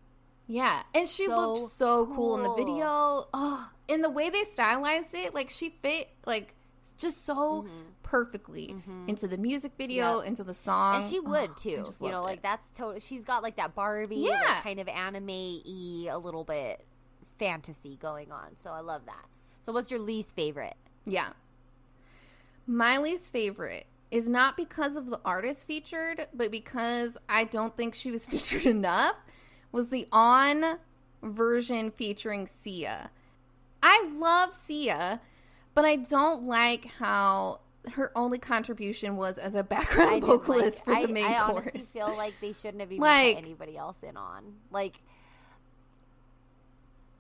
Yeah, 0.53 0.83
and 0.95 1.09
she 1.09 1.27
So 1.27 1.37
looked 1.37 1.61
so 1.71 2.07
cool. 2.07 2.37
in 2.37 2.43
the 2.43 2.53
video. 2.55 3.29
Oh, 3.33 3.71
and 3.89 4.03
the 4.03 4.11
way 4.11 4.31
they 4.31 4.43
stylized 4.45 5.15
it, 5.15 5.33
like 5.33 5.49
she 5.49 5.69
fit 5.71 6.09
like 6.27 6.55
just 6.99 7.25
so 7.25 7.67
perfectly 8.03 8.75
into 9.07 9.29
the 9.29 9.39
music 9.39 9.73
video, 9.79 10.05
Mm-hmm. 10.05 10.19
Yep. 10.19 10.27
into 10.29 10.45
the 10.45 10.55
song. 10.55 11.03
and 11.03 11.11
she 11.11 11.19
Oh, 11.21 11.23
would 11.31 11.51
I 11.51 11.55
too. 11.57 11.71
You 11.71 11.77
know, 12.11 12.17
loved 12.23 12.25
like 12.25 12.43
that's 12.43 12.69
total. 12.75 12.99
She's 13.01 13.25
got 13.25 13.43
like 13.45 13.57
that 13.57 13.75
Barbie, 13.77 14.17
Yeah. 14.17 14.61
kind 14.63 14.81
of 14.81 14.89
anime 14.89 15.27
y, 15.29 16.09
a 16.11 16.19
little 16.19 16.43
bit 16.45 16.85
fantasy 17.39 17.97
going 18.03 18.33
on. 18.33 18.57
So 18.57 18.71
I 18.73 18.81
love 18.81 19.03
that. 19.07 19.25
So, 19.61 19.73
what's 19.73 19.91
your 19.91 20.01
least 20.01 20.35
favorite? 20.35 20.75
Yeah. 21.07 21.29
My 22.67 22.99
least 22.99 23.33
favorite 23.33 23.87
is 24.11 24.29
not 24.29 24.57
because 24.57 24.97
of 24.97 25.07
the 25.07 25.21
artist 25.25 25.67
featured, 25.67 26.27
but 26.35 26.51
because 26.51 27.17
I 27.29 27.45
don't 27.45 27.77
think 27.77 27.95
she 27.95 28.11
was 28.11 28.27
featured 28.33 28.67
enough, 28.67 29.15
was 29.73 29.89
the 29.91 30.07
on 30.13 30.79
version 31.23 31.91
featuring 31.91 32.47
Sia. 32.47 33.11
I 33.83 34.11
love 34.15 34.53
Sia, 34.53 35.21
but 35.75 35.85
I 35.85 35.97
don't 35.97 36.45
like 36.45 36.87
how 36.99 37.61
her 37.95 38.13
only 38.15 38.39
contribution 38.39 39.17
was 39.17 39.39
as 39.39 39.55
a 39.55 39.63
background 39.65 40.11
didn't 40.23 40.27
vocalist 40.27 40.87
like- 40.87 41.01
for 41.03 41.07
the 41.07 41.13
main 41.13 41.25
I, 41.25 41.37
I 41.39 41.47
chorus. 41.47 41.69
honestly 41.73 41.81
feel 41.81 42.15
like 42.17 42.35
they 42.41 42.53
shouldn't 42.53 42.81
have 42.81 42.93
even 42.93 43.01
Like- 43.03 43.37
put 43.37 43.45
anybody 43.45 43.77
else 43.77 44.03
in 44.03 44.17
on. 44.17 44.57
Like, 44.71 45.01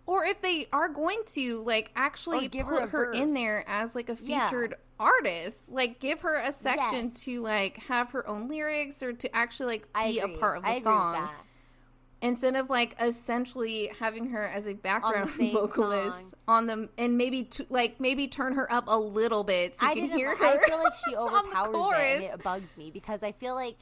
or 0.07 0.25
if 0.25 0.41
they 0.41 0.67
are 0.73 0.89
going 0.89 1.21
to 1.35 1.59
like 1.63 1.91
actually 1.95 2.49
give 2.49 2.67
put 2.67 2.83
her 2.83 2.87
her, 2.89 3.13
in 3.13 3.33
there 3.35 3.65
as 3.69 3.95
like 3.95 4.09
a 4.09 4.17
Yeah. 4.21 4.47
featured 4.47 4.75
artist 4.99 5.69
like 5.71 5.99
give 5.99 6.21
her 6.21 6.35
a 6.37 6.53
section 6.53 7.07
Yes. 7.07 7.23
to 7.23 7.41
like 7.43 7.79
have 7.89 8.11
her 8.11 8.27
own 8.29 8.49
lyrics 8.49 9.03
or 9.03 9.13
to 9.15 9.35
actually 9.35 9.67
like 9.77 9.89
I 9.95 10.09
be 10.13 10.19
a 10.19 10.29
part 10.29 10.59
of 10.59 10.65
the 10.65 10.69
I 10.71 10.81
song. 10.81 11.29
Instead 12.23 12.57
of 12.57 12.69
like 12.69 12.95
essentially 13.01 13.91
having 13.99 14.31
her 14.31 14.45
as 14.45 14.67
a 14.67 14.75
background 14.75 15.31
same 15.39 15.53
vocalist 15.53 16.19
song. 16.19 16.33
on 16.49 16.67
them 16.67 16.89
and 16.99 17.17
maybe 17.17 17.45
to, 17.45 17.67
like 17.71 18.01
maybe 18.01 18.29
turn 18.29 18.55
her 18.55 18.71
up 18.73 18.85
a 18.89 18.99
little 18.99 19.45
bit 19.45 19.77
so 19.77 19.87
you 19.87 19.93
I 19.93 19.95
can 19.95 20.11
hear 20.11 20.37
her 20.37 20.45
I 20.45 20.67
feel 20.67 20.79
like 20.79 20.93
she 21.05 21.17
overpowers 21.17 21.97
it, 21.99 22.25
and 22.25 22.35
it 22.35 22.43
bugs 22.43 22.77
me 22.77 22.91
because 22.91 23.23
I 23.23 23.33
feel 23.33 23.55
like 23.55 23.77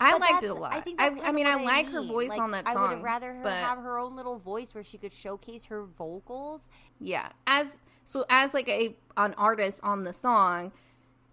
I 0.00 0.12
But 0.12 0.20
liked 0.20 0.44
it 0.44 0.50
a 0.50 0.54
lot. 0.54 0.72
I, 0.72 0.80
think 0.80 1.00
I, 1.02 1.10
that's 1.10 1.32
mean, 1.32 1.46
I 1.46 1.56
what 1.56 1.64
like 1.64 1.90
her 1.90 2.02
voice 2.02 2.28
Like, 2.28 2.40
on 2.40 2.52
that 2.52 2.66
song. 2.68 2.76
I 2.76 2.94
would 2.94 3.02
rather 3.02 3.34
her 3.34 3.42
but 3.42 3.52
have 3.52 3.78
her 3.78 3.98
own 3.98 4.16
little 4.16 4.38
voice 4.38 4.74
where 4.74 4.84
she 4.84 4.98
could 4.98 5.12
showcase 5.12 5.66
her 5.66 5.82
vocals. 5.82 6.68
Yeah, 7.00 7.28
as 7.46 7.76
so 8.04 8.24
as 8.30 8.54
like 8.54 8.68
a 8.68 8.96
an 9.16 9.34
artist 9.36 9.80
on 9.82 10.04
the 10.04 10.12
song, 10.12 10.72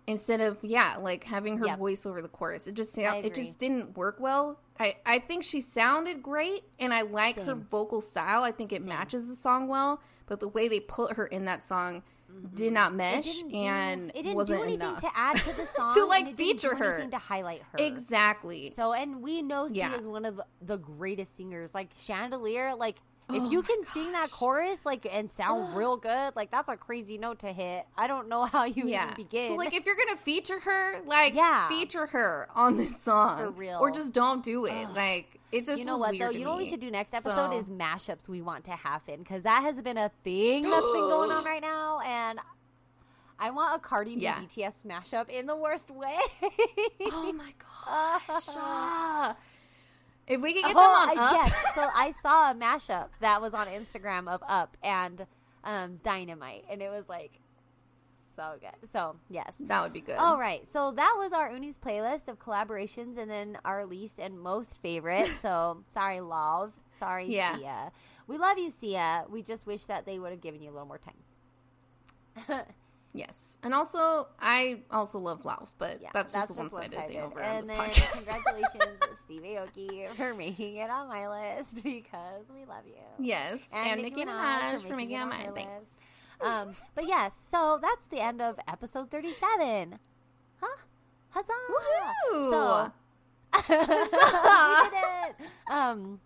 instead 0.07 0.41
of 0.41 0.57
yeah, 0.63 0.97
like 0.99 1.23
having 1.23 1.57
her 1.57 1.65
Yep. 1.65 1.79
voice 1.79 2.05
over 2.05 2.21
the 2.21 2.27
chorus. 2.27 2.67
It 2.67 2.73
just 2.75 2.97
it 2.97 3.33
just 3.35 3.57
didn't 3.59 3.97
work 3.97 4.19
well. 4.19 4.59
I 4.79 4.95
I 5.05 5.19
think 5.19 5.43
she 5.43 5.61
sounded 5.61 6.21
great, 6.21 6.63
and 6.79 6.93
I 6.93 7.01
like 7.03 7.37
her 7.37 7.55
vocal 7.55 8.01
style. 8.01 8.43
I 8.43 8.51
think 8.51 8.71
it 8.73 8.83
matches 8.83 9.27
the 9.27 9.35
song 9.35 9.67
well, 9.67 10.01
but 10.25 10.39
the 10.39 10.47
way 10.49 10.67
they 10.67 10.79
put 10.79 11.13
her 11.17 11.25
in 11.27 11.45
that 11.45 11.63
song 11.63 12.03
did 12.53 12.73
not 12.73 12.91
Mm-hmm. 12.91 12.99
It 12.99 13.15
mesh 13.15 13.25
didn't 13.25 13.49
do, 13.51 13.57
and 13.57 14.09
it 14.09 14.13
didn't 14.23 14.35
wasn't 14.35 14.59
do 14.59 14.63
anything 14.65 14.81
enough 14.81 14.99
to 15.01 15.09
add 15.15 15.37
to 15.37 15.53
the 15.53 15.65
song 15.65 15.93
To, 15.95 16.03
like, 16.05 16.25
and 16.25 16.29
it 16.31 16.35
didn't 16.37 16.59
do 16.61 16.69
feature 16.69 16.75
her. 16.75 17.07
to 17.09 17.17
highlight 17.17 17.61
her. 17.61 17.77
exactly. 17.79 18.69
So, 18.71 18.91
and 18.93 19.21
we 19.21 19.41
know 19.41 19.69
she 19.69 19.75
Yeah. 19.75 19.95
is 19.95 20.05
one 20.05 20.25
of 20.25 20.41
the 20.61 20.77
greatest 20.77 21.37
singers. 21.37 21.73
Like 21.73 21.91
Chandelier, 21.95 22.75
like 22.75 22.97
if 23.29 23.41
Oh 23.41 23.49
you 23.49 23.61
my 23.61 23.67
can 23.67 23.83
sing 23.85 24.11
that 24.11 24.29
chorus, 24.31 24.79
like 24.85 25.07
and 25.11 25.29
sound 25.31 25.75
real 25.77 25.97
good, 25.97 26.35
like 26.35 26.51
that's 26.51 26.69
a 26.69 26.77
crazy 26.77 27.17
note 27.17 27.39
to 27.39 27.51
hit. 27.53 27.85
I 27.97 28.07
don't 28.07 28.29
know 28.29 28.45
how 28.51 28.65
you 28.65 28.87
yeah. 28.87 29.05
even 29.05 29.15
begin. 29.15 29.47
So 29.49 29.55
like 29.55 29.75
if 29.75 29.85
you're 29.85 29.95
gonna 29.95 30.17
feature 30.17 30.59
her, 30.59 31.01
like 31.05 31.33
Yeah. 31.33 31.67
feature 31.69 32.05
her 32.07 32.47
on 32.55 32.77
this 32.77 33.01
song. 33.03 33.39
For 33.39 33.49
real. 33.51 33.79
Or 33.79 33.89
just 33.91 34.13
don't 34.13 34.43
do 34.43 34.65
it. 34.65 34.87
Like 34.93 35.39
it 35.51 35.65
just 35.65 35.79
you 35.79 35.85
know 35.85 35.97
what 35.97 36.17
though? 36.17 36.29
You 36.29 36.43
know 36.43 36.51
what 36.51 36.59
we 36.59 36.65
should 36.67 36.79
do 36.81 36.91
next 36.91 37.13
episode 37.13 37.51
So- 37.51 37.57
is 37.57 37.69
mashups 37.69 38.27
we 38.29 38.41
want 38.41 38.65
to 38.65 38.71
happen 38.73 39.19
because 39.19 39.43
that 39.43 39.61
has 39.63 39.81
been 39.81 39.97
a 39.97 40.11
thing 40.23 40.63
that's 40.63 40.85
been 40.85 40.93
going 41.09 41.31
on 41.31 41.43
right 41.45 41.61
now, 41.61 42.01
and 42.05 42.39
I 43.37 43.49
want 43.51 43.75
a 43.75 43.79
Cardi 43.79 44.15
B 44.15 44.21
Yeah. 44.23 44.39
BTS 44.39 44.85
mashup 44.85 45.29
in 45.29 45.45
the 45.45 45.55
worst 45.55 45.91
way. 45.91 46.15
Oh 47.01 47.33
my 47.33 47.53
gosh. 47.85 48.55
Ah. 48.57 49.35
If 50.27 50.41
we 50.41 50.53
could 50.53 50.63
get 50.63 50.75
Oh, 50.75 50.79
them 50.79 50.89
on 50.89 51.19
I- 51.19 51.23
up. 51.25 51.31
yes. 51.47 51.75
So 51.75 51.87
I 51.95 52.11
saw 52.11 52.51
a 52.51 52.55
mashup 52.55 53.09
that 53.21 53.41
was 53.41 53.53
on 53.53 53.67
Instagram 53.67 54.27
of 54.27 54.41
Up 54.47 54.75
and 54.83 55.25
um, 55.63 55.99
Dynamite, 56.03 56.65
and 56.69 56.81
it 56.81 56.89
was 56.89 57.07
like 57.09 57.39
so 58.35 58.55
good. 58.59 58.89
So 58.89 59.15
yes. 59.29 59.55
That 59.61 59.81
would 59.83 59.93
be 59.93 60.01
good. 60.01 60.17
All 60.17 60.37
right, 60.37 60.67
so 60.67 60.91
that 60.91 61.15
was 61.17 61.31
our 61.31 61.49
Uni's 61.51 61.77
playlist 61.77 62.27
of 62.27 62.37
collaborations, 62.39 63.17
and 63.17 63.29
then 63.31 63.57
our 63.63 63.85
least 63.85 64.19
and 64.19 64.39
most 64.39 64.81
favorite. 64.81 65.27
So 65.35 65.83
sorry, 65.87 66.17
Lauv. 66.17 66.71
Sorry, 66.89 67.27
Yeah. 67.33 67.55
Sia. 67.57 67.91
We 68.27 68.37
love 68.37 68.57
you, 68.57 68.71
Sia. 68.71 69.25
We 69.29 69.43
just 69.43 69.67
wish 69.67 69.83
that 69.85 70.05
they 70.07 70.17
would 70.19 70.31
have 70.31 70.41
given 70.41 70.61
you 70.61 70.69
a 70.71 70.73
little 70.73 70.87
more 70.87 70.99
time. 70.99 72.65
Yes. 73.15 73.57
And 73.63 73.73
also, 73.73 74.27
I 74.39 74.81
also 74.91 75.19
love 75.19 75.43
Lauv, 75.43 75.73
but 75.77 76.01
Yeah, 76.01 76.09
that's, 76.13 76.33
just 76.33 76.51
a 76.51 76.53
one 76.53 76.69
sided 76.69 76.91
thing 77.07 77.17
over 77.21 77.41
on 77.41 77.57
this 77.59 77.67
then 77.67 77.77
podcast. 77.77 78.33
congratulations, 78.45 78.99
Steve 79.19 79.41
Aoki, 79.41 80.09
for 80.09 80.33
making 80.33 80.75
it 80.75 80.89
on 80.89 81.07
my 81.07 81.27
list 81.55 81.75
because 81.83 82.45
we 82.53 82.65
love 82.65 82.83
you. 82.85 82.93
yes. 83.19 83.69
And, 83.73 84.01
Nicki 84.01 84.25
Minaj, 84.25 84.87
for 84.87 84.95
making 84.95 85.15
it 85.15 85.21
on 85.21 85.29
my 85.29 85.43
your 85.43 85.53
thanks. 85.53 85.71
list. 85.71 85.91
Um, 86.41 86.71
but 86.93 87.07
yes, 87.07 87.33
so 87.37 87.79
that's 87.81 88.05
the 88.07 88.19
end 88.19 88.41
of 88.41 88.59
episode 88.67 89.09
37. 89.09 89.97
Huh? 90.61 90.67
Huzzah! 91.29 91.51
Woohoo! 92.33 92.49
So, 92.51 92.91
we 93.69 93.75
did 93.77 94.99
it. 95.29 95.35
Um, 95.71 96.19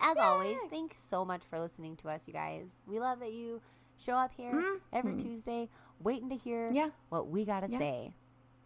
as 0.00 0.16
always, 0.18 0.58
thanks 0.70 0.96
so 0.96 1.24
much 1.24 1.42
for 1.42 1.58
listening 1.60 1.96
to 1.98 2.08
us, 2.08 2.26
you 2.26 2.32
guys. 2.34 2.66
We 2.86 2.98
love 2.98 3.20
that 3.20 3.32
you 3.32 3.60
show 3.98 4.14
up 4.16 4.32
here 4.36 4.78
every 4.92 5.16
Tuesday, 5.16 5.68
waiting 6.00 6.28
to 6.30 6.36
hear. 6.36 6.70
Yeah. 6.70 6.90
what 7.08 7.28
we 7.28 7.44
got 7.44 7.60
to 7.60 7.70
Yeah. 7.70 7.78
say. 7.78 8.14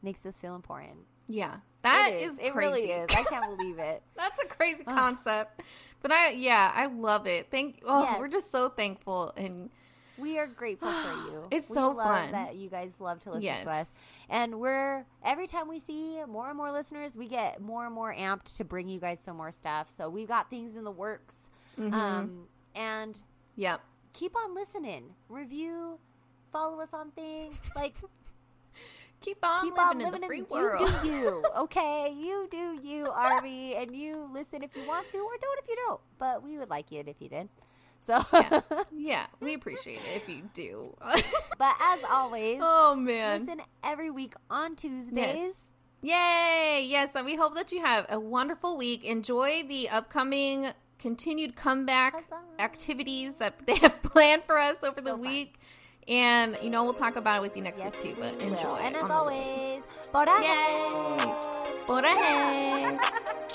Makes 0.03 0.25
us 0.27 0.37
feel 0.37 0.55
important. 0.55 0.99
Yeah. 1.27 1.57
that 1.83 2.13
It 2.15 2.23
is, 2.23 2.39
It 2.39 2.53
crazy. 2.53 2.59
really 2.87 2.91
is. 2.91 3.11
I 3.15 3.23
can't 3.25 3.57
believe 3.57 3.79
it. 3.79 4.03
That's 4.17 4.43
a 4.43 4.47
crazy 4.47 4.85
concept. 4.85 5.63
But 6.03 6.13
I, 6.13 6.31
yeah, 6.31 6.71
I 6.75 6.87
love 6.87 7.27
it. 7.27 7.51
Thank. 7.51 7.83
Oh, 7.87 8.03
Yes. 8.05 8.19
we're 8.21 8.29
just 8.29 8.51
so 8.51 8.69
thankful, 8.69 9.33
and 9.37 9.71
We 10.17 10.39
are 10.39 10.47
grateful 10.49 10.89
for 10.91 11.13
you. 11.31 11.45
It's 11.53 11.69
We 11.69 11.75
so 11.75 11.91
love 11.93 12.07
fun. 12.25 12.31
that 12.33 12.57
you 12.57 12.69
guys 12.69 12.93
love 12.99 13.21
to 13.21 13.31
listen 13.31 13.43
Yes. 13.43 13.63
to 13.65 13.71
us. 13.71 13.95
And 14.29 14.59
we're 14.61 15.07
every 15.25 15.47
time 15.47 15.69
we 15.69 15.79
see 15.79 16.21
more 16.27 16.49
and 16.49 16.57
more 16.57 16.73
listeners, 16.73 17.17
we 17.17 17.29
get 17.29 17.61
more 17.61 17.87
and 17.87 17.95
more 17.95 18.13
amped 18.15 18.57
to 18.57 18.65
bring 18.65 18.89
you 18.89 18.99
guys 19.01 19.21
some 19.21 19.37
more 19.37 19.53
stuff. 19.53 19.91
So 19.91 20.09
we've 20.09 20.29
got 20.29 20.51
things 20.51 20.77
in 20.77 20.85
the 20.85 20.91
works. 20.91 21.51
Mm-hmm. 21.79 21.95
Um, 21.95 22.49
and 22.75 23.21
yep. 23.57 23.81
keep 24.13 24.37
on 24.37 24.55
listening. 24.55 25.15
Review, 25.29 25.99
follow 26.53 26.81
us 26.81 26.91
on 26.93 27.11
things. 27.13 27.59
Like 27.77 27.95
Keep 29.21 29.45
on 29.45 29.65
keep 29.65 29.77
living 29.77 29.85
on 29.85 30.01
in 30.01 30.07
living 30.07 30.21
the 30.21 30.27
free 30.27 30.39
in 30.39 30.47
world. 30.49 30.81
You 30.81 31.11
do 31.11 31.17
you, 31.17 31.45
okay? 31.59 32.15
You 32.17 32.47
do 32.51 32.79
you, 32.83 33.07
ARMY, 33.07 33.75
and 33.75 33.95
you 33.95 34.29
listen 34.33 34.63
if 34.63 34.77
you 34.77 34.87
want 34.87 35.09
to, 35.09 35.19
or 35.19 35.37
don't 35.41 35.59
if 35.59 35.69
you 35.69 35.77
don't. 35.87 36.01
But 36.19 36.43
we 36.45 36.57
would 36.59 36.71
like 36.71 36.93
it 36.93 37.09
if 37.09 37.17
you 37.21 37.29
did. 37.29 37.49
So, 38.01 38.25
yeah, 38.93 39.27
we 39.41 39.55
appreciate 39.55 39.99
it 39.99 40.17
if 40.17 40.29
you 40.29 40.49
do. 40.55 40.97
but 41.59 41.75
as 41.81 42.01
always, 42.09 42.61
oh 42.63 42.95
man. 42.95 43.41
listen 43.41 43.61
every 43.83 44.11
week 44.11 44.35
on 44.49 44.77
Tuesdays. 44.77 45.35
Yes. 45.35 45.71
Yay! 46.01 46.87
Yes, 46.87 47.17
and 47.17 47.27
we 47.27 47.35
hope 47.35 47.57
that 47.57 47.73
you 47.73 47.85
have 47.85 48.07
a 48.09 48.21
wonderful 48.21 48.77
week. 48.77 49.05
Enjoy 49.05 49.65
the 49.69 49.89
upcoming 49.89 50.69
continued 51.01 51.57
comeback 51.57 52.13
Huzzah. 52.15 52.41
activities 52.61 53.39
that 53.39 53.67
they 53.67 53.75
have 53.77 54.01
planned 54.03 54.45
for 54.45 54.59
us 54.59 54.85
over 54.85 55.01
the 55.01 55.11
So 55.11 55.17
fun. 55.17 55.49
And 56.09 56.57
you 56.63 56.71
know, 56.71 56.85
we'll 56.85 56.95
talk 56.95 57.17
about 57.17 57.37
it 57.37 57.43
with 57.43 57.57
you 57.57 57.63
next 57.63 57.81
Yes, 57.81 57.93
week 58.03 58.15
too. 58.17 58.21
But 58.21 58.37
we 58.39 58.47
will. 58.47 58.55
enjoy. 58.57 58.77
And 58.83 58.97
as 58.97 59.11
always, 59.11 59.83
por 60.13 60.25
ahí. 60.27 60.43
Yay! 60.43 61.35
Por 61.87 62.03
ahí. 62.03 62.99